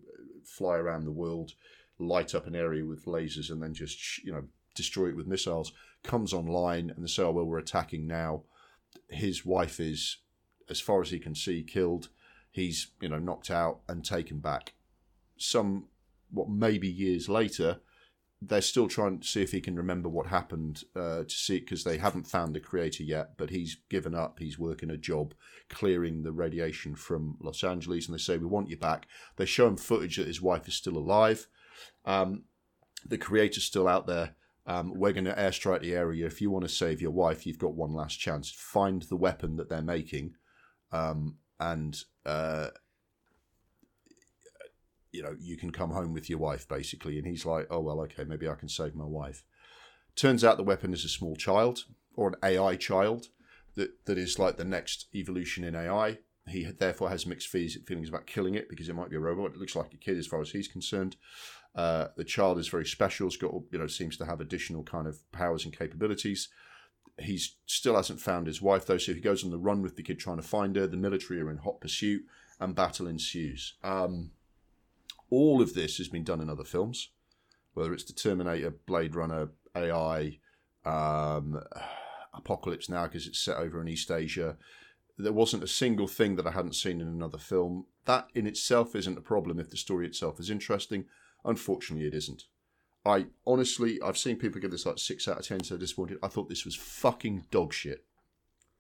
fly 0.44 0.76
around 0.76 1.04
the 1.04 1.12
world, 1.12 1.52
light 1.98 2.34
up 2.34 2.46
an 2.46 2.54
area 2.54 2.84
with 2.84 3.06
lasers 3.06 3.50
and 3.50 3.62
then 3.62 3.72
just, 3.72 4.22
you 4.24 4.32
know, 4.32 4.44
destroy 4.74 5.08
it 5.08 5.16
with 5.16 5.26
missiles, 5.26 5.72
comes 6.02 6.32
online 6.32 6.90
and 6.90 7.02
they 7.02 7.08
say, 7.08 7.22
oh, 7.22 7.30
well, 7.30 7.44
we're 7.44 7.58
attacking 7.58 8.06
now. 8.06 8.42
His 9.08 9.44
wife 9.46 9.80
is, 9.80 10.18
as 10.68 10.80
far 10.80 11.00
as 11.00 11.10
he 11.10 11.18
can 11.18 11.34
see, 11.34 11.62
killed. 11.62 12.08
He's, 12.50 12.88
you 13.00 13.08
know, 13.08 13.18
knocked 13.18 13.50
out 13.50 13.80
and 13.88 14.04
taken 14.04 14.38
back. 14.38 14.74
Some, 15.36 15.84
what, 16.30 16.48
maybe 16.48 16.88
years 16.88 17.28
later, 17.28 17.80
they're 18.48 18.60
still 18.60 18.88
trying 18.88 19.20
to 19.20 19.26
see 19.26 19.42
if 19.42 19.52
he 19.52 19.60
can 19.60 19.76
remember 19.76 20.08
what 20.08 20.26
happened 20.26 20.84
uh, 20.96 21.24
to 21.24 21.30
see 21.30 21.60
because 21.60 21.84
they 21.84 21.98
haven't 21.98 22.26
found 22.26 22.54
the 22.54 22.60
creator 22.60 23.02
yet. 23.02 23.36
But 23.36 23.50
he's 23.50 23.76
given 23.88 24.14
up. 24.14 24.38
He's 24.38 24.58
working 24.58 24.90
a 24.90 24.96
job 24.96 25.34
clearing 25.68 26.22
the 26.22 26.32
radiation 26.32 26.94
from 26.94 27.36
Los 27.40 27.62
Angeles, 27.64 28.06
and 28.06 28.14
they 28.14 28.22
say 28.22 28.38
we 28.38 28.46
want 28.46 28.70
you 28.70 28.76
back. 28.76 29.06
They 29.36 29.46
show 29.46 29.66
him 29.66 29.76
footage 29.76 30.16
that 30.16 30.26
his 30.26 30.42
wife 30.42 30.68
is 30.68 30.74
still 30.74 30.96
alive. 30.96 31.46
Um, 32.04 32.44
the 33.06 33.18
creator's 33.18 33.64
still 33.64 33.88
out 33.88 34.06
there. 34.06 34.34
Um, 34.66 34.94
we're 34.94 35.12
going 35.12 35.26
to 35.26 35.34
airstrike 35.34 35.82
the 35.82 35.94
area. 35.94 36.26
If 36.26 36.40
you 36.40 36.50
want 36.50 36.64
to 36.64 36.70
save 36.70 37.02
your 37.02 37.10
wife, 37.10 37.46
you've 37.46 37.58
got 37.58 37.74
one 37.74 37.92
last 37.92 38.18
chance. 38.18 38.50
Find 38.50 39.02
the 39.02 39.16
weapon 39.16 39.56
that 39.56 39.68
they're 39.68 39.82
making, 39.82 40.34
um, 40.90 41.36
and 41.60 42.02
uh, 42.24 42.68
you 45.14 45.22
know 45.22 45.36
you 45.40 45.56
can 45.56 45.70
come 45.70 45.90
home 45.90 46.12
with 46.12 46.28
your 46.28 46.40
wife, 46.40 46.68
basically. 46.68 47.18
And 47.18 47.26
he's 47.26 47.46
like, 47.46 47.68
"Oh 47.70 47.80
well, 47.80 48.00
okay, 48.00 48.24
maybe 48.24 48.48
I 48.48 48.56
can 48.56 48.68
save 48.68 48.94
my 48.94 49.04
wife." 49.04 49.44
Turns 50.16 50.44
out 50.44 50.56
the 50.56 50.64
weapon 50.64 50.92
is 50.92 51.04
a 51.04 51.08
small 51.08 51.36
child 51.36 51.84
or 52.16 52.28
an 52.28 52.36
AI 52.42 52.76
child 52.76 53.28
that 53.76 54.04
that 54.06 54.18
is 54.18 54.38
like 54.38 54.56
the 54.56 54.64
next 54.64 55.06
evolution 55.14 55.62
in 55.62 55.76
AI. 55.76 56.18
He 56.48 56.64
therefore 56.64 57.08
has 57.08 57.26
mixed 57.26 57.48
feelings 57.48 58.08
about 58.08 58.26
killing 58.26 58.54
it 58.54 58.68
because 58.68 58.88
it 58.88 58.94
might 58.94 59.08
be 59.08 59.16
a 59.16 59.20
robot. 59.20 59.52
It 59.52 59.58
looks 59.58 59.76
like 59.76 59.94
a 59.94 59.96
kid 59.96 60.18
as 60.18 60.26
far 60.26 60.42
as 60.42 60.50
he's 60.50 60.68
concerned. 60.68 61.16
Uh, 61.74 62.08
the 62.16 62.24
child 62.24 62.58
is 62.58 62.68
very 62.68 62.84
special. 62.84 63.28
It's 63.28 63.36
got 63.36 63.54
you 63.70 63.78
know 63.78 63.86
seems 63.86 64.16
to 64.16 64.26
have 64.26 64.40
additional 64.40 64.82
kind 64.82 65.06
of 65.06 65.20
powers 65.30 65.64
and 65.64 65.76
capabilities. 65.76 66.48
He 67.20 67.38
still 67.66 67.94
hasn't 67.94 68.20
found 68.20 68.48
his 68.48 68.60
wife 68.60 68.84
though, 68.86 68.98
so 68.98 69.14
he 69.14 69.20
goes 69.20 69.44
on 69.44 69.52
the 69.52 69.58
run 69.58 69.80
with 69.80 69.94
the 69.94 70.02
kid 70.02 70.18
trying 70.18 70.38
to 70.38 70.42
find 70.42 70.74
her. 70.74 70.88
The 70.88 70.96
military 70.96 71.40
are 71.40 71.50
in 71.50 71.58
hot 71.58 71.80
pursuit, 71.80 72.22
and 72.58 72.74
battle 72.74 73.06
ensues. 73.06 73.74
Um, 73.84 74.32
all 75.34 75.60
of 75.60 75.74
this 75.74 75.98
has 75.98 76.08
been 76.08 76.24
done 76.24 76.40
in 76.40 76.50
other 76.50 76.64
films, 76.64 77.10
whether 77.74 77.92
it's 77.92 78.04
the 78.04 78.12
Terminator, 78.12 78.70
Blade 78.70 79.14
Runner, 79.14 79.50
AI, 79.76 80.38
um, 80.84 81.60
Apocalypse 82.34 82.88
Now 82.88 83.04
because 83.04 83.26
it's 83.26 83.38
set 83.38 83.58
over 83.58 83.80
in 83.80 83.88
East 83.88 84.10
Asia. 84.10 84.56
There 85.16 85.32
wasn't 85.32 85.62
a 85.62 85.68
single 85.68 86.08
thing 86.08 86.34
that 86.36 86.46
I 86.46 86.50
hadn't 86.50 86.74
seen 86.74 87.00
in 87.00 87.06
another 87.06 87.38
film. 87.38 87.86
That 88.04 88.28
in 88.34 88.46
itself 88.46 88.96
isn't 88.96 89.18
a 89.18 89.22
problem 89.22 89.60
if 89.60 89.70
the 89.70 89.76
story 89.76 90.06
itself 90.06 90.40
is 90.40 90.50
interesting 90.50 91.04
Unfortunately, 91.44 92.06
it 92.06 92.14
isn't. 92.14 92.44
I 93.04 93.26
honestly, 93.46 94.00
I've 94.02 94.16
seen 94.16 94.36
people 94.36 94.60
give 94.60 94.70
this 94.70 94.86
like 94.86 94.98
six 94.98 95.28
out 95.28 95.38
of 95.38 95.46
ten, 95.46 95.62
so 95.62 95.76
disappointed. 95.76 96.18
I 96.22 96.28
thought 96.28 96.48
this 96.48 96.64
was 96.64 96.74
fucking 96.74 97.46
dog 97.50 97.74
shit. 97.74 98.04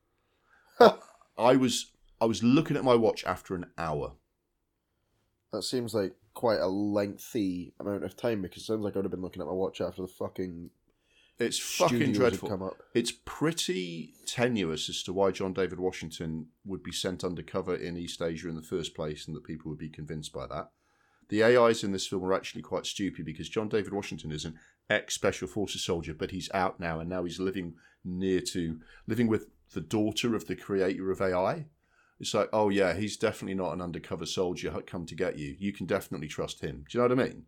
I, 0.80 0.94
I 1.36 1.56
was, 1.56 1.92
I 2.20 2.24
was 2.24 2.42
looking 2.42 2.76
at 2.76 2.84
my 2.84 2.94
watch 2.94 3.24
after 3.24 3.54
an 3.54 3.66
hour. 3.76 4.12
That 5.52 5.62
seems 5.62 5.92
like 5.92 6.14
quite 6.34 6.60
a 6.60 6.66
lengthy 6.66 7.72
amount 7.80 8.04
of 8.04 8.16
time 8.16 8.42
because 8.42 8.62
it 8.62 8.66
sounds 8.66 8.82
like 8.82 8.94
I 8.94 8.98
would 8.98 9.04
have 9.04 9.12
been 9.12 9.22
looking 9.22 9.40
at 9.40 9.48
my 9.48 9.54
watch 9.54 9.80
after 9.80 10.02
the 10.02 10.08
fucking. 10.08 10.70
It's 11.38 11.58
fucking 11.58 12.12
dreadful. 12.12 12.76
It's 12.94 13.12
pretty 13.24 14.14
tenuous 14.24 14.88
as 14.88 15.02
to 15.04 15.12
why 15.12 15.32
John 15.32 15.52
David 15.52 15.80
Washington 15.80 16.46
would 16.64 16.82
be 16.82 16.92
sent 16.92 17.24
undercover 17.24 17.74
in 17.74 17.96
East 17.96 18.22
Asia 18.22 18.48
in 18.48 18.54
the 18.54 18.62
first 18.62 18.94
place, 18.94 19.26
and 19.26 19.34
that 19.34 19.44
people 19.44 19.70
would 19.70 19.78
be 19.78 19.88
convinced 19.88 20.32
by 20.32 20.46
that. 20.46 20.70
The 21.28 21.42
AIs 21.42 21.82
in 21.82 21.92
this 21.92 22.06
film 22.06 22.24
are 22.24 22.34
actually 22.34 22.62
quite 22.62 22.86
stupid 22.86 23.24
because 23.24 23.48
John 23.48 23.68
David 23.68 23.92
Washington 23.92 24.30
is 24.30 24.44
an 24.44 24.58
ex 24.90 25.14
Special 25.14 25.48
Forces 25.48 25.84
soldier, 25.84 26.14
but 26.14 26.30
he's 26.30 26.50
out 26.52 26.78
now 26.78 27.00
and 27.00 27.08
now 27.08 27.24
he's 27.24 27.40
living 27.40 27.74
near 28.04 28.40
to 28.40 28.78
living 29.06 29.26
with 29.26 29.48
the 29.72 29.80
daughter 29.80 30.34
of 30.34 30.46
the 30.46 30.56
creator 30.56 31.10
of 31.10 31.20
AI. 31.20 31.66
It's 32.20 32.34
like, 32.34 32.48
oh 32.52 32.68
yeah, 32.68 32.94
he's 32.94 33.16
definitely 33.16 33.54
not 33.54 33.72
an 33.72 33.82
undercover 33.82 34.26
soldier 34.26 34.70
come 34.86 35.06
to 35.06 35.14
get 35.14 35.38
you. 35.38 35.56
You 35.58 35.72
can 35.72 35.86
definitely 35.86 36.28
trust 36.28 36.60
him. 36.60 36.84
Do 36.88 36.98
you 36.98 37.08
know 37.08 37.14
what 37.14 37.24
I 37.24 37.28
mean? 37.28 37.44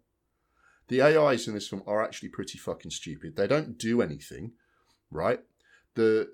The 0.89 1.03
AIs 1.03 1.49
in 1.49 1.55
this 1.55 1.69
film 1.69 1.83
are 1.87 2.03
actually 2.03 2.29
pretty 2.29 2.59
fucking 2.59 2.91
stupid. 2.91 3.37
They 3.37 3.47
don't 3.47 3.79
do 3.79 4.03
anything, 4.03 4.53
right? 5.11 5.41
The 5.95 6.29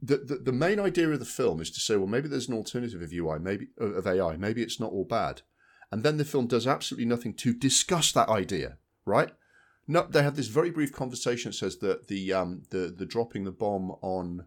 the, 0.00 0.16
the, 0.16 0.36
the 0.36 0.52
main 0.52 0.80
idea 0.80 1.10
of 1.10 1.18
the 1.18 1.26
film 1.26 1.60
is 1.60 1.70
to 1.70 1.80
say, 1.80 1.96
well, 1.96 2.06
maybe 2.06 2.28
there's 2.28 2.48
an 2.48 2.54
alternative 2.54 3.02
of 3.02 3.12
UI, 3.12 3.38
maybe 3.38 3.68
of 3.78 4.06
AI, 4.06 4.36
maybe 4.36 4.62
it's 4.62 4.80
not 4.80 4.90
all 4.90 5.04
bad 5.04 5.42
and 5.90 6.02
then 6.02 6.16
the 6.16 6.24
film 6.24 6.46
does 6.46 6.66
absolutely 6.66 7.06
nothing 7.06 7.34
to 7.34 7.54
discuss 7.54 8.12
that 8.12 8.28
idea, 8.28 8.78
right? 9.04 9.30
No, 9.86 10.06
they 10.08 10.22
have 10.22 10.36
this 10.36 10.48
very 10.48 10.70
brief 10.70 10.92
conversation 10.92 11.50
that 11.50 11.56
says 11.56 11.78
that 11.78 12.08
the 12.08 12.32
um, 12.32 12.62
the 12.70 12.92
the 12.96 13.06
dropping 13.06 13.44
the 13.44 13.52
bomb 13.52 13.92
on 14.02 14.46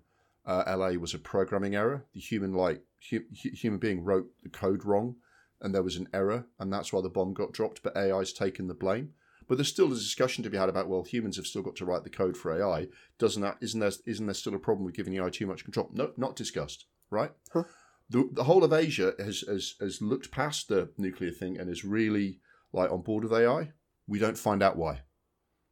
uh, 0.49 0.75
LA 0.77 0.91
was 0.91 1.13
a 1.13 1.19
programming 1.19 1.75
error. 1.75 2.05
The 2.13 2.19
human 2.19 2.53
like 2.53 2.83
hu- 3.09 3.25
human 3.31 3.79
being 3.79 4.03
wrote 4.03 4.27
the 4.43 4.49
code 4.49 4.83
wrong, 4.83 5.15
and 5.61 5.73
there 5.73 5.83
was 5.83 5.95
an 5.95 6.09
error, 6.13 6.47
and 6.59 6.71
that's 6.71 6.91
why 6.91 7.01
the 7.01 7.09
bomb 7.09 7.33
got 7.33 7.53
dropped. 7.53 7.83
But 7.83 7.95
AI's 7.95 8.33
taken 8.33 8.67
the 8.67 8.73
blame. 8.73 9.11
But 9.47 9.57
there's 9.57 9.69
still 9.69 9.91
a 9.91 9.95
discussion 9.95 10.43
to 10.43 10.49
be 10.49 10.57
had 10.57 10.69
about 10.69 10.89
well, 10.89 11.03
humans 11.03 11.37
have 11.37 11.47
still 11.47 11.63
got 11.63 11.75
to 11.77 11.85
write 11.85 12.03
the 12.03 12.09
code 12.09 12.37
for 12.37 12.51
AI. 12.51 12.87
Doesn't 13.17 13.41
that 13.41 13.57
isn't 13.61 13.79
there 13.79 13.91
isn't 14.05 14.25
there 14.25 14.33
still 14.33 14.55
a 14.55 14.59
problem 14.59 14.85
with 14.85 14.95
giving 14.95 15.15
AI 15.15 15.29
too 15.29 15.47
much 15.47 15.63
control? 15.63 15.89
No, 15.93 16.11
not 16.17 16.35
discussed. 16.35 16.85
Right. 17.09 17.31
Huh 17.51 17.63
the, 18.09 18.27
the 18.31 18.45
whole 18.45 18.63
of 18.63 18.73
Asia 18.73 19.13
has, 19.19 19.43
has 19.47 19.75
has 19.79 20.01
looked 20.01 20.31
past 20.31 20.67
the 20.67 20.89
nuclear 20.97 21.31
thing 21.31 21.57
and 21.57 21.69
is 21.69 21.85
really 21.85 22.39
like 22.73 22.91
on 22.91 23.01
board 23.01 23.23
with 23.23 23.33
AI. 23.33 23.71
We 24.07 24.19
don't 24.19 24.37
find 24.37 24.63
out 24.63 24.77
why. 24.77 25.01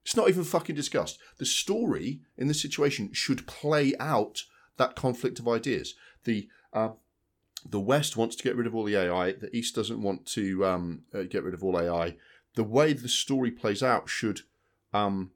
It's 0.06 0.16
not 0.16 0.30
even 0.30 0.44
fucking 0.44 0.76
discussed. 0.76 1.20
The 1.38 1.46
story 1.46 2.22
in 2.38 2.48
this 2.48 2.62
situation 2.62 3.12
should 3.12 3.48
play 3.48 3.94
out 4.00 4.44
that 4.78 4.96
conflict 4.96 5.40
of 5.40 5.48
ideas. 5.48 5.96
The 6.24 6.48
uh, 6.74 6.90
the 7.66 7.80
West 7.80 8.16
wants 8.16 8.36
to 8.36 8.44
get 8.44 8.56
rid 8.56 8.68
of 8.68 8.76
all 8.76 8.84
the 8.84 8.96
AI. 8.96 9.34
The 9.34 9.56
East 9.56 9.76
doesn't 9.76 10.02
want 10.02 10.26
to 10.28 10.66
um, 10.66 11.04
uh, 11.14 11.24
get 11.24 11.44
rid 11.44 11.54
of 11.54 11.64
all 11.64 11.80
AI. 11.80 12.16
The 12.56 12.64
way 12.64 12.94
the 12.94 13.10
story 13.10 13.52
plays 13.52 13.84
out 13.84 14.10
should 14.10 14.42
um, 14.94 15.32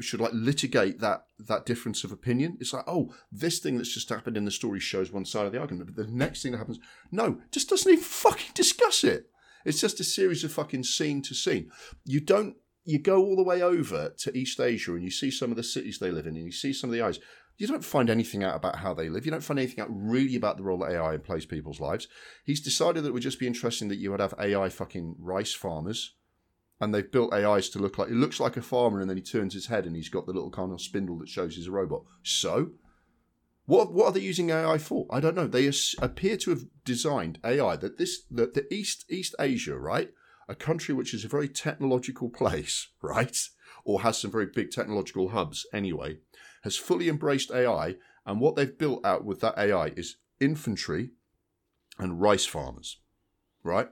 should 0.00 0.20
like 0.20 0.32
litigate 0.34 1.00
that 1.00 1.26
that 1.38 1.66
difference 1.66 2.04
of 2.04 2.12
opinion. 2.12 2.56
It's 2.60 2.72
like, 2.72 2.84
oh, 2.86 3.14
this 3.30 3.58
thing 3.58 3.76
that's 3.76 3.94
just 3.94 4.08
happened 4.08 4.36
in 4.36 4.44
the 4.44 4.50
story 4.50 4.80
shows 4.80 5.12
one 5.12 5.24
side 5.24 5.46
of 5.46 5.52
the 5.52 5.60
argument, 5.60 5.94
but 5.94 6.04
the 6.04 6.10
next 6.10 6.42
thing 6.42 6.52
that 6.52 6.58
happens, 6.58 6.80
no, 7.10 7.40
just 7.50 7.68
doesn't 7.68 7.90
even 7.90 8.04
fucking 8.04 8.52
discuss 8.54 9.04
it. 9.04 9.30
It's 9.64 9.80
just 9.80 10.00
a 10.00 10.04
series 10.04 10.44
of 10.44 10.52
fucking 10.52 10.84
scene 10.84 11.22
to 11.22 11.34
scene. 11.34 11.70
You 12.04 12.20
don't 12.20 12.56
you 12.84 12.98
go 12.98 13.24
all 13.24 13.36
the 13.36 13.42
way 13.42 13.62
over 13.62 14.10
to 14.18 14.36
East 14.36 14.60
Asia 14.60 14.92
and 14.92 15.02
you 15.02 15.10
see 15.10 15.30
some 15.30 15.50
of 15.50 15.56
the 15.56 15.62
cities 15.62 15.98
they 15.98 16.10
live 16.10 16.26
in 16.26 16.36
and 16.36 16.44
you 16.44 16.52
see 16.52 16.72
some 16.72 16.90
of 16.90 16.94
the 16.94 17.02
eyes. 17.02 17.18
You 17.56 17.66
don't 17.66 17.84
find 17.84 18.10
anything 18.10 18.42
out 18.42 18.56
about 18.56 18.76
how 18.76 18.94
they 18.94 19.08
live. 19.08 19.24
You 19.24 19.30
don't 19.30 19.44
find 19.44 19.60
anything 19.60 19.80
out 19.80 19.88
really 19.90 20.34
about 20.34 20.56
the 20.56 20.64
role 20.64 20.78
that 20.78 20.90
AI 20.90 21.18
plays 21.18 21.46
people's 21.46 21.80
lives. 21.80 22.08
He's 22.44 22.60
decided 22.60 23.04
that 23.04 23.08
it 23.08 23.12
would 23.12 23.22
just 23.22 23.38
be 23.38 23.46
interesting 23.46 23.88
that 23.88 23.98
you 23.98 24.10
would 24.10 24.20
have 24.20 24.34
AI 24.40 24.68
fucking 24.68 25.16
rice 25.18 25.54
farmers 25.54 26.14
and 26.80 26.94
they've 26.94 27.10
built 27.10 27.32
AIs 27.32 27.68
to 27.70 27.78
look 27.78 27.98
like 27.98 28.08
it 28.08 28.14
looks 28.14 28.40
like 28.40 28.56
a 28.56 28.62
farmer, 28.62 29.00
and 29.00 29.08
then 29.08 29.16
he 29.16 29.22
turns 29.22 29.54
his 29.54 29.66
head 29.66 29.86
and 29.86 29.96
he's 29.96 30.08
got 30.08 30.26
the 30.26 30.32
little 30.32 30.50
kind 30.50 30.72
of 30.72 30.80
spindle 30.80 31.18
that 31.18 31.28
shows 31.28 31.56
he's 31.56 31.68
a 31.68 31.72
robot. 31.72 32.02
So, 32.22 32.72
what 33.66 33.92
what 33.92 34.06
are 34.06 34.12
they 34.12 34.20
using 34.20 34.50
AI 34.50 34.78
for? 34.78 35.06
I 35.10 35.20
don't 35.20 35.36
know. 35.36 35.46
They 35.46 35.70
appear 36.00 36.36
to 36.38 36.50
have 36.50 36.64
designed 36.84 37.38
AI 37.44 37.76
that 37.76 37.98
this 37.98 38.22
that 38.30 38.54
the 38.54 38.72
East 38.72 39.04
East 39.08 39.34
Asia, 39.38 39.78
right, 39.78 40.10
a 40.48 40.54
country 40.54 40.94
which 40.94 41.14
is 41.14 41.24
a 41.24 41.28
very 41.28 41.48
technological 41.48 42.28
place, 42.38 42.88
right, 43.00 43.36
or 43.84 44.02
has 44.02 44.18
some 44.18 44.30
very 44.30 44.46
big 44.46 44.70
technological 44.70 45.28
hubs 45.28 45.66
anyway, 45.72 46.18
has 46.64 46.76
fully 46.76 47.08
embraced 47.08 47.52
AI, 47.52 47.96
and 48.26 48.40
what 48.40 48.56
they've 48.56 48.76
built 48.76 49.04
out 49.04 49.24
with 49.24 49.40
that 49.40 49.56
AI 49.56 49.88
is 49.96 50.16
infantry 50.40 51.10
and 51.98 52.20
rice 52.20 52.44
farmers, 52.44 52.98
right, 53.62 53.88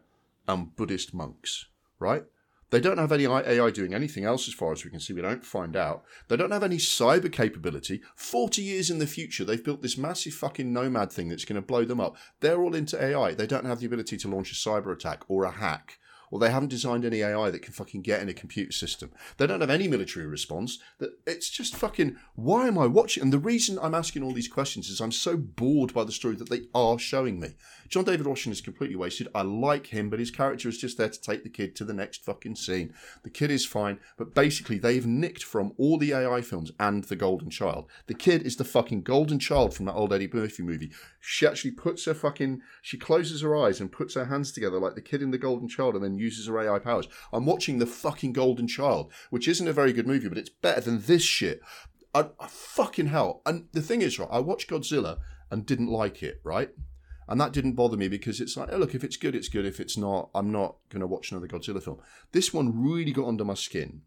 and 0.49 0.75
Buddhist 0.75 1.15
monks, 1.15 1.67
right 1.99 2.25
they 2.73 2.81
don't 2.81 2.97
have 2.97 3.13
any 3.13 3.27
AI 3.27 3.71
doing 3.71 3.93
anything 3.93 4.25
else 4.25 4.49
as 4.49 4.55
far 4.55 4.73
as 4.73 4.83
we 4.83 4.91
can 4.91 4.99
see. 4.99 5.13
We 5.13 5.21
don't 5.21 5.45
find 5.45 5.77
out. 5.77 6.05
They 6.29 6.39
don't 6.39 6.53
have 6.53 6.63
any 6.63 6.79
cyber 6.79 7.31
capability. 7.31 8.01
40 8.17 8.63
years 8.63 8.89
in 8.89 8.99
the 8.99 9.07
future, 9.07 9.45
they've 9.45 9.63
built 9.63 9.83
this 9.83 9.99
massive 9.99 10.33
fucking 10.33 10.73
nomad 10.73 11.13
thing 11.13 11.29
that's 11.29 11.45
going 11.45 11.61
to 11.61 11.67
blow 11.67 11.85
them 11.85 12.01
up. 12.01 12.17
They're 12.41 12.63
all 12.63 12.75
into 12.75 13.01
AI. 13.01 13.35
They 13.35 13.47
don't 13.47 13.67
have 13.67 13.81
the 13.81 13.87
ability 13.87 14.17
to 14.17 14.29
launch 14.29 14.51
a 14.53 14.55
cyber 14.55 14.91
attack 14.91 15.23
or 15.29 15.45
a 15.45 15.51
hack 15.51 15.99
or 16.33 16.41
they 16.41 16.51
haven't 16.51 16.71
designed 16.71 17.05
any 17.05 17.21
AI 17.21 17.51
that 17.51 17.61
can 17.61 17.75
fucking 17.75 18.01
get 18.01 18.23
in 18.23 18.29
a 18.29 18.35
computer 18.35 18.73
system. 18.73 19.13
They 19.37 19.47
don't 19.47 19.61
have 19.61 19.69
any 19.69 19.87
military 19.87 20.27
response. 20.27 20.79
That 20.99 21.11
it's 21.27 21.51
just 21.51 21.77
fucking. 21.77 22.17
Why 22.35 22.67
am 22.67 22.79
I 22.79 22.87
watching? 22.87 23.23
And 23.23 23.33
the 23.33 23.39
reason 23.39 23.79
I'm 23.81 23.95
asking 23.95 24.23
all 24.23 24.33
these 24.33 24.49
questions 24.49 24.89
is 24.89 25.01
I'm 25.01 25.13
so 25.13 25.37
bored 25.37 25.93
by 25.93 26.05
the 26.05 26.11
story 26.11 26.35
that 26.37 26.49
they 26.49 26.63
are 26.75 26.99
showing 26.99 27.39
me. 27.39 27.51
John 27.91 28.05
David 28.05 28.27
Washington 28.27 28.53
is 28.53 28.63
completely 28.63 28.97
wasted. 28.97 29.29
I 29.35 29.43
like 29.43 29.89
him, 29.89 30.09
but 30.09 30.19
his 30.19 30.31
character 30.31 30.71
is 30.71 30.79
just 30.79 30.97
there 30.97 31.11
to 31.11 31.21
take 31.21 31.43
the 31.43 31.51
kid 31.51 31.77
to 31.77 31.85
the 31.85 31.93
next 31.93 32.25
fucking 32.25 32.57
scene. 32.57 32.95
The 33.23 33.29
kid 33.29 33.51
is 33.51 33.67
fine, 33.67 33.99
but 34.17 34.35
basically 34.35 34.79
they've 34.79 35.07
nicked 35.07 35.45
from 35.45 35.75
all 35.77 35.99
the 35.99 36.15
AI 36.15 36.41
films 36.41 36.73
and 36.81 37.05
the 37.05 37.17
Golden 37.17 37.51
Child. 37.51 37.91
The 38.07 38.15
kid 38.15 38.47
is 38.47 38.57
the 38.57 38.65
fucking 38.65 39.03
Golden 39.03 39.39
Child 39.39 39.75
from 39.75 39.85
that 39.85 39.95
old 39.95 40.15
Eddie 40.15 40.31
Murphy 40.33 40.63
movie. 40.63 40.93
She 41.21 41.47
actually 41.47 41.73
puts 41.73 42.07
her 42.07 42.15
fucking. 42.15 42.63
She 42.81 42.97
closes 42.97 43.43
her 43.43 43.55
eyes 43.55 43.79
and 43.79 43.93
puts 43.93 44.15
her 44.15 44.25
hands 44.25 44.53
together 44.53 44.81
like 44.81 44.95
the 44.95 45.03
kid 45.03 45.21
in 45.21 45.31
the 45.31 45.37
Golden 45.37 45.69
Child, 45.69 45.95
and 45.95 46.03
then 46.03 46.22
uses 46.23 46.47
her 46.47 46.59
AI 46.59 46.79
powers. 46.79 47.09
I'm 47.33 47.47
watching 47.47 47.79
The 47.79 47.87
fucking 47.87 48.33
Golden 48.33 48.69
Child, 48.69 49.13
which 49.31 49.49
isn't 49.49 49.69
a 49.69 49.73
very 49.73 49.93
good 49.93 50.07
movie, 50.07 50.29
but 50.29 50.39
it's 50.39 50.51
better 50.51 50.81
than 50.81 51.03
this 51.03 51.23
shit. 51.23 51.61
I, 52.15 52.21
I 52.21 52.23
uh, 52.41 52.47
fucking 52.49 53.07
hell. 53.07 53.43
And 53.47 53.69
the 53.73 53.83
thing 53.83 54.03
is, 54.03 54.19
right, 54.19 54.29
I 54.31 54.41
watched 54.41 54.71
Godzilla 54.71 55.19
and 55.51 55.67
didn't 55.67 55.89
like 55.89 56.23
it, 56.23 56.41
right? 56.45 56.71
And 57.29 57.41
that 57.41 57.53
didn't 57.53 57.75
bother 57.75 57.97
me 57.97 58.09
because 58.09 58.41
it's 58.41 58.57
like, 58.57 58.69
oh, 58.73 58.77
look, 58.77 58.95
if 58.95 59.05
it's 59.05 59.17
good, 59.17 59.35
it's 59.35 59.49
good. 59.49 59.65
If 59.65 59.81
it's 59.81 59.97
not, 59.97 60.31
I'm 60.35 60.51
not 60.51 60.77
going 60.91 61.01
to 61.01 61.07
watch 61.07 61.31
another 61.31 61.47
Godzilla 61.47 61.83
film. 61.83 61.99
This 62.33 62.53
one 62.53 62.83
really 62.83 63.13
got 63.13 63.29
under 63.29 63.45
my 63.45 63.55
skin, 63.55 64.03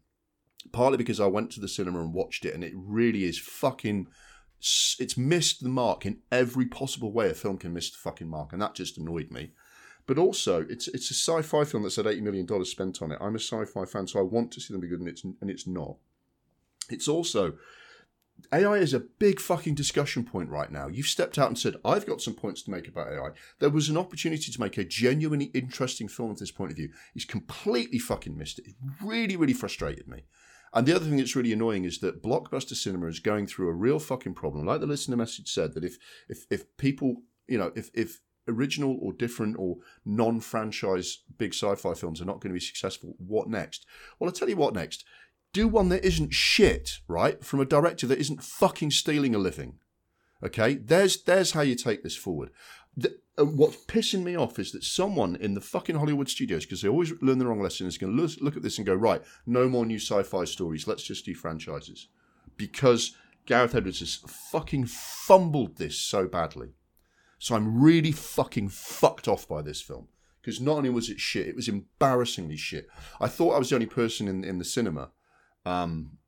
partly 0.72 0.98
because 0.98 1.20
I 1.20 1.26
went 1.26 1.50
to 1.52 1.60
the 1.60 1.68
cinema 1.68 2.00
and 2.00 2.12
watched 2.12 2.44
it, 2.44 2.54
and 2.54 2.62
it 2.62 2.72
really 2.74 3.24
is 3.24 3.38
fucking. 3.38 4.08
It's 4.98 5.18
missed 5.18 5.62
the 5.62 5.68
mark 5.68 6.06
in 6.06 6.20
every 6.32 6.66
possible 6.66 7.12
way 7.12 7.28
a 7.28 7.34
film 7.34 7.58
can 7.58 7.72
miss 7.72 7.90
the 7.90 7.98
fucking 7.98 8.28
mark, 8.28 8.52
and 8.52 8.62
that 8.62 8.74
just 8.74 8.98
annoyed 8.98 9.30
me. 9.30 9.52
But 10.06 10.18
also, 10.18 10.64
it's 10.68 10.88
it's 10.88 11.10
a 11.10 11.14
sci-fi 11.14 11.64
film 11.64 11.82
that's 11.82 11.96
had 11.96 12.06
eighty 12.06 12.20
million 12.20 12.46
dollars 12.46 12.70
spent 12.70 13.02
on 13.02 13.12
it. 13.12 13.18
I'm 13.20 13.34
a 13.34 13.40
sci-fi 13.40 13.84
fan, 13.84 14.06
so 14.06 14.20
I 14.20 14.22
want 14.22 14.52
to 14.52 14.60
see 14.60 14.72
them 14.72 14.80
be 14.80 14.88
good, 14.88 15.00
and 15.00 15.08
it's 15.08 15.24
and 15.24 15.50
it's 15.50 15.66
not. 15.66 15.96
It's 16.88 17.08
also 17.08 17.54
AI 18.52 18.76
is 18.76 18.94
a 18.94 19.00
big 19.00 19.40
fucking 19.40 19.74
discussion 19.74 20.24
point 20.24 20.50
right 20.50 20.70
now. 20.70 20.88
You've 20.88 21.06
stepped 21.06 21.38
out 21.38 21.48
and 21.48 21.58
said, 21.58 21.76
I've 21.84 22.06
got 22.06 22.20
some 22.20 22.34
points 22.34 22.62
to 22.62 22.70
make 22.70 22.86
about 22.86 23.08
AI. 23.08 23.30
There 23.58 23.70
was 23.70 23.88
an 23.88 23.96
opportunity 23.96 24.52
to 24.52 24.60
make 24.60 24.78
a 24.78 24.84
genuinely 24.84 25.46
interesting 25.46 26.08
film 26.08 26.30
from 26.30 26.36
this 26.36 26.50
point 26.50 26.70
of 26.70 26.76
view. 26.76 26.90
He's 27.14 27.24
completely 27.24 27.98
fucking 27.98 28.36
missed 28.36 28.58
it. 28.58 28.68
It 28.68 28.74
really, 29.02 29.36
really 29.36 29.52
frustrated 29.52 30.06
me. 30.06 30.24
And 30.72 30.86
the 30.86 30.94
other 30.94 31.06
thing 31.06 31.16
that's 31.16 31.36
really 31.36 31.52
annoying 31.52 31.84
is 31.84 31.98
that 32.00 32.22
Blockbuster 32.22 32.74
Cinema 32.74 33.06
is 33.06 33.20
going 33.20 33.46
through 33.46 33.68
a 33.68 33.74
real 33.74 33.98
fucking 33.98 34.34
problem. 34.34 34.66
Like 34.66 34.80
the 34.80 34.86
listener 34.86 35.16
message 35.16 35.52
said, 35.52 35.74
that 35.74 35.84
if 35.84 35.96
if 36.28 36.46
if 36.50 36.76
people, 36.76 37.22
you 37.48 37.56
know, 37.58 37.72
if 37.74 37.90
if 37.94 38.20
original 38.48 38.98
or 39.00 39.12
different 39.12 39.56
or 39.58 39.76
non-franchise 40.04 41.22
big 41.38 41.54
sci-fi 41.54 41.94
films 41.94 42.20
are 42.20 42.26
not 42.26 42.40
going 42.40 42.50
to 42.50 42.58
be 42.58 42.60
successful, 42.60 43.14
what 43.18 43.48
next? 43.48 43.86
Well, 44.18 44.28
I'll 44.28 44.34
tell 44.34 44.48
you 44.48 44.56
what 44.56 44.74
next 44.74 45.04
do 45.52 45.66
one 45.66 45.88
that 45.88 46.04
isn't 46.04 46.34
shit, 46.34 46.98
right? 47.08 47.42
From 47.42 47.60
a 47.60 47.64
director 47.64 48.06
that 48.06 48.18
isn't 48.18 48.42
fucking 48.42 48.90
stealing 48.90 49.34
a 49.34 49.38
living. 49.38 49.78
Okay, 50.44 50.74
there's 50.74 51.22
there's 51.22 51.52
how 51.52 51.62
you 51.62 51.74
take 51.74 52.02
this 52.02 52.16
forward. 52.16 52.50
The, 52.94 53.16
what's 53.38 53.84
pissing 53.86 54.22
me 54.22 54.36
off 54.36 54.58
is 54.58 54.72
that 54.72 54.84
someone 54.84 55.36
in 55.36 55.54
the 55.54 55.60
fucking 55.62 55.96
Hollywood 55.96 56.28
studios, 56.28 56.64
because 56.64 56.82
they 56.82 56.88
always 56.88 57.12
learn 57.22 57.38
the 57.38 57.46
wrong 57.46 57.62
lesson, 57.62 57.86
is 57.86 57.96
going 57.96 58.14
to 58.14 58.22
look, 58.22 58.32
look 58.40 58.56
at 58.56 58.62
this 58.62 58.76
and 58.76 58.86
go, 58.86 58.94
right, 58.94 59.22
no 59.46 59.68
more 59.68 59.86
new 59.86 59.98
sci-fi 59.98 60.44
stories. 60.44 60.86
Let's 60.86 61.02
just 61.02 61.24
do 61.24 61.34
franchises, 61.34 62.08
because 62.58 63.14
Gareth 63.46 63.74
Edwards 63.74 64.00
has 64.00 64.16
fucking 64.26 64.86
fumbled 64.86 65.76
this 65.76 65.98
so 65.98 66.26
badly. 66.26 66.74
So 67.38 67.54
I'm 67.54 67.82
really 67.82 68.12
fucking 68.12 68.70
fucked 68.70 69.28
off 69.28 69.46
by 69.46 69.62
this 69.62 69.82
film 69.82 70.08
because 70.40 70.60
not 70.60 70.78
only 70.78 70.90
was 70.90 71.10
it 71.10 71.20
shit, 71.20 71.48
it 71.48 71.56
was 71.56 71.68
embarrassingly 71.68 72.56
shit. 72.56 72.88
I 73.20 73.28
thought 73.28 73.54
I 73.54 73.58
was 73.58 73.70
the 73.70 73.76
only 73.76 73.86
person 73.86 74.28
in 74.28 74.44
in 74.44 74.58
the 74.58 74.64
cinema 74.64 75.10
um, 75.66 76.18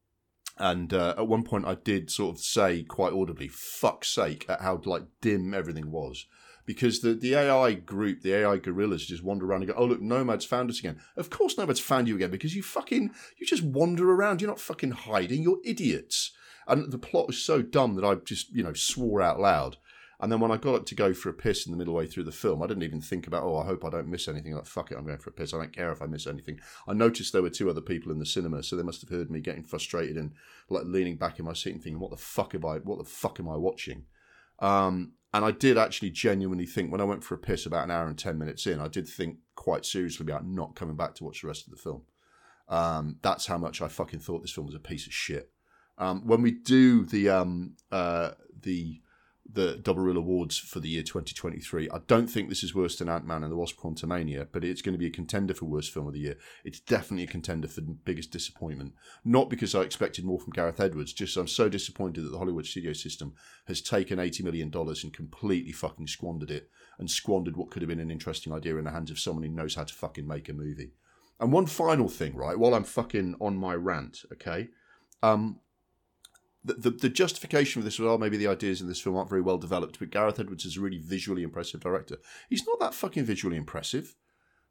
and 0.58 0.92
uh, 0.92 1.14
at 1.16 1.28
one 1.28 1.44
point, 1.44 1.64
I 1.66 1.76
did 1.76 2.10
sort 2.10 2.34
of 2.34 2.42
say 2.42 2.82
quite 2.82 3.12
audibly, 3.12 3.48
"Fuck's 3.48 4.08
sake!" 4.08 4.44
at 4.48 4.60
how 4.60 4.80
like 4.84 5.04
dim 5.20 5.54
everything 5.54 5.92
was, 5.92 6.26
because 6.66 7.00
the 7.00 7.14
the 7.14 7.36
AI 7.36 7.74
group, 7.74 8.22
the 8.22 8.34
AI 8.34 8.56
guerrillas, 8.56 9.06
just 9.06 9.22
wander 9.22 9.46
around 9.46 9.62
and 9.62 9.70
go, 9.70 9.78
"Oh 9.78 9.84
look, 9.84 10.02
Nomad's 10.02 10.44
found 10.44 10.68
us 10.68 10.80
again." 10.80 11.00
Of 11.16 11.30
course, 11.30 11.56
Nomad's 11.56 11.78
found 11.78 12.08
you 12.08 12.16
again 12.16 12.32
because 12.32 12.56
you 12.56 12.64
fucking 12.64 13.12
you 13.38 13.46
just 13.46 13.62
wander 13.62 14.10
around. 14.10 14.40
You're 14.40 14.50
not 14.50 14.60
fucking 14.60 14.90
hiding. 14.90 15.42
You're 15.42 15.60
idiots. 15.64 16.32
And 16.66 16.92
the 16.92 16.98
plot 16.98 17.28
was 17.28 17.40
so 17.40 17.62
dumb 17.62 17.94
that 17.94 18.04
I 18.04 18.16
just 18.16 18.50
you 18.52 18.64
know 18.64 18.74
swore 18.74 19.22
out 19.22 19.38
loud. 19.38 19.76
And 20.20 20.32
then 20.32 20.40
when 20.40 20.50
I 20.50 20.56
got 20.56 20.74
up 20.74 20.86
to 20.86 20.96
go 20.96 21.14
for 21.14 21.28
a 21.28 21.34
piss 21.34 21.64
in 21.64 21.70
the 21.70 21.78
middle 21.78 21.94
way 21.94 22.06
through 22.06 22.24
the 22.24 22.32
film, 22.32 22.60
I 22.60 22.66
didn't 22.66 22.82
even 22.82 23.00
think 23.00 23.28
about, 23.28 23.44
oh, 23.44 23.56
I 23.58 23.66
hope 23.66 23.84
I 23.84 23.90
don't 23.90 24.08
miss 24.08 24.26
anything. 24.26 24.52
Like, 24.52 24.66
fuck 24.66 24.90
it, 24.90 24.98
I'm 24.98 25.06
going 25.06 25.18
for 25.18 25.30
a 25.30 25.32
piss. 25.32 25.54
I 25.54 25.58
don't 25.58 25.72
care 25.72 25.92
if 25.92 26.02
I 26.02 26.06
miss 26.06 26.26
anything. 26.26 26.58
I 26.88 26.92
noticed 26.92 27.32
there 27.32 27.42
were 27.42 27.50
two 27.50 27.70
other 27.70 27.80
people 27.80 28.10
in 28.10 28.18
the 28.18 28.26
cinema, 28.26 28.64
so 28.64 28.74
they 28.74 28.82
must 28.82 29.00
have 29.00 29.10
heard 29.10 29.30
me 29.30 29.40
getting 29.40 29.62
frustrated 29.62 30.16
and 30.16 30.32
like 30.68 30.84
leaning 30.86 31.16
back 31.16 31.38
in 31.38 31.44
my 31.44 31.52
seat 31.52 31.74
and 31.74 31.82
thinking, 31.82 32.00
what 32.00 32.10
the 32.10 32.16
fuck 32.16 32.54
am 32.54 32.66
I? 32.66 32.78
What 32.78 32.98
the 32.98 33.04
fuck 33.04 33.38
am 33.38 33.48
I 33.48 33.56
watching? 33.56 34.06
Um, 34.58 35.12
and 35.32 35.44
I 35.44 35.52
did 35.52 35.78
actually 35.78 36.10
genuinely 36.10 36.66
think 36.66 36.90
when 36.90 37.00
I 37.00 37.04
went 37.04 37.22
for 37.22 37.34
a 37.34 37.38
piss 37.38 37.64
about 37.64 37.84
an 37.84 37.92
hour 37.92 38.08
and 38.08 38.18
ten 38.18 38.38
minutes 38.38 38.66
in, 38.66 38.80
I 38.80 38.88
did 38.88 39.06
think 39.06 39.36
quite 39.54 39.86
seriously 39.86 40.24
about 40.24 40.46
not 40.46 40.74
coming 40.74 40.96
back 40.96 41.14
to 41.16 41.24
watch 41.24 41.42
the 41.42 41.48
rest 41.48 41.66
of 41.66 41.70
the 41.70 41.78
film. 41.78 42.02
Um, 42.68 43.18
that's 43.22 43.46
how 43.46 43.58
much 43.58 43.80
I 43.80 43.88
fucking 43.88 44.20
thought 44.20 44.42
this 44.42 44.52
film 44.52 44.66
was 44.66 44.74
a 44.74 44.80
piece 44.80 45.06
of 45.06 45.12
shit. 45.12 45.52
Um, 45.96 46.26
when 46.26 46.42
we 46.42 46.50
do 46.50 47.04
the 47.04 47.28
um, 47.28 47.76
uh, 47.92 48.32
the 48.62 49.00
the 49.50 49.76
Double 49.76 50.02
Reel 50.02 50.18
Awards 50.18 50.58
for 50.58 50.78
the 50.78 50.90
year 50.90 51.02
2023. 51.02 51.88
I 51.88 51.98
don't 52.06 52.26
think 52.26 52.48
this 52.48 52.62
is 52.62 52.74
worse 52.74 52.96
than 52.96 53.08
Ant 53.08 53.26
Man 53.26 53.42
and 53.42 53.50
the 53.50 53.56
Wasp 53.56 53.78
Quantumania, 53.78 54.46
but 54.52 54.62
it's 54.62 54.82
going 54.82 54.92
to 54.92 54.98
be 54.98 55.06
a 55.06 55.10
contender 55.10 55.54
for 55.54 55.64
worst 55.64 55.90
film 55.90 56.06
of 56.06 56.12
the 56.12 56.20
year. 56.20 56.36
It's 56.64 56.80
definitely 56.80 57.24
a 57.24 57.28
contender 57.28 57.66
for 57.66 57.80
the 57.80 57.96
biggest 58.04 58.30
disappointment. 58.30 58.92
Not 59.24 59.48
because 59.48 59.74
I 59.74 59.80
expected 59.80 60.24
more 60.26 60.38
from 60.38 60.52
Gareth 60.52 60.80
Edwards, 60.80 61.14
just 61.14 61.36
I'm 61.36 61.48
so 61.48 61.68
disappointed 61.70 62.24
that 62.24 62.30
the 62.30 62.38
Hollywood 62.38 62.66
studio 62.66 62.92
system 62.92 63.32
has 63.66 63.80
taken 63.80 64.18
$80 64.18 64.44
million 64.44 64.70
and 64.74 65.14
completely 65.14 65.72
fucking 65.72 66.08
squandered 66.08 66.50
it 66.50 66.68
and 66.98 67.10
squandered 67.10 67.56
what 67.56 67.70
could 67.70 67.80
have 67.80 67.88
been 67.88 68.00
an 68.00 68.10
interesting 68.10 68.52
idea 68.52 68.76
in 68.76 68.84
the 68.84 68.90
hands 68.90 69.10
of 69.10 69.18
someone 69.18 69.44
who 69.44 69.50
knows 69.50 69.76
how 69.76 69.84
to 69.84 69.94
fucking 69.94 70.26
make 70.26 70.50
a 70.50 70.52
movie. 70.52 70.92
And 71.40 71.52
one 71.52 71.66
final 71.66 72.08
thing, 72.08 72.34
right, 72.34 72.58
while 72.58 72.74
I'm 72.74 72.84
fucking 72.84 73.36
on 73.40 73.56
my 73.56 73.74
rant, 73.74 74.24
okay? 74.32 74.68
Um, 75.22 75.60
the, 76.64 76.90
the, 76.90 77.08
justification 77.08 77.80
for 77.80 77.84
this 77.84 77.98
was, 77.98 78.08
oh, 78.08 78.18
maybe 78.18 78.36
the 78.36 78.48
ideas 78.48 78.80
in 78.80 78.88
this 78.88 79.00
film 79.00 79.16
aren't 79.16 79.30
very 79.30 79.40
well 79.40 79.58
developed, 79.58 79.98
but 79.98 80.10
Gareth 80.10 80.40
Edwards 80.40 80.64
is 80.64 80.76
a 80.76 80.80
really 80.80 80.98
visually 80.98 81.42
impressive 81.42 81.80
director. 81.80 82.18
He's 82.50 82.66
not 82.66 82.80
that 82.80 82.94
fucking 82.94 83.24
visually 83.24 83.56
impressive. 83.56 84.16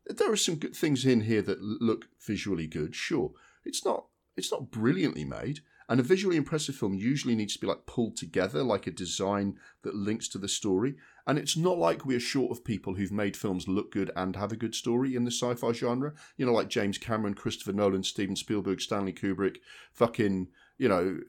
There 0.06 0.32
are 0.32 0.38
some 0.38 0.56
good 0.56 0.76
things 0.76 1.06
in 1.06 1.22
here 1.22 1.42
that 1.42 1.62
look 1.62 2.10
visually 2.26 2.68
good, 2.68 2.96
sure. 2.96 3.32
It's 3.66 3.84
not 3.84 4.06
it's 4.36 4.52
not 4.52 4.70
brilliantly 4.70 5.26
made, 5.26 5.62
and 5.90 6.00
a 6.00 6.04
visually 6.04 6.36
impressive 6.36 6.76
film 6.76 6.94
usually 6.94 7.36
needs 7.36 7.54
to 7.54 7.60
be 7.60 7.68
like 7.68 7.86
pulled 7.86 8.18
together, 8.18 8.62
like 8.64 8.88
a 8.88 8.92
design 8.92 9.58
that 9.84 9.96
links 9.96 10.28
to 10.30 10.38
the 10.38 10.48
story. 10.48 10.96
And 11.26 11.40
it's 11.40 11.58
not 11.58 11.78
like 11.78 12.06
we 12.06 12.16
are 12.16 12.22
short 12.22 12.52
of 12.52 12.64
people 12.64 12.96
who've 12.96 13.12
made 13.12 13.36
films 13.36 13.68
look 13.68 13.92
good 13.92 14.12
and 14.16 14.36
have 14.36 14.52
a 14.52 14.58
good 14.58 14.76
story 14.76 15.16
in 15.16 15.24
the 15.24 15.32
sci-fi 15.32 15.72
genre. 15.72 16.14
You 16.38 16.46
know, 16.46 16.54
like 16.54 16.70
James 16.70 16.98
Cameron, 16.98 17.34
Christopher 17.34 17.74
Nolan, 17.74 18.04
Steven 18.04 18.36
Spielberg, 18.36 18.80
Stanley 18.82 19.14
Kubrick, 19.14 19.58
fucking, 19.92 20.48
you 20.78 20.88
know, 20.88 21.20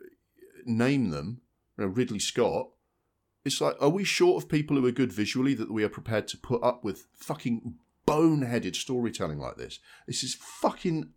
name 0.67 1.11
them, 1.11 1.41
you 1.77 1.85
know, 1.85 1.91
Ridley 1.91 2.19
Scott, 2.19 2.69
it's 3.45 3.61
like, 3.61 3.77
are 3.81 3.89
we 3.89 4.05
short 4.05 4.43
of 4.43 4.49
people 4.49 4.77
who 4.77 4.87
are 4.87 4.93
good 4.93 5.13
visually 5.13 5.55
that 5.55 5.71
we 5.71 5.85
are 5.85 5.89
prepared 5.89 6.29
to 6.29 6.37
put 6.37 6.63
up 6.63 6.85
with 6.85 7.07
fucking 7.15 7.77
boneheaded 8.07 8.77
storytelling 8.77 9.39
like 9.39 9.57
this? 9.57 9.79
This 10.07 10.23
is 10.23 10.35
fucking. 10.35 11.11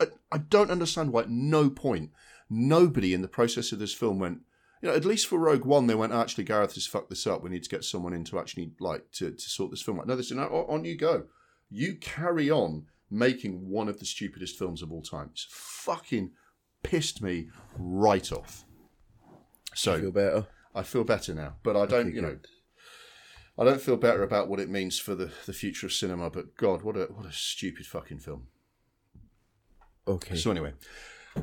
I, 0.00 0.06
I 0.30 0.38
don't 0.38 0.70
understand 0.70 1.12
why 1.12 1.22
at 1.22 1.30
no 1.30 1.70
point 1.70 2.10
nobody 2.48 3.14
in 3.14 3.22
the 3.22 3.28
process 3.28 3.72
of 3.72 3.78
this 3.78 3.94
film 3.94 4.18
went, 4.18 4.40
you 4.82 4.88
know, 4.88 4.94
at 4.94 5.04
least 5.04 5.26
for 5.26 5.38
Rogue 5.38 5.64
One, 5.64 5.86
they 5.86 5.94
went, 5.94 6.12
actually, 6.12 6.44
Gareth 6.44 6.74
has 6.74 6.86
fucked 6.86 7.10
this 7.10 7.26
up. 7.26 7.42
We 7.42 7.50
need 7.50 7.64
to 7.64 7.70
get 7.70 7.84
someone 7.84 8.12
in 8.12 8.24
to 8.24 8.38
actually, 8.38 8.72
like, 8.78 9.10
to, 9.12 9.30
to 9.30 9.40
sort 9.50 9.70
this 9.70 9.82
film 9.82 9.98
out. 9.98 10.06
No, 10.06 10.16
this 10.16 10.26
is, 10.26 10.36
no, 10.36 10.44
on 10.68 10.84
you 10.84 10.96
go. 10.96 11.24
You 11.70 11.96
carry 11.96 12.50
on 12.50 12.86
making 13.10 13.68
one 13.68 13.88
of 13.88 13.98
the 13.98 14.04
stupidest 14.04 14.58
films 14.58 14.82
of 14.82 14.92
all 14.92 15.02
time. 15.02 15.30
It's 15.32 15.46
fucking 15.50 16.32
pissed 16.82 17.22
me 17.22 17.48
right 17.78 18.30
off. 18.30 18.65
So 19.76 19.94
you 19.94 20.02
feel 20.02 20.12
better. 20.12 20.46
I 20.74 20.82
feel 20.82 21.04
better 21.04 21.34
now, 21.34 21.56
but 21.62 21.76
I 21.76 21.86
don't. 21.86 22.08
Okay, 22.08 22.16
you 22.16 22.22
know, 22.22 22.38
I 23.58 23.64
don't 23.64 23.80
feel 23.80 23.96
better 23.96 24.22
about 24.22 24.48
what 24.48 24.58
it 24.58 24.70
means 24.70 24.98
for 24.98 25.14
the, 25.14 25.30
the 25.44 25.52
future 25.52 25.86
of 25.86 25.92
cinema. 25.92 26.30
But 26.30 26.56
God, 26.56 26.82
what 26.82 26.96
a 26.96 27.04
what 27.04 27.26
a 27.26 27.32
stupid 27.32 27.86
fucking 27.86 28.18
film. 28.18 28.48
Okay. 30.08 30.36
So 30.36 30.50
anyway, 30.50 30.72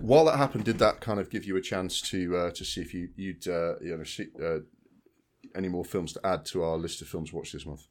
while 0.02 0.26
that 0.26 0.38
happened, 0.38 0.66
did 0.66 0.80
that 0.80 1.00
kind 1.00 1.20
of 1.20 1.30
give 1.30 1.46
you 1.46 1.56
a 1.58 1.62
chance 1.62 2.02
to 2.10 2.36
uh, 2.36 2.52
to 2.52 2.66
see 2.66 2.82
if 2.82 2.94
you 2.94 3.10
you'd 3.16 3.48
uh, 3.48 3.80
you 3.80 3.98
know 3.98 4.04
see, 4.04 4.28
uh, 4.44 4.60
any 5.56 5.70
more 5.70 5.86
films 5.86 6.14
to 6.14 6.26
add 6.26 6.44
to 6.46 6.64
our 6.64 6.78
list 6.78 7.02
of 7.02 7.08
films 7.08 7.32
watched 7.32 7.54
this 7.54 7.66
month? 7.66 7.86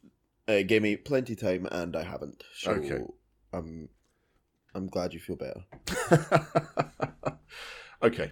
It 0.47 0.67
gave 0.67 0.81
me 0.81 0.97
plenty 0.97 1.35
time, 1.35 1.67
and 1.71 1.95
I 1.95 2.03
haven't. 2.03 2.43
So 2.57 2.71
okay. 2.71 3.01
I'm 3.53 3.87
I'm 4.75 4.87
glad 4.87 5.13
you 5.13 5.21
feel 5.21 5.37
better. 5.37 5.63
okay. 8.03 8.31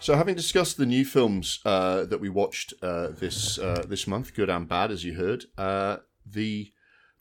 So, 0.00 0.16
having 0.16 0.34
discussed 0.34 0.78
the 0.78 0.86
new 0.86 1.04
films 1.04 1.60
uh, 1.66 2.06
that 2.06 2.22
we 2.22 2.30
watched 2.30 2.72
uh, 2.80 3.08
this 3.08 3.58
uh, 3.58 3.84
this 3.86 4.06
month, 4.06 4.32
good 4.32 4.48
and 4.48 4.66
bad, 4.66 4.90
as 4.90 5.04
you 5.04 5.12
heard, 5.12 5.44
uh, 5.58 5.98
the 6.24 6.72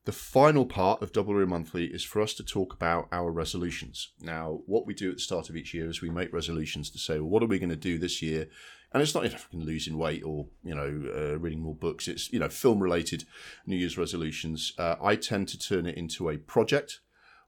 the 0.05 0.13
final 0.13 0.65
part 0.65 1.01
of 1.01 1.11
Double 1.11 1.35
Reel 1.35 1.45
Monthly 1.45 1.87
is 1.87 2.05
for 2.05 2.21
us 2.21 2.33
to 2.35 2.43
talk 2.43 2.73
about 2.73 3.09
our 3.11 3.31
resolutions. 3.31 4.13
Now, 4.21 4.61
what 4.65 4.85
we 4.85 4.93
do 4.93 5.09
at 5.09 5.17
the 5.17 5.21
start 5.21 5.49
of 5.49 5.57
each 5.57 5.73
year 5.73 5.89
is 5.89 6.01
we 6.01 6.09
make 6.09 6.31
resolutions 6.31 6.89
to 6.91 6.97
say, 6.97 7.19
well, 7.19 7.29
what 7.29 7.43
are 7.43 7.47
we 7.47 7.59
going 7.59 7.69
to 7.69 7.75
do 7.75 7.97
this 7.97 8.21
year? 8.21 8.47
And 8.93 9.03
it's 9.03 9.13
not 9.13 9.29
can 9.51 9.65
losing 9.65 9.97
weight 9.97 10.23
or 10.23 10.47
you 10.63 10.73
know 10.73 11.03
uh, 11.13 11.37
reading 11.37 11.59
more 11.59 11.75
books. 11.75 12.07
It's 12.07 12.31
you 12.31 12.39
know 12.39 12.47
film 12.47 12.79
related 12.79 13.25
New 13.67 13.75
Year's 13.75 13.97
resolutions. 13.97 14.71
Uh, 14.77 14.95
I 15.03 15.17
tend 15.17 15.49
to 15.49 15.59
turn 15.59 15.85
it 15.85 15.97
into 15.97 16.29
a 16.29 16.37
project 16.37 17.01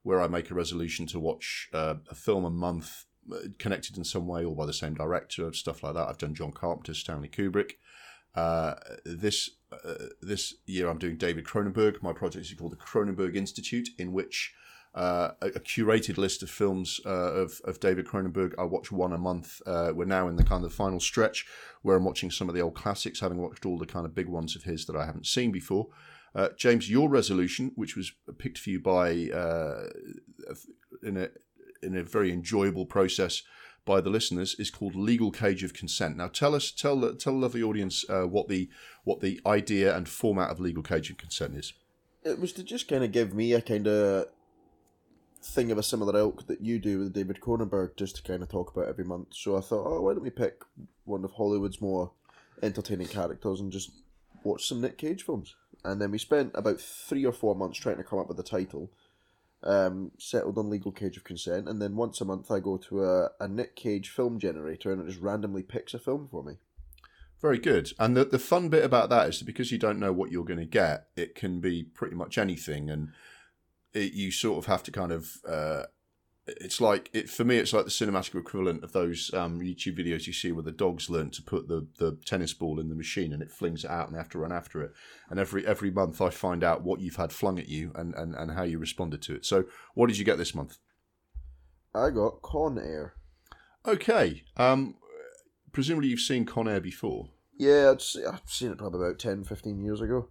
where 0.03 0.21
I 0.21 0.27
make 0.27 0.51
a 0.51 0.55
resolution 0.55 1.07
to 1.07 1.21
watch 1.21 1.69
a 1.71 2.15
film 2.15 2.43
a 2.43 2.49
month 2.49 3.05
connected 3.59 3.97
in 3.97 4.03
some 4.03 4.27
way 4.27 4.43
or 4.43 4.55
by 4.55 4.65
the 4.65 4.73
same 4.73 4.93
director, 4.93 5.51
stuff 5.53 5.83
like 5.83 5.93
that. 5.93 6.07
I've 6.07 6.17
done 6.17 6.35
John 6.35 6.51
Carpenter, 6.51 6.93
Stanley 6.93 7.29
Kubrick. 7.29 7.73
Uh, 8.35 8.75
this 9.05 9.51
uh, 9.71 10.05
this 10.21 10.55
year 10.65 10.89
I'm 10.89 10.97
doing 10.97 11.17
David 11.17 11.45
Cronenberg. 11.45 12.01
My 12.01 12.13
project 12.13 12.45
is 12.45 12.53
called 12.53 12.71
the 12.71 12.77
Cronenberg 12.77 13.35
Institute, 13.35 13.89
in 13.97 14.13
which 14.13 14.53
uh, 14.95 15.31
a, 15.41 15.47
a, 15.47 15.59
curated 15.59 16.17
list 16.17 16.43
of 16.43 16.49
films 16.49 16.99
uh, 17.05 17.09
of, 17.09 17.61
of 17.63 17.79
David 17.79 18.05
Cronenberg. 18.05 18.53
I 18.57 18.63
watch 18.63 18.91
one 18.91 19.13
a 19.13 19.17
month. 19.17 19.61
Uh, 19.65 19.91
we're 19.93 20.05
now 20.05 20.27
in 20.27 20.35
the 20.35 20.43
kind 20.43 20.65
of 20.65 20.73
final 20.73 20.99
stretch 20.99 21.45
where 21.81 21.95
I'm 21.95 22.03
watching 22.03 22.31
some 22.31 22.49
of 22.49 22.55
the 22.55 22.61
old 22.61 22.75
classics, 22.75 23.21
having 23.21 23.37
watched 23.37 23.65
all 23.65 23.77
the 23.77 23.85
kind 23.85 24.05
of 24.05 24.15
big 24.15 24.27
ones 24.27 24.55
of 24.55 24.63
his 24.63 24.85
that 24.85 24.95
I 24.97 25.05
haven't 25.05 25.27
seen 25.27 25.51
before. 25.51 25.87
Uh, 26.35 26.49
James, 26.57 26.89
your 26.89 27.09
resolution, 27.09 27.71
which 27.75 27.95
was 27.95 28.11
picked 28.37 28.57
for 28.57 28.69
you 28.69 28.79
by 28.81 29.29
in 31.03 31.17
a 31.17 31.29
in 31.81 31.95
a 31.95 32.03
very 32.03 32.31
enjoyable 32.31 32.85
process 32.85 33.43
by 33.83 33.99
the 33.99 34.09
listeners, 34.09 34.55
is 34.59 34.69
called 34.69 34.95
"Legal 34.95 35.31
Cage 35.31 35.63
of 35.63 35.73
Consent." 35.73 36.17
Now, 36.17 36.27
tell 36.27 36.53
us, 36.53 36.71
tell 36.71 36.99
tell 37.15 37.33
the 37.33 37.39
lovely 37.39 37.63
audience 37.63 38.05
uh, 38.09 38.23
what 38.23 38.47
the 38.47 38.69
what 39.03 39.21
the 39.21 39.41
idea 39.45 39.95
and 39.95 40.07
format 40.07 40.49
of 40.49 40.59
"Legal 40.59 40.83
Cage 40.83 41.09
of 41.09 41.17
Consent" 41.17 41.55
is. 41.55 41.73
It 42.23 42.39
was 42.39 42.53
to 42.53 42.63
just 42.63 42.87
kind 42.87 43.03
of 43.03 43.11
give 43.11 43.33
me 43.33 43.53
a 43.53 43.61
kind 43.61 43.87
of 43.87 44.27
thing 45.43 45.71
of 45.71 45.77
a 45.77 45.83
similar 45.83 46.17
ilk 46.19 46.45
that 46.47 46.61
you 46.61 46.77
do 46.77 46.99
with 46.99 47.13
David 47.13 47.39
Cronenberg, 47.41 47.95
just 47.97 48.17
to 48.17 48.23
kind 48.23 48.43
of 48.43 48.49
talk 48.49 48.75
about 48.75 48.87
every 48.87 49.03
month. 49.03 49.29
So 49.31 49.57
I 49.57 49.61
thought, 49.61 49.87
oh, 49.87 50.01
why 50.01 50.13
don't 50.13 50.23
we 50.23 50.29
pick 50.29 50.63
one 51.05 51.23
of 51.23 51.31
Hollywood's 51.31 51.81
more 51.81 52.11
entertaining 52.61 53.07
characters 53.07 53.59
and 53.59 53.71
just 53.71 53.89
watch 54.43 54.67
some 54.67 54.81
Nick 54.81 54.97
Cage 54.97 55.23
films? 55.23 55.55
And 55.83 55.99
then 55.99 56.11
we 56.11 56.19
spent 56.19 56.51
about 56.53 56.79
three 56.79 57.25
or 57.25 57.31
four 57.31 57.55
months 57.55 57.79
trying 57.79 57.97
to 57.97 58.03
come 58.03 58.19
up 58.19 58.27
with 58.27 58.39
a 58.39 58.43
title. 58.43 58.91
Um, 59.63 60.11
settled 60.17 60.57
on 60.57 60.71
Legal 60.71 60.91
Cage 60.91 61.17
of 61.17 61.23
Consent, 61.23 61.69
and 61.69 61.79
then 61.79 61.95
once 61.95 62.19
a 62.19 62.25
month 62.25 62.49
I 62.49 62.59
go 62.59 62.77
to 62.77 63.03
a, 63.03 63.29
a 63.39 63.47
Nick 63.47 63.75
Cage 63.75 64.09
film 64.09 64.39
generator 64.39 64.91
and 64.91 64.99
it 64.99 65.07
just 65.07 65.21
randomly 65.21 65.61
picks 65.61 65.93
a 65.93 65.99
film 65.99 66.27
for 66.31 66.43
me. 66.43 66.55
Very 67.41 67.57
good. 67.57 67.91
And 67.99 68.15
the, 68.15 68.25
the 68.25 68.39
fun 68.39 68.69
bit 68.69 68.83
about 68.83 69.09
that 69.09 69.29
is 69.29 69.39
that 69.39 69.45
because 69.45 69.71
you 69.71 69.79
don't 69.79 69.99
know 69.99 70.13
what 70.13 70.31
you're 70.31 70.45
going 70.45 70.59
to 70.59 70.65
get, 70.65 71.07
it 71.15 71.33
can 71.33 71.59
be 71.59 71.83
pretty 71.83 72.15
much 72.15 72.37
anything. 72.37 72.89
And 72.89 73.09
it, 73.93 74.13
you 74.13 74.31
sort 74.31 74.59
of 74.59 74.65
have 74.67 74.83
to 74.83 74.91
kind 74.91 75.11
of 75.11 75.37
uh, 75.47 75.83
it's 76.47 76.81
like 76.81 77.09
it 77.13 77.29
for 77.29 77.43
me 77.43 77.57
it's 77.57 77.73
like 77.73 77.85
the 77.85 77.91
cinematic 77.91 78.39
equivalent 78.39 78.83
of 78.83 78.93
those 78.93 79.31
um, 79.33 79.59
youtube 79.59 79.97
videos 79.97 80.25
you 80.25 80.33
see 80.33 80.51
where 80.51 80.63
the 80.63 80.71
dogs 80.71 81.09
learn 81.09 81.29
to 81.29 81.41
put 81.41 81.67
the, 81.67 81.87
the 81.99 82.17
tennis 82.25 82.53
ball 82.53 82.79
in 82.79 82.89
the 82.89 82.95
machine 82.95 83.31
and 83.31 83.43
it 83.43 83.51
flings 83.51 83.83
it 83.83 83.91
out 83.91 84.07
and 84.07 84.15
they 84.15 84.19
have 84.19 84.29
to 84.29 84.39
run 84.39 84.51
after 84.51 84.81
it. 84.81 84.91
And 85.29 85.39
every 85.39 85.65
every 85.65 85.91
month 85.91 86.19
i 86.19 86.29
find 86.29 86.63
out 86.63 86.83
what 86.83 86.99
you've 86.99 87.17
had 87.17 87.31
flung 87.31 87.59
at 87.59 87.69
you 87.69 87.91
and, 87.95 88.15
and, 88.15 88.33
and 88.35 88.51
how 88.51 88.63
you 88.63 88.79
responded 88.79 89.21
to 89.23 89.35
it. 89.35 89.45
So 89.45 89.65
what 89.93 90.07
did 90.07 90.17
you 90.17 90.25
get 90.25 90.37
this 90.37 90.55
month? 90.55 90.77
I 91.93 92.09
got 92.09 92.41
con 92.41 92.79
air. 92.79 93.13
Okay 93.85 94.43
um 94.57 94.95
presumably 95.71 96.09
you've 96.09 96.19
seen 96.19 96.45
con 96.45 96.67
air 96.67 96.81
before. 96.81 97.29
Yeah 97.57 97.91
i've 97.91 98.01
seen 98.01 98.71
it 98.71 98.79
probably 98.79 99.05
about 99.05 99.19
10 99.19 99.43
15 99.43 99.79
years 99.79 100.01
ago 100.01 100.29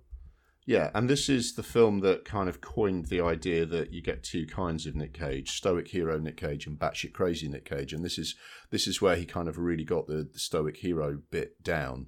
yeah, 0.71 0.93
and 0.95 1.11
this 1.11 1.29
is 1.29 1.55
the 1.55 1.65
film 1.65 1.99
that 2.03 2.25
kind 2.25 2.49
of 2.49 2.61
coined 2.61 3.07
the 3.07 3.21
idea 3.21 3.67
that 3.67 3.93
you 3.93 4.01
get 4.01 4.23
two 4.23 4.47
kinds 4.47 4.87
of 4.87 4.95
Nick 4.95 5.15
Cage: 5.15 5.51
stoic 5.51 5.89
hero 5.89 6.17
Nick 6.17 6.37
Cage 6.37 6.65
and 6.65 6.79
batshit 6.79 7.13
crazy 7.13 7.49
Nick 7.49 7.65
Cage. 7.65 7.93
And 7.93 8.05
this 8.05 8.19
is 8.19 8.37
this 8.71 8.87
is 8.87 9.03
where 9.03 9.17
he 9.17 9.27
kind 9.27 9.49
of 9.49 9.59
really 9.59 9.83
got 9.83 10.07
the, 10.07 10.29
the 10.33 10.39
stoic 10.39 10.77
hero 10.77 11.23
bit 11.33 11.61
down. 11.65 12.07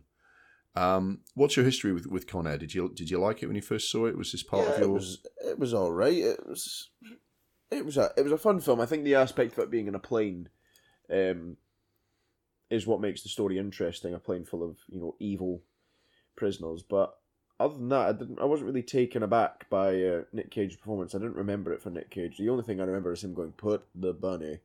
Um, 0.77 1.23
what's 1.35 1.57
your 1.57 1.65
history 1.65 1.93
with 1.93 2.07
with 2.07 2.29
Con 2.29 2.47
Air? 2.47 2.57
Did 2.57 2.73
you 2.73 2.93
did 2.95 3.11
you 3.11 3.19
like 3.19 3.43
it 3.43 3.47
when 3.47 3.57
you 3.57 3.63
first 3.63 3.91
saw 3.91 4.07
it? 4.07 4.17
Was 4.17 4.31
this 4.31 4.45
part 4.45 4.69
yeah, 4.69 4.75
of 4.75 4.79
your? 4.79 4.91
It 4.91 4.93
was 4.93 5.27
it 5.45 5.59
was 5.59 5.75
all 5.75 5.91
right. 5.91 6.17
It 6.17 6.47
was 6.47 6.89
it 7.73 7.85
was 7.85 7.97
a 7.97 8.13
it 8.17 8.23
was 8.23 8.31
a 8.31 8.39
fun 8.39 8.61
film. 8.61 8.81
I 8.81 8.87
think 8.87 9.03
the 9.03 9.17
aspect 9.17 9.55
of 9.55 9.59
it 9.59 9.73
being 9.73 9.89
in 9.89 9.97
a 9.97 9.99
plane, 9.99 10.51
um, 11.11 11.57
is 12.71 12.87
what 12.87 13.01
makes 13.01 13.25
the 13.25 13.29
story 13.29 13.59
interesting. 13.59 14.15
A 14.15 14.21
plane 14.21 14.45
full 14.45 14.63
of 14.63 14.77
you 14.89 15.01
know 15.01 15.17
evil 15.19 15.63
prisoners, 16.37 16.85
but 16.89 17.17
other 17.63 17.75
than 17.75 17.89
that, 17.91 18.09
I 18.09 18.13
didn't. 18.13 18.41
I 18.41 18.45
wasn't 18.45 18.69
really 18.69 18.83
taken 18.83 19.23
aback 19.23 19.69
by 19.71 20.03
uh, 20.03 20.23
Nick 20.33 20.51
Cage's 20.51 20.77
performance. 20.77 21.15
I 21.15 21.19
didn't 21.19 21.37
remember 21.37 21.73
it 21.73 21.83
for 21.83 21.91
Nick 21.91 22.11
Cage. 22.11 22.39
The 22.39 22.49
only 22.49 22.65
thing 22.65 22.81
I 22.81 22.85
remember 22.85 23.13
is 23.13 23.25
him 23.25 23.35
going, 23.35 23.53
"Put 23.53 23.85
the 23.95 24.13
bunny 24.13 24.59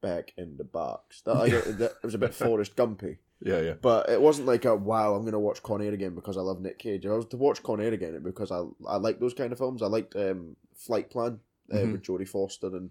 back 0.00 0.32
in 0.36 0.56
the 0.56 0.64
box." 0.64 1.22
That, 1.22 1.36
I, 1.36 1.48
that 1.48 1.92
it 2.02 2.04
was 2.04 2.14
a 2.14 2.18
bit 2.18 2.34
Forrest 2.34 2.76
Gumpy. 2.76 3.18
Yeah, 3.40 3.60
yeah. 3.60 3.74
But 3.80 4.08
it 4.08 4.20
wasn't 4.20 4.46
like 4.46 4.64
a 4.64 4.74
wow. 4.74 5.14
I'm 5.14 5.22
going 5.22 5.32
to 5.32 5.38
watch 5.38 5.62
Con 5.62 5.82
Air 5.82 5.92
again 5.92 6.14
because 6.14 6.36
I 6.36 6.42
love 6.42 6.60
Nick 6.60 6.78
Cage. 6.78 7.04
If 7.04 7.10
I 7.10 7.14
was 7.14 7.26
to 7.26 7.36
watch 7.36 7.62
Con 7.62 7.80
Air 7.80 7.92
again, 7.92 8.20
because 8.22 8.52
I 8.52 8.62
I 8.86 8.96
like 8.96 9.20
those 9.20 9.34
kind 9.34 9.52
of 9.52 9.58
films. 9.58 9.82
I 9.82 9.86
liked 9.86 10.14
um, 10.16 10.56
Flight 10.76 11.10
Plan 11.10 11.40
uh, 11.72 11.76
mm-hmm. 11.76 11.92
with 11.92 12.02
Jodie 12.02 12.28
Foster, 12.28 12.68
and 12.68 12.90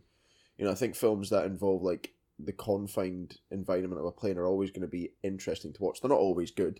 you 0.58 0.66
know 0.66 0.72
I 0.72 0.76
think 0.76 0.95
films 0.95 1.30
that 1.30 1.45
involve 1.45 1.84
like 1.84 2.14
the 2.43 2.54
confined 2.54 3.38
environment 3.52 3.99
of 3.99 4.08
a 4.08 4.12
plane 4.12 4.38
are 4.38 4.47
always 4.47 4.72
going 4.72 4.82
to 4.82 4.88
be 4.88 5.12
interesting 5.24 5.74
to 5.74 5.84
watch. 5.84 6.02
They're 6.02 6.10
not 6.10 6.20
always 6.20 6.52
good, 6.52 6.80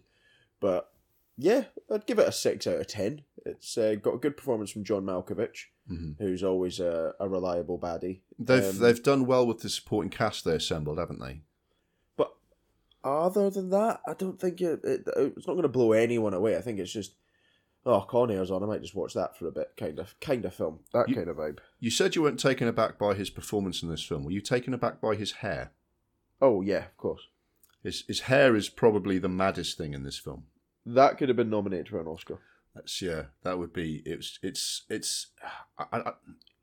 but 0.59 0.89
yeah, 1.41 1.63
I'd 1.89 2.05
give 2.05 2.19
it 2.19 2.27
a 2.27 2.31
six 2.31 2.67
out 2.67 2.79
of 2.79 2.87
ten. 2.87 3.23
It's 3.45 3.77
uh, 3.77 3.95
got 3.95 4.13
a 4.13 4.19
good 4.19 4.37
performance 4.37 4.69
from 4.69 4.83
John 4.83 5.03
Malkovich, 5.03 5.65
mm-hmm. 5.89 6.23
who's 6.23 6.43
always 6.43 6.79
a, 6.79 7.13
a, 7.19 7.27
reliable 7.27 7.79
baddie. 7.79 8.19
They've 8.37 8.63
um, 8.63 8.77
they've 8.77 9.01
done 9.01 9.25
well 9.25 9.47
with 9.47 9.61
the 9.61 9.69
supporting 9.69 10.11
cast 10.11 10.45
they 10.45 10.53
assembled, 10.53 10.99
haven't 10.99 11.19
they? 11.19 11.41
But 12.15 12.33
other 13.03 13.49
than 13.49 13.71
that, 13.71 14.01
I 14.07 14.13
don't 14.13 14.39
think 14.39 14.61
it, 14.61 14.81
it 14.83 15.07
it's 15.15 15.47
not 15.47 15.53
going 15.53 15.63
to 15.63 15.69
blow 15.69 15.93
anyone 15.93 16.35
away. 16.35 16.55
I 16.55 16.61
think 16.61 16.79
it's 16.79 16.93
just 16.93 17.15
oh, 17.87 18.01
Con 18.01 18.29
Air's 18.29 18.51
on. 18.51 18.61
I 18.61 18.67
might 18.67 18.83
just 18.83 18.95
watch 18.95 19.15
that 19.15 19.35
for 19.35 19.47
a 19.47 19.51
bit, 19.51 19.71
kind 19.77 19.97
of 19.97 20.19
kind 20.19 20.45
of 20.45 20.53
film, 20.53 20.81
that 20.93 21.09
you, 21.09 21.15
kind 21.15 21.27
of 21.27 21.37
vibe. 21.37 21.57
You 21.79 21.89
said 21.89 22.15
you 22.15 22.21
weren't 22.21 22.39
taken 22.39 22.67
aback 22.67 22.99
by 22.99 23.15
his 23.15 23.31
performance 23.31 23.81
in 23.81 23.89
this 23.89 24.03
film. 24.03 24.23
Were 24.25 24.31
you 24.31 24.41
taken 24.41 24.75
aback 24.75 25.01
by 25.01 25.15
his 25.15 25.31
hair? 25.31 25.71
Oh 26.39 26.61
yeah, 26.61 26.85
of 26.85 26.97
course. 26.97 27.29
His 27.83 28.03
his 28.07 28.21
hair 28.21 28.55
is 28.55 28.69
probably 28.69 29.17
the 29.17 29.27
maddest 29.27 29.75
thing 29.75 29.95
in 29.95 30.03
this 30.03 30.19
film. 30.19 30.43
That 30.86 31.17
could 31.17 31.29
have 31.29 31.36
been 31.36 31.49
nominated 31.49 31.89
for 31.89 31.99
an 31.99 32.07
Oscar. 32.07 32.39
That's 32.75 33.01
yeah. 33.01 33.23
That 33.43 33.59
would 33.59 33.73
be. 33.73 34.01
It's 34.05 34.39
it's 34.41 34.84
it's. 34.89 35.27
I, 35.77 35.86
I, 35.91 36.11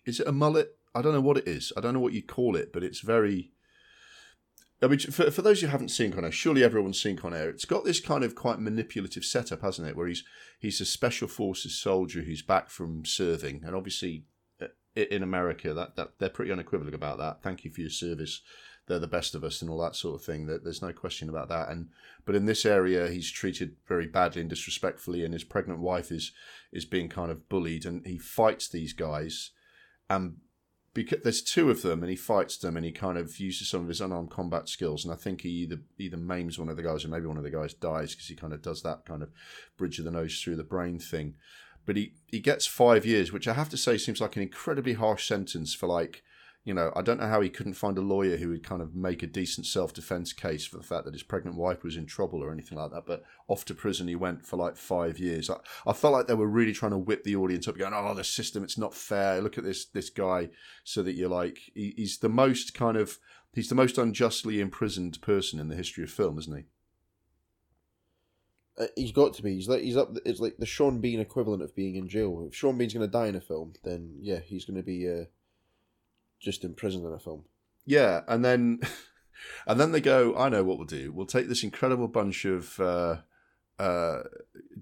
is 0.07 0.21
it 0.21 0.27
a 0.27 0.33
mullet? 0.33 0.77
I 0.95 1.03
don't 1.03 1.13
know 1.13 1.21
what 1.21 1.37
it 1.37 1.47
is. 1.47 1.73
I 1.77 1.81
don't 1.81 1.95
know 1.95 2.01
what 2.01 2.15
you 2.15 2.23
call 2.23 2.57
it, 2.57 2.73
but 2.73 2.83
it's 2.83 3.01
very. 3.01 3.53
I 4.81 4.87
mean, 4.87 5.01
for, 5.01 5.31
for 5.31 5.43
those 5.43 5.61
who 5.61 5.67
haven't 5.67 5.89
seen 5.89 6.13
Con 6.13 6.25
Air, 6.25 6.31
surely 6.31 6.63
everyone's 6.63 7.03
seen 7.03 7.17
Con 7.17 7.35
Air. 7.35 7.51
It's 7.51 7.65
got 7.65 7.85
this 7.85 8.01
kind 8.01 8.23
of 8.23 8.37
quite 8.37 8.61
manipulative 8.61 9.25
setup, 9.25 9.63
hasn't 9.63 9.89
it? 9.89 9.97
Where 9.97 10.07
he's 10.07 10.25
he's 10.59 10.81
a 10.81 10.85
special 10.85 11.29
forces 11.29 11.77
soldier 11.77 12.23
who's 12.23 12.43
back 12.43 12.71
from 12.71 13.05
serving, 13.05 13.63
and 13.65 13.75
obviously 13.75 14.25
uh, 14.63 14.67
in 14.95 15.23
America, 15.23 15.75
that, 15.75 15.97
that 15.97 16.13
they're 16.19 16.29
pretty 16.29 16.53
unequivocal 16.53 16.95
about 16.95 17.19
that. 17.19 17.43
Thank 17.43 17.65
you 17.65 17.71
for 17.71 17.81
your 17.81 17.91
service 17.91 18.41
they're 18.89 18.99
the 18.99 19.07
best 19.07 19.35
of 19.35 19.45
us 19.45 19.63
and 19.63 19.71
all 19.71 19.81
that 19.83 19.95
sort 19.95 20.17
of 20.17 20.25
thing. 20.25 20.47
That 20.47 20.65
there's 20.65 20.83
no 20.83 20.93
question 20.93 21.29
about 21.29 21.49
that. 21.49 21.69
And 21.69 21.89
but 22.25 22.35
in 22.35 22.47
this 22.47 22.67
area, 22.67 23.09
he's 23.09 23.31
treated 23.31 23.77
very 23.87 24.07
badly 24.07 24.41
and 24.41 24.51
disrespectfully, 24.51 25.25
and 25.25 25.33
his 25.33 25.45
pregnant 25.45 25.81
wife 25.81 26.11
is 26.11 26.33
is 26.73 26.85
being 26.85 27.09
kind 27.09 27.31
of 27.31 27.49
bullied, 27.49 27.85
and 27.85 28.05
he 28.07 28.19
fights 28.19 28.69
these 28.69 28.93
guys, 28.93 29.51
and 30.11 30.37
because 30.95 31.21
there's 31.23 31.43
two 31.43 31.71
of 31.71 31.83
them, 31.83 32.03
and 32.03 32.11
he 32.11 32.17
fights 32.17 32.57
them, 32.57 32.77
and 32.77 32.85
he 32.85 32.91
kind 32.91 33.19
of 33.19 33.39
uses 33.39 33.69
some 33.69 33.83
of 33.83 33.89
his 33.89 34.01
unarmed 34.01 34.31
combat 34.31 34.69
skills, 34.69 35.05
and 35.05 35.13
I 35.13 35.17
think 35.17 35.43
he 35.43 35.51
either 35.51 35.79
either 35.99 36.17
maims 36.17 36.59
one 36.59 36.69
of 36.69 36.77
the 36.77 36.83
guys, 36.83 37.05
or 37.05 37.09
maybe 37.09 37.27
one 37.27 37.37
of 37.37 37.45
the 37.45 37.51
guys 37.51 37.75
dies 37.75 38.15
because 38.15 38.27
he 38.27 38.35
kind 38.35 38.53
of 38.53 38.63
does 38.63 38.83
that 38.83 39.05
kind 39.05 39.23
of 39.23 39.31
bridge 39.77 39.99
of 39.99 40.05
the 40.05 40.11
nose 40.11 40.41
through 40.41 40.57
the 40.57 40.65
brain 40.65 40.99
thing. 40.99 41.35
But 41.87 41.97
he, 41.97 42.15
he 42.27 42.41
gets 42.41 42.67
five 42.67 43.07
years, 43.07 43.33
which 43.33 43.49
I 43.49 43.55
have 43.55 43.71
to 43.71 43.79
say 43.79 43.97
seems 43.97 44.21
like 44.21 44.37
an 44.37 44.43
incredibly 44.43 44.93
harsh 44.95 45.27
sentence 45.27 45.75
for 45.75 45.87
like 45.87 46.23
you 46.65 46.75
know, 46.75 46.93
I 46.95 47.03
don't 47.03 47.19
know 47.19 47.29
how 47.29 47.41
he 47.41 47.49
couldn't 47.49 47.75
find 47.75 47.97
a 47.97 48.03
lawyer 48.03 48.37
who 48.37 48.51
would 48.51 48.63
kind 48.63 48.83
of 48.83 48.95
make 48.95 49.23
a 49.23 49.27
decent 49.27 49.67
self 49.67 49.95
defense 49.95 50.33
case 50.33 50.67
for 50.67 50.77
the 50.77 50.83
fact 50.83 51.05
that 51.05 51.15
his 51.15 51.23
pregnant 51.23 51.57
wife 51.57 51.83
was 51.83 51.97
in 51.97 52.05
trouble 52.05 52.45
or 52.45 52.53
anything 52.53 52.77
like 52.77 52.91
that. 52.91 53.07
But 53.07 53.23
off 53.47 53.65
to 53.67 53.75
prison 53.75 54.09
he 54.09 54.17
went 54.17 54.45
for 54.45 54.57
like 54.57 54.77
five 54.77 55.19
years. 55.19 55.49
I, 55.49 55.57
I 55.87 55.93
felt 55.93 56.13
like 56.13 56.27
they 56.27 56.35
were 56.35 56.47
really 56.47 56.73
trying 56.73 56.93
to 56.93 56.99
whip 56.99 57.25
the 57.25 57.37
audience 57.37 57.69
up, 57.69 57.79
going, 57.79 57.95
"Oh, 57.95 58.13
the 58.15 58.25
system, 58.25 58.63
it's 58.65 58.77
not 58.77 58.95
fair. 58.95 59.41
Look 59.41 59.57
at 59.57 59.65
this 59.65 59.87
this 59.87 60.11
guy." 60.11 60.51
So 60.85 61.03
that 61.03 61.15
you're 61.15 61.31
like, 61.31 61.59
he, 61.75 61.95
he's 61.97 62.19
the 62.19 62.29
most 62.29 62.75
kind 62.75 62.97
of 62.97 63.19
he's 63.55 63.69
the 63.69 63.75
most 63.75 63.97
unjustly 63.97 64.61
imprisoned 64.61 65.21
person 65.23 65.59
in 65.59 65.69
the 65.69 65.77
history 65.77 66.05
of 66.05 66.11
film, 66.11 66.39
isn't 66.39 66.57
he? 66.57 66.65
Uh, 68.79 68.87
he's 68.95 69.13
got 69.13 69.33
to 69.35 69.43
be. 69.43 69.55
He's 69.55 69.69
like 69.69 69.83
he's 69.83 69.97
up. 69.97 70.11
It's 70.27 70.41
like 70.41 70.59
the 70.59 70.67
Sean 70.67 71.01
Bean 71.01 71.21
equivalent 71.21 71.63
of 71.63 71.75
being 71.75 71.97
in 71.97 72.09
jail. 72.09 72.45
If 72.47 72.55
Sean 72.55 72.77
Bean's 72.77 72.93
going 72.93 73.07
to 73.07 73.11
die 73.11 73.29
in 73.29 73.37
a 73.37 73.41
film, 73.41 73.73
then 73.85 74.17
yeah, 74.21 74.41
he's 74.41 74.65
going 74.65 74.77
to 74.77 74.83
be. 74.83 75.09
Uh 75.09 75.25
just 76.41 76.65
imprisoned 76.65 77.05
in 77.05 77.13
a 77.13 77.19
film. 77.19 77.45
Yeah, 77.87 78.23
and 78.29 78.45
then 78.45 78.81
and 79.67 79.81
then 79.81 79.93
they 79.93 80.01
go, 80.01 80.37
I 80.37 80.49
know 80.49 80.65
what 80.65 80.79
we'll 80.79 80.87
do. 80.87 81.13
We'll 81.13 81.27
take 81.27 81.49
this 81.49 81.63
incredible 81.63 82.09
bunch 82.09 82.45
of 82.45 82.79
uh, 82.81 83.17
uh, 83.79 84.23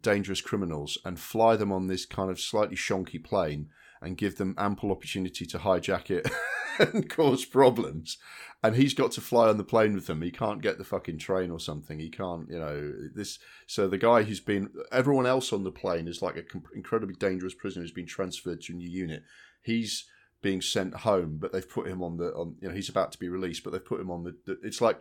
dangerous 0.01 0.41
criminals 0.41 0.99
and 1.05 1.19
fly 1.19 1.57
them 1.57 1.73
on 1.73 1.87
this 1.87 2.07
kind 2.07 2.31
of 2.31 2.41
slightly 2.41 2.77
shonky 2.77 3.23
plane 3.23 3.69
and 4.01 4.17
give 4.17 4.37
them 4.37 4.55
ample 4.59 4.91
opportunity 4.91 5.47
to 5.47 5.59
hijack 5.59 6.11
it 6.11 6.29
and 6.79 7.09
cause 7.09 7.45
problems. 7.45 8.19
And 8.63 8.77
he's 8.77 8.95
got 8.95 9.13
to 9.13 9.21
fly 9.21 9.49
on 9.49 9.59
the 9.59 9.65
plane 9.65 9.95
with 9.95 10.07
them. 10.07 10.23
He 10.23 10.31
can't 10.31 10.63
get 10.63 10.79
the 10.79 10.85
fucking 10.85 11.19
train 11.19 11.51
or 11.51 11.61
something. 11.61 11.99
He 11.99 12.11
can't, 12.11 12.49
you 12.51 12.59
know, 12.59 12.93
this. 13.15 13.39
So 13.67 13.87
the 13.87 13.99
guy 13.99 14.23
who's 14.23 14.41
been, 14.41 14.71
everyone 14.91 15.27
else 15.27 15.53
on 15.53 15.65
the 15.65 15.71
plane 15.71 16.09
is 16.09 16.23
like 16.23 16.37
an 16.37 16.47
incredibly 16.75 17.15
dangerous 17.15 17.55
prisoner 17.55 17.83
who's 17.83 17.93
been 17.93 18.07
transferred 18.07 18.63
to 18.63 18.73
a 18.73 18.77
new 18.77 18.89
unit. 18.89 19.23
He's 19.63 20.07
being 20.43 20.61
sent 20.61 20.95
home, 20.95 21.39
but 21.39 21.53
they've 21.53 21.69
put 21.69 21.89
him 21.89 22.03
on 22.03 22.17
the 22.17 22.33
on. 22.35 22.57
You 22.61 22.69
know, 22.69 22.75
he's 22.75 22.89
about 22.89 23.13
to 23.13 23.19
be 23.19 23.29
released, 23.29 23.65
but 23.65 23.73
they've 23.73 23.85
put 23.85 24.01
him 24.01 24.11
on 24.11 24.25
the. 24.25 24.37
the 24.45 24.59
it's 24.63 24.81
like 24.81 25.01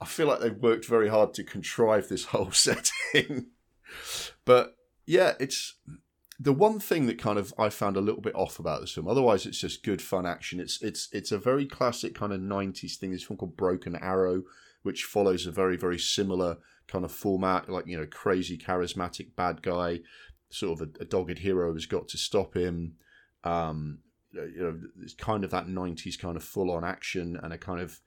I 0.00 0.06
feel 0.06 0.26
like 0.26 0.40
they've 0.40 0.56
worked 0.56 0.86
very 0.86 1.08
hard 1.08 1.34
to 1.34 1.44
contrive 1.44 2.08
this 2.08 2.24
whole 2.26 2.50
setting, 2.50 3.46
but 4.44 4.76
yeah, 5.06 5.34
it's 5.38 5.76
the 6.38 6.52
one 6.52 6.80
thing 6.80 7.06
that 7.06 7.18
kind 7.18 7.38
of 7.38 7.54
I 7.58 7.68
found 7.68 7.96
a 7.96 8.00
little 8.00 8.20
bit 8.20 8.34
off 8.34 8.58
about 8.58 8.80
this 8.80 8.92
film. 8.92 9.08
Otherwise, 9.08 9.46
it's 9.46 9.60
just 9.60 9.84
good 9.84 10.02
fun 10.02 10.26
action. 10.26 10.60
It's 10.60 10.82
it's 10.82 11.08
it's 11.12 11.32
a 11.32 11.38
very 11.38 11.66
classic 11.66 12.14
kind 12.14 12.32
of 12.32 12.40
'90s 12.40 12.96
thing. 12.96 13.12
This 13.12 13.24
film 13.24 13.38
called 13.38 13.56
Broken 13.56 13.96
Arrow, 13.96 14.42
which 14.82 15.04
follows 15.04 15.46
a 15.46 15.52
very 15.52 15.76
very 15.76 15.98
similar 15.98 16.58
kind 16.86 17.04
of 17.04 17.12
format, 17.12 17.68
like 17.68 17.86
you 17.86 17.96
know, 17.96 18.06
crazy 18.06 18.58
charismatic 18.58 19.34
bad 19.36 19.62
guy, 19.62 20.00
sort 20.50 20.80
of 20.80 20.88
a, 20.88 21.02
a 21.02 21.04
dogged 21.04 21.38
hero 21.38 21.72
has 21.72 21.86
got 21.86 22.08
to 22.08 22.18
stop 22.18 22.56
him. 22.56 22.94
Um, 23.42 23.98
you 24.34 24.62
know, 24.62 24.80
it's 25.02 25.14
kind 25.14 25.44
of 25.44 25.50
that 25.50 25.66
'90s 25.66 26.18
kind 26.18 26.36
of 26.36 26.44
full 26.44 26.70
on 26.70 26.84
action 26.84 27.38
and 27.42 27.52
a 27.52 27.58
kind 27.58 27.80
of 27.80 28.00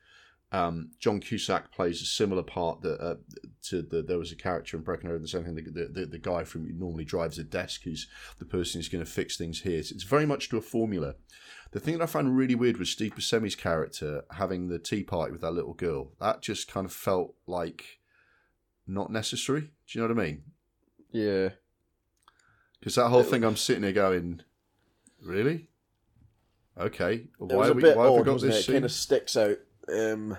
um, 0.52 0.92
John 1.00 1.20
Cusack 1.20 1.72
plays 1.72 2.02
a 2.02 2.06
similar 2.06 2.44
part 2.44 2.82
that 2.82 3.02
uh, 3.02 3.16
to 3.64 3.82
the 3.82 4.02
there 4.02 4.18
was 4.18 4.32
a 4.32 4.36
character 4.36 4.78
in 4.78 4.84
Broken 4.84 5.10
Arrow. 5.10 5.20
The 5.20 5.28
same 5.28 5.44
thing. 5.44 5.56
The, 5.56 5.90
the, 5.92 6.06
the 6.06 6.20
guy 6.20 6.44
from 6.46 6.68
normally 6.80 7.04
drives 7.04 7.38
a 7.38 7.44
desk, 7.44 7.82
who's 7.84 8.08
the 8.40 8.46
person 8.46 8.80
who's 8.80 8.88
going 8.88 9.04
to 9.04 9.12
fix 9.12 9.38
things 9.38 9.62
here. 9.62 9.84
So 9.84 9.94
it's 9.94 10.04
very 10.04 10.26
much 10.26 10.50
to 10.50 10.58
a 10.58 10.62
formula. 10.62 11.16
The 11.72 11.82
thing 11.82 11.98
that 11.98 12.04
I 12.04 12.08
found 12.08 12.38
really 12.38 12.56
weird 12.56 12.78
was 12.78 12.90
Steve 12.90 13.16
Buscemi's 13.16 13.56
character 13.56 14.24
having 14.32 14.70
the 14.70 14.80
tea 14.80 15.04
party 15.04 15.34
with 15.34 15.42
that 15.42 15.52
little 15.52 15.74
girl. 15.74 16.14
That 16.22 16.42
just 16.42 16.72
kind 16.72 16.86
of 16.86 16.94
felt 16.94 17.36
like 17.46 18.00
not 18.88 19.12
necessary. 19.12 19.62
Do 19.62 20.00
you 20.00 20.02
know 20.02 20.14
what 20.14 20.24
I 20.24 20.26
mean? 20.26 20.44
Yeah. 21.12 21.50
Because 22.80 22.96
that 22.96 23.10
whole 23.10 23.24
thing, 23.24 23.44
I'm 23.44 23.58
sitting 23.58 23.82
there 23.82 23.92
going, 23.92 24.44
really? 25.22 25.68
Okay. 26.80 27.26
Why 27.38 27.48
it 27.48 27.58
was 27.58 27.70
a 27.70 27.74
we, 27.74 27.84
why 27.84 27.90
have 27.90 28.14
we 28.14 28.20
odd, 28.20 28.26
got 28.26 28.42
this 28.42 28.68
it? 28.68 28.70
It 28.70 28.74
kind 28.74 28.86
of 28.86 28.92
sticks 28.92 29.36
out. 29.38 29.58
Um, 29.94 30.38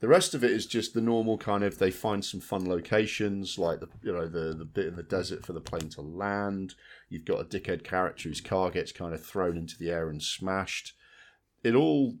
The 0.00 0.08
rest 0.08 0.34
of 0.34 0.44
it 0.44 0.50
is 0.50 0.66
just 0.66 0.92
the 0.92 1.00
normal 1.00 1.38
kind 1.38 1.64
of 1.64 1.78
they 1.78 1.90
find 1.90 2.22
some 2.22 2.40
fun 2.40 2.68
locations, 2.68 3.58
like 3.58 3.80
the 3.80 3.88
you 4.02 4.12
know 4.12 4.28
the 4.28 4.54
the 4.54 4.64
bit 4.66 4.86
in 4.86 4.96
the 4.96 5.02
desert 5.02 5.44
for 5.44 5.54
the 5.54 5.60
plane 5.60 5.88
to 5.90 6.02
land. 6.02 6.74
You've 7.08 7.24
got 7.24 7.40
a 7.40 7.44
dickhead 7.44 7.82
character 7.82 8.28
whose 8.28 8.42
car 8.42 8.70
gets 8.70 8.92
kind 8.92 9.14
of 9.14 9.24
thrown 9.24 9.56
into 9.56 9.78
the 9.78 9.90
air 9.90 10.10
and 10.10 10.22
smashed. 10.22 10.92
It 11.64 11.74
all, 11.74 12.16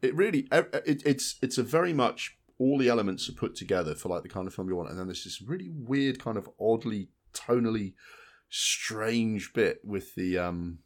it 0.00 0.14
really, 0.14 0.46
it, 0.52 1.02
it's 1.04 1.36
it's 1.42 1.58
a 1.58 1.64
very 1.64 1.92
much 1.92 2.38
all 2.56 2.78
the 2.78 2.88
elements 2.88 3.28
are 3.28 3.32
put 3.32 3.56
together 3.56 3.94
for 3.96 4.08
like 4.08 4.22
the 4.22 4.28
kind 4.28 4.46
of 4.46 4.54
film 4.54 4.68
you 4.68 4.76
want, 4.76 4.90
and 4.90 4.98
then 4.98 5.06
there's 5.08 5.24
this 5.24 5.42
really 5.42 5.68
weird 5.68 6.22
kind 6.22 6.36
of 6.36 6.48
oddly 6.60 7.08
tonally 7.34 7.94
strange 8.48 9.52
bit 9.52 9.80
with 9.84 10.14
the 10.14 10.38
um 10.38 10.78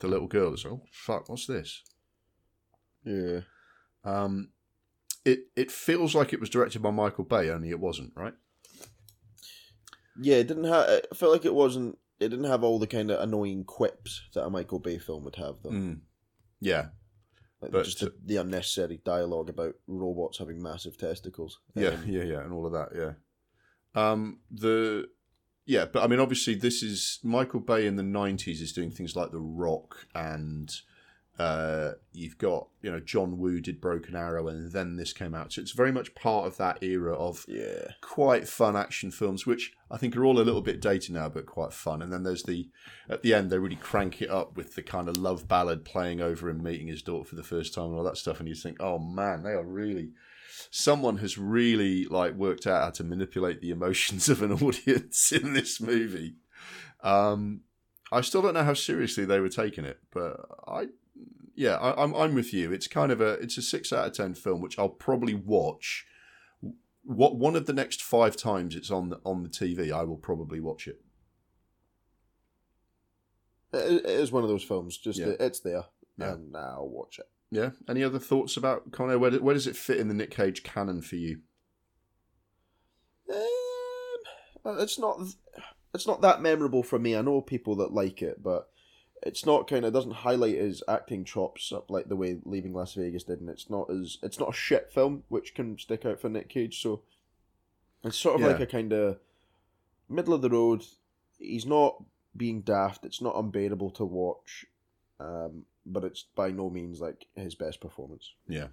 the 0.00 0.08
little 0.08 0.26
girl. 0.28 0.54
is 0.54 0.64
like, 0.64 0.74
oh 0.74 0.82
fuck, 0.92 1.28
what's 1.28 1.46
this? 1.46 1.82
yeah. 3.04 3.40
Um, 4.04 4.50
it 5.24 5.40
it 5.56 5.70
feels 5.70 6.14
like 6.14 6.32
it 6.32 6.40
was 6.40 6.48
directed 6.50 6.80
by 6.82 6.90
Michael 6.90 7.24
Bay, 7.24 7.50
only 7.50 7.70
it 7.70 7.80
wasn't, 7.80 8.12
right? 8.16 8.34
Yeah, 10.20 10.36
it 10.36 10.48
didn't 10.48 10.64
have. 10.64 10.88
I 10.88 11.14
felt 11.14 11.32
like 11.32 11.44
it 11.44 11.54
wasn't. 11.54 11.98
It 12.20 12.30
didn't 12.30 12.46
have 12.46 12.64
all 12.64 12.78
the 12.78 12.86
kind 12.88 13.10
of 13.10 13.20
annoying 13.20 13.64
quips 13.64 14.22
that 14.34 14.44
a 14.44 14.50
Michael 14.50 14.80
Bay 14.80 14.98
film 14.98 15.24
would 15.24 15.36
have, 15.36 15.56
though. 15.62 15.70
Mm. 15.70 16.00
Yeah, 16.60 16.86
Like 17.60 17.70
but- 17.70 17.84
just 17.84 18.00
the, 18.00 18.12
the 18.24 18.36
unnecessary 18.38 19.00
dialogue 19.04 19.48
about 19.50 19.74
robots 19.86 20.38
having 20.38 20.60
massive 20.60 20.96
testicles. 20.98 21.60
yeah, 21.76 21.90
Um, 21.90 22.02
yeah, 22.08 22.24
yeah, 22.24 22.40
and 22.40 22.52
all 22.52 22.66
of 22.66 22.72
that. 22.72 22.88
Yeah. 22.96 23.12
Um, 23.94 24.40
the 24.50 25.08
yeah, 25.68 25.84
but 25.84 26.02
I 26.02 26.06
mean, 26.06 26.18
obviously, 26.18 26.54
this 26.54 26.82
is 26.82 27.18
Michael 27.22 27.60
Bay 27.60 27.86
in 27.86 27.96
the 27.96 28.02
'90s 28.02 28.62
is 28.62 28.72
doing 28.72 28.90
things 28.90 29.14
like 29.14 29.32
The 29.32 29.38
Rock, 29.38 30.06
and 30.14 30.74
uh, 31.38 31.90
you've 32.14 32.38
got 32.38 32.68
you 32.80 32.90
know 32.90 33.00
John 33.00 33.36
Woo 33.36 33.60
did 33.60 33.78
Broken 33.78 34.16
Arrow, 34.16 34.48
and 34.48 34.72
then 34.72 34.96
this 34.96 35.12
came 35.12 35.34
out, 35.34 35.52
so 35.52 35.60
it's 35.60 35.72
very 35.72 35.92
much 35.92 36.14
part 36.14 36.46
of 36.46 36.56
that 36.56 36.82
era 36.82 37.14
of 37.14 37.44
yeah. 37.46 37.92
quite 38.00 38.48
fun 38.48 38.76
action 38.76 39.10
films, 39.10 39.44
which 39.44 39.74
I 39.90 39.98
think 39.98 40.16
are 40.16 40.24
all 40.24 40.40
a 40.40 40.42
little 40.42 40.62
bit 40.62 40.80
dated 40.80 41.12
now, 41.12 41.28
but 41.28 41.44
quite 41.44 41.74
fun. 41.74 42.00
And 42.00 42.10
then 42.10 42.22
there's 42.22 42.44
the 42.44 42.70
at 43.10 43.20
the 43.20 43.34
end 43.34 43.50
they 43.50 43.58
really 43.58 43.76
crank 43.76 44.22
it 44.22 44.30
up 44.30 44.56
with 44.56 44.74
the 44.74 44.82
kind 44.82 45.06
of 45.06 45.18
love 45.18 45.48
ballad 45.48 45.84
playing 45.84 46.22
over 46.22 46.48
him 46.48 46.62
meeting 46.62 46.88
his 46.88 47.02
daughter 47.02 47.28
for 47.28 47.36
the 47.36 47.42
first 47.42 47.74
time 47.74 47.88
and 47.88 47.94
all 47.94 48.04
that 48.04 48.16
stuff. 48.16 48.40
And 48.40 48.48
you 48.48 48.54
think, 48.54 48.78
oh 48.80 48.98
man, 48.98 49.42
they 49.42 49.50
are 49.52 49.66
really 49.66 50.12
someone 50.70 51.18
has 51.18 51.38
really 51.38 52.04
like 52.06 52.34
worked 52.34 52.66
out 52.66 52.82
how 52.84 52.90
to 52.90 53.04
manipulate 53.04 53.60
the 53.60 53.70
emotions 53.70 54.28
of 54.28 54.42
an 54.42 54.52
audience 54.62 55.32
in 55.32 55.52
this 55.52 55.80
movie. 55.80 56.36
Um, 57.02 57.62
I 58.10 58.20
still 58.22 58.42
don't 58.42 58.54
know 58.54 58.64
how 58.64 58.74
seriously 58.74 59.24
they 59.24 59.40
were 59.40 59.48
taking 59.48 59.84
it, 59.84 59.98
but 60.12 60.36
I. 60.66 60.86
Yeah, 61.54 61.74
I, 61.74 62.02
I'm 62.04 62.14
I'm 62.14 62.34
with 62.34 62.54
you. 62.54 62.70
It's 62.72 62.86
kind 62.86 63.10
of 63.10 63.20
a 63.20 63.32
it's 63.34 63.58
a 63.58 63.62
six 63.62 63.92
out 63.92 64.06
of 64.06 64.12
ten 64.12 64.34
film, 64.34 64.60
which 64.60 64.78
I'll 64.78 64.88
probably 64.88 65.34
watch 65.34 66.06
what 67.02 67.36
one 67.36 67.56
of 67.56 67.66
the 67.66 67.72
next 67.72 68.00
five 68.02 68.36
times 68.36 68.76
it's 68.76 68.90
on 68.90 69.08
the, 69.08 69.20
on 69.24 69.42
the 69.42 69.48
TV, 69.48 69.90
I 69.90 70.04
will 70.04 70.18
probably 70.18 70.60
watch 70.60 70.86
it. 70.86 71.00
It, 73.72 74.04
it 74.04 74.06
is 74.06 74.30
one 74.32 74.42
of 74.44 74.48
those 74.48 74.62
films. 74.62 74.96
Just 74.96 75.18
Yeah. 75.18 75.32
it's 75.40 75.60
there, 75.60 75.84
Yeah. 76.18 76.34
and 76.34 76.56
I'll 76.56 76.88
watch 76.88 77.18
it. 77.18 77.28
Yeah. 77.50 77.70
Any 77.88 78.02
other 78.04 78.18
thoughts 78.18 78.56
about 78.56 78.92
Con 78.92 79.10
Air? 79.10 79.18
Where, 79.18 79.30
do- 79.30 79.42
where 79.42 79.54
does 79.54 79.66
it 79.66 79.76
fit 79.76 79.98
in 79.98 80.08
the 80.08 80.14
Nick 80.14 80.30
Cage 80.30 80.62
canon 80.62 81.00
for 81.02 81.16
you? 81.16 81.40
Um, 84.64 84.78
it's 84.80 84.98
not. 84.98 85.20
It's 85.94 86.06
not 86.06 86.20
that 86.20 86.42
memorable 86.42 86.82
for 86.82 86.98
me. 86.98 87.16
I 87.16 87.22
know 87.22 87.40
people 87.40 87.74
that 87.76 87.92
like 87.92 88.20
it, 88.22 88.42
but 88.42 88.68
it's 89.22 89.46
not 89.46 89.68
kind 89.68 89.84
of 89.84 89.92
doesn't 89.92 90.12
highlight 90.12 90.56
his 90.58 90.82
acting 90.86 91.24
chops 91.24 91.72
up 91.72 91.90
like 91.90 92.08
the 92.08 92.16
way 92.16 92.38
Leaving 92.44 92.74
Las 92.74 92.94
Vegas 92.94 93.24
did, 93.24 93.40
and 93.40 93.48
it's 93.48 93.70
not 93.70 93.90
as 93.90 94.18
it's 94.22 94.38
not 94.38 94.50
a 94.50 94.56
shit 94.56 94.92
film 94.92 95.22
which 95.28 95.54
can 95.54 95.78
stick 95.78 96.04
out 96.04 96.20
for 96.20 96.28
Nick 96.28 96.48
Cage. 96.50 96.82
So 96.82 97.02
it's 98.04 98.18
sort 98.18 98.34
of 98.36 98.40
Yeah. 98.42 98.48
like 98.48 98.60
a 98.60 98.66
kind 98.66 98.92
of 98.92 99.18
middle 100.08 100.34
of 100.34 100.42
the 100.42 100.50
road. 100.50 100.84
He's 101.38 101.66
not 101.66 102.02
being 102.36 102.60
daft. 102.60 103.04
It's 103.04 103.22
not 103.22 103.36
unbearable 103.36 103.90
to 103.92 104.04
watch, 104.04 104.66
um, 105.18 105.64
but 105.92 106.04
it's 106.04 106.26
by 106.34 106.50
no 106.50 106.70
means 106.70 107.00
like 107.00 107.26
his 107.34 107.54
best 107.54 107.80
performance. 107.80 108.34
Yeah. 108.46 108.68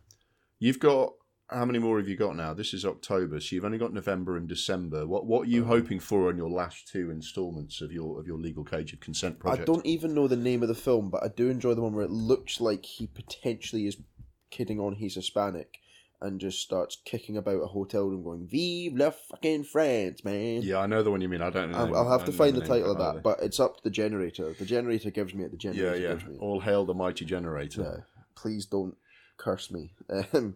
You've 0.60 0.80
got 0.80 1.14
how 1.50 1.66
many 1.66 1.78
more 1.78 2.00
have 2.00 2.08
you 2.08 2.16
got 2.16 2.36
now? 2.36 2.54
This 2.54 2.74
is 2.74 2.86
October, 2.86 3.40
so 3.40 3.56
you've 3.56 3.66
only 3.66 3.78
got 3.78 3.94
November 3.94 4.36
and 4.36 4.48
December. 4.48 5.06
What 5.06 5.26
what 5.26 5.48
are 5.48 5.52
you 5.52 5.64
Uh, 5.64 5.68
hoping 5.68 6.00
for 6.00 6.28
on 6.30 6.38
your 6.38 6.50
last 6.50 6.88
two 6.88 7.12
instalments 7.12 7.82
of 7.82 7.92
your 7.92 8.20
of 8.20 8.26
your 8.26 8.40
legal 8.40 8.64
cage 8.64 8.94
of 8.94 9.00
consent 9.00 9.40
project? 9.40 9.70
I 9.70 9.72
don't 9.72 9.86
even 9.86 10.16
know 10.16 10.28
the 10.28 10.36
name 10.36 10.64
of 10.64 10.70
the 10.70 10.76
film, 10.76 11.10
but 11.10 11.24
I 11.24 11.28
do 11.28 11.50
enjoy 11.50 11.76
the 11.76 11.82
one 11.82 11.94
where 11.94 12.06
it 12.06 12.12
looks 12.12 12.60
like 12.60 12.86
he 12.86 13.06
potentially 13.08 13.86
is 13.86 13.98
kidding 14.50 14.80
on 14.80 14.96
he's 14.96 15.16
Hispanic 15.16 15.80
and 16.22 16.40
just 16.40 16.62
starts 16.62 16.98
kicking 17.06 17.38
about 17.38 17.62
a 17.62 17.68
hotel 17.68 18.06
room 18.06 18.24
going, 18.24 18.48
Vive 18.48 18.98
la 18.98 19.12
fucking 19.12 19.64
France, 19.64 20.24
man. 20.24 20.62
Yeah, 20.62 20.80
I 20.80 20.88
know 20.88 21.04
the 21.04 21.12
one 21.12 21.22
you 21.22 21.30
mean. 21.30 21.42
I 21.42 21.50
don't 21.50 21.72
know. 21.72 21.78
I'll, 21.78 21.96
I'll 21.96 22.08
I 22.08 22.12
have 22.12 22.26
to 22.26 22.32
find 22.32 22.56
the 22.56 22.62
name 22.62 22.70
title 22.70 22.92
of 22.92 23.00
either. 23.00 23.14
that, 23.14 23.24
but 23.24 23.40
it's 23.42 23.60
up 23.60 23.78
to 23.78 23.84
the 23.84 23.90
generator. 23.90 24.54
The 24.54 24.66
generator 24.66 25.12
gives 25.12 25.34
me 25.34 25.44
it. 25.44 25.52
The 25.52 25.58
generator 25.58 25.98
yeah. 25.98 26.10
gives 26.14 26.26
me 26.26 26.36
it. 26.36 26.40
All 26.42 26.60
hail 26.60 26.86
the 26.86 26.94
mighty 26.94 27.26
generator. 27.26 27.82
Yeah. 27.82 28.04
Please 28.36 28.66
don't 28.66 28.96
curse 29.38 29.72
me. 29.72 29.94
Um, 30.34 30.56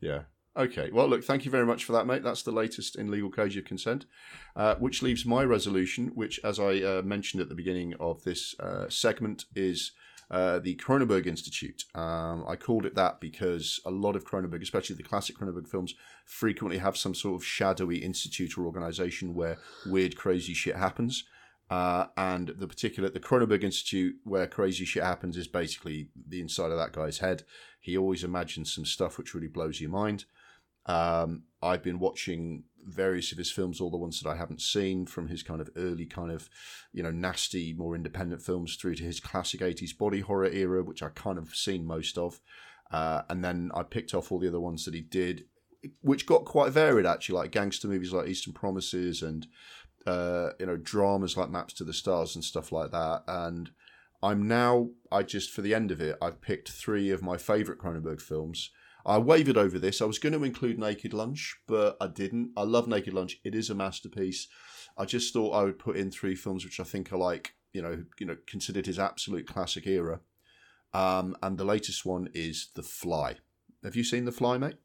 Yeah. 0.00 0.22
Okay. 0.56 0.90
Well, 0.92 1.08
look, 1.08 1.24
thank 1.24 1.44
you 1.44 1.50
very 1.50 1.66
much 1.66 1.84
for 1.84 1.92
that, 1.92 2.06
mate. 2.06 2.22
That's 2.22 2.42
the 2.42 2.52
latest 2.52 2.96
in 2.96 3.10
legal 3.10 3.30
cage 3.30 3.56
of 3.56 3.64
consent, 3.64 4.06
uh, 4.54 4.76
which 4.76 5.02
leaves 5.02 5.26
my 5.26 5.42
resolution, 5.42 6.12
which, 6.14 6.38
as 6.44 6.60
I 6.60 6.80
uh, 6.80 7.02
mentioned 7.02 7.40
at 7.40 7.48
the 7.48 7.56
beginning 7.56 7.94
of 7.98 8.22
this 8.22 8.54
uh, 8.60 8.88
segment, 8.88 9.46
is 9.56 9.92
uh, 10.30 10.58
the 10.58 10.76
Cronenberg 10.76 11.26
Institute. 11.26 11.84
Um, 11.94 12.44
I 12.48 12.56
called 12.56 12.86
it 12.86 12.94
that 12.94 13.20
because 13.20 13.80
a 13.84 13.90
lot 13.90 14.16
of 14.16 14.24
Cronenberg, 14.24 14.62
especially 14.62 14.96
the 14.96 15.02
classic 15.02 15.36
Cronenberg 15.36 15.68
films, 15.68 15.94
frequently 16.24 16.78
have 16.78 16.96
some 16.96 17.14
sort 17.14 17.40
of 17.40 17.46
shadowy 17.46 17.98
institute 17.98 18.56
or 18.56 18.66
organization 18.66 19.34
where 19.34 19.58
weird, 19.86 20.16
crazy 20.16 20.54
shit 20.54 20.76
happens. 20.76 21.24
Uh, 21.70 22.06
and 22.16 22.48
the 22.58 22.68
particular, 22.68 23.08
the 23.08 23.20
Cronenberg 23.20 23.64
Institute, 23.64 24.16
where 24.24 24.46
crazy 24.46 24.84
shit 24.84 25.02
happens, 25.02 25.36
is 25.36 25.48
basically 25.48 26.08
the 26.28 26.40
inside 26.40 26.70
of 26.70 26.78
that 26.78 26.92
guy's 26.92 27.18
head. 27.18 27.42
He 27.80 27.96
always 27.96 28.22
imagines 28.22 28.74
some 28.74 28.84
stuff 28.84 29.18
which 29.18 29.34
really 29.34 29.48
blows 29.48 29.80
your 29.80 29.90
mind. 29.90 30.24
Um, 30.86 31.44
I've 31.62 31.82
been 31.82 31.98
watching 31.98 32.64
various 32.86 33.32
of 33.32 33.38
his 33.38 33.50
films, 33.50 33.80
all 33.80 33.90
the 33.90 33.96
ones 33.96 34.20
that 34.20 34.28
I 34.28 34.36
haven't 34.36 34.60
seen, 34.60 35.06
from 35.06 35.28
his 35.28 35.42
kind 35.42 35.60
of 35.60 35.70
early, 35.76 36.06
kind 36.06 36.30
of, 36.30 36.48
you 36.92 37.02
know, 37.02 37.10
nasty, 37.10 37.72
more 37.72 37.94
independent 37.94 38.42
films 38.42 38.76
through 38.76 38.96
to 38.96 39.04
his 39.04 39.20
classic 39.20 39.60
80s 39.60 39.96
body 39.96 40.20
horror 40.20 40.48
era, 40.48 40.82
which 40.82 41.02
I 41.02 41.08
kind 41.08 41.38
of 41.38 41.54
seen 41.54 41.86
most 41.86 42.18
of. 42.18 42.40
Uh, 42.90 43.22
and 43.28 43.44
then 43.44 43.70
I 43.74 43.82
picked 43.82 44.14
off 44.14 44.30
all 44.30 44.38
the 44.38 44.48
other 44.48 44.60
ones 44.60 44.84
that 44.84 44.94
he 44.94 45.00
did, 45.00 45.44
which 46.00 46.26
got 46.26 46.44
quite 46.44 46.72
varied 46.72 47.06
actually, 47.06 47.38
like 47.38 47.50
gangster 47.50 47.88
movies 47.88 48.12
like 48.12 48.28
Eastern 48.28 48.52
Promises 48.52 49.22
and, 49.22 49.46
uh, 50.06 50.50
you 50.60 50.66
know, 50.66 50.76
dramas 50.76 51.36
like 51.36 51.50
Maps 51.50 51.74
to 51.74 51.84
the 51.84 51.92
Stars 51.92 52.34
and 52.34 52.44
stuff 52.44 52.72
like 52.72 52.90
that. 52.90 53.22
And 53.26 53.70
I'm 54.22 54.46
now, 54.46 54.90
I 55.10 55.22
just, 55.22 55.50
for 55.50 55.60
the 55.62 55.74
end 55.74 55.90
of 55.90 56.00
it, 56.00 56.16
I've 56.22 56.40
picked 56.40 56.70
three 56.70 57.10
of 57.10 57.22
my 57.22 57.36
favourite 57.36 57.80
Cronenberg 57.80 58.20
films. 58.20 58.70
I 59.06 59.18
wavered 59.18 59.58
over 59.58 59.78
this. 59.78 60.00
I 60.00 60.06
was 60.06 60.18
going 60.18 60.32
to 60.32 60.44
include 60.44 60.78
Naked 60.78 61.12
Lunch, 61.12 61.56
but 61.66 61.96
I 62.00 62.06
didn't. 62.06 62.50
I 62.56 62.62
love 62.62 62.88
Naked 62.88 63.12
Lunch. 63.12 63.38
It 63.44 63.54
is 63.54 63.68
a 63.68 63.74
masterpiece. 63.74 64.48
I 64.96 65.04
just 65.04 65.32
thought 65.32 65.52
I 65.52 65.64
would 65.64 65.78
put 65.78 65.96
in 65.96 66.10
three 66.10 66.34
films 66.34 66.64
which 66.64 66.80
I 66.80 66.84
think 66.84 67.12
are 67.12 67.18
like, 67.18 67.54
you 67.72 67.82
know, 67.82 68.04
you 68.18 68.26
know, 68.26 68.36
considered 68.46 68.86
his 68.86 68.98
absolute 68.98 69.46
classic 69.46 69.86
era. 69.86 70.20
Um, 70.94 71.36
and 71.42 71.58
the 71.58 71.64
latest 71.64 72.06
one 72.06 72.28
is 72.32 72.70
The 72.74 72.82
Fly. 72.82 73.36
Have 73.82 73.96
you 73.96 74.04
seen 74.04 74.24
The 74.24 74.32
Fly, 74.32 74.58
mate? 74.58 74.76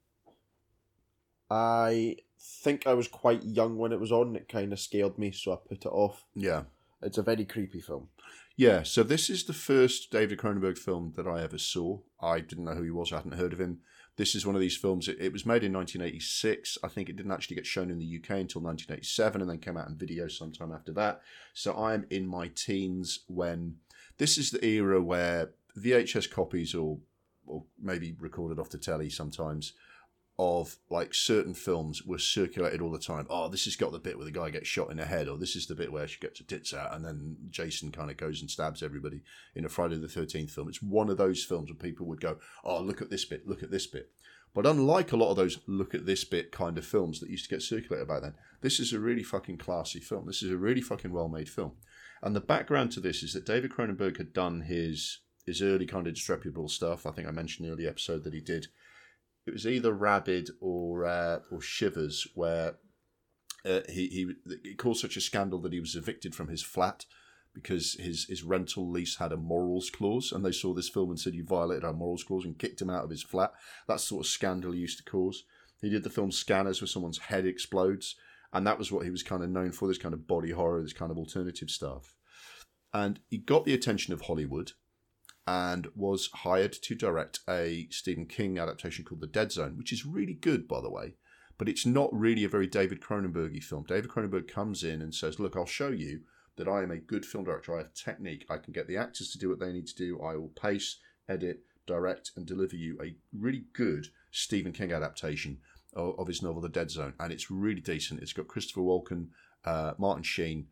I 1.50 2.18
think 2.40 2.86
I 2.86 2.94
was 2.94 3.08
quite 3.08 3.44
young 3.44 3.78
when 3.78 3.92
it 3.92 4.00
was 4.00 4.12
on. 4.12 4.36
It 4.36 4.50
kind 4.50 4.74
of 4.74 4.80
scared 4.80 5.18
me, 5.18 5.32
so 5.32 5.54
I 5.54 5.58
put 5.68 5.86
it 5.86 5.90
off. 5.90 6.26
Yeah. 6.36 6.64
It's 7.02 7.18
a 7.18 7.24
very 7.24 7.46
creepy 7.46 7.80
film. 7.80 8.10
Yeah, 8.58 8.84
so 8.84 9.04
this 9.04 9.30
is 9.30 9.46
the 9.46 9.54
first 9.54 10.12
David 10.12 10.38
Cronenberg 10.40 10.78
film 10.78 11.14
that 11.16 11.28
I 11.28 11.42
ever 11.42 11.58
saw. 11.58 12.00
I 12.22 12.42
didn't 12.42 12.66
know 12.66 12.76
who 12.76 12.84
he 12.84 12.92
was, 12.92 13.14
I 13.14 13.18
hadn't 13.18 13.36
heard 13.36 13.54
of 13.54 13.62
him. 13.62 13.80
This 14.20 14.36
is 14.36 14.46
one 14.46 14.54
of 14.54 14.60
these 14.60 14.76
films, 14.76 15.08
it, 15.08 15.16
it 15.18 15.32
was 15.32 15.46
made 15.46 15.64
in 15.64 15.72
1986. 15.72 16.78
I 16.84 16.90
think 16.90 17.08
it 17.08 17.16
didn't 17.16 17.32
actually 17.32 17.56
get 17.56 17.66
shown 17.66 17.90
in 17.90 18.00
the 18.00 18.18
UK 18.18 18.32
until 18.32 18.60
1987 18.60 19.40
and 19.40 19.50
then 19.50 19.60
came 19.60 19.78
out 19.78 19.88
in 19.88 19.96
video 19.96 20.28
sometime 20.28 20.74
after 20.74 20.92
that. 20.92 21.22
So 21.54 21.72
I 21.72 21.94
am 21.94 22.06
in 22.10 22.28
my 22.28 22.50
teens 22.50 23.20
when 23.28 23.78
this 24.18 24.38
is 24.38 24.52
the 24.52 24.64
era 24.66 25.02
where 25.02 25.52
VHS 25.80 26.30
copies 26.30 26.76
or, 26.76 26.98
or 27.48 27.64
maybe 27.82 28.14
recorded 28.20 28.60
off 28.60 28.70
the 28.70 28.78
telly 28.78 29.10
sometimes 29.10 29.72
of 30.40 30.78
like 30.90 31.14
certain 31.14 31.54
films 31.54 32.06
were 32.06 32.18
circulated 32.18 32.80
all 32.80 32.92
the 32.92 32.98
time. 32.98 33.28
Oh, 33.30 33.50
this 33.50 33.66
has 33.66 33.76
got 33.76 33.92
the 33.92 34.00
bit 34.00 34.16
where 34.16 34.24
the 34.24 34.32
guy 34.32 34.50
gets 34.50 34.70
shot 34.70 34.90
in 34.90 34.96
the 34.96 35.06
head, 35.06 35.28
or 35.28 35.38
this 35.38 35.54
is 35.54 35.68
the 35.68 35.76
bit 35.76 35.92
where 35.92 36.08
she 36.08 36.18
gets 36.18 36.40
her 36.40 36.46
tits 36.46 36.74
out, 36.74 36.96
and 36.96 37.04
then 37.04 37.36
Jason 37.50 37.92
kind 37.92 38.10
of 38.10 38.16
goes 38.16 38.40
and 38.40 38.50
stabs 38.50 38.82
everybody 38.82 39.22
in 39.54 39.66
a 39.66 39.70
Friday 39.70 39.98
the 39.98 40.08
Thirteenth 40.08 40.52
film. 40.52 40.70
It's 40.70 40.82
one 40.82 41.10
of 41.10 41.18
those 41.18 41.44
films 41.44 41.70
where 41.70 41.76
people 41.76 42.06
would 42.06 42.22
go, 42.22 42.38
"Oh, 42.64 42.82
look 42.82 43.02
at 43.02 43.10
this 43.10 43.26
bit, 43.26 43.50
look 43.50 43.64
at 43.64 43.70
this 43.70 43.86
bit." 43.86 44.12
But 44.54 44.66
unlike 44.66 45.12
a 45.12 45.18
lot 45.18 45.30
of 45.30 45.36
those 45.36 45.60
"look 45.68 45.94
at 45.94 46.06
this 46.06 46.24
bit" 46.24 46.54
kind 46.54 46.78
of 46.78 46.86
films 46.86 47.20
that 47.20 47.30
used 47.30 47.44
to 47.50 47.54
get 47.54 47.62
circulated 47.62 48.08
back 48.08 48.22
then, 48.22 48.36
this 48.62 48.80
is 48.80 48.94
a 48.94 49.00
really 49.00 49.24
fucking 49.24 49.58
classy 49.58 50.00
film. 50.00 50.26
This 50.26 50.42
is 50.42 50.52
a 50.52 50.58
really 50.58 50.82
fucking 50.82 51.12
well 51.12 51.28
made 51.28 51.50
film. 51.50 51.74
And 52.24 52.34
the 52.34 52.40
background 52.40 52.94
to 52.94 53.02
this 53.02 53.24
is 53.24 53.34
that 53.34 53.46
David 53.46 53.72
Cronenberg 53.72 54.16
had 54.16 54.32
done 54.32 54.62
his 54.62 55.20
his 55.46 55.62
early 55.62 55.86
kind 55.86 56.08
of 56.08 56.14
disreputable 56.14 56.70
stuff. 56.70 57.06
I 57.06 57.12
think 57.12 57.28
I 57.28 57.32
mentioned 57.32 57.66
in 57.66 57.72
the 57.72 57.76
early 57.76 57.90
episode 57.90 58.24
that 58.24 58.34
he 58.34 58.40
did 58.40 58.68
it 59.50 59.54
was 59.54 59.68
either 59.68 59.94
Rabid 59.94 60.52
or 60.62 61.06
uh, 61.06 61.40
or 61.52 61.62
Shivers, 61.62 62.28
where 62.36 62.76
uh, 63.66 63.82
he 63.90 64.34
he 64.64 64.76
caused 64.76 65.02
such 65.02 65.18
a 65.18 65.22
scandal 65.22 65.60
that 65.62 65.74
he 65.74 65.80
was 65.80 65.96
evicted 65.96 66.34
from 66.34 66.48
his 66.48 66.64
flat 66.64 67.06
because 67.54 67.94
his 68.00 68.26
his 68.26 68.44
rental 68.44 68.90
lease 68.90 69.18
had 69.18 69.32
a 69.32 69.38
morals 69.38 69.90
clause, 69.90 70.32
and 70.32 70.46
they 70.46 70.52
saw 70.52 70.74
this 70.74 70.90
film 70.90 71.10
and 71.10 71.20
said 71.20 71.34
you 71.34 71.44
violated 71.44 71.84
our 71.84 71.94
morals 71.94 72.24
clause 72.24 72.46
and 72.46 72.60
kicked 72.60 72.82
him 72.82 72.90
out 72.90 73.04
of 73.04 73.10
his 73.10 73.24
flat. 73.24 73.52
That 73.88 74.00
sort 74.00 74.26
of 74.26 74.32
scandal 74.32 74.72
he 74.72 74.80
used 74.80 75.04
to 75.04 75.12
cause. 75.12 75.44
He 75.82 75.90
did 75.90 76.04
the 76.04 76.10
film 76.10 76.32
Scanners, 76.32 76.82
where 76.82 76.88
someone's 76.88 77.18
head 77.18 77.46
explodes, 77.46 78.16
and 78.54 78.68
that 78.68 78.78
was 78.78 78.92
what 78.92 79.06
he 79.06 79.12
was 79.12 79.24
kind 79.24 79.44
of 79.44 79.50
known 79.50 79.72
for. 79.72 79.88
This 79.88 79.98
kind 79.98 80.14
of 80.14 80.28
body 80.28 80.52
horror, 80.52 80.82
this 80.82 80.94
kind 80.94 81.12
of 81.12 81.18
alternative 81.18 81.70
stuff, 81.70 82.16
and 82.94 83.20
he 83.30 83.38
got 83.38 83.66
the 83.66 83.74
attention 83.74 84.14
of 84.14 84.22
Hollywood 84.22 84.74
and 85.50 85.88
was 85.96 86.30
hired 86.32 86.72
to 86.72 86.94
direct 86.94 87.40
a 87.50 87.88
Stephen 87.90 88.28
King 88.28 88.60
adaptation 88.60 89.04
called 89.04 89.22
The 89.22 89.26
Dead 89.26 89.52
Zone, 89.52 89.80
which 89.80 89.92
is 89.92 90.06
really 90.06 90.36
good, 90.36 90.68
by 90.68 90.80
the 90.80 90.92
way. 90.92 91.16
But 91.58 91.68
it's 91.68 91.88
not 91.88 92.14
really 92.14 92.44
a 92.44 92.50
very 92.50 92.68
David 92.68 93.02
Cronenbergy 93.02 93.64
film. 93.64 93.84
David 93.88 94.12
Cronenberg 94.12 94.48
comes 94.48 94.84
in 94.84 95.02
and 95.02 95.14
says, 95.14 95.40
"Look, 95.40 95.56
I'll 95.56 95.66
show 95.66 95.90
you 95.90 96.22
that 96.58 96.68
I 96.68 96.84
am 96.84 96.92
a 96.92 96.98
good 96.98 97.26
film 97.26 97.46
director. 97.46 97.74
I 97.74 97.80
have 97.80 97.96
technique. 97.96 98.46
I 98.48 98.58
can 98.58 98.74
get 98.74 98.88
the 98.88 98.98
actors 98.98 99.32
to 99.32 99.40
do 99.40 99.50
what 99.50 99.60
they 99.60 99.74
need 99.74 99.88
to 99.88 99.96
do. 99.96 100.22
I 100.22 100.36
will 100.36 100.50
pace, 100.50 100.98
edit, 101.28 101.62
direct, 101.88 102.32
and 102.36 102.46
deliver 102.46 102.76
you 102.76 103.00
a 103.02 103.16
really 103.34 103.66
good 103.74 104.10
Stephen 104.30 104.72
King 104.72 104.92
adaptation 104.92 105.62
of, 105.94 106.20
of 106.20 106.28
his 106.28 106.44
novel 106.44 106.62
The 106.62 106.70
Dead 106.70 106.92
Zone, 106.92 107.16
and 107.20 107.34
it's 107.34 107.50
really 107.50 107.82
decent. 107.82 108.22
It's 108.22 108.34
got 108.34 108.48
Christopher 108.48 108.82
Walken, 108.82 109.30
uh, 109.66 109.94
Martin 109.98 110.24
Sheen." 110.24 110.68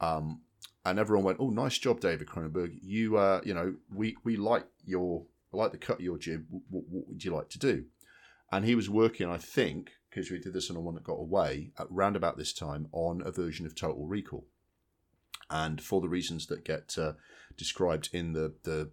Um, 0.00 0.40
and 0.84 0.98
everyone 0.98 1.24
went, 1.24 1.38
"Oh, 1.40 1.50
nice 1.50 1.78
job, 1.78 2.00
David 2.00 2.26
Cronenberg. 2.26 2.78
You, 2.82 3.16
uh, 3.16 3.40
you 3.44 3.54
know, 3.54 3.74
we 3.92 4.16
we 4.24 4.36
like 4.36 4.66
your 4.84 5.26
like 5.52 5.72
the 5.72 5.78
cut 5.78 5.98
of 5.98 6.04
your 6.04 6.18
jib. 6.18 6.46
What, 6.48 6.84
what, 6.88 7.08
would 7.08 7.24
you 7.24 7.34
like 7.34 7.48
to 7.50 7.58
do?" 7.58 7.84
And 8.50 8.64
he 8.64 8.74
was 8.74 8.90
working, 8.90 9.28
I 9.28 9.38
think, 9.38 9.92
because 10.10 10.30
we 10.30 10.38
did 10.38 10.52
this 10.52 10.70
on 10.70 10.76
a 10.76 10.80
one 10.80 10.94
that 10.94 11.04
got 11.04 11.14
away 11.14 11.72
at 11.78 11.90
round 11.90 12.16
about 12.16 12.36
this 12.36 12.52
time 12.52 12.88
on 12.92 13.22
a 13.24 13.30
version 13.30 13.64
of 13.64 13.74
Total 13.74 14.06
Recall, 14.06 14.46
and 15.50 15.80
for 15.80 16.00
the 16.00 16.08
reasons 16.08 16.46
that 16.46 16.64
get 16.64 16.96
uh, 16.98 17.12
described 17.56 18.10
in 18.12 18.32
the 18.32 18.54
the 18.64 18.90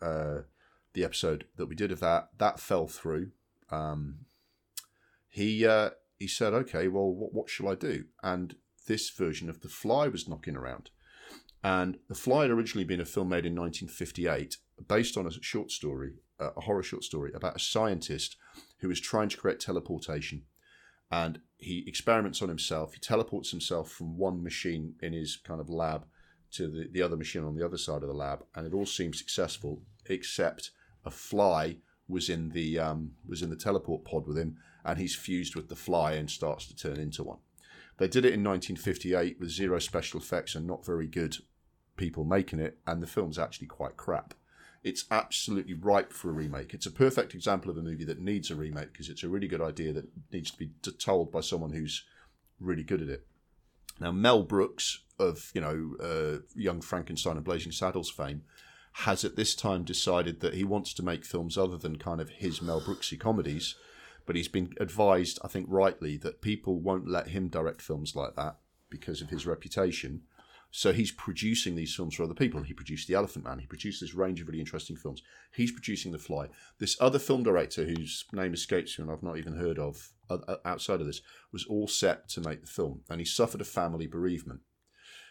uh, 0.00 0.42
the 0.92 1.04
episode 1.04 1.46
that 1.56 1.66
we 1.66 1.74
did 1.74 1.90
of 1.90 2.00
that, 2.00 2.28
that 2.38 2.60
fell 2.60 2.86
through. 2.86 3.30
Um, 3.70 4.26
he 5.28 5.66
uh, 5.66 5.90
he 6.18 6.28
said, 6.28 6.52
"Okay, 6.52 6.88
well, 6.88 7.10
what 7.10 7.32
what 7.32 7.50
shall 7.50 7.68
I 7.68 7.74
do?" 7.74 8.04
And 8.22 8.56
this 8.86 9.10
version 9.10 9.48
of 9.48 9.60
The 9.60 9.68
Fly 9.68 10.08
was 10.08 10.28
knocking 10.28 10.56
around. 10.56 10.90
And 11.62 11.98
The 12.08 12.14
Fly 12.14 12.42
had 12.42 12.50
originally 12.50 12.84
been 12.84 13.00
a 13.00 13.06
film 13.06 13.28
made 13.28 13.46
in 13.46 13.54
1958 13.54 14.58
based 14.86 15.16
on 15.16 15.26
a 15.26 15.30
short 15.30 15.70
story, 15.70 16.14
a 16.38 16.60
horror 16.60 16.82
short 16.82 17.04
story 17.04 17.32
about 17.34 17.56
a 17.56 17.60
scientist 17.60 18.36
who 18.78 18.90
is 18.90 19.00
trying 19.00 19.28
to 19.30 19.36
create 19.36 19.60
teleportation. 19.60 20.42
And 21.10 21.40
he 21.58 21.84
experiments 21.86 22.42
on 22.42 22.48
himself. 22.48 22.94
He 22.94 23.00
teleports 23.00 23.50
himself 23.50 23.90
from 23.90 24.18
one 24.18 24.42
machine 24.42 24.94
in 25.00 25.12
his 25.12 25.36
kind 25.36 25.60
of 25.60 25.70
lab 25.70 26.06
to 26.52 26.68
the, 26.68 26.88
the 26.90 27.02
other 27.02 27.16
machine 27.16 27.44
on 27.44 27.56
the 27.56 27.64
other 27.64 27.78
side 27.78 28.02
of 28.02 28.08
the 28.08 28.14
lab. 28.14 28.44
And 28.54 28.66
it 28.66 28.74
all 28.74 28.86
seems 28.86 29.18
successful, 29.18 29.80
except 30.06 30.70
a 31.04 31.10
fly 31.10 31.76
was 32.08 32.28
in 32.28 32.50
the 32.50 32.78
um, 32.78 33.12
was 33.26 33.42
in 33.42 33.50
the 33.50 33.56
teleport 33.56 34.04
pod 34.04 34.26
with 34.26 34.36
him, 34.36 34.58
and 34.84 34.98
he's 34.98 35.14
fused 35.14 35.56
with 35.56 35.68
the 35.68 35.76
fly 35.76 36.12
and 36.12 36.30
starts 36.30 36.66
to 36.66 36.76
turn 36.76 36.98
into 36.98 37.24
one. 37.24 37.38
They 37.98 38.08
did 38.08 38.24
it 38.24 38.34
in 38.34 38.42
1958 38.42 39.38
with 39.38 39.50
zero 39.50 39.78
special 39.78 40.20
effects 40.20 40.54
and 40.54 40.66
not 40.66 40.84
very 40.84 41.06
good 41.06 41.36
people 41.96 42.24
making 42.24 42.58
it, 42.58 42.78
and 42.86 43.02
the 43.02 43.06
film's 43.06 43.38
actually 43.38 43.68
quite 43.68 43.96
crap. 43.96 44.34
It's 44.82 45.04
absolutely 45.10 45.74
ripe 45.74 46.12
for 46.12 46.28
a 46.28 46.32
remake. 46.32 46.74
It's 46.74 46.86
a 46.86 46.90
perfect 46.90 47.34
example 47.34 47.70
of 47.70 47.78
a 47.78 47.82
movie 47.82 48.04
that 48.04 48.20
needs 48.20 48.50
a 48.50 48.56
remake 48.56 48.92
because 48.92 49.08
it's 49.08 49.22
a 49.22 49.28
really 49.28 49.48
good 49.48 49.62
idea 49.62 49.92
that 49.92 50.08
needs 50.32 50.50
to 50.50 50.58
be 50.58 50.70
told 50.98 51.32
by 51.32 51.40
someone 51.40 51.72
who's 51.72 52.04
really 52.60 52.82
good 52.82 53.00
at 53.00 53.08
it. 53.08 53.26
Now, 54.00 54.12
Mel 54.12 54.42
Brooks 54.42 55.00
of 55.18 55.52
you 55.54 55.60
know 55.60 55.94
uh, 56.02 56.42
Young 56.54 56.80
Frankenstein 56.80 57.36
and 57.36 57.44
Blazing 57.44 57.72
Saddles 57.72 58.10
fame 58.10 58.42
has 58.98 59.24
at 59.24 59.36
this 59.36 59.54
time 59.54 59.84
decided 59.84 60.40
that 60.40 60.54
he 60.54 60.64
wants 60.64 60.92
to 60.94 61.02
make 61.02 61.24
films 61.24 61.58
other 61.58 61.76
than 61.76 61.96
kind 61.96 62.20
of 62.20 62.28
his 62.28 62.60
Mel 62.62 62.80
Brooksy 62.80 63.18
comedies 63.18 63.74
but 64.26 64.36
he's 64.36 64.48
been 64.48 64.74
advised, 64.80 65.38
I 65.42 65.48
think 65.48 65.66
rightly, 65.68 66.16
that 66.18 66.40
people 66.40 66.80
won't 66.80 67.08
let 67.08 67.28
him 67.28 67.48
direct 67.48 67.82
films 67.82 68.16
like 68.16 68.36
that 68.36 68.58
because 68.90 69.20
of 69.20 69.30
his 69.30 69.46
reputation. 69.46 70.22
So 70.70 70.92
he's 70.92 71.12
producing 71.12 71.76
these 71.76 71.94
films 71.94 72.16
for 72.16 72.24
other 72.24 72.34
people. 72.34 72.62
He 72.62 72.74
produced 72.74 73.06
The 73.06 73.14
Elephant 73.14 73.44
Man. 73.44 73.60
He 73.60 73.66
produced 73.66 74.00
this 74.00 74.14
range 74.14 74.40
of 74.40 74.48
really 74.48 74.58
interesting 74.58 74.96
films. 74.96 75.22
He's 75.54 75.70
producing 75.70 76.10
The 76.10 76.18
Fly. 76.18 76.48
This 76.80 76.96
other 77.00 77.20
film 77.20 77.44
director, 77.44 77.84
whose 77.84 78.24
name 78.32 78.52
escapes 78.54 78.98
me 78.98 79.04
and 79.04 79.12
I've 79.12 79.22
not 79.22 79.38
even 79.38 79.56
heard 79.56 79.78
of 79.78 80.10
outside 80.64 81.00
of 81.00 81.06
this, 81.06 81.20
was 81.52 81.64
all 81.66 81.86
set 81.86 82.28
to 82.30 82.40
make 82.40 82.60
the 82.60 82.66
film, 82.66 83.02
and 83.08 83.20
he 83.20 83.24
suffered 83.24 83.60
a 83.60 83.64
family 83.64 84.08
bereavement. 84.08 84.62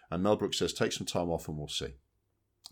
And 0.09 0.23
Mel 0.23 0.37
Brooks 0.37 0.59
says, 0.59 0.71
"Take 0.71 0.93
some 0.93 1.07
time 1.07 1.29
off, 1.29 1.49
and 1.49 1.57
we'll 1.57 1.67
see." 1.67 1.95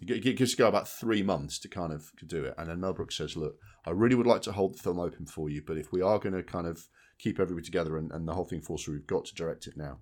It 0.02 0.36
gives 0.36 0.56
go 0.56 0.68
about 0.68 0.88
three 0.88 1.22
months 1.22 1.60
to 1.60 1.70
kind 1.70 1.94
of 1.94 2.12
do 2.26 2.46
it, 2.46 2.56
and 2.58 2.70
then 2.70 2.80
Mel 2.80 2.94
Brooks 2.94 3.18
says, 3.18 3.38
"Look, 3.38 3.58
I 3.86 3.92
really 3.92 4.16
would 4.16 4.28
like 4.28 4.42
to 4.44 4.52
hold 4.52 4.76
the 4.76 4.82
film 4.82 5.00
open 5.00 5.26
for 5.26 5.50
you, 5.50 5.62
but 5.66 5.78
if 5.78 5.92
we 5.92 6.02
are 6.02 6.20
going 6.20 6.34
to 6.34 6.44
kind 6.44 6.68
of 6.68 6.88
keep 7.20 7.40
everybody 7.40 7.66
together 7.66 7.98
and, 7.98 8.12
and 8.12 8.28
the 8.28 8.34
whole 8.34 8.46
thing 8.46 8.62
falls 8.62 8.84
through, 8.84 8.96
we've 8.96 9.08
got 9.08 9.26
to 9.26 9.36
direct 9.36 9.68
it 9.68 9.78
now. 9.78 10.00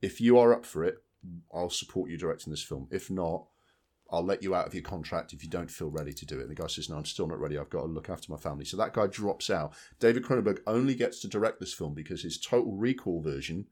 If 0.00 0.20
you 0.20 0.38
are 0.38 0.54
up 0.54 0.64
for 0.64 0.82
it, 0.82 0.96
I'll 1.52 1.70
support 1.70 2.10
you 2.10 2.16
directing 2.16 2.50
this 2.50 2.62
film. 2.62 2.88
If 2.90 3.10
not, 3.10 3.46
I'll 4.10 4.24
let 4.24 4.42
you 4.42 4.54
out 4.54 4.66
of 4.66 4.74
your 4.74 4.82
contract 4.82 5.32
if 5.32 5.42
you 5.42 5.50
don't 5.50 5.70
feel 5.70 5.90
ready 5.90 6.12
to 6.12 6.26
do 6.26 6.38
it. 6.38 6.42
And 6.42 6.50
the 6.50 6.54
guy 6.54 6.66
says, 6.66 6.88
No, 6.88 6.96
I'm 6.96 7.04
still 7.04 7.26
not 7.26 7.40
ready. 7.40 7.58
I've 7.58 7.70
got 7.70 7.80
to 7.80 7.86
look 7.86 8.10
after 8.10 8.30
my 8.30 8.38
family. 8.38 8.64
So 8.64 8.76
that 8.76 8.92
guy 8.92 9.06
drops 9.06 9.50
out. 9.50 9.74
David 9.98 10.24
Cronenberg 10.24 10.60
only 10.66 10.94
gets 10.94 11.20
to 11.20 11.28
direct 11.28 11.60
this 11.60 11.74
film 11.74 11.94
because 11.94 12.22
his 12.22 12.38
total 12.38 12.76
recall 12.76 13.22
version 13.22 13.66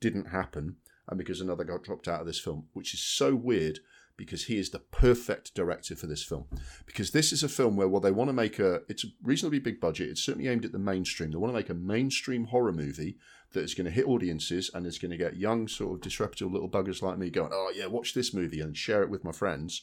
didn't 0.00 0.28
happen 0.28 0.76
and 1.08 1.18
because 1.18 1.40
another 1.40 1.64
guy 1.64 1.76
dropped 1.82 2.08
out 2.08 2.20
of 2.20 2.26
this 2.26 2.38
film, 2.38 2.66
which 2.72 2.94
is 2.94 3.00
so 3.00 3.34
weird 3.34 3.80
because 4.20 4.44
he 4.44 4.58
is 4.58 4.68
the 4.68 4.78
perfect 4.78 5.54
director 5.54 5.96
for 5.96 6.06
this 6.06 6.22
film. 6.22 6.44
Because 6.84 7.12
this 7.12 7.32
is 7.32 7.42
a 7.42 7.48
film 7.48 7.74
where, 7.74 7.88
well, 7.88 8.02
they 8.02 8.10
want 8.10 8.28
to 8.28 8.34
make 8.34 8.58
a, 8.58 8.82
it's 8.86 9.02
a 9.02 9.08
reasonably 9.22 9.60
big 9.60 9.80
budget. 9.80 10.10
It's 10.10 10.22
certainly 10.22 10.46
aimed 10.46 10.66
at 10.66 10.72
the 10.72 10.78
mainstream. 10.78 11.30
They 11.30 11.38
want 11.38 11.54
to 11.54 11.58
make 11.58 11.70
a 11.70 11.74
mainstream 11.74 12.44
horror 12.44 12.70
movie 12.70 13.16
that 13.54 13.64
is 13.64 13.72
going 13.72 13.86
to 13.86 13.90
hit 13.90 14.06
audiences 14.06 14.70
and 14.74 14.86
is 14.86 14.98
going 14.98 15.10
to 15.10 15.16
get 15.16 15.38
young, 15.38 15.68
sort 15.68 15.94
of 15.94 16.02
disreputable 16.02 16.52
little 16.52 16.68
buggers 16.68 17.00
like 17.00 17.16
me 17.16 17.30
going, 17.30 17.48
oh, 17.50 17.72
yeah, 17.74 17.86
watch 17.86 18.12
this 18.12 18.34
movie 18.34 18.60
and 18.60 18.76
share 18.76 19.02
it 19.02 19.08
with 19.08 19.24
my 19.24 19.32
friends. 19.32 19.80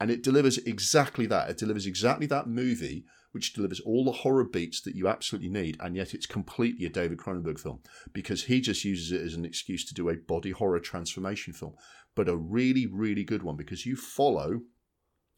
And 0.00 0.10
it 0.10 0.24
delivers 0.24 0.58
exactly 0.58 1.26
that. 1.26 1.48
It 1.48 1.56
delivers 1.56 1.86
exactly 1.86 2.26
that 2.26 2.48
movie 2.48 3.04
which 3.34 3.52
delivers 3.52 3.80
all 3.80 4.04
the 4.04 4.12
horror 4.12 4.44
beats 4.44 4.80
that 4.82 4.94
you 4.94 5.08
absolutely 5.08 5.50
need, 5.50 5.76
and 5.80 5.96
yet 5.96 6.14
it's 6.14 6.24
completely 6.24 6.86
a 6.86 6.88
David 6.88 7.18
Cronenberg 7.18 7.58
film 7.58 7.80
because 8.12 8.44
he 8.44 8.60
just 8.60 8.84
uses 8.84 9.10
it 9.10 9.20
as 9.20 9.34
an 9.34 9.44
excuse 9.44 9.84
to 9.86 9.92
do 9.92 10.08
a 10.08 10.14
body 10.14 10.52
horror 10.52 10.78
transformation 10.78 11.52
film, 11.52 11.74
but 12.14 12.28
a 12.28 12.36
really, 12.36 12.86
really 12.86 13.24
good 13.24 13.42
one 13.42 13.56
because 13.56 13.86
you 13.86 13.96
follow 13.96 14.62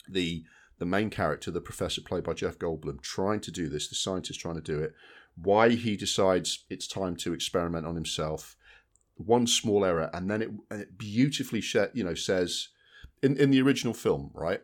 the 0.08 0.44
the 0.78 0.86
main 0.86 1.08
character, 1.08 1.50
the 1.50 1.60
professor 1.60 2.02
played 2.02 2.24
by 2.24 2.34
Jeff 2.34 2.58
Goldblum, 2.58 3.00
trying 3.00 3.40
to 3.40 3.50
do 3.50 3.68
this, 3.68 3.88
the 3.88 3.94
scientist 3.94 4.40
trying 4.40 4.56
to 4.56 4.60
do 4.60 4.78
it, 4.78 4.92
why 5.34 5.70
he 5.70 5.96
decides 5.96 6.64
it's 6.68 6.86
time 6.86 7.16
to 7.16 7.32
experiment 7.32 7.86
on 7.86 7.94
himself, 7.94 8.56
one 9.14 9.46
small 9.46 9.86
error, 9.86 10.10
and 10.12 10.30
then 10.30 10.42
it, 10.42 10.50
it 10.70 10.98
beautifully, 10.98 11.62
you 11.94 12.04
know, 12.04 12.14
says 12.14 12.68
in 13.22 13.36
in 13.38 13.50
the 13.50 13.62
original 13.62 13.94
film, 13.94 14.30
right? 14.34 14.60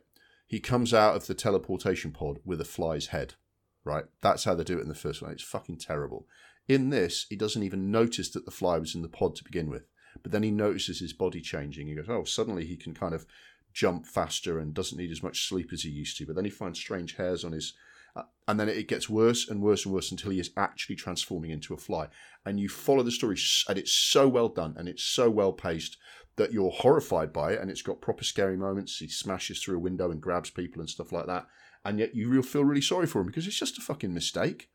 he 0.52 0.60
comes 0.60 0.92
out 0.92 1.16
of 1.16 1.26
the 1.26 1.34
teleportation 1.34 2.12
pod 2.12 2.38
with 2.44 2.60
a 2.60 2.64
fly's 2.66 3.06
head. 3.06 3.36
right? 3.84 4.04
That's 4.20 4.44
how 4.44 4.54
they 4.54 4.64
do 4.64 4.76
it 4.78 4.82
in 4.82 4.88
the 4.88 4.94
first 4.94 5.22
one. 5.22 5.32
It's 5.32 5.42
fucking 5.42 5.78
terrible. 5.78 6.26
In 6.68 6.90
this, 6.90 7.24
he 7.30 7.36
doesn't 7.36 7.62
even 7.62 7.90
notice 7.90 8.28
that 8.32 8.44
the 8.44 8.50
fly 8.50 8.76
was 8.76 8.94
in 8.94 9.00
the 9.00 9.08
pod 9.08 9.34
to 9.36 9.44
begin 9.44 9.70
with. 9.70 9.86
But 10.22 10.32
then 10.32 10.42
he 10.42 10.50
notices 10.50 11.00
his 11.00 11.12
body 11.12 11.40
changing. 11.40 11.88
He 11.88 11.94
goes, 11.94 12.08
oh, 12.08 12.24
suddenly 12.24 12.64
he 12.64 12.76
can 12.76 12.94
kind 12.94 13.14
of 13.14 13.26
jump 13.72 14.06
faster 14.06 14.58
and 14.58 14.74
doesn't 14.74 14.98
need 14.98 15.10
as 15.10 15.22
much 15.22 15.48
sleep 15.48 15.72
as 15.72 15.82
he 15.82 15.90
used 15.90 16.16
to. 16.18 16.26
But 16.26 16.36
then 16.36 16.44
he 16.44 16.50
finds 16.50 16.78
strange 16.78 17.16
hairs 17.16 17.44
on 17.44 17.52
his. 17.52 17.74
Uh, 18.14 18.22
and 18.46 18.60
then 18.60 18.68
it 18.68 18.88
gets 18.88 19.08
worse 19.08 19.48
and 19.48 19.62
worse 19.62 19.86
and 19.86 19.94
worse 19.94 20.10
until 20.10 20.30
he 20.30 20.38
is 20.38 20.50
actually 20.56 20.96
transforming 20.96 21.50
into 21.50 21.72
a 21.72 21.78
fly. 21.78 22.08
And 22.44 22.60
you 22.60 22.68
follow 22.68 23.02
the 23.02 23.10
story, 23.10 23.38
and 23.68 23.78
it's 23.78 23.92
so 23.92 24.28
well 24.28 24.48
done 24.48 24.74
and 24.76 24.88
it's 24.88 25.02
so 25.02 25.30
well 25.30 25.52
paced 25.52 25.96
that 26.36 26.52
you're 26.52 26.70
horrified 26.70 27.32
by 27.32 27.52
it. 27.52 27.60
And 27.60 27.70
it's 27.70 27.82
got 27.82 28.00
proper 28.00 28.24
scary 28.24 28.56
moments. 28.56 28.98
He 28.98 29.08
smashes 29.08 29.62
through 29.62 29.76
a 29.76 29.80
window 29.80 30.10
and 30.10 30.20
grabs 30.20 30.50
people 30.50 30.80
and 30.80 30.90
stuff 30.90 31.12
like 31.12 31.26
that. 31.26 31.46
And 31.84 31.98
yet 31.98 32.14
you 32.14 32.42
feel 32.42 32.64
really 32.64 32.82
sorry 32.82 33.06
for 33.06 33.20
him 33.20 33.26
because 33.26 33.46
it's 33.46 33.58
just 33.58 33.78
a 33.78 33.80
fucking 33.80 34.14
mistake 34.14 34.68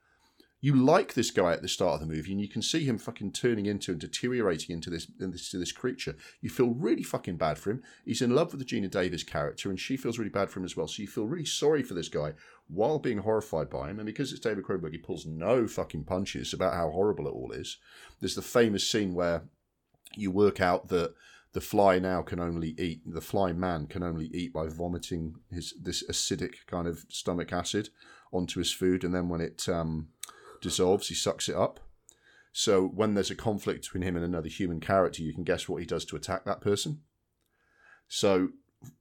you 0.59 0.75
like 0.75 1.13
this 1.13 1.29
guy 1.29 1.53
at 1.53 1.61
the 1.61 1.67
start 1.67 1.95
of 1.95 1.99
the 2.07 2.13
movie, 2.13 2.31
and 2.31 2.41
you 2.41 2.49
can 2.49 2.63
see 2.63 2.83
him 2.83 2.97
fucking 2.97 3.31
turning 3.31 3.67
into 3.67 3.91
and 3.91 4.01
deteriorating 4.01 4.73
into 4.73 4.89
this, 4.89 5.07
into 5.19 5.57
this 5.57 5.71
creature. 5.71 6.15
You 6.41 6.49
feel 6.49 6.69
really 6.69 7.03
fucking 7.03 7.37
bad 7.37 7.59
for 7.59 7.71
him. 7.71 7.83
He's 8.05 8.23
in 8.23 8.33
love 8.33 8.51
with 8.51 8.59
the 8.59 8.65
Geena 8.65 8.89
Davis 8.89 9.23
character, 9.23 9.69
and 9.69 9.79
she 9.79 9.97
feels 9.97 10.17
really 10.17 10.31
bad 10.31 10.49
for 10.49 10.59
him 10.59 10.65
as 10.65 10.75
well. 10.75 10.87
So 10.87 11.03
you 11.03 11.07
feel 11.07 11.27
really 11.27 11.45
sorry 11.45 11.83
for 11.83 11.93
this 11.93 12.09
guy 12.09 12.33
while 12.67 12.97
being 12.97 13.19
horrified 13.19 13.69
by 13.69 13.89
him. 13.89 13.99
And 13.99 14.07
because 14.07 14.31
it's 14.31 14.41
David 14.41 14.63
Cronenberg, 14.63 14.91
he 14.91 14.97
pulls 14.97 15.27
no 15.27 15.67
fucking 15.67 16.05
punches 16.05 16.53
about 16.53 16.73
how 16.73 16.89
horrible 16.89 17.27
it 17.27 17.33
all 17.33 17.51
is. 17.51 17.77
There's 18.19 18.35
the 18.35 18.41
famous 18.41 18.89
scene 18.89 19.13
where 19.13 19.43
you 20.15 20.31
work 20.31 20.59
out 20.59 20.87
that 20.87 21.13
the 21.53 21.61
fly 21.61 21.99
now 21.99 22.21
can 22.21 22.39
only 22.39 22.75
eat 22.77 23.01
the 23.05 23.21
fly 23.21 23.51
man 23.51 23.87
can 23.87 24.03
only 24.03 24.27
eat 24.27 24.53
by 24.53 24.67
vomiting 24.67 25.35
his 25.49 25.73
this 25.81 26.03
acidic 26.07 26.65
kind 26.67 26.87
of 26.87 27.05
stomach 27.09 27.51
acid 27.51 27.89
onto 28.31 28.59
his 28.59 28.71
food, 28.71 29.03
and 29.03 29.15
then 29.15 29.29
when 29.29 29.41
it 29.41 29.67
um, 29.69 30.09
dissolves, 30.61 31.07
he 31.07 31.15
sucks 31.15 31.49
it 31.49 31.55
up. 31.55 31.79
So 32.51 32.87
when 32.87 33.13
there's 33.13 33.29
a 33.29 33.35
conflict 33.35 33.83
between 33.83 34.01
him 34.01 34.15
and 34.15 34.25
another 34.25 34.49
human 34.49 34.79
character, 34.79 35.21
you 35.21 35.33
can 35.33 35.43
guess 35.43 35.69
what 35.69 35.79
he 35.79 35.85
does 35.85 36.05
to 36.05 36.15
attack 36.15 36.43
that 36.45 36.61
person. 36.61 37.01
So 38.07 38.49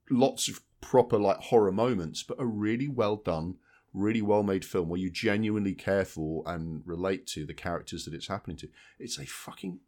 lots 0.09 0.47
of 0.47 0.61
proper 0.81 1.17
like 1.17 1.37
horror 1.37 1.71
moments, 1.71 2.23
but 2.23 2.39
a 2.39 2.45
really 2.45 2.87
well 2.87 3.15
done, 3.15 3.55
really 3.93 4.21
well 4.21 4.43
made 4.43 4.63
film 4.63 4.89
where 4.89 4.99
you 4.99 5.09
genuinely 5.09 5.73
care 5.73 6.05
for 6.05 6.43
and 6.45 6.83
relate 6.85 7.25
to 7.27 7.45
the 7.45 7.53
characters 7.53 8.05
that 8.05 8.13
it's 8.13 8.27
happening 8.27 8.57
to. 8.57 8.69
It's 8.99 9.17
a 9.17 9.25
fucking 9.25 9.79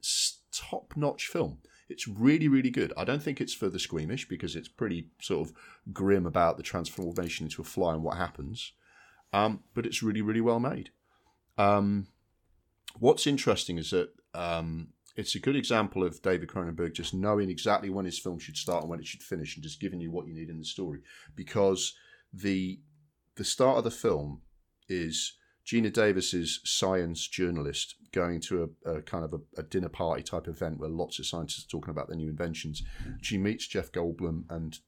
top 0.51 0.93
notch 0.95 1.27
film. 1.27 1.59
It's 1.89 2.07
really, 2.07 2.47
really 2.47 2.69
good. 2.69 2.93
I 2.97 3.03
don't 3.03 3.21
think 3.21 3.41
it's 3.41 3.53
for 3.53 3.69
the 3.69 3.79
squeamish 3.79 4.27
because 4.27 4.55
it's 4.55 4.67
pretty 4.67 5.07
sort 5.21 5.47
of 5.47 5.55
grim 5.91 6.25
about 6.25 6.57
the 6.57 6.63
transformation 6.63 7.45
into 7.45 7.61
a 7.61 7.65
fly 7.65 7.93
and 7.93 8.03
what 8.03 8.17
happens. 8.17 8.73
Um, 9.33 9.63
but 9.73 9.85
it's 9.85 10.03
really, 10.03 10.21
really 10.21 10.41
well 10.41 10.59
made. 10.59 10.91
Um, 11.59 12.07
what's 12.97 13.27
interesting 13.27 13.77
is 13.77 13.91
that 13.91 14.09
um, 14.33 14.93
it's 15.17 15.35
a 15.35 15.39
good 15.39 15.57
example 15.57 16.03
of 16.03 16.21
David 16.21 16.47
Cronenberg 16.47 16.93
just 16.93 17.13
knowing 17.13 17.49
exactly 17.49 17.89
when 17.89 18.05
his 18.05 18.17
film 18.17 18.39
should 18.39 18.55
start 18.55 18.83
and 18.83 18.89
when 18.89 18.99
it 18.99 19.05
should 19.05 19.21
finish, 19.21 19.55
and 19.55 19.63
just 19.63 19.81
giving 19.81 19.99
you 19.99 20.09
what 20.09 20.25
you 20.25 20.33
need 20.33 20.49
in 20.49 20.57
the 20.57 20.65
story. 20.65 21.01
Because 21.35 21.93
the 22.33 22.79
the 23.35 23.43
start 23.43 23.77
of 23.77 23.83
the 23.83 23.91
film 23.91 24.41
is 24.87 25.37
Geena 25.65 25.91
Davis's 25.91 26.61
science 26.63 27.27
journalist 27.27 27.95
going 28.11 28.39
to 28.41 28.75
a, 28.85 28.91
a 28.91 29.01
kind 29.01 29.23
of 29.23 29.33
a, 29.33 29.59
a, 29.59 29.63
dinner 29.63 29.87
party 29.87 30.23
type 30.23 30.47
event 30.47 30.79
where 30.79 30.89
lots 30.89 31.19
of 31.19 31.25
scientists 31.27 31.65
are 31.65 31.69
talking 31.69 31.91
about 31.91 32.07
their 32.07 32.17
new 32.17 32.27
inventions. 32.27 32.81
She 33.21 33.37
meets 33.37 33.67
Jeff 33.67 33.91
Goldblum 33.91 34.45
and 34.49 34.79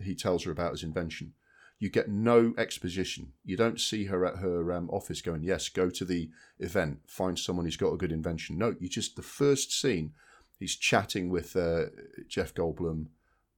he 0.00 0.14
tells 0.14 0.44
her 0.44 0.52
about 0.52 0.70
his 0.70 0.84
invention 0.84 1.34
you 1.80 1.88
get 1.88 2.10
no 2.10 2.52
exposition. 2.58 3.32
You 3.42 3.56
don't 3.56 3.80
see 3.80 4.04
her 4.04 4.26
at 4.26 4.36
her 4.36 4.70
um, 4.70 4.90
office 4.90 5.22
going, 5.22 5.42
"Yes, 5.42 5.70
go 5.70 5.88
to 5.88 6.04
the 6.04 6.30
event, 6.58 7.00
find 7.06 7.38
someone 7.38 7.64
who's 7.64 7.78
got 7.78 7.94
a 7.94 7.96
good 7.96 8.12
invention." 8.12 8.58
No, 8.58 8.76
you 8.78 8.88
just 8.88 9.16
the 9.16 9.22
first 9.22 9.72
scene, 9.72 10.12
he's 10.58 10.76
chatting 10.76 11.30
with 11.30 11.56
uh, 11.56 11.86
Jeff 12.28 12.54
Goldblum. 12.54 13.06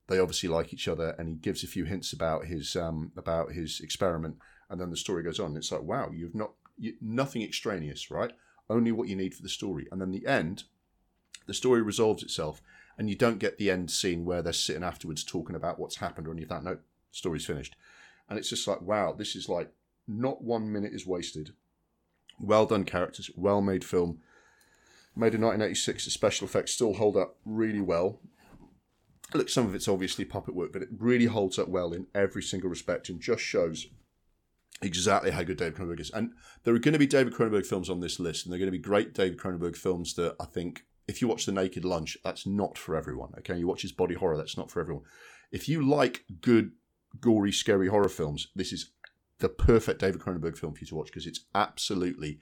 They 0.07 0.21
obviously 0.21 0.49
like 0.49 0.73
each 0.73 0.87
other, 0.87 1.17
and 1.19 1.29
he 1.29 1.35
gives 1.35 1.65
a 1.65 1.67
few 1.67 1.85
hints 1.85 2.13
about 2.13 2.47
his 2.47 2.77
um, 2.77 3.11
about 3.17 3.53
his 3.53 3.81
experiment, 3.81 4.37
and 4.71 4.81
then 4.81 4.91
the 4.91 4.97
story 4.97 5.25
goes 5.25 5.41
on. 5.41 5.57
It's 5.57 5.73
like, 5.73 5.83
wow, 5.83 6.11
you've 6.15 6.35
not 6.35 6.53
you, 6.79 6.95
nothing 7.01 7.43
extraneous, 7.43 8.09
right? 8.09 8.33
Only 8.71 8.93
what 8.93 9.09
you 9.09 9.17
need 9.17 9.35
for 9.35 9.43
the 9.43 9.49
story, 9.49 9.89
and 9.91 10.01
then 10.01 10.13
the 10.13 10.29
end, 10.29 10.63
the 11.49 11.55
story 11.55 11.83
resolves 11.83 12.23
itself, 12.23 12.63
and 12.97 13.11
you 13.11 13.17
don't 13.17 13.41
get 13.41 13.59
the 13.59 13.69
end 13.69 13.91
scene 13.91 14.25
where 14.25 14.43
they're 14.43 14.53
sitting 14.53 14.85
afterwards 14.85 15.25
talking 15.25 15.57
about 15.57 15.81
what's 15.81 15.97
happened 15.97 16.29
or 16.29 16.33
any 16.33 16.45
of 16.45 16.49
that. 16.51 16.63
No, 16.63 16.79
story's 17.11 17.45
finished 17.45 17.75
and 18.33 18.39
it's 18.39 18.49
just 18.49 18.67
like 18.67 18.81
wow, 18.81 19.13
this 19.13 19.37
is 19.37 19.47
like 19.47 19.71
not 20.09 20.43
one 20.43 20.73
minute 20.73 20.95
is 20.95 21.07
wasted. 21.07 21.51
Well 22.41 22.65
done 22.65 22.85
characters, 22.85 23.31
well 23.37 23.61
made 23.61 23.85
film. 23.85 24.21
Made 25.15 25.35
in 25.35 25.43
1986, 25.43 26.07
the 26.07 26.11
special 26.11 26.47
effects 26.47 26.73
still 26.73 26.95
hold 26.95 27.19
up 27.19 27.37
really 27.45 27.83
well. 27.83 28.21
Look, 29.35 29.51
some 29.51 29.67
of 29.67 29.75
it's 29.75 29.87
obviously 29.87 30.25
puppet 30.25 30.55
work, 30.55 30.73
but 30.73 30.81
it 30.81 30.89
really 30.99 31.27
holds 31.27 31.59
up 31.59 31.69
well 31.69 31.93
in 31.93 32.07
every 32.15 32.43
single 32.43 32.71
respect 32.71 33.11
and 33.11 33.21
just 33.21 33.43
shows 33.43 33.89
exactly 34.81 35.31
how 35.31 35.43
good 35.43 35.59
David 35.59 35.75
Cronenberg 35.75 36.01
is. 36.01 36.11
And 36.11 36.33
there 36.65 36.75
are 36.75 36.79
going 36.79 36.95
to 36.95 36.99
be 36.99 37.07
David 37.07 37.35
Cronenberg 37.35 37.67
films 37.67 37.91
on 37.91 38.01
this 38.01 38.19
list, 38.19 38.47
and 38.47 38.53
they're 38.53 38.59
going 38.59 38.73
to 38.73 38.79
be 38.79 38.79
great 38.79 39.13
David 39.13 39.39
Cronenberg 39.39 39.77
films 39.77 40.15
that 40.15 40.37
I 40.41 40.47
think 40.47 40.87
if 41.07 41.21
you 41.21 41.29
watch 41.29 41.45
The 41.45 41.53
Naked 41.53 41.85
Lunch, 41.85 42.17
that's 42.25 42.47
not 42.47 42.79
for 42.79 42.97
everyone. 42.97 43.35
Okay, 43.41 43.59
you 43.59 43.67
watch 43.67 43.83
his 43.83 43.93
body 43.93 44.15
horror, 44.15 44.39
that's 44.39 44.57
not 44.57 44.71
for 44.71 44.81
everyone. 44.81 45.05
If 45.51 45.69
you 45.69 45.87
like 45.87 46.25
good 46.41 46.73
gory, 47.21 47.53
scary 47.53 47.89
horror 47.89 48.09
films, 48.09 48.49
this 48.55 48.73
is 48.73 48.91
the 49.39 49.49
perfect 49.49 50.01
David 50.01 50.21
Cronenberg 50.21 50.57
film 50.57 50.73
for 50.73 50.81
you 50.81 50.87
to 50.87 50.95
watch 50.95 51.09
because 51.09 51.27
it's 51.27 51.41
absolutely, 51.55 52.41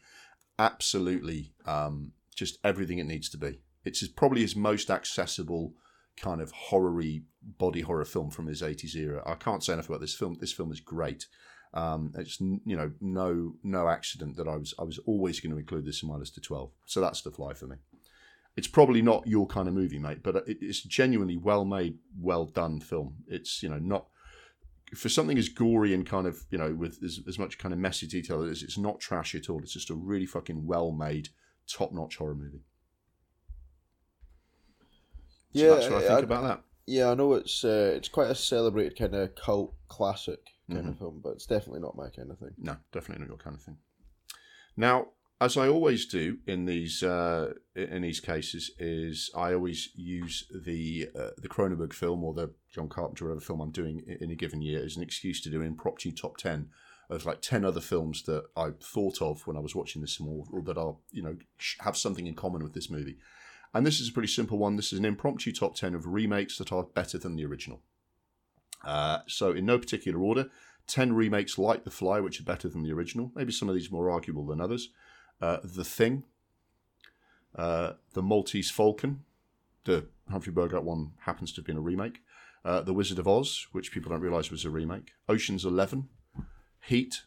absolutely 0.59 1.52
um, 1.66 2.12
just 2.34 2.59
everything 2.62 2.98
it 2.98 3.06
needs 3.06 3.28
to 3.30 3.38
be. 3.38 3.60
It's 3.84 4.06
probably 4.09 4.42
his 4.42 4.55
most 4.55 4.90
accessible 4.90 5.74
kind 6.16 6.40
of 6.40 6.52
horror 6.52 7.02
body 7.59 7.80
horror 7.80 8.05
film 8.05 8.30
from 8.30 8.47
his 8.47 8.62
80s 8.62 8.94
era. 8.94 9.22
I 9.26 9.34
can't 9.34 9.64
say 9.64 9.72
enough 9.72 9.88
about 9.88 10.01
this 10.01 10.14
film. 10.14 10.36
This 10.38 10.52
film 10.52 10.70
is 10.70 10.80
great. 10.80 11.26
Um, 11.72 12.12
it's 12.16 12.40
you 12.40 12.76
know 12.76 12.90
no 13.01 13.55
no 13.62 13.88
accident 13.88 14.36
that 14.36 14.48
I 14.48 14.56
was 14.56 14.74
I 14.78 14.82
was 14.82 14.98
always 15.06 15.38
going 15.40 15.52
to 15.52 15.59
include 15.59 15.86
this 15.86 16.02
in 16.02 16.09
my 16.09 16.16
list 16.16 16.36
of 16.36 16.42
12. 16.42 16.70
So 16.84 17.01
that's 17.01 17.22
the 17.22 17.30
fly 17.30 17.55
for 17.55 17.66
me. 17.66 17.76
It's 18.56 18.66
probably 18.66 19.01
not 19.01 19.26
your 19.26 19.47
kind 19.47 19.68
of 19.68 19.74
movie, 19.74 19.98
mate, 19.98 20.22
but 20.22 20.44
it's 20.47 20.82
genuinely 20.82 21.36
well 21.36 21.64
made, 21.64 21.98
well 22.20 22.44
done 22.44 22.80
film. 22.80 23.18
It's 23.28 23.62
you 23.62 23.68
know 23.68 23.78
not 23.78 24.06
for 24.94 25.08
something 25.08 25.38
as 25.38 25.48
gory 25.48 25.94
and 25.94 26.06
kind 26.06 26.26
of 26.26 26.44
you 26.50 26.58
know 26.58 26.74
with 26.74 27.02
as, 27.04 27.20
as 27.28 27.38
much 27.38 27.58
kind 27.58 27.72
of 27.72 27.78
messy 27.78 28.06
detail 28.06 28.42
as 28.42 28.62
it's 28.62 28.78
not 28.78 29.00
trash 29.00 29.34
at 29.34 29.48
all. 29.48 29.60
It's 29.60 29.72
just 29.72 29.90
a 29.90 29.94
really 29.94 30.26
fucking 30.26 30.66
well 30.66 30.92
made, 30.92 31.28
top 31.68 31.92
notch 31.92 32.16
horror 32.16 32.34
movie. 32.34 32.64
So 35.54 35.64
yeah, 35.64 35.74
that's 35.74 35.88
what 35.88 36.04
I 36.04 36.06
think 36.06 36.10
I, 36.10 36.18
about 36.20 36.42
that. 36.44 36.62
Yeah, 36.86 37.10
I 37.10 37.14
know 37.14 37.34
it's 37.34 37.64
uh, 37.64 37.92
it's 37.96 38.08
quite 38.08 38.30
a 38.30 38.34
celebrated 38.34 38.98
kind 38.98 39.14
of 39.14 39.34
cult 39.34 39.74
classic 39.88 40.40
kind 40.68 40.82
mm-hmm. 40.82 40.90
of 40.90 40.98
film, 40.98 41.20
but 41.22 41.30
it's 41.30 41.46
definitely 41.46 41.80
not 41.80 41.96
my 41.96 42.08
kind 42.08 42.30
of 42.30 42.38
thing. 42.38 42.54
No, 42.58 42.76
definitely 42.92 43.22
not 43.22 43.28
your 43.28 43.38
kind 43.38 43.56
of 43.56 43.62
thing. 43.62 43.76
Now, 44.76 45.08
as 45.40 45.56
I 45.56 45.68
always 45.68 46.04
do 46.04 46.38
in 46.46 46.66
these 46.66 47.02
uh, 47.02 47.54
in 47.74 48.02
these 48.02 48.20
cases, 48.20 48.72
is 48.78 49.30
I 49.34 49.54
always 49.54 49.88
use 49.94 50.44
the 50.54 51.08
uh, 51.18 51.30
the 51.38 51.48
Cronenberg 51.48 51.94
film 51.94 52.22
or 52.22 52.34
the 52.34 52.50
John 52.70 52.88
Carpenter 52.88 53.24
whatever 53.24 53.40
film 53.40 53.60
I'm 53.60 53.70
doing 53.70 54.02
in 54.20 54.30
a 54.30 54.34
given 54.34 54.60
year 54.60 54.84
as 54.84 54.96
an 54.96 55.02
excuse 55.02 55.40
to 55.42 55.50
do 55.50 55.62
an 55.62 55.66
impromptu 55.66 56.12
top 56.12 56.36
ten 56.36 56.68
of 57.08 57.24
like 57.24 57.40
ten 57.40 57.64
other 57.64 57.80
films 57.80 58.22
that 58.24 58.44
I 58.54 58.70
thought 58.82 59.22
of 59.22 59.46
when 59.46 59.56
I 59.56 59.60
was 59.60 59.74
watching 59.74 60.02
this, 60.02 60.20
or, 60.20 60.44
or 60.52 60.60
that 60.62 60.76
are 60.76 60.96
you 61.10 61.22
know 61.22 61.36
have 61.80 61.96
something 61.96 62.26
in 62.26 62.34
common 62.34 62.62
with 62.62 62.74
this 62.74 62.90
movie. 62.90 63.16
And 63.72 63.86
this 63.86 64.00
is 64.00 64.10
a 64.10 64.12
pretty 64.12 64.28
simple 64.28 64.58
one. 64.58 64.76
This 64.76 64.92
is 64.92 64.98
an 64.98 65.04
impromptu 65.06 65.52
top 65.52 65.74
ten 65.74 65.94
of 65.94 66.06
remakes 66.06 66.58
that 66.58 66.70
are 66.70 66.82
better 66.82 67.16
than 67.16 67.36
the 67.36 67.46
original. 67.46 67.80
Uh, 68.84 69.20
so 69.26 69.52
in 69.52 69.64
no 69.64 69.78
particular 69.78 70.20
order, 70.20 70.50
ten 70.86 71.14
remakes 71.14 71.56
like 71.56 71.84
The 71.84 71.90
Fly, 71.90 72.20
which 72.20 72.40
are 72.40 72.44
better 72.44 72.68
than 72.68 72.82
the 72.82 72.92
original. 72.92 73.32
Maybe 73.34 73.52
some 73.52 73.70
of 73.70 73.74
these 73.74 73.90
more 73.90 74.10
arguable 74.10 74.44
than 74.44 74.60
others 74.60 74.90
uh, 75.40 75.58
The 75.62 75.84
Thing, 75.84 76.24
uh, 77.56 77.92
The 78.12 78.22
Maltese 78.22 78.70
Falcon. 78.70 79.24
The 79.84 80.06
Humphrey 80.30 80.52
Bogart 80.52 80.84
one 80.84 81.12
happens 81.20 81.52
to 81.52 81.60
have 81.60 81.66
been 81.66 81.76
a 81.76 81.80
remake. 81.82 82.20
Uh, 82.64 82.82
the 82.82 82.92
Wizard 82.92 83.18
of 83.18 83.26
Oz, 83.26 83.66
which 83.72 83.92
people 83.92 84.10
don't 84.10 84.20
realise 84.20 84.50
was 84.50 84.64
a 84.64 84.70
remake. 84.70 85.12
Ocean's 85.28 85.64
Eleven, 85.64 86.08
Heat, 86.86 87.22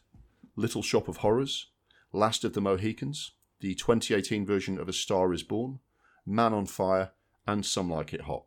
Little 0.54 0.82
Shop 0.82 1.08
of 1.08 1.18
Horrors, 1.18 1.70
Last 2.12 2.44
of 2.44 2.52
the 2.52 2.60
Mohicans, 2.60 3.32
the 3.58 3.74
2018 3.74 4.46
version 4.46 4.78
of 4.78 4.88
A 4.88 4.92
Star 4.92 5.32
Is 5.32 5.42
Born, 5.42 5.80
Man 6.24 6.52
on 6.52 6.66
Fire, 6.66 7.10
and 7.46 7.66
Some 7.66 7.90
Like 7.90 8.14
It 8.14 8.22
Hot. 8.22 8.44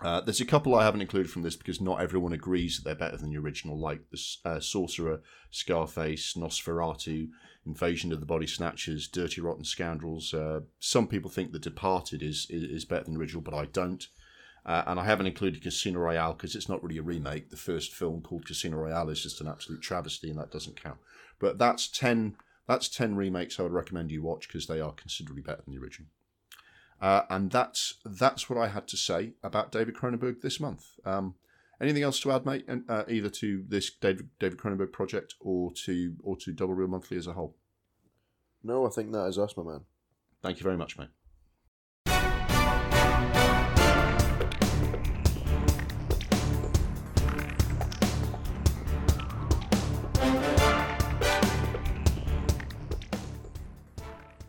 Uh, 0.00 0.20
there's 0.20 0.42
a 0.42 0.46
couple 0.46 0.74
I 0.74 0.84
haven't 0.84 1.00
included 1.00 1.30
from 1.30 1.42
this 1.42 1.56
because 1.56 1.80
not 1.80 2.02
everyone 2.02 2.32
agrees 2.32 2.76
that 2.76 2.84
they're 2.84 2.94
better 2.94 3.16
than 3.16 3.30
the 3.30 3.38
original, 3.38 3.78
like 3.78 4.00
the 4.10 4.20
uh, 4.44 4.60
Sorcerer, 4.60 5.22
Scarface, 5.50 6.34
Nosferatu, 6.34 7.28
Invasion 7.66 8.12
of 8.12 8.20
the 8.20 8.26
Body 8.26 8.46
Snatchers, 8.46 9.08
Dirty 9.08 9.40
Rotten 9.40 9.64
Scoundrels. 9.64 10.34
Uh, 10.34 10.60
some 10.78 11.08
people 11.08 11.30
think 11.30 11.52
The 11.52 11.58
Departed 11.58 12.22
is, 12.22 12.46
is, 12.50 12.62
is 12.64 12.84
better 12.84 13.04
than 13.04 13.14
the 13.14 13.20
original, 13.20 13.42
but 13.42 13.54
I 13.54 13.64
don't. 13.66 14.06
Uh, 14.66 14.82
and 14.86 14.98
I 14.98 15.04
haven't 15.04 15.28
included 15.28 15.62
Casino 15.62 16.00
Royale 16.00 16.32
because 16.32 16.56
it's 16.56 16.68
not 16.68 16.82
really 16.82 16.98
a 16.98 17.02
remake. 17.02 17.50
The 17.50 17.56
first 17.56 17.94
film 17.94 18.20
called 18.20 18.46
Casino 18.46 18.76
Royale 18.78 19.10
is 19.10 19.22
just 19.22 19.40
an 19.40 19.46
absolute 19.46 19.80
travesty, 19.80 20.28
and 20.28 20.38
that 20.38 20.50
doesn't 20.50 20.82
count. 20.82 20.98
But 21.38 21.56
that's 21.56 21.88
ten. 21.88 22.36
That's 22.66 22.88
ten 22.88 23.14
remakes 23.14 23.58
I 23.58 23.62
would 23.62 23.72
recommend 23.72 24.10
you 24.10 24.24
watch 24.24 24.48
because 24.48 24.66
they 24.66 24.80
are 24.80 24.92
considerably 24.92 25.42
better 25.42 25.62
than 25.64 25.74
the 25.74 25.80
original. 25.80 26.10
Uh, 27.00 27.22
and 27.28 27.50
that's 27.50 27.94
that's 28.04 28.48
what 28.48 28.58
I 28.58 28.68
had 28.68 28.88
to 28.88 28.96
say 28.96 29.32
about 29.42 29.70
David 29.70 29.94
Cronenberg 29.94 30.40
this 30.40 30.58
month. 30.58 30.86
Um, 31.04 31.34
anything 31.80 32.02
else 32.02 32.20
to 32.20 32.32
add, 32.32 32.46
mate? 32.46 32.64
And, 32.66 32.84
uh, 32.88 33.04
either 33.08 33.28
to 33.28 33.64
this 33.68 33.90
David 33.90 34.30
David 34.38 34.58
Cronenberg 34.58 34.92
project 34.92 35.34
or 35.40 35.72
to 35.84 36.16
or 36.22 36.36
to 36.38 36.52
Double 36.52 36.74
Reel 36.74 36.88
Monthly 36.88 37.16
as 37.16 37.26
a 37.26 37.34
whole. 37.34 37.54
No, 38.62 38.86
I 38.86 38.90
think 38.90 39.12
that 39.12 39.26
is 39.26 39.38
us, 39.38 39.56
my 39.56 39.62
man. 39.62 39.80
Thank 40.42 40.58
you 40.58 40.64
very 40.64 40.76
much, 40.76 40.98
mate. 40.98 41.08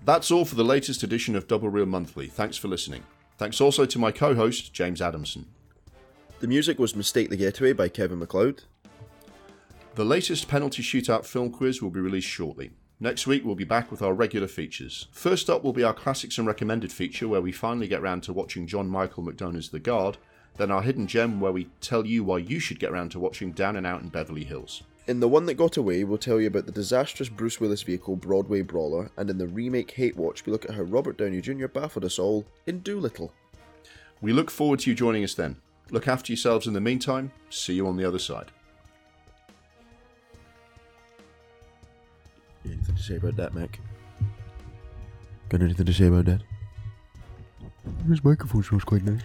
That's 0.08 0.32
all 0.32 0.46
for 0.46 0.56
the 0.56 0.64
latest 0.64 1.04
edition 1.04 1.36
of 1.36 1.50
Double 1.50 1.68
Reel 1.68 1.86
Monthly. 1.86 2.28
Thanks 2.28 2.56
for 2.56 2.70
listening. 2.70 3.04
Thanks 3.38 3.60
also 3.60 3.86
to 3.86 4.00
my 4.00 4.14
co 4.14 4.36
host, 4.36 4.72
James 4.72 5.02
Adamson. 5.02 5.48
The 6.40 6.48
music 6.48 6.80
was 6.80 6.96
Mistake 6.96 7.30
the 7.30 7.36
Getaway 7.36 7.74
by 7.74 7.90
Kevin 7.90 8.20
MacLeod. 8.20 8.64
The 9.96 10.06
latest 10.06 10.48
penalty 10.48 10.82
shootout 10.82 11.26
film 11.26 11.52
quiz 11.52 11.82
will 11.82 11.90
be 11.90 12.00
released 12.00 12.30
shortly. 12.30 12.72
Next 13.02 13.28
week, 13.28 13.44
we'll 13.44 13.56
be 13.56 13.66
back 13.66 13.92
with 13.92 14.02
our 14.02 14.14
regular 14.14 14.48
features. 14.48 15.10
First 15.12 15.50
up 15.50 15.62
will 15.62 15.74
be 15.74 15.84
our 15.84 15.94
Classics 15.94 16.38
and 16.38 16.48
Recommended 16.48 16.94
feature, 16.94 17.28
where 17.28 17.42
we 17.42 17.52
finally 17.52 17.90
get 17.90 18.02
round 18.02 18.24
to 18.24 18.34
watching 18.34 18.66
John 18.66 18.88
Michael 18.88 19.26
McDonagh's 19.26 19.72
The 19.72 19.80
Guard, 19.80 20.18
then 20.56 20.72
our 20.72 20.84
Hidden 20.84 21.08
Gem, 21.08 21.42
where 21.42 21.52
we 21.52 21.68
tell 21.82 22.06
you 22.06 22.24
why 22.24 22.38
you 22.38 22.62
should 22.62 22.80
get 22.80 22.94
round 22.94 23.12
to 23.12 23.20
watching 23.20 23.52
Down 23.52 23.76
and 23.76 23.86
Out 23.86 24.04
in 24.04 24.08
Beverly 24.08 24.46
Hills. 24.46 24.84
In 25.08 25.22
The 25.22 25.28
One 25.30 25.46
That 25.46 25.54
Got 25.54 25.78
Away, 25.78 26.04
we'll 26.04 26.18
tell 26.18 26.42
you 26.42 26.48
about 26.48 26.66
the 26.66 26.72
disastrous 26.74 27.30
Bruce 27.30 27.62
Willis 27.62 27.82
vehicle 27.82 28.18
Broadway 28.18 28.62
Brawler, 28.62 29.10
and 29.16 29.30
in 29.30 29.38
the 29.38 29.48
remake 29.48 29.92
Hate 29.92 30.18
Watch, 30.18 30.46
we 30.46 30.52
look 30.52 30.66
at 30.66 30.76
how 30.76 30.82
Robert 30.82 31.18
Downey 31.18 31.40
Jr. 31.40 31.68
baffled 31.68 32.04
us 32.04 32.20
all 32.20 32.46
in 32.66 32.82
Dolittle. 32.82 33.32
We 34.20 34.34
look 34.34 34.52
forward 34.52 34.80
to 34.80 34.90
you 34.90 34.96
joining 34.96 35.24
us 35.24 35.34
then. 35.34 35.56
Look 35.92 36.10
after 36.10 36.34
yourselves 36.34 36.68
in 36.68 36.74
the 36.74 36.82
meantime. 36.82 37.32
See 37.50 37.74
you 37.74 37.88
on 37.88 37.96
the 37.96 38.04
other 38.04 38.20
side. 38.20 38.52
Anything 42.66 42.96
to 42.96 43.02
say 43.02 43.16
about 43.16 43.38
that, 43.38 43.54
Mac? 43.54 43.80
Got 45.48 45.62
anything 45.62 45.86
to 45.86 45.94
say 45.94 46.08
about 46.08 46.26
that? 46.26 46.42
This 48.06 48.22
microphone 48.26 48.64
smells 48.64 48.84
quite 48.84 49.06
nice. 49.06 49.22